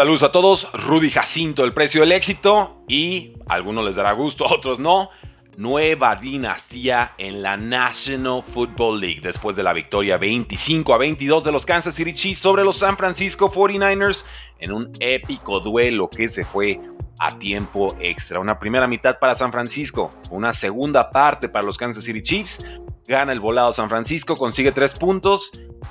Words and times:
Saludos 0.00 0.22
a 0.22 0.32
todos, 0.32 0.66
Rudy 0.72 1.10
Jacinto, 1.10 1.62
el 1.62 1.74
precio 1.74 2.00
del 2.00 2.12
éxito 2.12 2.82
y 2.88 3.34
algunos 3.46 3.84
les 3.84 3.96
dará 3.96 4.12
gusto, 4.12 4.48
a 4.48 4.54
otros 4.54 4.78
no. 4.78 5.10
Nueva 5.58 6.16
dinastía 6.16 7.12
en 7.18 7.42
la 7.42 7.58
National 7.58 8.42
Football 8.42 8.98
League 8.98 9.20
después 9.20 9.56
de 9.56 9.62
la 9.62 9.74
victoria 9.74 10.16
25 10.16 10.94
a 10.94 10.96
22 10.96 11.44
de 11.44 11.52
los 11.52 11.66
Kansas 11.66 11.94
City 11.94 12.14
Chiefs 12.14 12.40
sobre 12.40 12.64
los 12.64 12.78
San 12.78 12.96
Francisco 12.96 13.52
49ers 13.52 14.24
en 14.58 14.72
un 14.72 14.90
épico 15.00 15.60
duelo 15.60 16.08
que 16.08 16.30
se 16.30 16.46
fue 16.46 16.80
a 17.18 17.38
tiempo 17.38 17.94
extra. 18.00 18.40
Una 18.40 18.58
primera 18.58 18.86
mitad 18.86 19.18
para 19.18 19.34
San 19.34 19.52
Francisco, 19.52 20.14
una 20.30 20.54
segunda 20.54 21.10
parte 21.10 21.50
para 21.50 21.62
los 21.62 21.76
Kansas 21.76 22.04
City 22.04 22.22
Chiefs. 22.22 22.64
Gana 23.10 23.32
el 23.32 23.40
volado 23.40 23.72
San 23.72 23.88
Francisco, 23.88 24.36
consigue 24.36 24.70
tres 24.70 24.94
puntos 24.94 25.50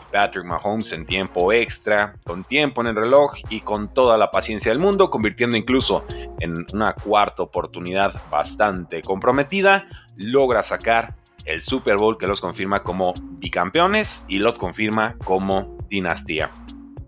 Patrick 0.09 0.45
Mahomes 0.45 0.93
en 0.93 1.05
tiempo 1.05 1.52
extra, 1.52 2.13
con 2.23 2.45
tiempo 2.45 2.79
en 2.79 2.88
el 2.88 2.95
reloj 2.95 3.34
y 3.49 3.59
con 3.59 3.93
toda 3.93 4.17
la 4.17 4.31
paciencia 4.31 4.71
del 4.71 4.79
mundo, 4.79 5.09
convirtiendo 5.09 5.57
incluso 5.57 6.05
en 6.39 6.66
una 6.71 6.94
cuarta 6.94 7.44
oportunidad 7.44 8.13
bastante 8.31 9.02
comprometida, 9.02 9.85
logra 10.16 10.63
sacar 10.63 11.13
el 11.44 11.61
Super 11.61 11.97
Bowl 11.97 12.17
que 12.17 12.25
los 12.25 12.39
confirma 12.39 12.84
como 12.84 13.13
bicampeones 13.31 14.23
y 14.30 14.39
los 14.39 14.58
confirma 14.58 15.17
como 15.25 15.77
dinastía. 15.89 16.49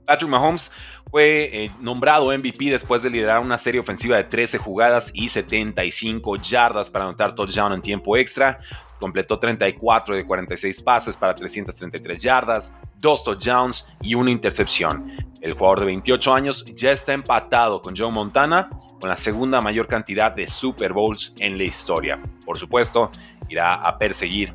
Patrick 0.05 0.30
Mahomes 0.30 0.73
fue 1.12 1.50
eh, 1.66 1.72
nombrado 1.82 2.36
MVP 2.36 2.72
después 2.72 3.04
de 3.04 3.10
liderar 3.10 3.42
una 3.42 3.58
serie 3.58 3.82
ofensiva 3.82 4.16
de 4.16 4.24
13 4.24 4.58
jugadas 4.58 5.12
y 5.14 5.28
75 5.28 6.38
yardas 6.38 6.90
para 6.90 7.04
anotar 7.04 7.36
touchdown 7.36 7.74
en 7.74 7.82
tiempo 7.82 8.16
extra. 8.16 8.60
Completó 8.98 9.38
34 9.38 10.16
de 10.16 10.26
46 10.26 10.82
pases 10.82 11.18
para 11.18 11.36
333 11.36 12.22
yardas, 12.22 12.74
dos 12.96 13.24
touchdowns 13.26 13.86
y 14.02 14.16
una 14.16 14.32
intercepción. 14.32 15.12
El 15.42 15.54
jugador 15.54 15.82
de 15.82 15.88
28 15.88 16.34
años 16.34 16.66
ya 16.76 16.92
está 16.92 17.12
empatado 17.12 17.82
con 17.82 17.96
Joe 17.96 18.12
Montana 18.12 18.70
con 19.02 19.09
la 19.09 19.18
segunda 19.18 19.59
mayor 19.59 19.88
cantidad 19.88 20.32
de 20.32 20.48
Super 20.48 20.94
Bowls 20.94 21.34
en 21.40 21.58
la 21.58 21.64
historia. 21.64 22.22
Por 22.46 22.58
supuesto, 22.58 23.12
irá 23.50 23.73
a 23.73 23.98
perseguir 23.98 24.53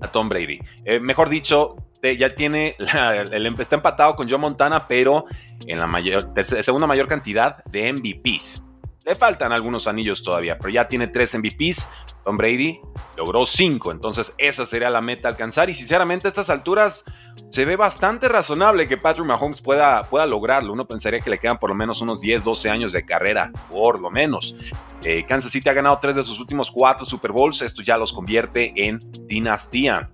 a 0.00 0.10
Tom 0.10 0.28
Brady. 0.28 0.58
Eh, 0.84 0.98
mejor 0.98 1.28
dicho, 1.28 1.76
ya 2.16 2.30
tiene, 2.30 2.76
el, 2.78 3.46
está 3.58 3.76
empatado 3.76 4.14
con 4.16 4.28
Joe 4.28 4.38
Montana, 4.38 4.86
pero 4.86 5.24
en 5.66 5.78
la 5.78 5.86
mayor, 5.86 6.32
segunda 6.44 6.86
mayor 6.86 7.08
cantidad 7.08 7.64
de 7.64 7.92
MVPs. 7.92 8.62
Le 9.04 9.14
faltan 9.14 9.52
algunos 9.52 9.86
anillos 9.86 10.22
todavía, 10.22 10.56
pero 10.56 10.70
ya 10.70 10.88
tiene 10.88 11.08
tres 11.08 11.34
MVPs. 11.34 11.86
Tom 12.24 12.38
Brady 12.38 12.80
logró 13.18 13.44
cinco, 13.44 13.92
entonces 13.92 14.34
esa 14.38 14.64
sería 14.64 14.88
la 14.88 15.02
meta 15.02 15.28
alcanzar. 15.28 15.68
Y 15.68 15.74
sinceramente 15.74 16.26
a 16.26 16.30
estas 16.30 16.48
alturas 16.48 17.04
se 17.50 17.66
ve 17.66 17.76
bastante 17.76 18.28
razonable 18.28 18.88
que 18.88 18.96
Patrick 18.96 19.26
Mahomes 19.26 19.60
pueda, 19.60 20.04
pueda 20.08 20.24
lograrlo. 20.24 20.72
Uno 20.72 20.86
pensaría 20.86 21.20
que 21.20 21.28
le 21.28 21.38
quedan 21.38 21.58
por 21.58 21.68
lo 21.68 21.76
menos 21.76 22.00
unos 22.00 22.20
10, 22.20 22.44
12 22.44 22.70
años 22.70 22.92
de 22.94 23.04
carrera, 23.04 23.52
por 23.70 24.00
lo 24.00 24.10
menos. 24.10 24.56
Eh, 25.04 25.26
Kansas 25.28 25.52
City 25.52 25.68
ha 25.68 25.74
ganado 25.74 25.98
tres 26.00 26.16
de 26.16 26.24
sus 26.24 26.40
últimos 26.40 26.70
cuatro 26.70 27.04
Super 27.04 27.30
Bowls, 27.30 27.60
esto 27.60 27.82
ya 27.82 27.98
los 27.98 28.10
convierte 28.10 28.72
en 28.74 29.00
dinastía. 29.26 30.10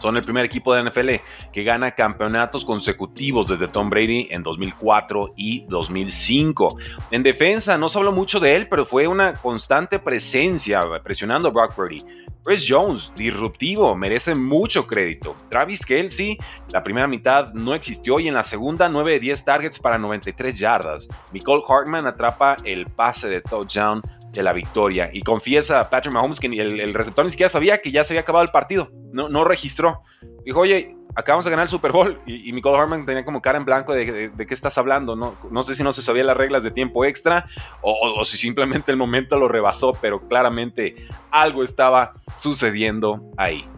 Son 0.00 0.16
el 0.16 0.22
primer 0.22 0.44
equipo 0.44 0.74
de 0.74 0.82
NFL 0.82 1.10
que 1.52 1.64
gana 1.64 1.92
campeonatos 1.92 2.64
consecutivos 2.64 3.48
desde 3.48 3.68
Tom 3.68 3.88
Brady 3.88 4.28
en 4.30 4.42
2004 4.42 5.34
y 5.36 5.64
2005. 5.68 6.76
En 7.10 7.22
defensa 7.22 7.78
no 7.78 7.88
se 7.88 7.98
habló 7.98 8.12
mucho 8.12 8.40
de 8.40 8.56
él, 8.56 8.68
pero 8.68 8.84
fue 8.84 9.06
una 9.06 9.34
constante 9.34 9.98
presencia 9.98 10.80
presionando 11.02 11.48
a 11.48 11.50
Brock 11.50 11.74
Purdy. 11.74 12.04
Chris 12.44 12.64
Jones, 12.68 13.10
disruptivo, 13.16 13.96
merece 13.96 14.36
mucho 14.36 14.86
crédito. 14.86 15.34
Travis 15.50 15.84
Kelsey, 15.84 16.38
la 16.70 16.84
primera 16.84 17.08
mitad 17.08 17.52
no 17.54 17.74
existió 17.74 18.20
y 18.20 18.28
en 18.28 18.34
la 18.34 18.44
segunda 18.44 18.88
9 18.88 19.14
de 19.14 19.18
10 19.18 19.44
targets 19.44 19.78
para 19.80 19.98
93 19.98 20.56
yardas. 20.56 21.08
Nicole 21.32 21.64
Hartman 21.68 22.06
atrapa 22.06 22.54
el 22.62 22.86
pase 22.86 23.28
de 23.28 23.40
touchdown 23.40 24.00
de 24.36 24.44
la 24.44 24.52
victoria 24.52 25.10
y 25.12 25.22
confiesa 25.22 25.90
Patrick 25.90 26.14
Mahomes 26.14 26.40
que 26.40 26.46
el, 26.46 26.94
receptor 26.94 27.24
ni 27.24 27.30
siquiera 27.30 27.48
sabía 27.48 27.78
que 27.78 27.90
ya 27.90 28.04
se 28.04 28.12
había 28.12 28.20
acabado 28.20 28.44
el 28.44 28.50
partido, 28.50 28.90
no, 29.12 29.28
no 29.28 29.44
registró. 29.44 30.02
Dijo, 30.44 30.60
oye, 30.60 30.96
acabamos 31.14 31.44
de 31.44 31.50
ganar 31.50 31.64
el 31.64 31.70
Super 31.70 31.92
Bowl 31.92 32.20
y, 32.26 32.52
Nicole 32.52 32.78
Hartman 32.78 33.06
tenía 33.06 33.24
como 33.24 33.42
cara 33.42 33.58
en 33.58 33.64
blanco 33.64 33.92
de, 33.92 34.30
qué 34.36 34.54
estás 34.54 34.78
hablando, 34.78 35.16
¿no? 35.16 35.36
no 35.50 35.62
sé 35.62 35.74
si 35.74 35.82
no 35.82 35.92
se 35.92 36.02
sabía 36.02 36.24
las 36.24 36.36
reglas 36.36 36.62
de 36.62 36.70
tiempo 36.70 37.04
extra 37.04 37.46
o, 37.80 38.24
si 38.24 38.36
simplemente 38.36 38.92
el 38.92 38.96
momento 38.96 39.36
lo 39.36 39.48
rebasó, 39.48 39.94
pero 40.00 40.28
claramente 40.28 40.94
algo 41.30 41.64
estaba 41.64 42.12
sucediendo 42.36 43.30
ahí. 43.36 43.68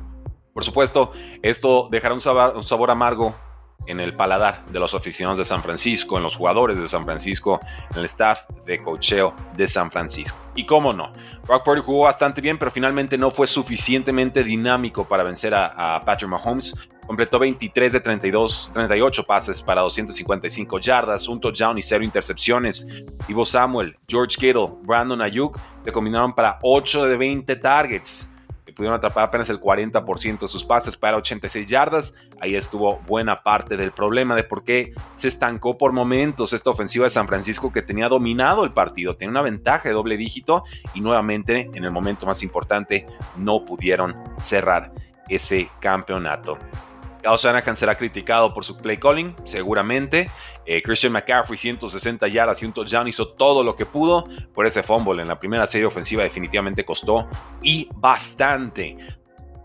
Por 0.53 0.65
supuesto, 0.65 1.13
esto 1.43 1.89
dejará 1.91 2.15
un 2.15 2.21
sabor 2.21 2.91
amargo 2.91 3.35
en 3.87 4.01
el 4.01 4.13
paladar 4.13 4.65
de 4.67 4.79
los 4.79 4.95
aficionados 4.95 5.39
de 5.39 5.45
San 5.45 5.63
Francisco, 5.63 6.17
en 6.17 6.23
los 6.23 6.37
jugadores 6.37 6.79
de 6.79 6.89
San 6.89 7.05
Francisco, 7.05 7.59
en 7.91 7.99
el 7.99 8.05
staff 8.05 8.49
de 8.67 8.79
cocheo 8.79 9.35
de 9.57 9.67
San 9.67 9.91
Francisco. 9.91 10.37
Y 10.55 10.67
cómo 10.67 10.93
no, 10.93 11.13
Brock 11.47 11.65
Purdy 11.65 11.81
jugó 11.81 12.05
bastante 12.05 12.41
bien, 12.41 12.59
pero 12.59 12.71
finalmente 12.71 13.17
no 13.17 13.31
fue 13.31 13.47
suficientemente 13.47 14.45
dinámico 14.45 15.07
para 15.07 15.23
vencer 15.23 15.55
a, 15.55 16.03
Patrick 16.05 16.31
Mahomes. 16.31 16.75
Completó 17.07 17.39
23 17.39 17.93
de 17.93 18.01
32, 18.01 18.71
38 18.75 19.25
pases 19.25 19.63
para 19.63 19.81
255 19.81 20.79
yardas, 20.79 21.27
un 21.27 21.41
touchdown 21.41 21.79
y 21.79 21.83
cero 21.83 22.05
intercepciones. 22.05 23.07
Ivo 23.29 23.47
Samuel, 23.47 23.97
George 24.07 24.37
Kittle, 24.37 24.67
Brandon 24.83 25.23
Ayuk 25.23 25.59
se 25.83 25.91
combinaron 25.91 26.35
para 26.35 26.59
8 26.61 27.07
de 27.07 27.17
20 27.17 27.57
targets 27.57 28.29
pudieron 28.79 28.97
atrapar 28.97 29.25
apenas 29.25 29.51
el 29.51 29.61
40% 29.61 30.39
de 30.39 30.49
sus 30.49 30.65
pases 30.65 30.97
para 30.97 31.17
86 31.17 31.67
yardas. 31.67 32.15
Ahí 32.41 32.55
estuvo 32.55 33.01
buena 33.09 33.43
parte 33.43 33.77
del 33.77 33.91
problema 33.91 34.37
de 34.37 34.45
por 34.45 34.63
qué 34.63 34.95
se 35.17 35.27
estancó 35.27 35.77
por 35.77 35.93
momentos 35.93 36.53
esta 36.53 36.71
ofensiva 36.71 37.05
de 37.05 37.11
San 37.11 37.27
Francisco 37.27 37.73
que 37.73 37.83
tenía 37.83 38.09
dominado 38.09 38.63
el 38.63 38.73
partido, 38.73 39.17
tenía 39.17 39.33
una 39.33 39.43
ventaja 39.43 39.89
de 39.89 39.97
doble 39.97 40.17
dígito 40.17 40.63
y 40.95 41.01
nuevamente 41.01 41.69
en 41.75 41.83
el 41.83 41.91
momento 41.91 42.25
más 42.25 42.45
importante 42.45 43.05
no 43.37 43.65
pudieron 43.65 44.15
cerrar 44.39 44.93
ese 45.29 45.69
campeonato. 45.81 46.57
Kyle 47.29 47.37
Shanahan 47.37 47.77
será 47.77 47.95
criticado 47.95 48.55
por 48.55 48.65
su 48.65 48.77
play 48.77 48.97
calling, 48.97 49.35
seguramente. 49.45 50.31
Eh, 50.65 50.83
Christian 50.83 51.13
McCaffrey, 51.13 51.59
160 51.59 52.27
yardas 52.29 52.63
y 52.63 52.67
un 52.67 52.73
touchdown, 52.73 53.07
hizo 53.07 53.29
todo 53.29 53.63
lo 53.63 53.77
que 53.77 53.85
pudo. 53.85 54.25
Por 54.55 54.67
ese 54.67 54.83
fumble 54.83 55.21
en 55.21 55.29
la 55.29 55.39
primera 55.39 55.67
serie 55.67 55.87
ofensiva 55.87 56.23
definitivamente 56.23 56.85
costó 56.85 57.29
y 57.63 57.89
bastante. 57.95 58.97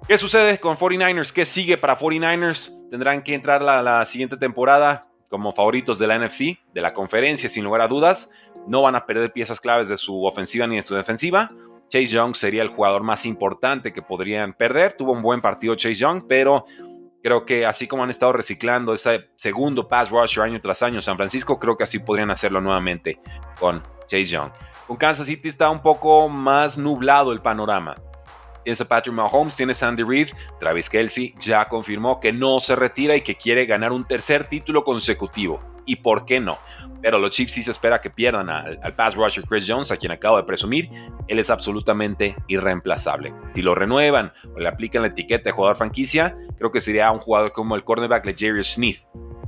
¿Qué 0.07 0.17
sucede 0.17 0.59
con 0.59 0.75
49ers? 0.75 1.31
¿Qué 1.31 1.45
sigue 1.45 1.77
para 1.77 1.97
49ers? 1.97 2.89
Tendrán 2.89 3.23
que 3.23 3.33
entrar 3.33 3.61
la, 3.61 3.81
la 3.81 4.05
siguiente 4.05 4.35
temporada 4.35 5.01
como 5.29 5.53
favoritos 5.53 5.97
de 5.97 6.07
la 6.07 6.19
NFC, 6.19 6.59
de 6.73 6.81
la 6.81 6.93
conferencia, 6.93 7.47
sin 7.47 7.63
lugar 7.63 7.81
a 7.81 7.87
dudas. 7.87 8.29
No 8.67 8.81
van 8.81 8.95
a 8.95 9.05
perder 9.05 9.31
piezas 9.31 9.59
claves 9.59 9.87
de 9.87 9.97
su 9.97 10.25
ofensiva 10.25 10.67
ni 10.67 10.75
de 10.75 10.83
su 10.83 10.95
defensiva. 10.95 11.47
Chase 11.89 12.07
Young 12.07 12.35
sería 12.35 12.63
el 12.63 12.69
jugador 12.69 13.03
más 13.03 13.25
importante 13.25 13.93
que 13.93 14.01
podrían 14.01 14.53
perder. 14.53 14.95
Tuvo 14.97 15.11
un 15.13 15.21
buen 15.21 15.41
partido 15.41 15.75
Chase 15.75 15.95
Young, 15.95 16.23
pero 16.27 16.65
Creo 17.23 17.45
que 17.45 17.65
así 17.65 17.87
como 17.87 18.03
han 18.03 18.09
estado 18.09 18.33
reciclando 18.33 18.93
ese 18.93 19.29
segundo 19.37 19.87
pass 19.87 20.09
rusher 20.09 20.43
año 20.43 20.59
tras 20.59 20.83
año 20.83 21.01
San 21.01 21.15
Francisco, 21.15 21.57
creo 21.57 21.77
que 21.77 21.85
así 21.85 21.99
podrían 21.99 22.29
hacerlo 22.29 22.59
nuevamente 22.59 23.17
con 23.57 23.81
Chase 24.07 24.25
Young. 24.25 24.51
Con 24.87 24.97
Kansas 24.97 25.27
City 25.27 25.47
está 25.47 25.69
un 25.69 25.81
poco 25.81 26.27
más 26.27 26.77
nublado 26.77 27.31
el 27.31 27.41
panorama. 27.41 27.95
Tienes 28.65 28.83
Patrick 28.83 29.15
Mahomes, 29.15 29.55
tienes 29.55 29.81
a 29.81 29.87
Andy 29.87 30.03
Reid, 30.03 30.31
Travis 30.59 30.89
Kelsey 30.89 31.33
ya 31.39 31.69
confirmó 31.69 32.19
que 32.19 32.33
no 32.33 32.59
se 32.59 32.75
retira 32.75 33.15
y 33.15 33.21
que 33.21 33.35
quiere 33.35 33.65
ganar 33.65 33.93
un 33.93 34.05
tercer 34.05 34.45
título 34.45 34.83
consecutivo. 34.83 35.61
¿Y 35.85 35.97
por 35.97 36.25
qué 36.25 36.41
no? 36.41 36.59
Pero 37.03 37.19
los 37.19 37.31
Chiefs 37.31 37.51
sí 37.51 37.61
se 37.61 37.71
espera 37.71 37.99
que 37.99 38.09
pierdan 38.09 38.49
al, 38.49 38.95
pass 38.95 39.13
rusher 39.15 39.43
Chris 39.43 39.65
Jones, 39.67 39.91
a 39.91 39.97
quien 39.97 40.13
acabo 40.13 40.37
de 40.37 40.43
presumir. 40.43 40.89
Él 41.27 41.37
es 41.37 41.49
absolutamente 41.49 42.33
irreemplazable. 42.47 43.33
Si 43.53 43.61
lo 43.61 43.75
renuevan 43.75 44.31
o 44.55 44.59
le 44.59 44.69
aplican 44.69 45.01
la 45.01 45.09
etiqueta 45.09 45.49
de 45.49 45.51
jugador 45.51 45.75
franquicia, 45.75 46.35
creo 46.57 46.71
que 46.71 46.79
sería 46.79 47.11
un 47.11 47.19
jugador 47.19 47.51
como 47.51 47.75
el 47.75 47.83
cornerback 47.83 48.35
Jerry 48.35 48.63
Smith, 48.63 48.99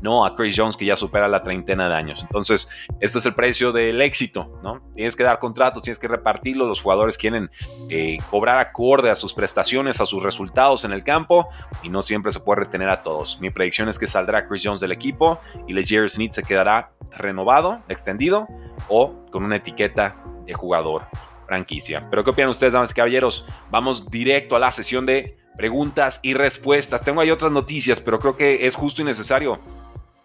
no 0.02 0.26
a 0.26 0.36
Chris 0.36 0.56
Jones 0.58 0.78
que 0.78 0.86
ya 0.86 0.96
supera 0.96 1.28
la 1.28 1.44
treintena 1.44 1.88
de 1.90 1.96
años. 1.96 2.22
Entonces, 2.22 2.70
este 3.00 3.20
es 3.20 3.26
el 3.26 3.34
precio 3.34 3.72
del 3.72 4.02
éxito, 4.02 4.59
¿no? 4.64 4.82
Tienes 4.94 5.16
que 5.16 5.24
dar 5.24 5.40
contratos, 5.40 5.84
tienes 5.84 6.00
que 6.00 6.08
repartirlos, 6.08 6.68
los 6.68 6.82
jugadores 6.82 7.18
quieren 7.18 7.50
eh, 7.90 8.18
cobrar 8.30 8.59
acorde 8.59 9.09
a 9.09 9.16
sus 9.16 9.34
prestaciones, 9.34 10.02
a 10.02 10.06
sus 10.06 10.24
resultados 10.24 10.86
en 10.86 10.92
el 10.92 11.03
campo 11.03 11.47
y 11.84 11.90
no 11.90 12.02
siempre 12.02 12.32
se 12.32 12.40
puede 12.40 12.62
retener 12.62 12.90
a 12.90 13.03
todos. 13.03 13.40
Mi 13.40 13.50
predicción 13.50 13.90
es 13.90 14.00
que 14.00 14.08
saldrá 14.08 14.47
Chris 14.47 14.64
Jones 14.66 14.82
del 14.82 14.92
equipo 14.92 15.40
y 15.68 15.86
Jerry 15.86 16.09
Smith 16.09 16.34
se 16.34 16.44
quedará 16.44 16.91
renovado, 17.12 17.80
extendido 17.90 18.48
o 18.88 19.26
con 19.32 19.44
una 19.44 19.58
etiqueta 19.58 20.16
de 20.46 20.53
jugador 20.53 21.08
franquicia. 21.46 22.02
Pero 22.09 22.24
¿qué 22.24 22.32
opinan 22.32 22.50
ustedes, 22.50 22.74
damas 22.74 22.91
y 22.91 22.94
caballeros? 22.94 23.46
Vamos 23.70 24.09
directo 24.09 24.56
a 24.56 24.59
la 24.59 24.72
sesión 24.72 25.06
de 25.06 25.38
preguntas 25.57 26.19
y 26.22 26.34
respuestas. 26.34 27.02
Tengo 27.02 27.22
ahí 27.22 27.31
otras 27.31 27.52
noticias, 27.52 27.99
pero 27.99 28.19
creo 28.19 28.37
que 28.37 28.67
es 28.67 28.75
justo 28.75 29.02
y 29.02 29.05
necesario 29.05 29.59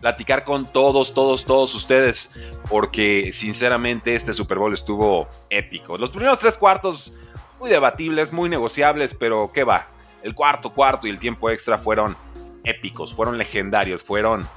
platicar 0.01 0.45
con 0.45 0.67
todos, 0.67 1.13
todos, 1.13 1.45
todos 1.45 1.75
ustedes, 1.75 2.33
porque 2.69 3.33
sinceramente 3.33 4.15
este 4.15 4.33
Super 4.33 4.59
Bowl 4.59 4.73
estuvo 4.73 5.29
épico. 5.51 5.99
Los 5.99 6.11
primeros 6.11 6.39
tres 6.39 6.57
cuartos, 6.57 7.13
muy 7.59 7.69
debatibles, 7.69 8.33
muy 8.33 8.49
negociables, 8.49 9.15
pero 9.15 9.51
¿qué 9.53 9.63
va? 9.63 9.89
El 10.23 10.35
cuarto, 10.35 10.71
cuarto 10.71 11.07
y 11.07 11.11
el 11.11 11.19
tiempo 11.19 11.51
extra 11.51 11.79
fueron 11.79 12.17
épicos, 12.65 13.15
fueron 13.15 13.37
legendarios, 13.37 14.03
fueron 14.03 14.49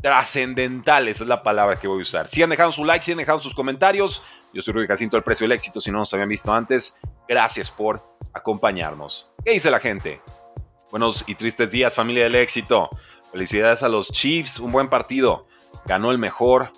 trascendentales, 0.00 1.20
es 1.20 1.26
la 1.26 1.42
palabra 1.42 1.78
que 1.78 1.88
voy 1.88 1.98
a 1.98 2.02
usar. 2.02 2.28
Sigan 2.28 2.50
dejando 2.50 2.72
su 2.72 2.84
like, 2.84 3.04
sigan 3.04 3.18
dejando 3.18 3.42
sus 3.42 3.54
comentarios. 3.54 4.22
Yo 4.52 4.62
soy 4.62 4.74
Rudy 4.74 4.86
Jacinto, 4.86 5.16
el 5.16 5.22
precio 5.22 5.44
del 5.44 5.52
éxito. 5.52 5.80
Si 5.80 5.90
no 5.90 5.98
nos 5.98 6.12
habían 6.14 6.28
visto 6.28 6.52
antes, 6.52 6.98
gracias 7.28 7.70
por 7.70 8.00
acompañarnos. 8.32 9.30
¿Qué 9.44 9.52
dice 9.52 9.70
la 9.70 9.80
gente? 9.80 10.20
Buenos 10.90 11.22
y 11.26 11.34
tristes 11.34 11.70
días, 11.70 11.94
familia 11.94 12.24
del 12.24 12.34
éxito. 12.34 12.88
Felicidades 13.30 13.82
a 13.82 13.88
los 13.88 14.10
Chiefs, 14.10 14.58
un 14.58 14.72
buen 14.72 14.88
partido. 14.88 15.46
Ganó 15.84 16.10
el 16.10 16.18
mejor. 16.18 16.70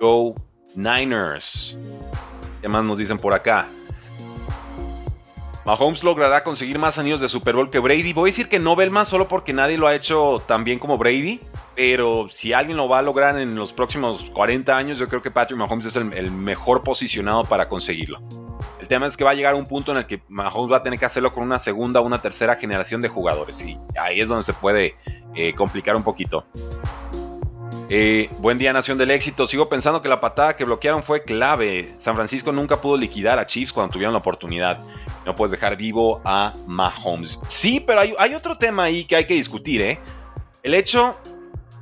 Go 0.00 0.34
Niners. 0.74 1.78
¿Qué 2.60 2.68
más 2.68 2.84
nos 2.84 2.98
dicen 2.98 3.18
por 3.18 3.34
acá? 3.34 3.68
Mahomes 5.64 6.02
logrará 6.02 6.42
conseguir 6.42 6.78
más 6.78 6.98
anillos 6.98 7.20
de 7.20 7.28
Super 7.28 7.54
Bowl 7.54 7.70
que 7.70 7.78
Brady. 7.78 8.12
Voy 8.12 8.28
a 8.28 8.32
decir 8.32 8.48
que 8.48 8.58
no 8.58 8.74
más 8.74 9.08
solo 9.08 9.28
porque 9.28 9.52
nadie 9.52 9.78
lo 9.78 9.86
ha 9.86 9.94
hecho 9.94 10.42
tan 10.46 10.64
bien 10.64 10.80
como 10.80 10.98
Brady. 10.98 11.40
Pero 11.76 12.26
si 12.28 12.52
alguien 12.52 12.76
lo 12.76 12.88
va 12.88 12.98
a 12.98 13.02
lograr 13.02 13.38
en 13.38 13.54
los 13.54 13.72
próximos 13.72 14.24
40 14.32 14.76
años, 14.76 14.98
yo 14.98 15.08
creo 15.08 15.22
que 15.22 15.30
Patrick 15.30 15.58
Mahomes 15.58 15.86
es 15.86 15.96
el, 15.96 16.30
mejor 16.30 16.82
posicionado 16.82 17.44
para 17.44 17.68
conseguirlo. 17.68 18.20
El 18.80 18.88
tema 18.88 19.06
es 19.06 19.16
que 19.16 19.22
va 19.22 19.30
a 19.30 19.34
llegar 19.34 19.54
un 19.54 19.66
punto 19.66 19.92
en 19.92 19.98
el 19.98 20.06
que 20.06 20.22
Mahomes 20.28 20.72
va 20.72 20.78
a 20.78 20.82
tener 20.82 20.98
que 20.98 21.04
hacerlo 21.04 21.32
con 21.32 21.44
una 21.44 21.60
segunda 21.60 22.00
o 22.00 22.02
una 22.04 22.20
tercera 22.20 22.56
generación 22.56 23.00
de 23.00 23.08
jugadores. 23.08 23.62
Y 23.62 23.78
ahí 23.96 24.20
es 24.20 24.28
donde 24.28 24.42
se 24.42 24.52
puede 24.52 24.96
eh, 25.34 25.54
complicar 25.54 25.94
un 25.94 26.02
poquito. 26.02 26.44
Eh, 27.94 28.30
buen 28.38 28.56
día, 28.56 28.72
Nación 28.72 28.96
del 28.96 29.10
Éxito. 29.10 29.46
Sigo 29.46 29.68
pensando 29.68 30.00
que 30.00 30.08
la 30.08 30.18
patada 30.18 30.56
que 30.56 30.64
bloquearon 30.64 31.02
fue 31.02 31.24
clave. 31.24 31.92
San 31.98 32.14
Francisco 32.14 32.50
nunca 32.50 32.80
pudo 32.80 32.96
liquidar 32.96 33.38
a 33.38 33.44
Chiefs 33.44 33.70
cuando 33.70 33.92
tuvieron 33.92 34.14
la 34.14 34.20
oportunidad. 34.20 34.80
No 35.26 35.34
puedes 35.34 35.50
dejar 35.50 35.76
vivo 35.76 36.22
a 36.24 36.54
Mahomes. 36.66 37.38
Sí, 37.48 37.84
pero 37.86 38.00
hay, 38.00 38.34
otro 38.34 38.56
tema 38.56 38.84
ahí 38.84 39.04
que 39.04 39.16
hay 39.16 39.26
que 39.26 39.34
discutir, 39.34 39.82
¿eh? 39.82 40.00
El 40.62 40.72
hecho. 40.72 41.18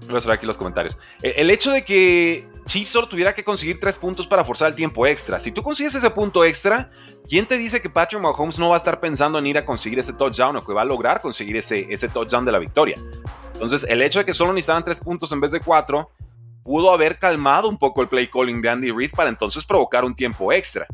Voy 0.09 0.17
a 0.17 0.21
cerrar 0.21 0.39
aquí 0.39 0.47
los 0.47 0.57
comentarios. 0.57 0.99
El, 1.23 1.49
hecho 1.49 1.71
de 1.71 1.85
que 1.85 2.45
Chiefs 2.70 2.93
tuviera 3.11 3.34
que 3.34 3.43
conseguir 3.43 3.81
tres 3.81 3.99
puntos 3.99 4.28
para 4.28 4.44
forzar 4.44 4.69
el 4.69 4.76
tiempo 4.76 5.05
extra. 5.05 5.40
Si 5.40 5.50
tú 5.50 5.61
consigues 5.61 5.93
ese 5.96 6.08
punto 6.08 6.44
extra, 6.44 6.88
¿quién 7.28 7.44
te 7.44 7.58
dice 7.58 7.82
que 7.82 7.90
Patrick 7.90 8.22
Mahomes 8.22 8.61
no 8.61 8.69
va 8.69 8.76
a 8.76 8.78
estar 8.78 9.00
pensando 9.00 9.40
en 9.40 9.46
ir 9.49 9.58
a 9.58 9.64
conseguir 9.64 9.99
ese 9.99 10.12
touchdown 10.12 10.55
o 10.55 10.61
que 10.61 10.72
va 10.72 10.82
a 10.82 10.84
lograr 10.84 11.20
conseguir 11.20 11.56
ese, 11.56 11.93
ese 11.93 12.08
touchdown 12.08 12.44
de 12.44 12.52
la 12.52 12.61
victoria? 12.61 12.94
Entonces, 13.55 13.84
el 13.88 14.00
hecho 14.02 14.20
de 14.20 14.25
que 14.25 14.32
solo 14.32 14.52
necesitaban 14.52 14.84
tres 14.84 15.00
puntos 15.00 15.32
en 15.32 15.40
vez 15.40 15.50
de 15.50 15.58
cuatro 15.58 16.12
pudo 16.62 16.93
haber 16.93 17.19
calmado 17.19 17.69
un 17.69 17.76
poco 17.76 18.02
el 18.02 18.08
play 18.08 18.28
calling 18.28 18.62
de 18.62 18.69
Andy 18.69 18.93
Reid 18.93 19.11
para 19.17 19.31
entonces 19.31 19.64
provocar 19.64 20.05
un 20.05 20.14
tiempo 20.14 20.52
extra. 20.52 20.87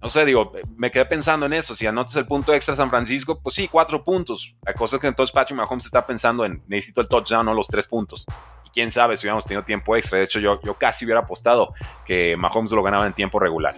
No 0.00 0.08
sé, 0.08 0.24
digo, 0.24 0.52
me 0.76 0.92
quedé 0.92 1.06
pensando 1.06 1.46
en 1.46 1.54
eso. 1.54 1.74
Si 1.74 1.88
anotas 1.88 2.14
el 2.14 2.26
punto 2.26 2.54
extra 2.54 2.76
San 2.76 2.88
Francisco, 2.88 3.40
pues 3.42 3.56
sí, 3.56 3.66
cuatro 3.66 4.04
puntos. 4.04 4.54
La 4.64 4.74
cosa 4.74 4.94
es 4.94 5.02
que 5.02 5.08
entonces 5.08 5.34
Patrick 5.34 5.56
Mahomes 5.56 5.86
está 5.86 6.06
pensando 6.06 6.44
en 6.44 6.62
necesito 6.68 7.00
el 7.00 7.08
touchdown, 7.08 7.46
no 7.46 7.52
los 7.52 7.66
tres 7.66 7.88
puntos. 7.88 8.24
Quién 8.76 8.92
sabe 8.92 9.16
si 9.16 9.24
hubiéramos 9.24 9.46
tenido 9.46 9.64
tiempo 9.64 9.96
extra. 9.96 10.18
De 10.18 10.24
hecho, 10.24 10.38
yo, 10.38 10.60
yo 10.60 10.74
casi 10.74 11.06
hubiera 11.06 11.20
apostado 11.20 11.72
que 12.04 12.36
Mahomes 12.36 12.70
lo 12.72 12.82
ganaba 12.82 13.06
en 13.06 13.14
tiempo 13.14 13.38
regular. 13.40 13.74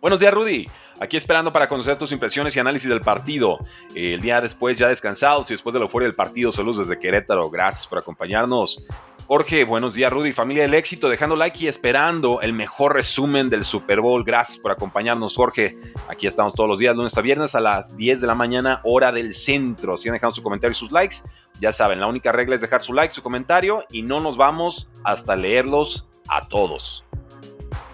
Buenos 0.00 0.18
días, 0.18 0.32
Rudy. 0.32 0.66
Aquí 0.98 1.18
esperando 1.18 1.52
para 1.52 1.68
conocer 1.68 1.98
tus 1.98 2.10
impresiones 2.10 2.56
y 2.56 2.58
análisis 2.58 2.88
del 2.88 3.02
partido. 3.02 3.58
el 3.94 4.22
día 4.22 4.40
después, 4.40 4.78
ya 4.78 4.88
descansados 4.88 5.50
y 5.50 5.52
después 5.52 5.74
de 5.74 5.80
lo 5.80 5.90
fuera 5.90 6.06
del 6.06 6.14
partido, 6.14 6.50
saludos 6.50 6.88
desde 6.88 6.98
Querétaro. 6.98 7.50
Gracias 7.50 7.86
por 7.86 7.98
acompañarnos. 7.98 8.82
Jorge, 9.28 9.64
buenos 9.64 9.92
días, 9.92 10.10
Rudy, 10.10 10.32
familia 10.32 10.62
del 10.62 10.72
éxito, 10.72 11.06
dejando 11.06 11.36
like 11.36 11.62
y 11.62 11.68
esperando 11.68 12.40
el 12.40 12.54
mejor 12.54 12.94
resumen 12.94 13.50
del 13.50 13.66
Super 13.66 14.00
Bowl. 14.00 14.24
Gracias 14.24 14.56
por 14.56 14.72
acompañarnos, 14.72 15.36
Jorge. 15.36 15.76
Aquí 16.08 16.26
estamos 16.26 16.54
todos 16.54 16.66
los 16.66 16.78
días, 16.78 16.96
lunes 16.96 17.14
a 17.18 17.20
viernes 17.20 17.54
a 17.54 17.60
las 17.60 17.94
10 17.94 18.22
de 18.22 18.26
la 18.26 18.34
mañana, 18.34 18.80
hora 18.84 19.12
del 19.12 19.34
centro. 19.34 19.98
Si 19.98 20.08
han 20.08 20.14
dejado 20.14 20.32
su 20.32 20.42
comentario 20.42 20.72
y 20.72 20.76
sus 20.76 20.90
likes, 20.92 21.16
ya 21.60 21.72
saben, 21.72 22.00
la 22.00 22.06
única 22.06 22.32
regla 22.32 22.54
es 22.54 22.62
dejar 22.62 22.80
su 22.80 22.94
like, 22.94 23.12
su 23.12 23.22
comentario 23.22 23.84
y 23.90 24.00
no 24.00 24.18
nos 24.18 24.38
vamos 24.38 24.88
hasta 25.04 25.36
leerlos 25.36 26.08
a 26.30 26.48
todos. 26.48 27.04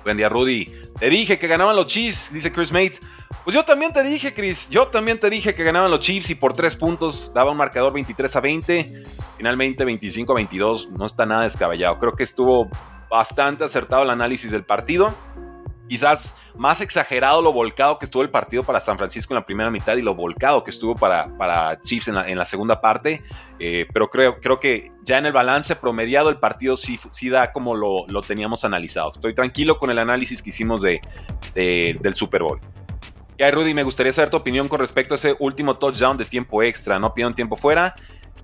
Buen 0.05 0.17
día, 0.17 0.29
Rudy. 0.29 0.67
Te 1.01 1.11
dije 1.11 1.37
que 1.37 1.49
ganaban 1.49 1.75
los 1.75 1.89
Chiefs, 1.89 2.33
dice 2.33 2.53
Chris 2.53 2.71
Mate. 2.71 3.01
Pues 3.43 3.55
yo 3.55 3.63
también 3.65 3.93
te 3.93 4.03
dije, 4.03 4.33
Chris, 4.33 4.69
yo 4.71 4.89
también 4.89 5.19
te 5.19 5.29
dije 5.29 5.53
que 5.53 5.65
ganaban 5.65 5.91
los 5.91 6.01
Chiefs 6.01 6.31
y 6.31 6.35
por 6.35 6.55
3 6.55 6.77
puntos 6.77 7.33
daba 7.35 7.51
un 7.51 7.57
marcador 7.57 7.93
23 7.93 8.37
a 8.37 8.41
20. 8.41 9.05
Finalmente 9.37 9.85
25 9.85 10.33
a 10.33 10.37
22, 10.37 10.91
no 10.91 11.05
está 11.05 11.27
nada 11.27 11.43
descabellado. 11.43 11.99
Creo 11.99 12.15
que 12.15 12.25
estuvo 12.25 12.71
bastante 13.11 13.65
acertado 13.65 14.03
el 14.03 14.11
análisis 14.11 14.51
del 14.51 14.65
partido. 14.65 15.15
Quizás 15.89 16.35
más 16.57 16.81
exagerado 16.81 17.43
lo 17.43 17.53
volcado 17.53 17.99
que 17.99 18.07
estuvo 18.07 18.23
el 18.23 18.31
partido 18.31 18.63
para 18.63 18.81
San 18.81 18.97
Francisco 18.97 19.35
en 19.35 19.41
la 19.41 19.45
primera 19.45 19.71
mitad 19.71 19.97
y 19.97 20.03
lo 20.03 20.15
volcado 20.15 20.65
que 20.65 20.71
estuvo 20.71 20.97
para, 20.97 21.37
para 21.37 21.79
Chiefs 21.83 22.09
en 22.09 22.39
la, 22.39 22.45
segunda 22.47 22.81
parte. 22.81 23.23
Eh, 23.59 23.87
pero 23.93 24.09
creo, 24.09 24.41
creo 24.41 24.61
que 24.61 24.91
ya 25.03 25.19
en 25.19 25.27
el 25.27 25.33
balance 25.33 25.77
promediado 25.77 26.31
el 26.31 26.39
partido 26.39 26.77
sí, 26.77 26.99
sí 27.11 27.29
da 27.29 27.53
como 27.53 27.75
lo, 27.75 28.07
lo 28.09 28.23
teníamos 28.23 28.65
analizado. 28.65 29.13
Estoy 29.15 29.35
tranquilo 29.35 29.79
con 29.79 29.91
el 29.91 29.99
análisis 29.99 30.43
que 30.43 30.51
hicimos 30.51 30.81
de, 30.81 31.01
del 31.55 32.15
Super 32.15 32.43
Bowl. 32.43 32.61
Ya, 33.37 33.51
Rudy, 33.51 33.75
me 33.75 33.83
gustaría 33.83 34.13
saber 34.13 34.31
tu 34.31 34.37
opinión 34.37 34.69
con 34.69 34.79
respecto 34.79 35.15
a 35.15 35.17
ese 35.17 35.35
último 35.41 35.77
touchdown 35.77 36.17
de 36.17 36.25
tiempo 36.25 36.63
extra. 36.63 36.99
No 37.01 37.15
pido 37.15 37.29
un 37.29 37.35
tiempo 37.35 37.57
fuera. 37.57 37.97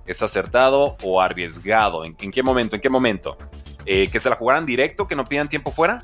¿Es 0.05 0.21
acertado 0.21 0.97
o 1.03 1.21
arriesgado? 1.21 2.03
¿En, 2.03 2.15
qué 2.15 2.43
momento? 2.43 2.75
¿En 2.75 2.81
qué 2.81 2.89
momento? 2.89 3.37
Eh, 3.85 4.09
¿Que 4.11 4.19
se 4.19 4.29
la 4.29 4.35
jugaran 4.35 4.65
directo? 4.65 5.07
¿Que 5.07 5.15
no 5.15 5.23
pidan 5.23 5.47
tiempo 5.47 5.71
fuera? 5.71 6.01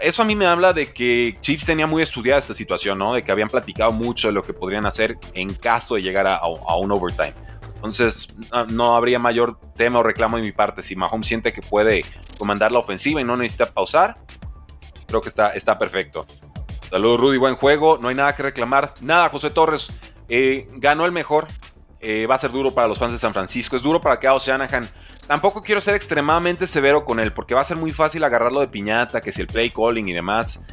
Eso 0.00 0.22
a 0.22 0.24
mí 0.24 0.34
me 0.34 0.46
habla 0.46 0.72
de 0.72 0.92
que 0.92 1.36
Chiefs 1.40 1.64
tenía 1.64 1.86
muy 1.86 2.02
estudiada 2.02 2.40
esta 2.40 2.54
situación, 2.54 2.98
¿no? 2.98 3.14
De 3.14 3.22
que 3.22 3.30
habían 3.30 3.48
platicado 3.48 3.92
mucho 3.92 4.26
de 4.26 4.34
lo 4.34 4.42
que 4.42 4.52
podrían 4.52 4.86
hacer 4.86 5.16
en 5.34 5.54
caso 5.54 5.94
de 5.94 6.02
llegar 6.02 6.26
a, 6.26 6.44
un 6.46 6.90
overtime. 6.90 7.34
Entonces, 7.76 8.34
no, 8.70 8.96
habría 8.96 9.20
mayor 9.20 9.60
tema 9.76 10.00
o 10.00 10.02
reclamo 10.02 10.38
de 10.38 10.42
mi 10.42 10.52
parte. 10.52 10.82
Si 10.82 10.96
Mahomes 10.96 11.28
siente 11.28 11.52
que 11.52 11.62
puede 11.62 12.04
comandar 12.38 12.72
la 12.72 12.80
ofensiva 12.80 13.20
y 13.20 13.24
no 13.24 13.36
necesita 13.36 13.66
pausar, 13.66 14.16
creo 15.06 15.20
que 15.20 15.28
está 15.28 15.78
perfecto. 15.78 16.26
Saludos, 16.90 17.20
Rudy. 17.20 17.38
Buen 17.38 17.56
juego. 17.56 17.98
No 18.00 18.08
hay 18.08 18.14
nada 18.14 18.34
que 18.34 18.42
reclamar. 18.42 18.94
Nada, 19.00 19.28
José 19.28 19.50
Torres. 19.50 19.92
Eh, 20.28 20.68
ganó 20.74 21.04
el 21.06 21.12
mejor. 21.12 21.46
Eh, 22.00 22.26
va 22.26 22.34
a 22.34 22.38
ser 22.38 22.52
duro 22.52 22.70
para 22.70 22.86
los 22.86 22.98
fans 22.98 23.12
de 23.12 23.18
San 23.18 23.32
Francisco. 23.32 23.76
Es 23.76 23.82
duro 23.82 24.00
para 24.00 24.18
Kyle 24.20 24.38
Shanahan. 24.38 24.88
Tampoco 25.26 25.62
quiero 25.62 25.80
ser 25.80 25.94
extremadamente 25.94 26.66
severo 26.66 27.04
con 27.04 27.18
él, 27.18 27.32
porque 27.32 27.54
va 27.54 27.62
a 27.62 27.64
ser 27.64 27.78
muy 27.78 27.92
fácil 27.92 28.22
agarrarlo 28.24 28.60
de 28.60 28.68
piñata, 28.68 29.22
que 29.22 29.32
si 29.32 29.40
el 29.40 29.46
play 29.46 29.70
calling 29.70 30.06
y 30.06 30.12
demás. 30.12 30.64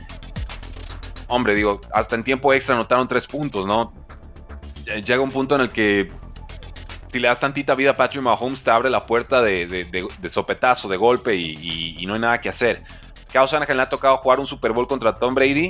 Hombre, 1.28 1.56
digo, 1.56 1.80
hasta 1.94 2.16
en 2.16 2.25
tiempo 2.25 2.52
extra 2.52 2.75
anotaron 2.75 3.08
tres 3.08 3.25
puntos, 3.25 3.66
¿no? 3.66 3.94
Llega 4.86 5.22
un 5.22 5.31
punto 5.31 5.56
en 5.56 5.62
el 5.62 5.72
que 5.72 6.12
si 7.12 7.19
le 7.19 7.30
das 7.30 7.40
tantita 7.40 7.75
vida 7.75 7.92
a 7.92 7.96
Patrick 7.96 8.22
Mahomes, 8.22 8.62
te 8.62 8.72
abre 8.72 8.90
la 8.90 9.06
puerta 9.06 9.42
de, 9.42 10.10
sopetazo, 10.28 10.90
de 10.90 10.98
golpe 10.98 11.36
y, 11.36 12.06
no 12.06 12.16
hay 12.16 12.19
nada 12.19 12.42
que 12.42 12.50
hacer. 12.50 12.84
Kyle 13.31 13.46
Shanahan 13.46 13.78
le 13.78 13.84
ha 13.84 13.90
tocado 13.90 14.18
jugar 14.18 14.42
un 14.42 14.48
Super 14.48 14.74
Bowl 14.74 14.88
contra 14.88 15.18
Tom 15.18 15.34
Brady 15.34 15.69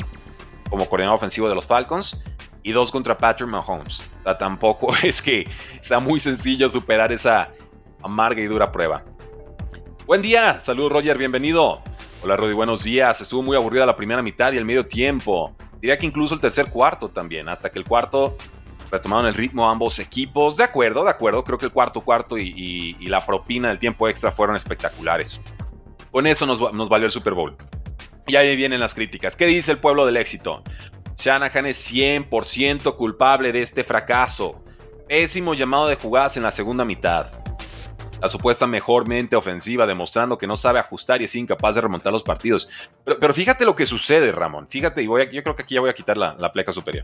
como 0.71 0.87
coordinador 0.87 1.17
ofensivo 1.17 1.49
de 1.49 1.53
los 1.53 1.67
Falcons 1.67 2.19
y 2.63 2.71
dos 2.71 2.89
contra 2.89 3.15
Patrick 3.17 3.49
Mahomes. 3.49 4.01
O 4.21 4.23
sea, 4.23 4.37
tampoco 4.37 4.95
es 5.03 5.21
que 5.21 5.47
sea 5.81 5.99
muy 5.99 6.19
sencillo 6.19 6.69
superar 6.69 7.11
esa 7.11 7.49
amarga 8.01 8.41
y 8.41 8.45
dura 8.45 8.71
prueba. 8.71 9.03
Buen 10.07 10.21
día, 10.21 10.59
saludos 10.61 10.93
Roger, 10.93 11.17
bienvenido. 11.17 11.79
Hola 12.23 12.37
Rudy, 12.37 12.53
buenos 12.53 12.83
días. 12.83 13.19
Estuvo 13.19 13.43
muy 13.43 13.57
aburrida 13.57 13.85
la 13.85 13.95
primera 13.95 14.21
mitad 14.21 14.53
y 14.53 14.57
el 14.57 14.65
medio 14.65 14.85
tiempo. 14.85 15.53
Diría 15.81 15.97
que 15.97 16.05
incluso 16.05 16.35
el 16.35 16.39
tercer 16.39 16.69
cuarto 16.69 17.09
también, 17.09 17.49
hasta 17.49 17.69
que 17.69 17.77
el 17.77 17.85
cuarto 17.85 18.37
retomaron 18.91 19.25
el 19.25 19.33
ritmo 19.33 19.69
ambos 19.69 19.99
equipos. 19.99 20.55
De 20.55 20.63
acuerdo, 20.63 21.03
de 21.03 21.09
acuerdo. 21.09 21.43
Creo 21.43 21.57
que 21.57 21.65
el 21.65 21.71
cuarto 21.71 22.01
cuarto 22.01 22.37
y, 22.37 22.95
la 23.07 23.25
propina 23.25 23.69
del 23.69 23.79
tiempo 23.79 24.07
extra 24.07 24.31
fueron 24.31 24.55
espectaculares. 24.55 25.41
Con 26.11 26.27
eso 26.27 26.45
nos, 26.45 26.73
nos 26.73 26.87
valió 26.87 27.07
el 27.07 27.11
Super 27.11 27.33
Bowl. 27.33 27.55
Y 28.27 28.35
ahí 28.35 28.55
vienen 28.55 28.79
las 28.79 28.93
críticas. 28.93 29.35
¿Qué 29.35 29.45
dice 29.45 29.71
el 29.71 29.77
pueblo 29.79 30.05
del 30.05 30.17
éxito? 30.17 30.63
Shanahan 31.17 31.65
es 31.67 31.91
100% 31.91 32.95
culpable 32.95 33.51
de 33.51 33.61
este 33.61 33.83
fracaso. 33.83 34.63
Pésimo 35.07 35.53
llamado 35.53 35.87
de 35.87 35.95
jugadas 35.95 36.37
en 36.37 36.43
la 36.43 36.51
segunda 36.51 36.85
mitad. 36.85 37.27
La 38.21 38.29
supuesta 38.29 38.67
mejor 38.67 39.07
mente 39.07 39.35
ofensiva 39.35 39.87
demostrando 39.87 40.37
que 40.37 40.45
no 40.45 40.55
sabe 40.55 40.79
ajustar 40.79 41.21
y 41.21 41.25
es 41.25 41.35
incapaz 41.35 41.75
de 41.75 41.81
remontar 41.81 42.13
los 42.13 42.23
partidos. 42.23 42.69
Pero, 43.03 43.33
fíjate 43.33 43.65
lo 43.65 43.75
que 43.75 43.85
sucede, 43.85 44.31
Ramón. 44.31 44.67
Fíjate, 44.69 45.01
y 45.01 45.07
voy 45.07 45.27
yo 45.31 45.41
creo 45.41 45.55
que 45.55 45.63
aquí 45.63 45.75
ya 45.75 45.81
voy 45.81 45.89
a 45.89 45.93
quitar 45.93 46.17
la, 46.17 46.53
pleca 46.53 46.71
superior. 46.71 47.03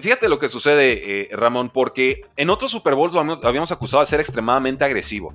Fíjate 0.00 0.28
lo 0.28 0.38
que 0.38 0.48
sucede, 0.48 1.22
eh, 1.22 1.28
Ramón, 1.32 1.70
porque 1.70 2.20
en 2.36 2.50
otros 2.50 2.70
Super 2.70 2.94
Bowls 2.94 3.12
lo 3.12 3.46
habíamos 3.46 3.72
acusado 3.72 4.00
de 4.00 4.06
ser 4.06 4.20
extremadamente 4.20 4.84
agresivo. 4.84 5.34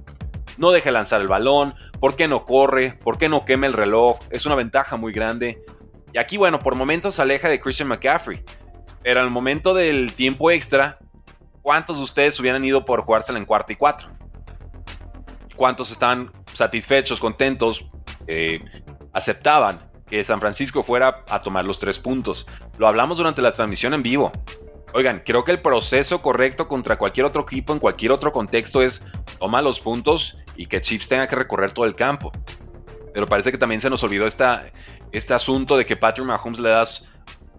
No 0.60 0.72
deja 0.72 0.92
lanzar 0.92 1.22
el 1.22 1.28
balón, 1.28 1.74
¿por 2.02 2.18
qué 2.18 2.28
no 2.28 2.44
corre? 2.44 2.92
¿Por 2.92 3.18
qué 3.18 3.30
no 3.30 3.46
quema 3.46 3.66
el 3.66 3.72
reloj? 3.72 4.20
Es 4.30 4.46
una 4.46 4.56
ventaja 4.56 4.98
muy 4.98 5.14
grande. 5.14 5.64
Y 6.12 6.18
aquí, 6.18 6.36
bueno, 6.36 6.60
por 6.60 6.76
momentos 6.76 7.16
se 7.16 7.22
aleja 7.22 7.48
de 7.48 7.62
Christian 7.62 7.88
McCaffrey. 7.88 8.44
Pero 9.02 9.22
al 9.22 9.30
momento 9.30 9.74
del 9.74 10.12
tiempo 10.12 10.52
extra, 10.52 11.00
¿cuántos 11.62 11.96
de 11.96 12.04
ustedes 12.04 12.38
hubieran 12.42 12.66
ido 12.66 12.84
por 12.84 13.04
jugársela 13.04 13.40
en 13.40 13.46
cuarta 13.46 13.72
y 13.72 13.78
cuatro? 13.78 14.10
¿Cuántos 15.56 15.92
están 15.92 16.30
satisfechos, 16.54 17.22
contentos, 17.22 17.90
eh, 18.28 18.62
aceptaban 19.14 19.90
que 20.10 20.26
San 20.26 20.42
Francisco 20.42 20.84
fuera 20.84 21.24
a 21.30 21.42
tomar 21.42 21.64
los 21.64 21.80
tres 21.80 21.98
puntos? 21.98 22.46
Lo 22.78 22.86
hablamos 22.86 23.16
durante 23.16 23.42
la 23.42 23.54
transmisión 23.54 23.94
en 23.94 24.04
vivo. 24.04 24.30
Oigan, 24.94 25.22
creo 25.26 25.46
que 25.46 25.52
el 25.52 25.62
proceso 25.62 26.22
correcto 26.22 26.68
contra 26.68 26.98
cualquier 26.98 27.28
otro 27.28 27.44
equipo 27.44 27.72
en 27.72 27.80
cualquier 27.80 28.12
otro 28.12 28.34
contexto 28.34 28.82
es 28.82 29.06
toma 29.40 29.62
los 29.62 29.80
puntos 29.80 30.38
y 30.60 30.66
que 30.66 30.82
Chiefs 30.82 31.08
tenga 31.08 31.26
que 31.26 31.38
recorrer 31.38 31.72
todo 31.72 31.86
el 31.86 31.96
campo. 31.96 32.34
Pero 33.14 33.26
parece 33.26 33.50
que 33.50 33.58
también 33.58 33.80
se 33.80 33.90
nos 33.90 34.04
olvidó 34.04 34.28
este 34.28 35.34
asunto 35.34 35.78
de 35.78 35.86
que 35.86 35.96
Patrick 35.96 36.28
Mahomes 36.28 36.60
le 36.60 36.68
das 36.68 37.08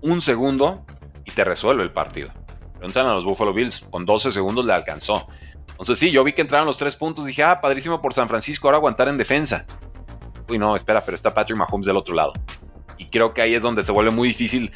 un 0.02 0.21
segundo 0.21 0.85
y 1.25 1.30
te 1.30 1.42
resuelve 1.42 1.83
el 1.83 1.92
partido. 1.92 2.30
Preguntan 2.75 3.07
a 3.07 3.14
los 3.14 3.25
Buffalo 3.25 3.54
Bills, 3.54 3.80
con 3.90 4.04
12 4.04 4.33
segundos 4.33 4.66
le 4.66 4.75
alcanzó. 4.75 5.26
Entonces 5.71 5.99
sí, 5.99 6.11
yo 6.11 6.23
vi 6.25 6.35
que 6.35 6.42
entraron 6.42 6.66
los 6.66 6.76
tres 6.76 6.95
puntos, 6.95 7.25
dije, 7.25 7.42
ah, 7.42 7.62
padrísimo 7.62 8.02
por 8.02 8.12
San 8.12 8.28
Francisco, 8.28 8.69
ahora 8.69 8.76
aguantar 8.76 9.09
en 9.09 9.16
defensa. 9.16 9.64
Uy, 10.50 10.59
no, 10.59 10.76
espera, 10.76 11.00
pero 11.00 11.14
está 11.14 11.33
Patrick 11.33 11.57
Mahomes 11.57 11.87
del 11.87 11.97
otro 11.97 12.14
lado. 12.14 12.35
Y 12.99 13.07
creo 13.07 13.33
que 13.33 13.40
ahí 13.40 13.54
es 13.54 13.62
donde 13.62 13.83
se 13.83 13.92
vuelve 13.92 14.11
muy 14.11 14.28
difícil 14.28 14.73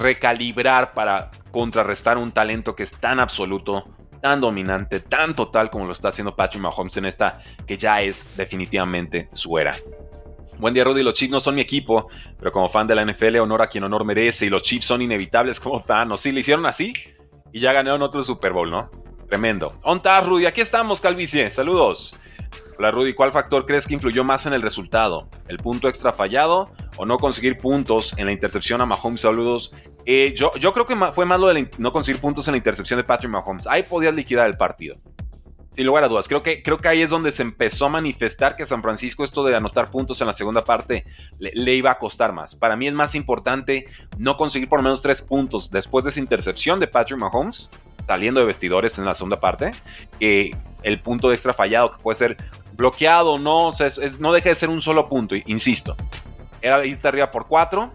recalibrar 0.00 0.94
para 0.94 1.30
contrarrestar 1.50 2.16
un 2.16 2.32
talento 2.32 2.74
que 2.74 2.84
es 2.84 2.92
tan 2.92 3.20
absoluto, 3.20 3.84
tan 4.24 4.40
dominante, 4.40 5.00
tan 5.00 5.36
total 5.36 5.68
como 5.68 5.84
lo 5.84 5.92
está 5.92 6.08
haciendo 6.08 6.34
Patrick 6.34 6.62
Mahomes 6.62 6.96
en 6.96 7.04
esta 7.04 7.42
que 7.66 7.76
ya 7.76 8.00
es 8.00 8.24
definitivamente 8.38 9.28
su 9.32 9.58
era. 9.58 9.76
Buen 10.58 10.72
día, 10.72 10.82
Rudy. 10.82 11.02
Los 11.02 11.12
Chiefs 11.12 11.30
no 11.30 11.40
son 11.40 11.56
mi 11.56 11.60
equipo, 11.60 12.08
pero 12.38 12.50
como 12.50 12.70
fan 12.70 12.86
de 12.86 12.94
la 12.94 13.04
NFL, 13.04 13.36
honor 13.40 13.60
a 13.60 13.66
quien 13.66 13.84
honor 13.84 14.06
merece. 14.06 14.46
Y 14.46 14.48
los 14.48 14.62
Chiefs 14.62 14.86
son 14.86 15.02
inevitables 15.02 15.60
como 15.60 15.82
Thanos. 15.82 16.22
Sí, 16.22 16.32
le 16.32 16.40
hicieron 16.40 16.64
así 16.64 16.94
y 17.52 17.60
ya 17.60 17.74
ganaron 17.74 18.00
otro 18.00 18.24
Super 18.24 18.54
Bowl, 18.54 18.70
¿no? 18.70 18.88
Tremendo. 19.28 19.72
¿Dónde 19.84 20.20
Rudy? 20.22 20.46
Aquí 20.46 20.62
estamos, 20.62 21.02
Calvicie. 21.02 21.50
Saludos. 21.50 22.18
Hola, 22.78 22.92
Rudy. 22.92 23.12
¿Cuál 23.12 23.30
factor 23.30 23.66
crees 23.66 23.86
que 23.86 23.92
influyó 23.92 24.24
más 24.24 24.46
en 24.46 24.54
el 24.54 24.62
resultado? 24.62 25.28
¿El 25.48 25.58
punto 25.58 25.86
extra 25.86 26.14
fallado 26.14 26.70
o 26.96 27.04
no 27.04 27.18
conseguir 27.18 27.58
puntos 27.58 28.16
en 28.16 28.24
la 28.24 28.32
intercepción 28.32 28.80
a 28.80 28.86
Mahomes? 28.86 29.20
Saludos. 29.20 29.70
Eh, 30.06 30.34
yo, 30.36 30.52
yo 30.56 30.72
creo 30.72 30.86
que 30.86 30.96
fue 31.12 31.24
más 31.24 31.40
lo 31.40 31.48
de 31.48 31.70
no 31.78 31.92
conseguir 31.92 32.20
puntos 32.20 32.46
en 32.48 32.52
la 32.52 32.58
intercepción 32.58 32.98
de 32.98 33.04
Patrick 33.04 33.30
Mahomes. 33.30 33.66
Ahí 33.66 33.82
podías 33.82 34.14
liquidar 34.14 34.46
el 34.46 34.56
partido. 34.56 34.96
Sin 35.74 35.86
lugar 35.86 36.04
a 36.04 36.08
dudas, 36.08 36.28
creo 36.28 36.40
que, 36.42 36.62
creo 36.62 36.76
que 36.76 36.86
ahí 36.86 37.02
es 37.02 37.10
donde 37.10 37.32
se 37.32 37.42
empezó 37.42 37.86
a 37.86 37.88
manifestar 37.88 38.54
que 38.54 38.64
San 38.64 38.80
Francisco 38.80 39.24
esto 39.24 39.42
de 39.42 39.56
anotar 39.56 39.90
puntos 39.90 40.20
en 40.20 40.28
la 40.28 40.32
segunda 40.32 40.62
parte 40.62 41.04
le, 41.40 41.74
iba 41.74 41.90
a 41.90 41.98
costar 41.98 42.32
más. 42.32 42.54
Para 42.54 42.76
mí 42.76 42.86
es 42.86 42.94
más 42.94 43.16
importante 43.16 43.86
no 44.16 44.36
conseguir 44.36 44.68
por 44.68 44.78
lo 44.78 44.84
menos 44.84 45.02
tres 45.02 45.20
puntos 45.20 45.72
después 45.72 46.04
de 46.04 46.10
esa 46.10 46.20
intercepción 46.20 46.78
de 46.78 46.86
Patrick 46.86 47.18
Mahomes, 47.18 47.70
saliendo 48.06 48.38
de 48.38 48.46
vestidores 48.46 48.98
en 49.00 49.04
la 49.04 49.16
segunda 49.16 49.40
parte, 49.40 49.72
que 50.20 50.52
el 50.84 51.00
punto 51.00 51.32
extra 51.32 51.52
fallado 51.52 51.90
que 51.90 51.98
puede 52.00 52.18
ser 52.18 52.36
bloqueado 52.74 53.32
o 53.32 53.38
no, 53.40 53.72
no 54.20 54.32
deja 54.32 54.50
de 54.50 54.54
ser 54.54 54.68
un 54.68 54.80
solo 54.80 55.08
punto, 55.08 55.34
insisto. 55.34 55.96
Era 56.62 56.86
irte 56.86 57.08
arriba 57.08 57.32
por 57.32 57.48
cuatro, 57.48 57.92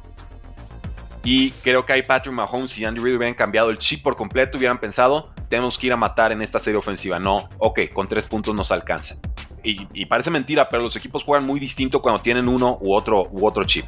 y 1.31 1.51
creo 1.51 1.85
que 1.85 1.93
ahí 1.93 2.01
Patrick 2.01 2.33
Mahomes 2.33 2.75
y 2.79 2.85
Andy 2.85 2.99
Reid 2.99 3.17
hubieran 3.17 3.35
cambiado 3.35 3.69
el 3.69 3.77
chip 3.77 4.01
por 4.01 4.15
completo, 4.15 4.57
hubieran 4.57 4.79
pensado, 4.79 5.29
tenemos 5.47 5.77
que 5.77 5.85
ir 5.85 5.93
a 5.93 5.95
matar 5.95 6.31
en 6.31 6.41
esta 6.41 6.57
serie 6.57 6.79
ofensiva. 6.79 7.19
No, 7.19 7.47
ok, 7.59 7.81
con 7.93 8.07
tres 8.07 8.25
puntos 8.25 8.55
nos 8.55 8.71
alcanza. 8.71 9.15
Y, 9.61 10.07
parece 10.07 10.31
mentira, 10.31 10.67
pero 10.69 10.81
los 10.81 10.95
equipos 10.95 11.23
juegan 11.23 11.45
muy 11.45 11.59
distinto 11.59 12.01
cuando 12.01 12.19
tienen 12.19 12.47
uno 12.47 12.79
u 12.81 12.95
otro, 12.95 13.27
u 13.29 13.45
otro 13.45 13.63
chip. 13.63 13.85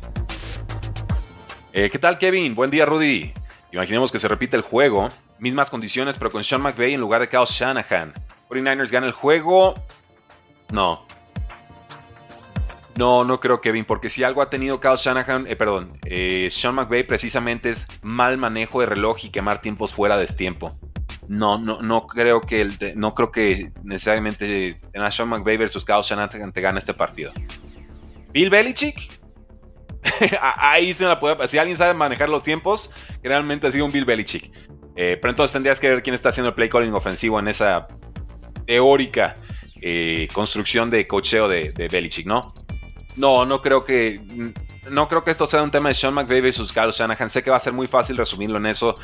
Eh, 1.73 1.89
¿Qué 1.89 1.97
tal, 1.97 2.19
Kevin? 2.19 2.53
Buen 2.53 2.69
día, 2.69 2.85
Rudy. 2.85 3.33
Imaginemos 3.71 4.11
que 4.11 4.19
se 4.19 4.27
repite 4.27 4.55
el 4.55 4.61
juego. 4.61 5.09
Mismas 5.39 5.71
condiciones, 5.71 6.17
pero 6.19 6.29
con 6.29 6.43
Sean 6.43 6.61
McVay 6.61 6.93
en 6.93 6.99
lugar 7.01 7.21
de 7.21 7.27
Kyle 7.27 7.45
Shanahan. 7.47 8.13
49ers 8.51 8.91
gana 8.91 9.07
el 9.07 9.13
juego. 9.13 9.73
No, 10.71 11.07
no, 13.01 13.23
no 13.23 13.39
creo, 13.39 13.61
Kevin, 13.61 13.83
porque 13.83 14.11
si 14.11 14.23
algo 14.23 14.43
ha 14.43 14.51
tenido 14.51 14.79
Kyle 14.79 14.95
Shanahan, 14.95 15.47
eh, 15.47 15.55
perdón, 15.55 15.87
eh, 16.05 16.49
Sean 16.51 16.75
McVay 16.75 17.01
precisamente 17.01 17.71
es 17.71 17.87
mal 18.03 18.37
manejo 18.37 18.79
de 18.79 18.85
reloj 18.85 19.25
y 19.25 19.31
quemar 19.31 19.59
tiempos 19.59 19.91
fuera 19.91 20.17
de 20.17 20.27
tiempo. 20.27 20.67
No, 21.27 21.57
no, 21.57 21.81
no 21.81 22.05
creo 22.05 22.41
que 22.41 22.61
el, 22.61 22.77
no 22.95 23.15
creo 23.15 23.31
que 23.31 23.71
necesariamente 23.83 24.77
en 24.93 25.11
Sean 25.11 25.29
McVay 25.29 25.57
versus 25.57 25.83
Kyle 25.83 26.03
Shanahan 26.03 26.51
te 26.51 26.61
gane 26.61 26.77
este 26.77 26.93
partido. 26.93 27.31
Bill 28.33 28.51
Belichick. 28.51 29.19
Ahí 30.39 30.93
se 30.93 31.05
la 31.05 31.19
puede. 31.19 31.47
Si 31.47 31.57
alguien 31.57 31.77
sabe 31.77 31.95
manejar 31.95 32.29
los 32.29 32.43
tiempos, 32.43 32.91
realmente 33.23 33.65
ha 33.65 33.71
sido 33.71 33.85
un 33.85 33.91
Bill 33.91 34.05
Belichick. 34.05 34.51
Eh, 34.95 35.17
pero 35.19 35.31
entonces 35.31 35.53
tendrías 35.53 35.79
que 35.79 35.89
ver 35.89 36.03
quién 36.03 36.13
está 36.13 36.29
haciendo 36.29 36.49
el 36.49 36.53
play 36.53 36.69
calling 36.69 36.93
ofensivo 36.93 37.39
en 37.39 37.47
esa 37.47 37.87
teórica 38.67 39.37
construcción 40.33 40.91
de 40.91 41.07
cocheo 41.07 41.47
de, 41.47 41.73
de 41.75 41.87
Belichick, 41.87 42.27
¿no? 42.27 42.43
No, 43.17 43.45
no 43.45 43.61
creo 43.61 43.83
que. 43.83 44.21
No 44.89 45.07
creo 45.07 45.23
que 45.23 45.29
esto 45.29 45.45
sea 45.45 45.61
un 45.61 45.69
tema 45.69 45.89
de 45.89 45.95
Sean 45.95 46.13
McVay 46.13 46.41
versus 46.41 46.73
Kyle 46.73 46.91
Shanahan. 46.91 47.29
Sé 47.29 47.43
que 47.43 47.51
va 47.51 47.57
a 47.57 47.59
ser 47.59 47.71
muy 47.71 47.85
fácil 47.85 48.17
resumirlo 48.17 48.57
en 48.57 48.65
eso, 48.65 48.95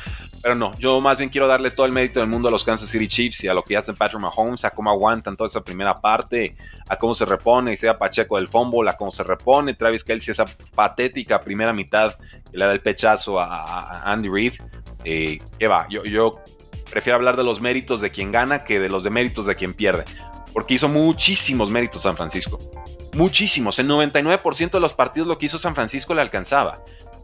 pero 0.42 0.56
no. 0.56 0.74
Yo 0.78 1.00
más 1.00 1.18
bien 1.18 1.30
quiero 1.30 1.46
darle 1.46 1.70
todo 1.70 1.86
el 1.86 1.92
mérito 1.92 2.18
del 2.18 2.28
mundo 2.28 2.48
a 2.48 2.50
los 2.50 2.64
Kansas 2.64 2.88
City 2.88 3.06
Chiefs 3.06 3.44
y 3.44 3.48
a 3.48 3.54
lo 3.54 3.62
que 3.62 3.76
hacen 3.76 3.94
Patrick 3.94 4.20
Mahomes, 4.20 4.64
a 4.64 4.70
cómo 4.70 4.90
aguantan 4.90 5.36
toda 5.36 5.48
esa 5.48 5.62
primera 5.62 5.94
parte, 5.94 6.56
a 6.88 6.96
cómo 6.96 7.14
se 7.14 7.24
repone, 7.24 7.76
sea 7.76 7.96
Pacheco 7.96 8.36
del 8.36 8.48
fumble, 8.48 8.90
a 8.90 8.96
cómo 8.96 9.12
se 9.12 9.22
repone 9.22 9.74
Travis 9.74 10.02
Kelsey, 10.02 10.32
esa 10.32 10.46
patética 10.74 11.40
primera 11.40 11.72
mitad 11.72 12.16
que 12.50 12.58
le 12.58 12.64
da 12.64 12.72
el 12.72 12.80
pechazo 12.80 13.38
a, 13.38 14.02
Andy 14.02 14.28
Reid. 14.28 14.54
Eh, 15.04 15.38
¿Qué 15.60 15.68
va? 15.68 15.86
Yo, 15.88 16.02
yo 16.04 16.40
prefiero 16.90 17.16
hablar 17.16 17.36
de 17.36 17.44
los 17.44 17.60
méritos 17.60 18.00
de 18.00 18.10
quien 18.10 18.32
gana 18.32 18.58
que 18.64 18.80
de 18.80 18.88
los 18.88 19.04
deméritos 19.04 19.46
de 19.46 19.54
quien 19.54 19.74
pierde, 19.74 20.04
porque 20.52 20.74
hizo 20.74 20.88
muchísimos 20.88 21.70
méritos 21.70 22.02
San 22.02 22.16
Francisco. 22.16 22.58
Muchísimos. 23.14 23.78
El 23.78 23.88
99% 23.88 24.70
de 24.70 24.80
los 24.80 24.92
partidos 24.92 25.28
lo 25.28 25.38
que 25.38 25.46
hizo 25.46 25.58
San 25.58 25.74
Francisco 25.74 26.14
le 26.14 26.20
alcanzaba. 26.20 26.82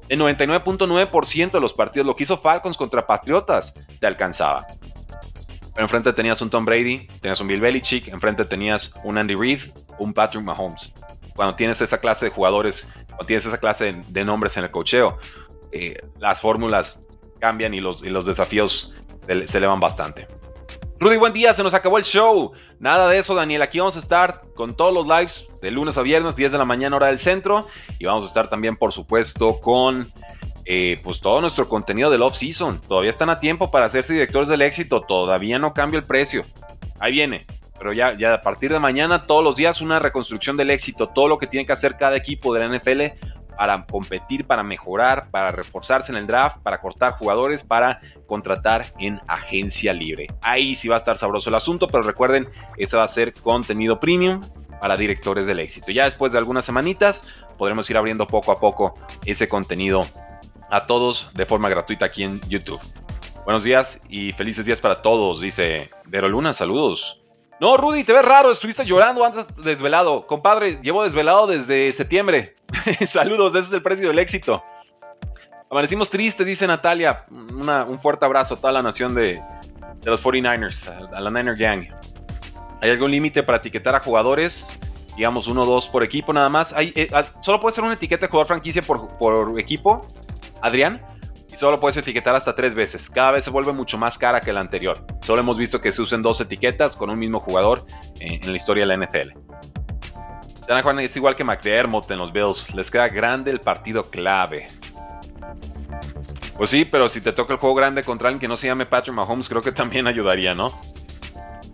El 0.08 0.20
99.9% 0.20 1.50
de 1.50 1.60
los 1.60 1.72
partidos 1.72 2.06
lo 2.06 2.14
que 2.14 2.24
hizo 2.24 2.38
Falcons 2.38 2.76
contra 2.76 3.06
Patriotas 3.06 3.74
te 3.98 4.06
alcanzaba. 4.06 4.66
Pero 5.74 5.86
enfrente 5.86 6.12
tenías 6.12 6.40
un 6.40 6.50
Tom 6.50 6.64
Brady, 6.64 7.06
tenías 7.20 7.40
un 7.40 7.48
Bill 7.48 7.60
Belichick, 7.60 8.08
enfrente 8.08 8.44
tenías 8.44 8.92
un 9.02 9.18
Andy 9.18 9.34
Reid, 9.34 9.60
un 9.98 10.12
Patrick 10.12 10.44
Mahomes. 10.44 10.92
Cuando 11.34 11.56
tienes 11.56 11.80
esa 11.80 11.98
clase 11.98 12.26
de 12.26 12.30
jugadores, 12.30 12.88
o 13.18 13.24
tienes 13.24 13.44
esa 13.46 13.58
clase 13.58 14.00
de, 14.06 14.24
nombres 14.24 14.56
en 14.56 14.64
el 14.64 14.70
cocheo, 14.70 15.18
eh, 15.72 15.96
las 16.18 16.40
fórmulas 16.40 17.06
cambian 17.40 17.74
y 17.74 17.80
los, 17.80 18.02
los 18.02 18.24
desafíos 18.24 18.94
se 19.26 19.58
elevan 19.58 19.80
bastante. 19.80 20.28
Rudy, 21.00 21.16
buen 21.16 21.32
día, 21.32 21.52
se 21.52 21.62
nos 21.62 21.74
acabó 21.74 21.98
el 21.98 22.04
show. 22.04 22.52
Nada 22.78 23.08
de 23.08 23.18
eso, 23.18 23.34
Daniel. 23.34 23.62
Aquí 23.62 23.78
vamos 23.80 23.96
a 23.96 23.98
estar 23.98 24.40
con 24.54 24.74
todos 24.74 24.94
los 24.94 25.06
lives 25.06 25.46
de 25.60 25.70
lunes 25.70 25.98
a 25.98 26.02
viernes, 26.02 26.36
10 26.36 26.52
de 26.52 26.58
la 26.58 26.64
mañana, 26.64 26.96
hora 26.96 27.08
del 27.08 27.18
centro. 27.18 27.66
Y 27.98 28.06
vamos 28.06 28.24
a 28.24 28.26
estar 28.26 28.48
también, 28.48 28.76
por 28.76 28.92
supuesto, 28.92 29.60
con 29.60 30.06
eh, 30.64 31.00
pues 31.02 31.20
todo 31.20 31.40
nuestro 31.40 31.68
contenido 31.68 32.10
del 32.10 32.22
off-season. 32.22 32.80
Todavía 32.80 33.10
están 33.10 33.28
a 33.28 33.40
tiempo 33.40 33.70
para 33.72 33.86
hacerse 33.86 34.12
directores 34.12 34.48
del 34.48 34.62
éxito. 34.62 35.00
Todavía 35.00 35.58
no 35.58 35.74
cambia 35.74 35.98
el 35.98 36.06
precio. 36.06 36.42
Ahí 37.00 37.12
viene. 37.12 37.44
Pero 37.76 37.92
ya, 37.92 38.14
ya 38.14 38.34
a 38.34 38.42
partir 38.42 38.72
de 38.72 38.78
mañana, 38.78 39.26
todos 39.26 39.42
los 39.42 39.56
días, 39.56 39.80
una 39.80 39.98
reconstrucción 39.98 40.56
del 40.56 40.70
éxito. 40.70 41.08
Todo 41.08 41.26
lo 41.26 41.38
que 41.38 41.48
tiene 41.48 41.66
que 41.66 41.72
hacer 41.72 41.96
cada 41.96 42.16
equipo 42.16 42.54
de 42.54 42.60
la 42.60 42.78
NFL 42.78 43.18
para 43.56 43.84
competir, 43.86 44.46
para 44.46 44.62
mejorar, 44.62 45.30
para 45.30 45.52
reforzarse 45.52 46.12
en 46.12 46.18
el 46.18 46.26
draft, 46.26 46.58
para 46.62 46.80
cortar 46.80 47.12
jugadores, 47.18 47.62
para 47.62 48.00
contratar 48.26 48.86
en 48.98 49.20
agencia 49.26 49.92
libre. 49.92 50.26
Ahí 50.42 50.74
sí 50.74 50.88
va 50.88 50.96
a 50.96 50.98
estar 50.98 51.18
sabroso 51.18 51.48
el 51.48 51.54
asunto, 51.56 51.86
pero 51.86 52.02
recuerden, 52.02 52.48
ese 52.76 52.96
va 52.96 53.04
a 53.04 53.08
ser 53.08 53.32
contenido 53.34 54.00
premium 54.00 54.40
para 54.80 54.96
directores 54.96 55.46
del 55.46 55.60
éxito. 55.60 55.92
Ya 55.92 56.04
después 56.04 56.32
de 56.32 56.38
algunas 56.38 56.64
semanitas 56.64 57.26
podremos 57.56 57.88
ir 57.88 57.96
abriendo 57.96 58.26
poco 58.26 58.52
a 58.52 58.60
poco 58.60 58.98
ese 59.24 59.48
contenido 59.48 60.02
a 60.70 60.86
todos 60.86 61.30
de 61.34 61.46
forma 61.46 61.68
gratuita 61.68 62.06
aquí 62.06 62.24
en 62.24 62.40
YouTube. 62.48 62.80
Buenos 63.44 63.62
días 63.62 64.02
y 64.08 64.32
felices 64.32 64.66
días 64.66 64.80
para 64.80 65.02
todos, 65.02 65.40
dice 65.40 65.90
Vero 66.06 66.28
Luna, 66.28 66.52
saludos. 66.52 67.23
No, 67.60 67.76
Rudy, 67.76 68.04
te 68.04 68.12
ves 68.12 68.24
raro, 68.24 68.50
estuviste 68.50 68.84
llorando 68.84 69.24
antes 69.24 69.46
desvelado. 69.56 70.26
Compadre, 70.26 70.80
llevo 70.82 71.04
desvelado 71.04 71.46
desde 71.46 71.92
septiembre. 71.92 72.56
Saludos, 73.06 73.54
ese 73.54 73.68
es 73.68 73.72
el 73.72 73.82
precio 73.82 74.08
del 74.08 74.18
éxito. 74.18 74.62
Amanecimos 75.70 76.10
tristes, 76.10 76.46
dice 76.46 76.66
Natalia. 76.66 77.24
un 77.30 77.98
fuerte 78.00 78.24
abrazo 78.24 78.54
a 78.54 78.56
toda 78.56 78.72
la 78.72 78.82
nación 78.82 79.14
de, 79.14 79.40
los 80.04 80.22
49ers, 80.22 80.88
a, 81.12 81.20
la 81.20 81.30
Niner 81.30 81.56
Gang. 81.56 81.86
¿Hay 82.82 82.90
algún 82.90 83.10
límite 83.10 83.42
para 83.42 83.58
etiquetar 83.58 83.94
a 83.94 84.00
jugadores? 84.00 84.68
Digamos, 85.16 85.46
uno 85.46 85.62
o 85.62 85.66
dos 85.66 85.88
por 85.88 86.02
equipo 86.02 86.32
nada 86.32 86.48
más. 86.48 86.74
Eh, 86.76 87.08
ah, 87.12 87.24
solo 87.40 87.60
puede 87.60 87.74
ser 87.74 87.84
una 87.84 87.94
etiqueta 87.94 88.26
de 88.26 88.30
jugador 88.30 88.48
franquicia 88.48 88.82
por 88.82 89.58
equipo, 89.58 90.00
Adrián 90.60 91.13
y 91.54 91.56
solo 91.56 91.78
puedes 91.78 91.96
etiquetar 91.96 92.34
hasta 92.34 92.52
tres 92.56 92.74
veces. 92.74 93.08
Cada 93.08 93.30
vez 93.30 93.44
se 93.44 93.50
vuelve 93.50 93.72
mucho 93.72 93.96
más 93.96 94.18
cara 94.18 94.40
que 94.40 94.52
la 94.52 94.58
anterior. 94.58 95.06
Solo 95.22 95.40
hemos 95.40 95.56
visto 95.56 95.80
que 95.80 95.92
se 95.92 96.02
usen 96.02 96.20
dos 96.20 96.40
etiquetas 96.40 96.96
con 96.96 97.10
un 97.10 97.18
mismo 97.18 97.38
jugador 97.38 97.86
en, 98.18 98.50
la 98.50 98.56
historia 98.56 98.84
de 98.84 98.96
la 98.96 99.06
NFL. 99.06 99.38
Juan 100.82 100.98
es 100.98 101.14
igual 101.14 101.36
que 101.36 101.44
McDermott 101.44 102.10
en 102.10 102.18
los 102.18 102.32
Bills. 102.32 102.74
Les 102.74 102.90
queda 102.90 103.08
grande 103.08 103.52
el 103.52 103.60
partido 103.60 104.10
clave. 104.10 104.66
Pues 106.56 106.70
sí, 106.70 106.84
pero 106.84 107.08
si 107.08 107.20
te 107.20 107.32
toca 107.32 107.52
el 107.52 107.60
juego 107.60 107.76
grande 107.76 108.02
contra 108.02 108.28
alguien 108.28 108.40
que 108.40 108.48
no 108.48 108.56
se 108.56 108.66
llame 108.66 108.84
Patrick 108.84 109.14
Mahomes, 109.14 109.48
creo 109.48 109.62
que 109.62 109.70
también 109.70 110.08
ayudaría, 110.08 110.56
¿no? 110.56 110.72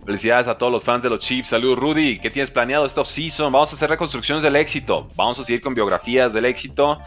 Felicidades 0.05 0.47
a 0.47 0.57
todos 0.57 0.71
los 0.71 0.83
fans 0.83 1.01
de 1.01 1.09
los 1.09 1.19
Chiefs. 1.19 1.49
Saludos, 1.49 1.79
Rudy. 1.79 2.19
¿Qué 2.19 2.29
tienes 2.29 2.51
planeado 2.51 2.85
esta 2.85 3.03
season? 3.03 3.51
Vamos 3.51 3.71
a 3.71 3.75
hacer 3.75 3.89
reconstrucciones 3.89 4.43
del 4.43 4.55
éxito. 4.55 5.07
Vamos 5.15 5.39
a 5.39 5.43
seguir 5.43 5.61
con 5.61 5.73
biografías 5.73 6.33
del 6.33 6.45
éxito. 6.45 6.99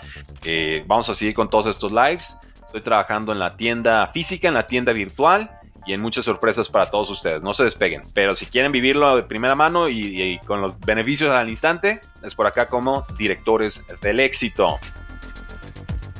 Eh, 0.42 0.82
vamos 0.88 1.08
a 1.08 1.14
seguir 1.14 1.34
con 1.34 1.48
todos 1.48 1.66
estos 1.66 1.92
lives. 1.92 2.36
Estoy 2.74 2.86
trabajando 2.86 3.30
en 3.30 3.38
la 3.38 3.56
tienda 3.56 4.08
física, 4.08 4.48
en 4.48 4.54
la 4.54 4.66
tienda 4.66 4.92
virtual 4.92 5.60
y 5.86 5.92
en 5.92 6.00
muchas 6.00 6.24
sorpresas 6.24 6.68
para 6.68 6.90
todos 6.90 7.08
ustedes. 7.08 7.40
No 7.40 7.54
se 7.54 7.62
despeguen. 7.62 8.02
Pero 8.12 8.34
si 8.34 8.46
quieren 8.46 8.72
vivirlo 8.72 9.14
de 9.14 9.22
primera 9.22 9.54
mano 9.54 9.88
y, 9.88 10.40
con 10.44 10.60
los 10.60 10.80
beneficios 10.80 11.30
al 11.30 11.48
instante, 11.48 12.00
es 12.24 12.34
por 12.34 12.48
acá 12.48 12.66
como 12.66 13.06
directores 13.16 13.84
del 14.02 14.18
éxito. 14.18 14.80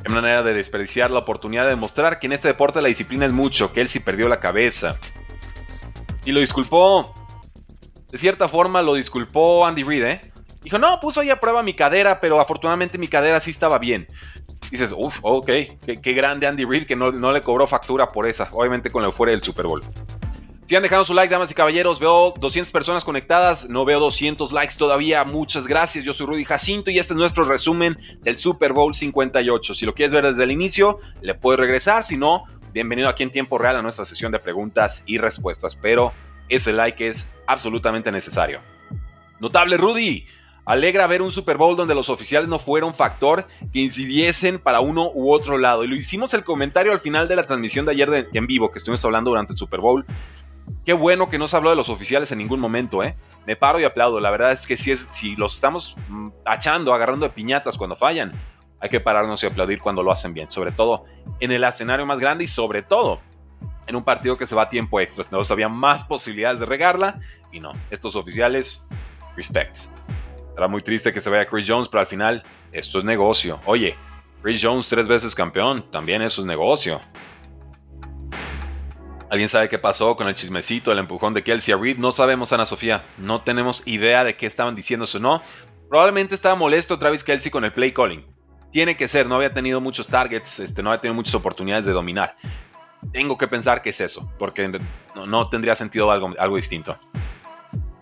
Qué 0.05 0.13
manera 0.13 0.45
de 0.45 0.55
desperdiciar 0.55 1.11
la 1.11 1.19
oportunidad 1.19 1.65
de 1.65 1.71
demostrar 1.71 2.21
que 2.21 2.29
en 2.29 2.35
este 2.35 2.47
deporte 2.47 2.81
la 2.81 2.87
disciplina 2.87 3.27
es 3.27 3.33
mucho, 3.33 3.73
que 3.73 3.81
él 3.81 3.89
sí 3.89 3.99
perdió 3.99 4.29
la 4.29 4.39
cabeza. 4.39 4.97
Y 6.25 6.31
lo 6.31 6.39
disculpó. 6.39 7.13
De 8.13 8.17
cierta 8.17 8.47
forma 8.47 8.81
lo 8.81 8.95
disculpó 8.95 9.67
Andy 9.67 9.83
Reid, 9.83 10.05
¿eh? 10.05 10.21
Dijo, 10.63 10.79
no, 10.79 11.01
puso 11.01 11.21
ahí 11.21 11.31
a 11.31 11.41
prueba 11.41 11.65
mi 11.65 11.75
cadera, 11.75 12.21
pero 12.21 12.41
afortunadamente 12.41 12.97
mi 12.97 13.09
cadera 13.09 13.41
sí 13.41 13.51
estaba 13.51 13.79
bien 13.79 14.07
dices, 14.71 14.95
uff, 14.97 15.19
ok, 15.23 15.47
qué, 16.03 16.13
grande 16.13 16.47
Andy 16.47 16.65
Reid 16.65 16.87
que 16.87 16.97
no, 16.97 17.11
le 17.11 17.41
cobró 17.41 17.67
factura 17.67 18.07
por 18.07 18.29
esa, 18.29 18.49
obviamente 18.53 18.91
con 18.91 19.03
lo 19.03 19.13
fuera 19.13 19.33
del 19.33 19.43
Super 19.43 19.67
Bowl. 19.67 19.81
Si 20.67 20.75
han 20.75 20.83
dejado 20.83 21.05
su 21.05 21.13
like, 21.13 21.31
damas 21.31 21.51
y 21.51 21.55
caballeros, 21.55 22.01
veo 22.01 22.33
200 22.39 22.73
personas 22.73 23.05
conectadas, 23.05 23.69
no 23.69 23.85
veo 23.85 24.01
200 24.01 24.51
likes 24.53 24.77
todavía, 24.77 25.23
muchas 25.25 25.67
gracias, 25.67 26.05
yo 26.05 26.15
soy 26.15 26.27
Rudy 26.27 26.45
Jacinto 26.45 26.91
y 26.91 26.99
este 26.99 27.13
es 27.13 27.19
nuestro 27.19 27.45
resumen 27.45 27.99
del 28.23 28.37
Super 28.37 28.73
Bowl 28.73 28.95
58. 28.95 29.75
Si 29.75 29.85
lo 29.85 29.95
quieres 29.95 30.13
ver 30.13 30.25
desde 30.25 30.43
el 30.43 30.51
inicio, 30.51 31.01
le 31.21 31.35
puedes 31.35 31.61
regresar, 31.61 32.03
si 32.03 32.17
no, 32.17 32.45
bienvenido 32.73 33.11
aquí 33.11 33.23
en 33.23 33.31
tiempo 33.31 33.59
real 33.59 33.77
a 33.77 33.83
nuestra 33.83 34.07
sesión 34.07 34.33
de 34.33 34.39
preguntas 34.39 35.03
y 35.05 35.19
respuestas, 35.19 35.77
pero 35.77 36.13
ese 36.49 36.73
like 36.73 37.09
es 37.09 37.31
absolutamente 37.47 38.11
necesario. 38.11 38.61
Notable 39.41 39.77
Rudy, 39.77 40.27
Alegra 40.67 41.07
ver 41.07 41.21
un 41.21 41.31
Super 41.31 41.59
Bowl 41.59 41.77
donde 41.77 41.95
los 41.95 42.09
oficiales 42.09 42.49
no 42.49 42.59
fueron 42.59 42.95
factor 42.95 43.47
que 43.73 43.81
incidiesen 43.81 44.59
para 44.59 44.81
uno 44.81 45.11
u 45.13 45.31
otro 45.31 45.59
lado. 45.59 45.85
Y 45.85 45.89
lo 45.89 45.95
hicimos 45.95 46.33
el 46.33 46.45
comentario 46.45 46.93
al 46.93 47.01
final 47.01 47.29
de 47.29 47.37
la 47.37 47.43
transmisión 47.43 47.85
de 47.85 47.93
ayer 47.93 48.29
en 48.33 48.47
vivo 48.47 48.71
que 48.71 48.79
estuvimos 48.79 49.05
hablando 49.05 49.31
durante 49.31 49.53
el 49.53 49.59
Super 49.59 49.81
Bowl. 49.81 50.07
Qué 50.87 50.95
bueno 50.95 51.29
que 51.29 51.39
no 51.39 51.49
se 51.49 51.57
habló 51.57 51.71
de 51.71 51.77
los 51.77 51.91
oficiales 51.91 52.33
en 52.33 52.39
ningún 52.39 52.61
momento, 52.61 53.03
¿eh? 53.03 53.15
Me 53.47 53.57
paro 53.57 53.79
y 53.79 53.85
aplaudo. 53.85 54.21
La 54.21 54.31
verdad 54.31 54.53
es 54.53 54.67
que 54.67 54.79
si, 54.79 54.93
es, 54.93 55.07
si 55.11 55.37
los 55.37 55.55
estamos 55.55 55.97
mm, 56.09 56.29
achando, 56.47 56.95
agarrando 56.95 57.27
de 57.27 57.33
piñatas 57.33 57.77
cuando 57.77 57.95
fallan, 57.95 58.33
hay 58.81 58.89
que 58.89 59.01
pararnos 59.01 59.43
y 59.43 59.47
aplaudir 59.47 59.81
cuando 59.81 60.03
lo 60.03 60.13
hacen 60.13 60.33
bien. 60.33 60.51
Sobre 60.51 60.73
todo 60.73 61.05
en 61.41 61.53
el 61.53 61.65
escenario 61.65 62.07
más 62.07 62.19
grande 62.19 62.45
y 62.45 62.47
sobre 62.47 62.83
todo 62.83 63.21
en 63.87 63.97
un 63.97 64.05
partido 64.05 64.39
que 64.39 64.47
se 64.47 64.55
va 64.55 64.63
a 64.63 64.69
tiempo 64.71 64.99
extra. 65.01 65.25
Entonces 65.25 65.51
había 65.51 65.69
más 65.69 66.05
posibilidades 66.05 66.61
de 66.61 66.67
regarla 66.67 67.21
y 67.53 67.61
no. 67.61 67.73
Estos 67.91 68.17
oficiales, 68.17 68.87
respect. 69.37 69.81
Era 70.57 70.69
muy 70.69 70.83
triste 70.83 71.13
que 71.13 71.21
se 71.21 71.31
vaya 71.31 71.47
Chris 71.47 71.67
Jones, 71.69 71.89
pero 71.89 72.01
al 72.01 72.07
final 72.07 72.43
esto 72.73 72.99
es 72.99 73.05
negocio. 73.05 73.61
Oye, 73.67 73.97
Chris 74.43 74.61
Jones 74.63 74.89
tres 74.89 75.09
veces 75.09 75.35
campeón, 75.35 75.91
también 75.91 76.23
eso 76.23 76.41
es 76.41 76.47
negocio. 76.47 77.01
¿Alguien 79.31 79.49
sabe 79.49 79.69
qué 79.69 79.79
pasó 79.79 80.15
con 80.17 80.29
el 80.29 80.35
chismecito, 80.35 80.93
el 80.93 80.99
empujón 80.99 81.35
de 81.35 81.43
Kelsey 81.43 81.75
a 81.75 81.77
Reed? 81.77 81.99
No 81.99 82.13
sabemos, 82.13 82.53
Ana 82.53 82.67
Sofía. 82.67 83.05
No 83.19 83.41
tenemos 83.41 83.83
idea 83.85 84.23
de 84.23 84.37
qué 84.37 84.47
estaban 84.47 84.77
diciendo 84.77 85.07
o 85.13 85.19
no. 85.19 85.43
Probablemente 85.89 86.35
estaba 86.35 86.55
molesto 86.55 86.99
Travis 86.99 87.25
Kelsey 87.25 87.51
con 87.51 87.65
el 87.65 87.73
play 87.73 87.93
calling. 87.93 88.25
Tiene 88.71 88.97
que 88.97 89.09
ser, 89.09 89.27
no 89.27 89.37
había 89.37 89.53
tenido 89.53 89.81
muchos 89.81 90.07
targets, 90.07 90.61
este, 90.61 90.83
no 90.83 90.91
había 90.91 91.01
tenido 91.01 91.15
muchas 91.15 91.35
oportunidades 91.35 91.85
de 91.85 91.93
dominar. 91.93 92.37
Tengo 93.13 93.37
que 93.37 93.49
pensar 93.49 93.83
que 93.83 93.91
es 93.91 94.01
eso, 94.01 94.31
porque 94.39 94.81
no, 95.15 95.49
tendría 95.49 95.75
sentido 95.75 96.11
algo, 96.11 96.33
algo 96.39 96.57
distinto. 96.57 96.99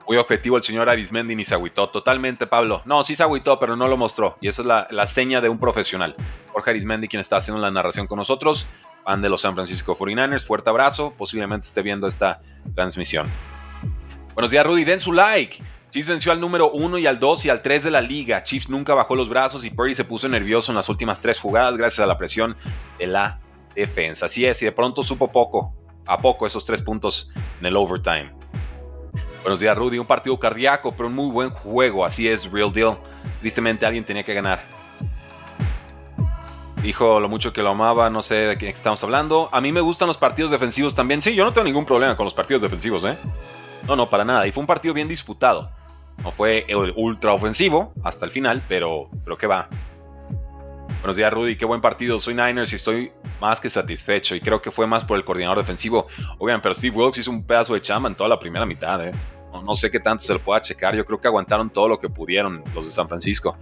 Muy 0.06 0.16
objetivo 0.16 0.56
el 0.56 0.62
señor 0.62 0.88
Arismendi 0.88 1.35
ni 1.35 1.44
se 1.44 1.54
agüitó. 1.54 1.88
Totalmente, 1.88 2.47
Pablo. 2.47 2.82
No, 2.85 3.04
sí 3.04 3.14
se 3.14 3.23
agüitó, 3.23 3.59
pero 3.59 3.76
no 3.76 3.88
lo 3.88 3.97
mostró. 3.97 4.37
Y 4.40 4.49
esa 4.49 4.62
es 4.62 4.66
la, 4.90 5.06
seña 5.06 5.40
de 5.40 5.49
un 5.49 5.59
profesional. 5.59 6.16
Jorge 6.52 6.71
Arismendi, 6.71 7.09
quien 7.09 7.21
está 7.21 7.37
haciendo 7.37 7.61
la 7.62 7.71
narración 7.71 8.06
con 8.06 8.18
nosotros, 8.18 8.66
fan 9.04 9.23
de 9.23 9.28
los 9.28 9.40
San 9.40 9.54
Francisco 9.54 9.97
49ers. 9.97 10.44
Fuerte 10.44 10.71
abrazo. 10.71 11.14
Posiblemente 11.16 11.66
esté 11.66 11.82
viendo 11.82 12.06
esta 12.06 12.40
transmisión. 12.75 13.30
Buenos 14.35 14.50
días, 14.50 14.66
Rudy. 14.66 14.85
Den 14.85 15.00
su 15.00 15.12
like. 15.12 15.62
Chiefs 15.90 16.09
venció 16.09 16.32
al 16.32 16.40
número 16.40 16.71
1 16.71 16.99
y 16.99 17.06
al 17.06 17.21
2 17.21 17.44
y 17.44 17.50
al 17.50 17.61
3 17.61 17.85
de 17.85 17.90
la 17.90 18.00
liga. 18.00 18.42
Chiefs 18.42 18.71
nunca 18.71 18.94
bajó 18.94 19.14
los 19.14 19.28
brazos 19.28 19.62
y 19.64 19.71
Purdy 19.71 19.94
se 19.94 20.04
puso 20.04 20.26
nervioso 20.26 20.73
en 20.73 20.76
las 20.76 20.88
últimas 20.88 21.21
tres 21.21 21.38
jugadas 21.38 21.76
gracias 21.76 22.02
a 22.02 22.06
la 22.06 22.16
presión 22.16 22.56
de 22.99 23.09
la 23.09 23.40
defensa. 23.75 24.25
Así 24.25 24.47
es, 24.47 24.62
y 24.62 24.64
de 24.64 24.73
pronto 24.73 25.03
supo 25.03 25.31
poco, 25.31 25.74
a 26.07 26.18
poco 26.18 26.46
esos 26.46 26.64
tres 26.64 26.81
puntos 26.81 27.31
en 27.61 27.66
el 27.66 27.76
overtime. 27.76 28.41
Buenos 29.42 29.59
días, 29.59 29.76
Rudy. 29.76 29.98
Un 29.98 30.07
partido 30.07 30.38
cardíaco, 30.38 30.92
pero 30.92 31.09
un 31.09 31.14
muy 31.14 31.31
buen 31.31 31.50
juego. 31.50 32.05
Así 32.05 32.28
es, 32.28 32.50
real 32.50 32.72
deal. 32.72 32.96
Tristemente 33.40 33.85
alguien 33.85 34.05
tenía 34.05 34.22
que 34.22 34.35
ganar. 34.35 34.62
Dijo 36.81 37.18
lo 37.18 37.28
mucho 37.28 37.52
que 37.52 37.62
lo 37.62 37.70
amaba, 37.70 38.09
no 38.09 38.22
sé 38.22 38.35
de 38.35 38.59
qué 38.59 38.68
estamos 38.68 39.02
hablando. 39.02 39.48
A 39.52 39.61
mí 39.61 39.72
me 39.72 39.81
gustan 39.81 40.09
los 40.09 40.18
partidos 40.18 40.50
defensivos 40.50 40.94
también. 40.94 41.22
Sí, 41.22 41.35
yo 41.35 41.44
no 41.44 41.52
tengo 41.52 41.64
ningún 41.64 41.85
problema 41.85 42.16
con 42.16 42.24
los 42.24 42.35
partidos 42.35 42.62
defensivos, 42.62 43.05
¿eh? 43.05 43.16
No, 43.87 43.96
no, 43.96 44.09
para 44.09 44.24
nada. 44.24 44.46
Y 44.46 44.52
fue 44.52 44.61
un 44.61 44.66
partido 44.66 44.94
bien 44.94 45.09
disputado. 45.09 45.70
No 46.22 46.31
fue 46.31 46.66
ultra 46.94 47.33
ofensivo 47.33 47.92
hasta 48.05 48.24
el 48.24 48.31
final, 48.31 48.62
pero, 48.68 49.11
pero 49.24 49.37
¿qué 49.37 49.48
va? 49.48 49.68
Buenos 51.02 51.16
días, 51.16 51.32
Rudy. 51.32 51.56
Qué 51.56 51.64
buen 51.64 51.80
partido. 51.80 52.20
Soy 52.20 52.32
Niners 52.32 52.72
y 52.72 52.76
estoy 52.76 53.10
más 53.40 53.60
que 53.60 53.68
satisfecho. 53.68 54.36
Y 54.36 54.40
creo 54.40 54.62
que 54.62 54.70
fue 54.70 54.86
más 54.86 55.04
por 55.04 55.16
el 55.16 55.24
coordinador 55.24 55.58
defensivo. 55.58 56.06
Oigan, 56.38 56.62
pero 56.62 56.76
Steve 56.76 56.96
Wilkes 56.96 57.18
hizo 57.18 57.32
un 57.32 57.44
pedazo 57.44 57.74
de 57.74 57.82
chamba 57.82 58.08
en 58.08 58.14
toda 58.14 58.28
la 58.28 58.38
primera 58.38 58.64
mitad. 58.64 59.04
¿eh? 59.04 59.10
No, 59.64 59.74
sé 59.74 59.90
qué 59.90 59.98
tanto 59.98 60.22
se 60.22 60.32
lo 60.32 60.38
pueda 60.38 60.60
checar. 60.60 60.94
Yo 60.94 61.04
creo 61.04 61.20
que 61.20 61.26
aguantaron 61.26 61.70
todo 61.70 61.88
lo 61.88 61.98
que 61.98 62.08
pudieron 62.08 62.62
los 62.72 62.86
de 62.86 62.92
San 62.92 63.08
Francisco. 63.08 63.56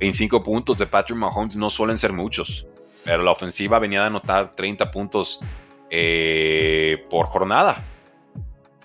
25 0.00 0.42
puntos 0.42 0.78
de 0.78 0.86
Patrick 0.86 1.18
Mahomes 1.18 1.56
no 1.56 1.68
suelen 1.68 1.98
ser 1.98 2.14
muchos. 2.14 2.66
Pero 3.04 3.22
la 3.22 3.32
ofensiva 3.32 3.78
venía 3.78 4.00
de 4.00 4.06
anotar 4.06 4.52
30 4.52 4.90
puntos 4.90 5.40
eh, 5.90 7.04
por 7.10 7.26
jornada 7.26 7.84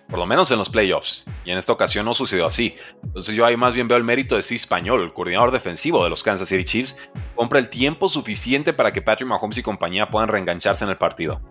por 0.10 0.20
lo 0.20 0.26
menos 0.26 0.50
en 0.52 0.58
los 0.58 0.70
playoffs. 0.70 1.26
Y 1.44 1.52
en 1.52 1.58
esta 1.58 1.74
ocasión 1.74 2.06
no 2.06 2.14
sucedió 2.14 2.46
así. 2.46 2.76
Entonces 3.04 3.36
yo 3.36 3.46
ahí 3.46 3.58
más 3.58 3.74
bien 3.74 3.88
veo 3.88 3.98
el 3.98 4.04
mérito 4.04 4.36
de 4.36 4.44
Steve 4.44 4.58
Español, 4.58 5.02
el 5.02 5.14
coordinador 5.14 5.52
defensivo 5.52 6.04
de 6.04 6.10
los 6.10 6.24
Kansas 6.24 6.48
City 6.48 6.64
Chiefs, 6.64 6.98
compra 7.36 7.60
el 7.60 7.70
tiempo 7.70 8.08
suficiente 8.08 8.74
para 8.74 8.92
que 8.92 9.02
Patrick 9.02 9.28
Mahomes 9.28 9.58
y 9.58 9.64
compañía 9.64 10.10
puedan 10.10 10.30
reengancharse 10.30 10.84
en 10.84 10.92
el 10.92 10.98
partido. 10.98 11.42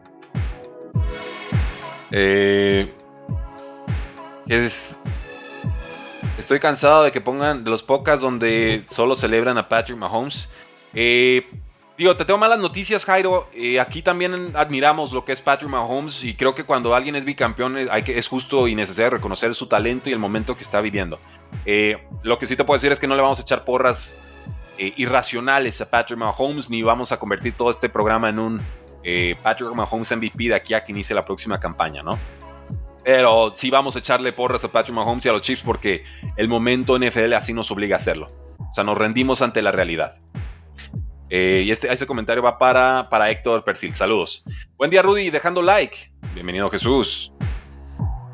Eh, 2.10 2.92
estoy 6.38 6.60
cansado 6.60 7.04
de 7.04 7.12
que 7.12 7.20
pongan 7.20 7.64
de 7.64 7.70
los 7.70 7.82
pocas 7.82 8.20
donde 8.20 8.84
solo 8.88 9.14
celebran 9.16 9.58
a 9.58 9.68
Patrick 9.68 9.98
Mahomes. 9.98 10.48
Eh, 10.94 11.46
Digo, 11.98 12.14
te 12.14 12.26
tengo 12.26 12.36
malas 12.36 12.58
noticias, 12.58 13.06
Jairo. 13.06 13.48
Eh, 13.54 13.80
aquí 13.80 14.02
también 14.02 14.52
admiramos 14.54 15.12
lo 15.12 15.24
que 15.24 15.32
es 15.32 15.40
Patrick 15.40 15.70
Mahomes 15.70 16.24
y 16.24 16.34
creo 16.34 16.54
que 16.54 16.64
cuando 16.64 16.94
alguien 16.94 17.16
es 17.16 17.24
bicampeón 17.24 17.78
eh, 17.78 17.88
hay 17.90 18.02
que, 18.02 18.18
es 18.18 18.28
justo 18.28 18.68
y 18.68 18.74
necesario 18.74 19.10
reconocer 19.10 19.54
su 19.54 19.66
talento 19.66 20.10
y 20.10 20.12
el 20.12 20.18
momento 20.18 20.54
que 20.54 20.62
está 20.62 20.82
viviendo. 20.82 21.18
Eh, 21.64 21.96
lo 22.22 22.38
que 22.38 22.46
sí 22.46 22.54
te 22.54 22.64
puedo 22.64 22.76
decir 22.76 22.92
es 22.92 22.98
que 22.98 23.06
no 23.06 23.16
le 23.16 23.22
vamos 23.22 23.38
a 23.38 23.42
echar 23.42 23.64
porras 23.64 24.14
irracionales 24.78 25.80
a 25.80 25.88
Patrick 25.88 26.18
Mahomes 26.18 26.68
ni 26.68 26.82
vamos 26.82 27.10
a 27.10 27.18
convertir 27.18 27.54
todo 27.54 27.70
este 27.70 27.88
programa 27.88 28.28
en 28.28 28.38
un 28.38 28.62
Patrick 29.42 29.72
Mahomes 29.72 30.14
MVP 30.14 30.48
de 30.48 30.54
aquí 30.54 30.74
a 30.74 30.84
que 30.84 30.92
inicie 30.92 31.14
la 31.14 31.24
próxima 31.24 31.58
campaña, 31.58 32.02
¿no? 32.02 32.18
Pero 33.02 33.54
sí 33.56 33.70
vamos 33.70 33.96
a 33.96 34.00
echarle 34.00 34.34
porras 34.34 34.62
a 34.64 34.68
Patrick 34.68 34.94
Mahomes 34.94 35.24
y 35.24 35.30
a 35.30 35.32
los 35.32 35.40
Chiefs 35.40 35.62
porque 35.64 36.04
el 36.36 36.48
momento 36.48 36.98
NFL 36.98 37.32
así 37.32 37.54
nos 37.54 37.70
obliga 37.70 37.96
a 37.96 38.00
hacerlo. 38.00 38.26
O 38.58 38.74
sea, 38.74 38.84
nos 38.84 38.98
rendimos 38.98 39.40
ante 39.40 39.62
la 39.62 39.72
realidad. 39.72 40.18
Eh, 41.28 41.64
y 41.66 41.70
este, 41.72 41.92
este 41.92 42.06
comentario 42.06 42.42
va 42.42 42.58
para, 42.58 43.08
para 43.10 43.30
Héctor 43.30 43.64
Persil. 43.64 43.94
Saludos. 43.94 44.44
Buen 44.76 44.90
día, 44.90 45.02
Rudy. 45.02 45.30
Dejando 45.30 45.60
like. 45.60 46.08
Bienvenido, 46.34 46.70
Jesús. 46.70 47.32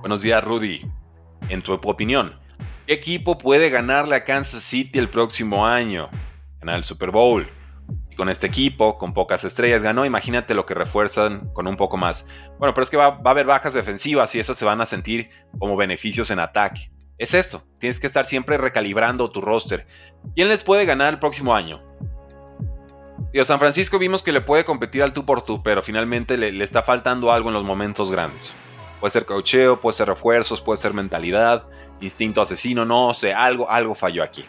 Buenos 0.01 0.21
días, 0.21 0.45
Rudy. 0.45 0.83
En 1.49 1.63
tu 1.63 1.73
opinión, 1.73 2.39
¿qué 2.87 2.95
equipo 2.95 3.39
puede 3.39 3.71
ganarle 3.71 4.17
a 4.17 4.25
Kansas 4.25 4.63
City 4.63 4.99
el 4.99 5.09
próximo 5.09 5.67
año? 5.67 6.11
Ganar 6.61 6.77
el 6.77 6.85
Super 6.85 7.11
Bowl. 7.11 7.49
Y 8.11 8.15
con 8.15 8.29
este 8.29 8.47
equipo, 8.47 8.99
con 8.99 9.15
pocas 9.15 9.45
estrellas, 9.45 9.83
ganó. 9.83 10.05
Imagínate 10.05 10.55
lo 10.55 10.67
que 10.67 10.75
refuerzan 10.75 11.49
con 11.55 11.67
un 11.67 11.77
poco 11.77 11.97
más. 11.97 12.29
Bueno, 12.59 12.75
pero 12.75 12.85
es 12.85 12.91
que 12.91 12.99
va, 12.99 13.11
va 13.11 13.31
a 13.31 13.33
haber 13.33 13.47
bajas 13.47 13.73
defensivas 13.73 14.35
y 14.35 14.41
esas 14.41 14.59
se 14.59 14.67
van 14.67 14.83
a 14.83 14.87
sentir 14.87 15.31
como 15.59 15.77
beneficios 15.77 16.31
en 16.31 16.41
ataque. 16.41 16.91
Es 17.17 17.33
esto. 17.33 17.63
Tienes 17.79 18.01
que 18.01 18.07
estar 18.07 18.27
siempre 18.27 18.59
recalibrando 18.59 19.31
tu 19.31 19.41
roster. 19.41 19.87
¿Quién 20.35 20.49
les 20.49 20.63
puede 20.65 20.85
ganar 20.85 21.15
el 21.15 21.19
próximo 21.21 21.55
año? 21.55 21.81
Digo, 23.33 23.45
San 23.47 23.59
Francisco 23.59 23.99
vimos 23.99 24.23
que 24.23 24.31
le 24.31 24.43
puede 24.43 24.65
competir 24.65 25.03
al 25.03 25.15
tú 25.15 25.25
por 25.25 25.43
tú, 25.43 25.63
pero 25.63 25.83
finalmente 25.83 26.37
le, 26.37 26.63
está 26.63 26.83
faltando 26.83 27.33
algo 27.33 27.49
en 27.49 27.55
los 27.55 27.65
momentos 27.65 28.11
grandes. 28.11 28.55
Puede 29.01 29.11
ser 29.11 29.25
cocheo, 29.25 29.81
puede 29.81 29.97
ser 29.97 30.09
refuerzos, 30.09 30.61
puede 30.61 30.77
ser 30.77 30.93
mentalidad, 30.93 31.67
instinto 32.01 32.43
asesino, 32.43 32.85
no 32.85 33.15
sé, 33.15 33.33
algo, 33.33 33.71
algo 33.71 33.95
falló 33.95 34.23
aquí. 34.23 34.45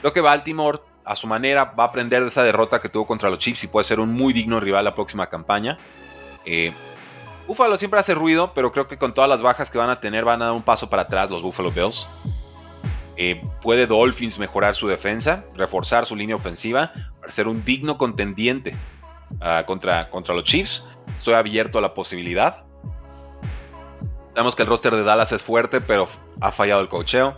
Creo 0.00 0.12
que 0.14 0.22
Baltimore, 0.22 0.78
a 1.04 1.14
su 1.14 1.26
manera, 1.26 1.64
va 1.64 1.84
a 1.84 1.86
aprender 1.88 2.22
de 2.22 2.28
esa 2.28 2.42
derrota 2.42 2.80
que 2.80 2.88
tuvo 2.88 3.06
contra 3.06 3.28
los 3.28 3.38
Chiefs 3.38 3.64
y 3.64 3.66
puede 3.66 3.84
ser 3.84 4.00
un 4.00 4.12
muy 4.12 4.32
digno 4.32 4.60
rival 4.60 4.84
la 4.84 4.94
próxima 4.94 5.26
campaña. 5.26 5.76
Eh, 6.46 6.72
Buffalo 7.46 7.76
siempre 7.76 8.00
hace 8.00 8.14
ruido, 8.14 8.52
pero 8.54 8.72
creo 8.72 8.86
que 8.88 8.96
con 8.96 9.12
todas 9.12 9.28
las 9.28 9.42
bajas 9.42 9.68
que 9.68 9.76
van 9.76 9.90
a 9.90 10.00
tener 10.00 10.24
van 10.24 10.40
a 10.40 10.46
dar 10.46 10.54
un 10.54 10.62
paso 10.62 10.88
para 10.88 11.02
atrás 11.02 11.30
los 11.30 11.42
Buffalo 11.42 11.70
Bills. 11.70 12.08
Eh, 13.20 13.42
puede 13.60 13.88
Dolphins 13.88 14.38
mejorar 14.38 14.76
su 14.76 14.86
defensa, 14.86 15.44
reforzar 15.56 16.06
su 16.06 16.14
línea 16.14 16.36
ofensiva 16.36 16.92
para 17.18 17.32
ser 17.32 17.48
un 17.48 17.64
digno 17.64 17.98
contendiente 17.98 18.76
ah, 19.40 19.64
contra, 19.66 20.08
contra 20.08 20.36
los 20.36 20.44
Chiefs. 20.44 20.86
Estoy 21.16 21.34
abierto 21.34 21.80
a 21.80 21.82
la 21.82 21.94
posibilidad. 21.94 22.62
Sabemos 24.34 24.54
que 24.54 24.62
el 24.62 24.68
roster 24.68 24.94
de 24.94 25.02
Dallas 25.02 25.32
es 25.32 25.42
fuerte, 25.42 25.80
pero 25.80 26.06
ha 26.40 26.52
fallado 26.52 26.80
el 26.80 26.88
cocheo. 26.88 27.36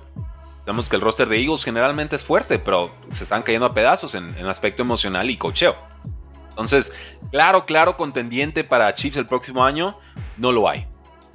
Sabemos 0.67 0.87
que 0.91 0.97
el 0.97 1.03
roster 1.03 1.27
de 1.31 1.41
Eagles 1.41 1.65
generalmente 1.65 2.15
es 2.15 2.25
fuerte, 2.25 2.59
pero 2.59 2.91
se 3.11 3.25
están 3.25 3.41
cayendo 3.41 3.65
a 3.65 3.73
pedazos 3.73 4.15
en, 4.15 4.37
en 4.37 4.47
aspecto 4.49 4.83
emocional 4.83 5.31
y 5.31 5.39
cocheo. 5.39 5.75
Entonces, 6.51 6.93
claro, 7.31 7.65
claro, 7.65 7.97
contendiente 7.97 8.65
para 8.65 8.95
Chiefs 8.95 9.17
el 9.17 9.25
próximo 9.25 9.65
año, 9.65 9.97
no 10.37 10.53
lo 10.53 10.69
hay. 10.69 10.90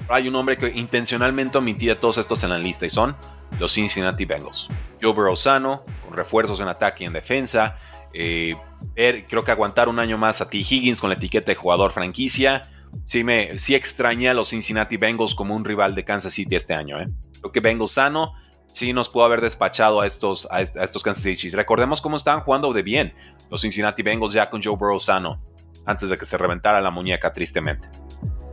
Hay 0.08 0.28
un 0.28 0.36
hombre 0.36 0.58
que 0.58 0.70
intencionalmente 0.70 1.58
omitía 1.58 2.00
todos 2.00 2.18
estos 2.18 2.44
en 2.44 2.52
la 2.52 2.58
lista 2.58 2.86
y 2.86 2.90
son 2.90 3.16
los 3.60 3.74
Cincinnati 3.74 4.26
Bengals. 4.26 4.70
Joe 5.02 5.14
Burrow 5.14 5.36
sano, 5.36 5.84
con 6.04 6.16
refuerzos 6.16 6.60
en 6.60 6.68
ataque 6.68 7.04
y 7.04 7.08
en 7.08 7.14
defensa. 7.14 7.78
Eh, 8.14 8.56
creo 8.96 9.44
que 9.44 9.52
aguantar 9.52 9.90
un 9.90 10.00
año 10.00 10.18
más 10.18 10.42
a 10.42 10.50
T. 10.50 10.58
Higgins 10.58 11.02
con 11.02 11.10
la 11.10 11.16
etiqueta 11.16 11.52
de 11.52 11.56
jugador 11.56 11.92
franquicia. 11.92 12.62
Sí, 13.06 13.24
me, 13.24 13.58
sí 13.58 13.76
extrañé 13.76 14.30
a 14.30 14.34
los 14.34 14.50
Cincinnati 14.50 14.98
Bengals 14.98 15.36
como 15.36 15.56
un 15.56 15.66
rival 15.66 15.96
de 15.96 16.04
Kansas 16.04 16.34
City 16.34 16.56
este 16.56 16.74
año. 16.74 17.00
¿eh? 17.00 17.10
Creo 17.40 17.52
que 17.52 17.60
Bengals 17.60 17.92
sano 17.92 18.34
sí 18.68 18.94
nos 18.94 19.10
pudo 19.10 19.26
haber 19.26 19.42
despachado 19.42 20.02
a 20.02 20.08
estos, 20.08 20.48
a, 20.52 20.62
estos 20.62 21.04
Kansas 21.04 21.24
City 21.24 21.38
Chiefs. 21.38 21.56
Recordemos 21.56 22.00
cómo 22.00 22.16
estaban 22.16 22.42
jugando 22.42 22.72
de 22.74 22.84
bien 22.84 23.14
los 23.50 23.62
Cincinnati 23.62 24.04
Bengals 24.04 24.34
ya 24.34 24.50
con 24.50 24.62
Joe 24.62 24.76
Burrow 24.76 25.00
sano 25.00 25.42
antes 25.86 26.10
de 26.10 26.18
que 26.18 26.26
se 26.26 26.38
reventara 26.38 26.82
la 26.82 26.92
muñeca 26.92 27.32
tristemente. 27.32 27.88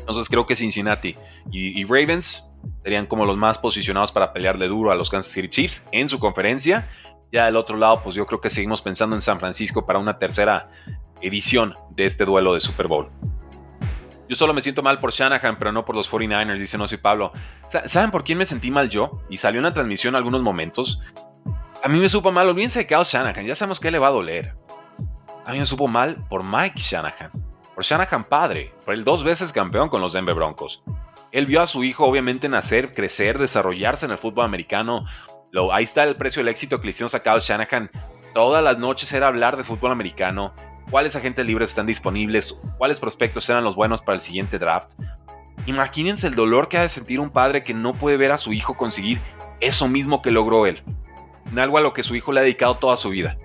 Entonces 0.02 0.28
creo 0.28 0.46
que 0.46 0.56
Cincinnati 0.56 1.14
y, 1.50 1.84
Ravens 1.84 2.48
serían 2.82 3.06
como 3.06 3.24
los 3.24 3.36
más 3.36 3.58
posicionados 3.58 4.10
para 4.10 4.32
pelearle 4.32 4.66
duro 4.66 4.90
a 4.90 4.96
los 4.96 5.08
Kansas 5.08 5.32
City 5.32 5.48
Chiefs 5.48 5.88
en 5.92 6.08
su 6.08 6.18
conferencia. 6.18 6.88
Ya 7.30 7.46
del 7.46 7.56
otro 7.56 7.76
lado, 7.76 8.02
pues 8.02 8.14
yo 8.14 8.26
creo 8.26 8.40
que 8.40 8.50
seguimos 8.50 8.82
pensando 8.82 9.16
en 9.16 9.22
San 9.22 9.38
Francisco 9.38 9.86
para 9.86 9.98
una 9.98 10.18
tercera 10.18 10.70
edición 11.20 11.74
de 11.90 12.06
este 12.06 12.24
duelo 12.24 12.52
de 12.52 12.60
Super 12.60 12.88
Bowl. 12.88 13.10
Yo 14.28 14.36
solo 14.36 14.52
me 14.52 14.60
siento 14.60 14.82
mal 14.82 14.98
por 14.98 15.12
Shanahan, 15.12 15.56
pero 15.56 15.72
no 15.72 15.84
por 15.84 15.94
los 15.94 16.10
49ers, 16.10 16.58
dice 16.58 16.76
No 16.76 16.88
soy 16.88 16.98
Pablo. 16.98 17.32
¿Saben 17.86 18.10
por 18.10 18.24
quién 18.24 18.38
me 18.38 18.46
sentí 18.46 18.70
mal 18.70 18.88
yo? 18.88 19.20
Y 19.30 19.38
salió 19.38 19.60
una 19.60 19.72
transmisión 19.72 20.16
algunos 20.16 20.42
momentos. 20.42 21.00
A 21.84 21.88
mí 21.88 21.98
me 21.98 22.08
supo 22.08 22.32
mal, 22.32 22.48
olvídense 22.48 22.80
de 22.80 22.86
Kyle 22.86 23.04
Shanahan, 23.04 23.46
ya 23.46 23.54
sabemos 23.54 23.78
que 23.78 23.90
le 23.90 23.98
va 23.98 24.08
a 24.08 24.12
doler. 24.12 24.54
A 25.46 25.52
mí 25.52 25.58
me 25.58 25.66
supo 25.66 25.86
mal 25.86 26.16
por 26.28 26.44
Mike 26.44 26.78
Shanahan 26.78 27.51
Shanahan 27.82 28.24
padre, 28.24 28.72
por 28.84 28.94
el 28.94 29.04
dos 29.04 29.24
veces 29.24 29.52
campeón 29.52 29.88
con 29.88 30.00
los 30.00 30.12
Denver 30.12 30.34
Broncos. 30.34 30.82
Él 31.30 31.46
vio 31.46 31.62
a 31.62 31.66
su 31.66 31.84
hijo 31.84 32.04
obviamente 32.04 32.48
nacer, 32.48 32.92
crecer, 32.92 33.38
desarrollarse 33.38 34.06
en 34.06 34.12
el 34.12 34.18
fútbol 34.18 34.44
americano. 34.44 35.06
Lo, 35.50 35.72
ahí 35.72 35.84
está 35.84 36.04
el 36.04 36.16
precio 36.16 36.40
del 36.40 36.48
éxito 36.48 36.80
que 36.80 36.86
le 36.86 36.90
hicieron 36.90 37.14
a 37.14 37.18
Kyle 37.20 37.40
Shanahan. 37.40 37.90
Todas 38.34 38.62
las 38.62 38.78
noches 38.78 39.12
era 39.12 39.28
hablar 39.28 39.56
de 39.56 39.64
fútbol 39.64 39.92
americano, 39.92 40.54
cuáles 40.90 41.16
agentes 41.16 41.44
libres 41.44 41.70
están 41.70 41.86
disponibles, 41.86 42.60
cuáles 42.78 43.00
prospectos 43.00 43.48
eran 43.48 43.64
los 43.64 43.76
buenos 43.76 44.02
para 44.02 44.16
el 44.16 44.22
siguiente 44.22 44.58
draft. 44.58 44.90
Imagínense 45.66 46.26
el 46.26 46.34
dolor 46.34 46.68
que 46.68 46.78
ha 46.78 46.82
de 46.82 46.88
sentir 46.88 47.20
un 47.20 47.30
padre 47.30 47.62
que 47.62 47.74
no 47.74 47.94
puede 47.94 48.16
ver 48.16 48.32
a 48.32 48.38
su 48.38 48.52
hijo 48.52 48.76
conseguir 48.76 49.20
eso 49.60 49.88
mismo 49.88 50.22
que 50.22 50.30
logró 50.30 50.66
él, 50.66 50.82
algo 51.56 51.78
a 51.78 51.82
lo 51.82 51.92
que 51.92 52.02
su 52.02 52.16
hijo 52.16 52.32
le 52.32 52.40
ha 52.40 52.42
dedicado 52.42 52.78
toda 52.78 52.96
su 52.96 53.10
vida 53.10 53.36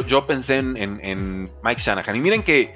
yo, 0.00 0.26
pensé 0.26 0.56
en, 0.56 1.50
Mike 1.62 1.80
Shanahan. 1.80 2.16
Y 2.16 2.20
miren 2.20 2.42
que 2.42 2.74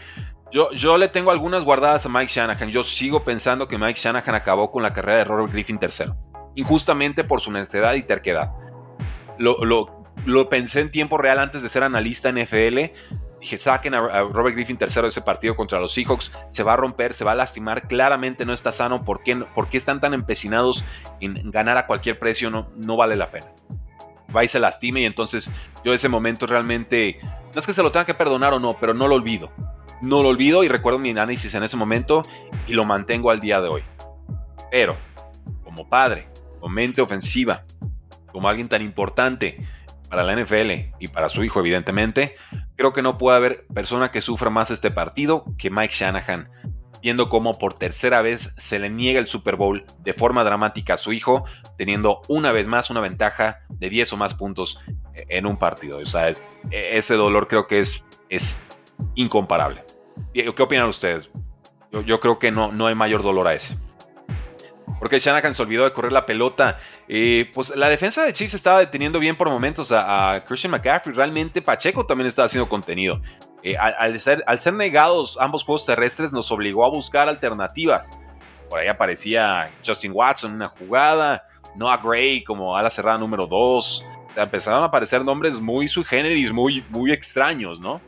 yo, 0.51 0.71
yo 0.73 0.99
le 0.99 1.09
tengo 1.09 1.31
algunas 1.31 1.65
guardadas 1.65 2.05
a 2.05 2.09
Mike 2.09 2.31
Shanahan. 2.33 2.71
Yo 2.71 2.85
sigo 2.85 3.25
pensando 3.25 3.67
que 3.67 3.79
Mike 3.79 3.99
Shanahan 3.99 4.35
acabó 4.35 4.71
con 4.71 4.83
la 4.83 4.93
carrera 4.93 5.19
de 5.19 5.25
Robert 5.25 5.53
Griffin 5.53 5.79
III. 5.81 6.13
Injustamente 6.57 7.25
por 7.25 7.41
su 7.41 7.51
necedad 7.51 7.95
y 7.95 8.03
terquedad. 8.03 8.53
Lo, 9.39 9.57
lo, 9.65 10.49
pensé 10.49 10.81
en 10.81 10.91
tiempo 10.91 11.19
real 11.19 11.39
antes 11.39 11.63
de 11.63 11.69
ser 11.69 11.83
analista 11.83 12.29
en 12.29 12.43
NFL. 12.43 12.93
Dije, 13.41 13.59
saquen 13.59 13.95
a, 13.95 14.01
Robert 14.25 14.55
Griffin 14.55 14.79
III 14.79 15.03
de 15.03 15.09
ese 15.09 15.23
partido 15.23 15.57
contra 15.57 15.81
los 15.81 15.93
Seahawks. 15.93 16.33
Se 16.51 16.63
va 16.63 16.75
a 16.75 16.77
romper, 16.77 17.15
se 17.15 17.25
va 17.25 17.33
a 17.33 17.35
lastimar. 17.35 17.89
Claramente 17.89 18.45
no 18.45 18.53
está 18.53 18.73
sano. 18.73 19.05
¿Por 19.05 19.23
qué, 19.23 19.37
por 19.37 19.69
qué 19.69 19.79
están 19.79 20.01
tan 20.01 20.13
empecinados 20.13 20.85
en 21.21 21.51
ganar 21.51 21.79
a 21.79 21.87
cualquier 21.87 22.19
precio? 22.19 22.51
No, 22.51 22.71
no 22.77 22.97
vale 22.97 23.17
la 23.17 23.31
pena 23.31 23.47
va 24.37 24.44
y 24.44 24.49
se 24.49 24.61
lastime 24.61 25.01
y 25.01 25.05
entonces 25.05 25.51
yo 25.85 25.94
ese 25.94 26.09
momento 26.09 26.46
realmente, 26.46 27.18
no 27.22 27.61
es 27.61 27.66
que 27.66 27.72
se 27.72 27.83
lo 27.83 27.90
tenga 27.90 28.07
que 28.07 28.14
perdonar 28.14 28.53
o 28.53 28.61
no, 28.61 28.77
pero 28.79 28.94
no 28.94 29.09
lo 29.09 29.14
olvido. 29.14 29.51
No 30.03 30.22
lo 30.22 30.29
olvido 30.29 30.62
y 30.62 30.68
recuerdo 30.68 30.99
mi 30.99 31.11
análisis 31.11 31.55
en 31.55 31.62
ese 31.62 31.77
momento 31.77 32.22
y 32.66 32.75
lo 32.75 32.85
mantengo 32.85 33.31
al 33.31 33.40
día 33.40 33.61
de 33.61 33.68
hoy. 33.68 33.83
Pero, 34.70 34.96
como 35.64 35.88
padre, 35.88 36.29
como 36.61 36.75
mente 36.75 37.01
ofensiva, 37.01 37.64
como 38.31 38.49
alguien 38.49 38.68
tan 38.68 38.83
importante 38.83 39.66
para 40.11 40.22
la 40.22 40.37
NFL 40.37 40.94
y 40.99 41.09
para 41.09 41.29
su 41.29 41.42
hijo, 41.44 41.61
evidentemente, 41.61 42.37
creo 42.77 42.92
que 42.92 43.03
no 43.03 43.16
puede 43.16 43.38
haber 43.38 43.66
persona 43.68 44.11
que 44.11 44.20
sufra 44.20 44.51
más 44.51 44.70
este 44.70 44.90
partido 44.90 45.44
que 45.57 45.70
Mike 45.70 45.94
Shanahan 45.94 46.51
viendo 47.03 47.29
cómo 47.29 47.59
por 47.59 47.75
tercera 47.75 48.23
vez 48.23 48.53
se 48.57 48.79
le 48.79 48.91
niega 48.91 49.21
el 49.21 49.27
Super 49.27 49.57
Bowl 49.57 49.85
de 50.01 50.15
forma 50.15 50.45
dramática 50.45 50.95
a 50.95 50.97
su 50.97 51.13
hijo, 51.13 51.45
teniendo 51.77 52.23
una 52.29 52.53
vez 52.53 52.69
más 52.69 52.91
una 52.91 53.01
ventaja 53.01 53.61
de 53.69 53.91
10 53.91 54.13
o 54.13 54.17
más 54.17 54.35
puntos 54.35 54.79
en 55.15 55.47
un 55.47 55.59
partido. 55.59 55.99
O 55.99 56.07
sea, 56.07 56.31
ese 56.71 57.15
dolor 57.15 57.49
creo 57.49 57.67
que 57.67 57.81
es, 57.81 58.05
es 58.29 58.63
incomparable. 59.15 59.85
¿Qué 60.33 60.63
opinan 60.63 60.89
ustedes? 60.89 61.31
Yo, 62.05 62.21
creo 62.21 62.39
que 62.39 62.51
no, 62.51 62.73
no 62.73 62.87
hay 62.87 62.95
mayor 62.95 63.23
dolor 63.23 63.49
a 63.49 63.55
ese. 63.55 63.77
Porque 64.99 65.19
Shanahan 65.19 65.55
se 65.55 65.63
olvidó 65.63 65.85
de 65.85 65.93
correr 65.93 66.13
la 66.13 66.27
pelota. 66.27 66.79
Eh, 67.09 67.51
pues 67.55 67.75
la 67.75 67.89
defensa 67.89 68.25
de 68.25 68.33
Chiefs 68.33 68.55
estaba 68.55 68.79
deteniendo 68.79 69.19
bien 69.19 69.37
por 69.37 69.49
momentos 69.49 69.93
a, 69.93 70.35
a, 70.35 70.45
Christian 70.45 70.71
McCaffrey. 70.71 71.15
Realmente 71.15 71.61
Pacheco 71.63 72.07
también 72.07 72.29
estaba 72.29 72.47
haciendo 72.47 72.69
contenido. 72.69 73.21
Eh, 73.67 73.77
al, 73.77 74.21
ser, 74.21 74.45
negados 74.75 75.37
ambos 75.41 75.65
juegos 75.65 75.85
terrestres 75.85 76.33
nos 76.33 76.53
obligó 76.53 76.85
a 76.85 76.89
buscar 76.89 77.29
alternativas. 77.29 78.17
Por 78.71 78.79
ahí 78.79 78.87
aparecía 78.87 79.73
Justin 79.85 80.13
Watson 80.15 80.51
en 80.51 80.57
una 80.59 80.69
jugada, 80.69 81.43
Noah 81.75 81.97
Gray 81.97 82.45
como 82.45 82.77
ala 82.77 82.91
cerrada 82.91 83.19
número 83.19 83.45
2. 83.45 84.07
empezaron 84.37 84.85
a 84.85 84.87
aparecer 84.87 85.25
nombres 85.25 85.59
muy 85.59 85.89
sui 85.89 86.05
generis, 86.05 86.53
muy, 86.53 86.85
muy 86.91 87.11
extraños, 87.11 87.81
¿no? 87.81 88.01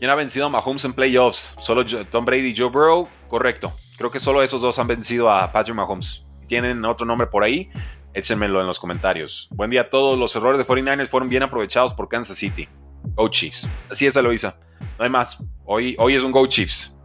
¿Quién 0.00 0.10
ha 0.10 0.16
vencido 0.16 0.46
a 0.46 0.48
Mahomes 0.48 0.84
en 0.84 0.94
playoffs? 0.94 1.54
¿Solo 1.60 1.86
Tom 1.86 2.24
Brady 2.24 2.48
y 2.48 2.56
Joe 2.56 2.70
Burrow? 2.70 3.08
Correcto. 3.28 3.72
Creo 3.98 4.10
que 4.10 4.18
solo 4.18 4.42
esos 4.42 4.60
dos 4.60 4.80
han 4.80 4.88
vencido 4.88 5.30
a 5.30 5.52
Patrick 5.52 5.76
Mahomes. 5.76 6.26
¿Tienen 6.48 6.84
otro 6.84 7.06
nombre 7.06 7.28
por 7.28 7.44
ahí? 7.44 7.70
Échenmelo 8.14 8.60
en 8.60 8.66
los 8.66 8.80
comentarios. 8.80 9.46
Buen 9.52 9.70
día 9.70 9.82
a 9.82 9.90
todos. 9.90 10.18
Los 10.18 10.34
errores 10.34 10.58
de 10.58 10.66
49ers 10.66 11.06
fueron 11.06 11.28
bien 11.28 11.44
aprovechados 11.44 11.94
por 11.94 12.08
Kansas 12.08 12.36
City. 12.36 12.68
Go 13.14 13.28
Chiefs. 13.28 13.68
Así 13.90 14.06
es, 14.06 14.16
Eloisa. 14.16 14.58
No 14.98 15.04
hay 15.04 15.10
más. 15.10 15.42
Hoy, 15.64 15.96
hoy 15.98 16.14
es 16.14 16.22
un 16.22 16.32
Go 16.32 16.46
Chiefs. 16.46 16.98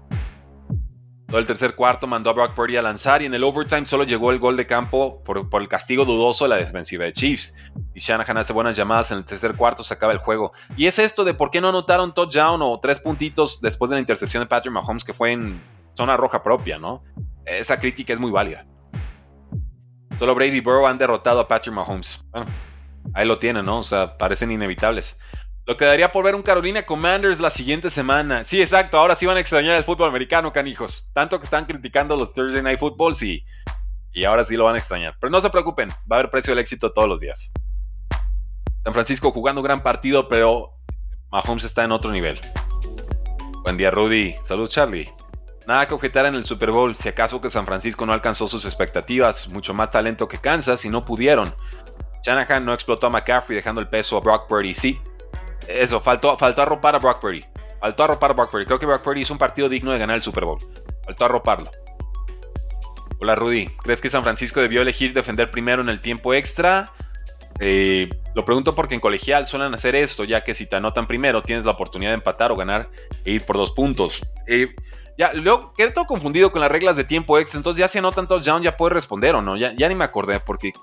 Todo 1.34 1.40
el 1.40 1.48
tercer 1.48 1.74
cuarto 1.74 2.06
mandó 2.06 2.30
a 2.30 2.34
Brock 2.34 2.54
Purdy 2.54 2.78
a 2.78 2.82
lanzar 2.84 3.24
y 3.24 3.26
en 3.26 3.34
el 3.34 3.44
overtime 3.44 3.88
solo 3.88 4.04
llegó 4.04 4.32
el 4.32 4.38
gol 4.38 4.56
de 4.56 4.68
campo 4.68 5.24
por, 5.24 5.48
el 5.60 5.68
castigo 5.68 6.06
dudoso 6.06 6.46
de 6.46 6.50
la 6.50 6.58
defensiva 6.58 7.06
de 7.06 7.14
Chiefs. 7.14 7.58
Y 7.96 8.00
Shanahan 8.02 8.38
hace 8.38 8.54
buenas 8.54 8.78
llamadas 8.78 9.10
en 9.10 9.18
el 9.18 9.26
tercer 9.26 9.56
cuarto, 9.56 9.84
se 9.84 9.96
acaba 9.96 10.14
el 10.14 10.20
juego. 10.20 10.52
Y 10.78 10.86
es 10.86 11.00
esto 11.00 11.24
de 11.24 11.34
por 11.34 11.50
qué 11.50 11.60
no 11.60 11.70
anotaron 11.70 12.14
touchdown 12.14 12.62
o 12.62 12.80
tres 12.80 13.00
puntitos 13.00 13.60
después 13.62 13.90
de 13.90 13.96
la 13.96 14.02
intercepción 14.02 14.44
de 14.44 14.48
Patrick 14.48 14.72
Mahomes 14.72 15.04
que 15.04 15.16
fue 15.16 15.32
en 15.32 15.60
zona 15.96 16.16
roja 16.18 16.44
propia, 16.44 16.78
¿no? 16.78 17.04
Esa 17.46 17.80
crítica 17.80 18.14
es 18.14 18.20
muy 18.20 18.30
válida. 18.30 18.68
Solo 20.20 20.36
Brady 20.36 20.58
y 20.58 20.62
Burrow 20.62 20.86
han 20.86 21.00
derrotado 21.00 21.40
a 21.40 21.48
Patrick 21.48 21.74
Mahomes. 21.74 22.24
Bueno, 22.30 22.46
ahí 23.16 23.28
lo 23.28 23.40
tienen, 23.40 23.66
¿no? 23.66 23.80
O 23.80 23.84
sea, 23.84 24.20
parecen 24.20 24.52
inevitables. 24.52 25.20
Lo 25.66 25.78
quedaría 25.78 26.12
por 26.12 26.26
ver 26.26 26.36
un 26.36 26.42
Carolina 26.42 26.86
Commanders 26.86 27.40
la 27.40 27.50
siguiente 27.50 27.90
semana. 27.90 28.44
Sí, 28.44 28.62
exacto. 28.62 28.98
Ahora 28.98 29.16
sí 29.16 29.26
van 29.26 29.38
a 29.38 29.40
extrañar 29.40 29.78
el 29.78 29.84
fútbol 29.86 30.10
americano, 30.10 30.52
canijos. 30.52 31.08
Tanto 31.14 31.40
que 31.40 31.46
están 31.46 31.66
criticando 31.66 32.18
los 32.18 32.34
Thursday 32.34 32.62
Night 32.62 32.80
Footballs 32.80 33.22
y, 33.24 33.46
y 34.12 34.26
ahora 34.26 34.44
sí 34.44 34.58
lo 34.58 34.66
van 34.66 34.76
a 34.76 34.80
extrañar. 34.80 35.16
Pero 35.22 35.32
no 35.32 35.40
se 35.40 35.50
preocupen, 35.50 35.90
va 35.90 36.18
a 36.18 36.20
haber 36.20 36.30
precio 36.30 36.52
del 36.52 36.60
éxito 36.60 36.92
todos 36.92 37.08
los 37.08 37.22
días. 37.22 37.52
San 38.84 38.94
Francisco 38.94 39.32
jugando 39.32 39.62
un 39.62 39.66
gran 39.66 39.82
partido, 39.82 40.28
pero 40.28 40.74
Mahomes 41.32 41.64
está 41.64 41.86
en 41.86 41.94
otro 41.94 42.12
nivel. 42.12 42.42
Buen 43.64 43.78
día, 43.78 43.90
Rudy. 43.90 44.36
Salud, 44.44 44.68
Charlie. 44.68 45.10
Nada 45.66 45.88
que 45.88 45.94
objetar 45.94 46.26
en 46.26 46.36
el 46.36 46.44
Super 46.44 46.72
Bowl, 46.72 46.94
si 46.94 47.08
acaso 47.08 47.40
que 47.40 47.50
San 47.50 47.66
Francisco 47.66 48.06
no 48.06 48.12
alcanzó 48.12 48.50
sus 48.50 48.66
expectativas, 48.66 49.48
mucho 49.48 49.74
más 49.74 49.92
talento 49.92 50.28
que 50.28 50.38
Kansas 50.38 50.84
y 50.84 50.90
no 50.90 51.06
pudieron. 51.06 51.56
Shanahan 52.26 52.66
no 52.66 52.74
explotó 52.74 53.08
a 53.08 53.10
McCaffrey 53.10 53.56
dejando 53.56 53.80
el 53.80 53.88
peso 53.88 54.18
a 54.18 54.20
Brock 54.20 54.50
Purdy. 54.50 54.74
Sí, 54.74 55.00
eso, 55.68 56.00
faltó, 56.00 56.38
faltó 56.38 56.62
arropar 56.62 56.96
a 56.96 57.00
Brock 57.00 57.20
Purdy. 57.20 57.46
Faltó 57.80 58.04
arropar 58.04 58.32
a 58.32 58.34
Brock 58.34 58.52
Purdy. 58.52 58.66
Creo 58.66 58.80
que 58.80 58.86
Brock 58.86 59.02
Purdy 59.02 59.22
hizo 59.22 59.34
un 59.34 59.40
partido 59.40 59.70
digno 59.70 59.92
de 59.92 60.00
ganar 60.00 60.16
el 60.16 60.22
Super 60.22 60.46
Bowl. 60.46 60.60
Faltó 61.06 61.26
arroparlo. 61.26 61.70
Hola 63.20 63.36
Rudy, 63.36 63.70
¿crees 63.82 64.02
que 64.02 64.10
San 64.10 64.24
Francisco 64.24 64.60
debió 64.60 64.82
elegir 64.82 65.14
defender 65.14 65.50
primero 65.50 65.82
en 65.82 65.88
el 65.88 66.02
tiempo 66.02 66.34
extra? 66.34 66.92
Eh, 67.60 68.10
lo 68.36 68.44
pregunto 68.44 68.76
porque 68.76 68.96
en 68.96 69.00
colegial 69.00 69.48
suelen 69.48 69.74
hacer 69.74 69.96
esto, 69.96 70.26
ya 70.26 70.44
que 70.44 70.54
si 70.54 70.66
te 70.66 70.76
anotan 70.76 71.08
primero 71.08 71.42
tienes 71.42 71.64
la 71.64 71.72
oportunidad 71.72 72.12
de 72.12 72.16
empatar 72.16 72.52
o 72.52 72.58
ganar 72.58 72.90
e 73.24 73.32
ir 73.32 73.46
por 73.46 73.56
dos 73.56 73.72
puntos. 73.72 74.22
Eh, 74.48 74.76
ya, 75.18 75.32
luego 75.34 75.74
quedé 75.74 75.92
todo 75.92 76.06
confundido 76.06 76.52
con 76.52 76.60
las 76.60 76.72
reglas 76.72 76.98
de 76.98 77.04
tiempo 77.04 77.38
extra. 77.38 77.58
Entonces, 77.58 77.80
ya 77.80 77.88
si 77.88 78.00
anotan 78.00 78.28
touchdown, 78.28 78.64
ya 78.64 78.76
puede 78.76 78.96
responder 78.96 79.36
o 79.36 79.42
no. 79.42 79.56
Ya, 79.56 79.74
ya 79.78 79.88
ni 79.88 79.96
me 79.96 80.04
acordé, 80.04 80.40
porque 80.40 80.74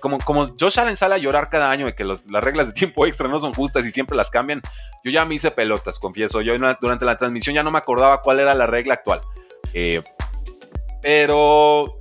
como, 0.00 0.18
como 0.18 0.54
Josh 0.58 0.78
Allen 0.78 0.96
sale 0.96 1.14
a 1.14 1.18
llorar 1.18 1.48
cada 1.50 1.70
año 1.70 1.86
de 1.86 1.94
que 1.94 2.04
las 2.04 2.44
reglas 2.44 2.66
de 2.66 2.72
tiempo 2.72 3.06
extra 3.06 3.28
no 3.28 3.38
son 3.38 3.54
justas 3.54 3.86
y 3.86 3.90
siempre 3.90 4.16
las 4.16 4.30
cambian, 4.30 4.60
yo 5.04 5.10
ya 5.10 5.24
me 5.24 5.34
hice 5.34 5.50
pelotas, 5.50 5.98
confieso. 5.98 6.40
Yo 6.40 6.54
durante 6.80 7.04
la 7.04 7.16
transmisión 7.16 7.54
ya 7.54 7.62
no 7.62 7.70
me 7.70 7.78
acordaba 7.78 8.20
cuál 8.22 8.40
era 8.40 8.54
la 8.54 8.66
regla 8.66 8.94
actual. 8.94 9.20
Eh, 9.74 10.02
Pero 11.02 11.96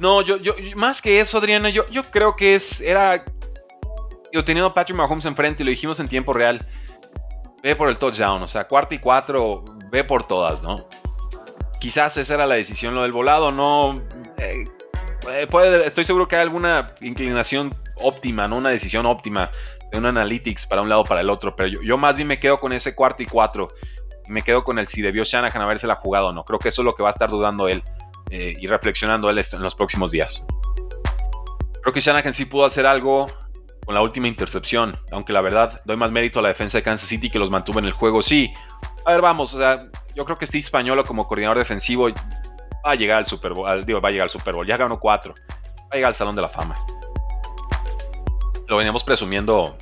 no, 0.00 0.22
yo, 0.22 0.38
yo, 0.38 0.54
más 0.76 1.02
que 1.02 1.20
eso, 1.20 1.38
Adriana, 1.38 1.68
yo, 1.70 1.86
yo 1.88 2.02
creo 2.04 2.34
que 2.34 2.54
es, 2.54 2.80
era, 2.80 3.24
yo 4.32 4.44
teniendo 4.44 4.70
a 4.70 4.74
Patrick 4.74 4.96
Mahomes 4.96 5.26
enfrente 5.26 5.62
y 5.62 5.66
lo 5.66 5.70
dijimos 5.70 6.00
en 6.00 6.08
tiempo 6.08 6.32
real, 6.32 6.66
ve 7.62 7.76
por 7.76 7.88
el 7.88 7.98
touchdown, 7.98 8.42
o 8.42 8.48
sea, 8.48 8.66
cuarta 8.66 8.94
y 8.94 8.98
cuatro, 8.98 9.64
ve 9.90 10.02
por 10.02 10.24
todas, 10.24 10.62
¿no? 10.62 10.88
Quizás 11.80 12.16
esa 12.16 12.34
era 12.34 12.46
la 12.46 12.54
decisión, 12.54 12.94
lo 12.94 13.02
del 13.02 13.12
volado, 13.12 13.52
no, 13.52 13.94
eh, 14.38 14.64
eh, 15.28 15.82
estoy 15.84 16.04
seguro 16.04 16.28
que 16.28 16.36
hay 16.36 16.42
alguna 16.42 16.88
inclinación 17.00 17.74
óptima, 17.96 18.48
no 18.48 18.56
una 18.56 18.70
decisión 18.70 19.06
óptima 19.06 19.50
de 19.90 19.98
un 19.98 20.06
analytics 20.06 20.66
para 20.66 20.82
un 20.82 20.88
lado 20.88 21.04
para 21.04 21.20
el 21.20 21.30
otro, 21.30 21.54
pero 21.56 21.68
yo, 21.68 21.80
yo 21.82 21.98
más 21.98 22.16
bien 22.16 22.28
me 22.28 22.38
quedo 22.38 22.58
con 22.58 22.72
ese 22.72 22.94
cuarto 22.94 23.22
y 23.22 23.26
cuatro 23.26 23.68
me 24.28 24.42
quedo 24.42 24.62
con 24.62 24.78
el 24.78 24.86
si 24.86 25.02
debió 25.02 25.24
Shanahan 25.24 25.60
haberse 25.60 25.88
la 25.88 25.96
jugado 25.96 26.28
o 26.28 26.32
no. 26.32 26.44
Creo 26.44 26.60
que 26.60 26.68
eso 26.68 26.82
es 26.82 26.84
lo 26.84 26.94
que 26.94 27.02
va 27.02 27.08
a 27.08 27.12
estar 27.12 27.28
dudando 27.28 27.68
él. 27.68 27.82
Eh, 28.30 28.56
y 28.60 28.68
reflexionando 28.68 29.28
él 29.28 29.38
en 29.52 29.62
los 29.62 29.74
próximos 29.74 30.12
días. 30.12 30.46
Creo 31.82 31.92
que 31.92 32.00
Shanahan 32.00 32.32
sí 32.32 32.44
pudo 32.44 32.64
hacer 32.64 32.86
algo 32.86 33.26
con 33.84 33.92
la 33.92 34.02
última 34.02 34.28
intercepción, 34.28 34.96
aunque 35.10 35.32
la 35.32 35.40
verdad 35.40 35.80
doy 35.84 35.96
más 35.96 36.12
mérito 36.12 36.38
a 36.38 36.42
la 36.42 36.48
defensa 36.48 36.78
de 36.78 36.84
Kansas 36.84 37.08
City 37.08 37.28
que 37.28 37.40
los 37.40 37.50
mantuvo 37.50 37.80
en 37.80 37.86
el 37.86 37.92
juego. 37.92 38.22
Sí, 38.22 38.52
a 39.04 39.12
ver, 39.12 39.20
vamos, 39.20 39.52
o 39.54 39.58
sea, 39.58 39.88
yo 40.14 40.24
creo 40.24 40.38
que 40.38 40.46
Steve 40.46 40.62
Españolo 40.62 41.04
como 41.04 41.26
coordinador 41.26 41.58
defensivo 41.58 42.08
va 42.84 42.92
a 42.92 42.94
llegar 42.94 43.18
al 43.18 43.26
Super 43.26 43.52
Bowl, 43.52 43.84
digo, 43.84 44.00
va 44.00 44.08
a 44.08 44.12
llegar 44.12 44.24
al 44.24 44.30
Super 44.30 44.54
Bowl, 44.54 44.66
ya 44.66 44.76
ganó 44.76 44.98
cuatro, 44.98 45.34
va 45.34 45.88
a 45.90 45.94
llegar 45.94 46.08
al 46.08 46.14
Salón 46.14 46.36
de 46.36 46.42
la 46.42 46.48
Fama. 46.48 46.76
Lo 48.68 48.76
veníamos 48.76 49.02
presumiendo, 49.04 49.76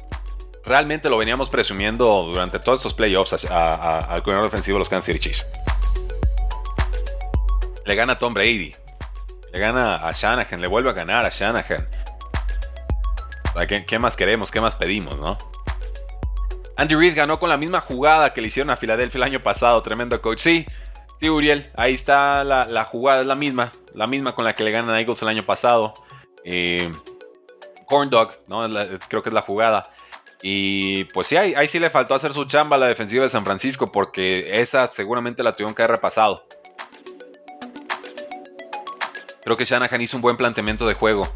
realmente 0.65 1.11
lo 1.11 1.19
veníamos 1.19 1.51
presumiendo 1.51 2.25
durante 2.25 2.59
todos 2.59 2.79
estos 2.79 2.95
playoffs 2.95 3.33
al 3.51 4.23
coordinador 4.23 4.45
defensivo 4.45 4.77
de 4.77 4.81
los 4.81 4.89
Kansas 4.89 5.07
City 5.07 5.19
Chiefs 5.19 5.47
le 7.89 7.95
gana 7.95 8.13
a 8.13 8.17
Tom 8.17 8.35
Brady, 8.35 8.77
le 9.51 9.59
gana 9.59 10.07
a 10.07 10.13
Shanahan, 10.13 10.61
le 10.61 10.67
vuelve 10.67 10.91
a 10.91 10.93
ganar 10.93 11.25
a 11.25 11.31
Shanahan. 11.31 11.89
¿Qué, 13.87 13.99
más 13.99 14.15
queremos? 14.15 14.51
¿Qué 14.51 14.61
más 14.61 14.75
pedimos, 14.75 15.19
no? 15.19 15.39
Andy 16.77 16.95
Reid 16.95 17.17
ganó 17.17 17.41
con 17.41 17.49
la 17.49 17.57
misma 17.57 17.81
jugada 17.81 18.35
que 18.35 18.43
le 18.43 18.49
hicieron 18.49 18.69
a 18.71 18.77
Filadelfia 18.77 19.17
el 19.17 19.23
año 19.23 19.41
pasado. 19.41 19.81
Tremendo 19.83 20.21
coach. 20.21 20.41
Sí, 20.41 20.67
sí, 21.19 21.29
Uriel. 21.29 21.71
Ahí 21.77 21.95
está 21.95 22.45
la, 22.45 22.85
jugada, 22.85 23.21
es 23.21 23.27
la 23.27 23.35
misma. 23.35 23.73
La 23.95 24.07
misma 24.07 24.35
con 24.35 24.45
la 24.45 24.55
que 24.55 24.65
le 24.65 24.71
ganan 24.71 24.95
a 24.95 25.01
Eagles 25.01 25.23
el 25.23 25.29
año 25.29 25.43
pasado. 25.43 25.93
Eh, 26.45 26.91
corn 27.87 28.11
Dog, 28.11 28.39
¿no? 28.47 28.69
creo 29.09 29.23
que 29.23 29.29
es 29.29 29.35
la 29.35 29.43
jugada. 29.43 29.91
Y 30.43 31.05
pues 31.05 31.27
sí, 31.27 31.37
ahí, 31.37 31.67
sí 31.67 31.81
le 31.81 31.91
faltó 31.91 32.15
hacer 32.15 32.33
su 32.33 32.45
chamba 32.45 32.77
a 32.77 32.79
la 32.79 32.87
defensiva 32.87 33.25
de 33.25 33.31
San 33.31 33.45
Francisco 33.45 33.91
porque 33.91 34.61
esa 34.61 34.87
seguramente 34.87 35.43
la 35.43 35.53
tuvieron 35.53 35.75
que 35.75 35.83
haber 35.83 35.97
repasado. 35.97 36.45
Creo 39.43 39.57
que 39.57 39.65
Shanahan 39.65 40.01
hizo 40.01 40.17
un 40.17 40.23
buen 40.23 40.37
planteamiento 40.37 40.87
de 40.87 40.95
juego. 40.95 41.27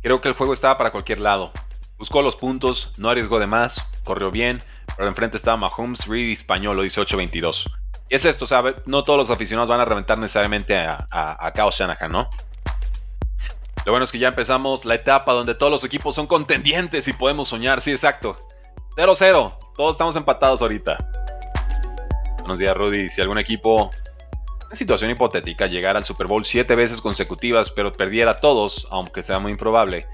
Creo 0.00 0.20
que 0.20 0.28
el 0.28 0.34
juego 0.34 0.54
estaba 0.54 0.78
para 0.78 0.92
cualquier 0.92 1.20
lado. 1.20 1.50
Buscó 1.98 2.22
los 2.22 2.36
puntos, 2.36 2.92
no 2.96 3.10
arriesgó 3.10 3.40
de 3.40 3.48
más, 3.48 3.84
corrió 4.04 4.30
bien, 4.30 4.60
pero 4.96 5.08
enfrente 5.08 5.36
estaba 5.36 5.56
Mahomes, 5.56 6.06
Reed 6.06 6.28
y 6.28 6.32
Español, 6.32 6.76
lo 6.76 6.84
dice 6.84 7.00
8-22. 7.00 7.66
Y 8.08 8.14
es 8.14 8.24
esto, 8.24 8.46
¿sabe? 8.46 8.76
No 8.86 9.04
todos 9.04 9.18
los 9.18 9.30
aficionados 9.30 9.68
van 9.68 9.80
a 9.80 9.84
reventar 9.84 10.18
necesariamente 10.18 10.76
a, 10.76 11.06
a, 11.10 11.70
Shanahan, 11.70 12.10
¿no? 12.10 12.28
Lo 13.84 13.92
bueno 13.92 14.04
es 14.04 14.12
que 14.12 14.18
ya 14.18 14.28
empezamos 14.28 14.84
la 14.84 14.94
etapa 14.94 15.32
donde 15.32 15.54
todos 15.54 15.70
los 15.70 15.84
equipos 15.84 16.14
son 16.14 16.26
contendientes 16.26 17.06
y 17.08 17.12
podemos 17.12 17.48
soñar, 17.48 17.80
sí, 17.80 17.90
exacto. 17.90 18.38
0-0, 18.96 19.74
todos 19.76 19.94
estamos 19.94 20.16
empatados 20.16 20.60
ahorita. 20.62 20.98
Buenos 22.40 22.58
días, 22.58 22.76
Rudy. 22.76 23.08
Si 23.08 23.20
algún 23.20 23.38
equipo 23.38 23.90
una 24.68 24.76
situación 24.76 25.10
hipotética, 25.10 25.66
llegar 25.66 25.96
al 25.96 26.04
Super 26.04 26.26
Bowl 26.26 26.44
siete 26.44 26.74
veces 26.74 27.00
consecutivas, 27.00 27.70
pero 27.70 27.92
perdiera 27.92 28.32
a 28.32 28.40
todos, 28.40 28.86
aunque 28.90 29.22
sea 29.22 29.38
muy 29.38 29.52
improbable, 29.52 30.06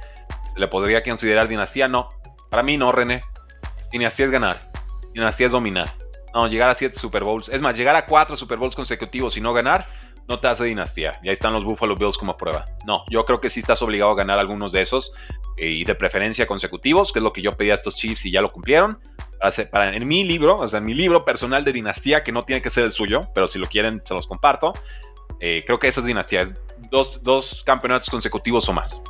¿le 0.56 0.68
podría 0.68 1.02
considerar 1.02 1.48
dinastía? 1.48 1.88
No. 1.88 2.10
Para 2.50 2.62
mí 2.62 2.76
no, 2.76 2.92
René. 2.92 3.22
Dinastía 3.90 4.26
es 4.26 4.32
ganar. 4.32 4.60
Dinastía 5.12 5.46
es 5.46 5.52
dominar. 5.52 6.03
No, 6.34 6.48
llegar 6.48 6.68
a 6.68 6.74
siete 6.74 6.98
Super 6.98 7.24
Bowls. 7.24 7.48
Es 7.48 7.60
más, 7.60 7.76
llegar 7.76 7.96
a 7.96 8.06
cuatro 8.06 8.36
Super 8.36 8.58
Bowls 8.58 8.74
consecutivos 8.74 9.36
y 9.36 9.40
no 9.40 9.52
ganar, 9.52 9.86
no 10.28 10.40
te 10.40 10.48
hace 10.48 10.64
dinastía. 10.64 11.18
Y 11.22 11.28
ahí 11.28 11.34
están 11.34 11.52
los 11.52 11.64
Buffalo 11.64 11.94
Bills 11.94 12.18
como 12.18 12.36
prueba. 12.36 12.64
No, 12.86 13.04
yo 13.08 13.24
creo 13.24 13.40
que 13.40 13.50
sí 13.50 13.60
estás 13.60 13.80
obligado 13.82 14.10
a 14.10 14.16
ganar 14.16 14.38
algunos 14.38 14.72
de 14.72 14.82
esos. 14.82 15.12
Eh, 15.56 15.70
y 15.70 15.84
de 15.84 15.94
preferencia 15.94 16.48
consecutivos, 16.48 17.12
que 17.12 17.20
es 17.20 17.22
lo 17.22 17.32
que 17.32 17.40
yo 17.40 17.56
pedí 17.56 17.70
a 17.70 17.74
estos 17.74 17.94
Chiefs 17.94 18.26
y 18.26 18.32
ya 18.32 18.40
lo 18.40 18.50
cumplieron 18.50 18.98
en 19.72 20.08
mi 20.08 20.24
libro, 20.24 20.56
o 20.56 20.68
sea, 20.68 20.78
en 20.78 20.84
mi 20.84 20.94
libro 20.94 21.24
personal 21.24 21.64
de 21.64 21.72
dinastía, 21.72 22.22
que 22.22 22.32
no 22.32 22.44
tiene 22.44 22.62
que 22.62 22.70
ser 22.70 22.84
el 22.84 22.92
suyo, 22.92 23.20
pero 23.34 23.48
si 23.48 23.58
lo 23.58 23.66
quieren, 23.66 24.02
se 24.04 24.14
los 24.14 24.26
comparto. 24.26 24.72
Eh, 25.40 25.62
creo 25.66 25.78
que 25.78 25.88
esa 25.88 26.00
es 26.00 26.06
dinastía, 26.06 26.42
es 26.42 26.54
dos, 26.90 27.62
campeonatos 27.64 28.08
consecutivos 28.08 28.68
o 28.68 28.72
más. 28.72 29.00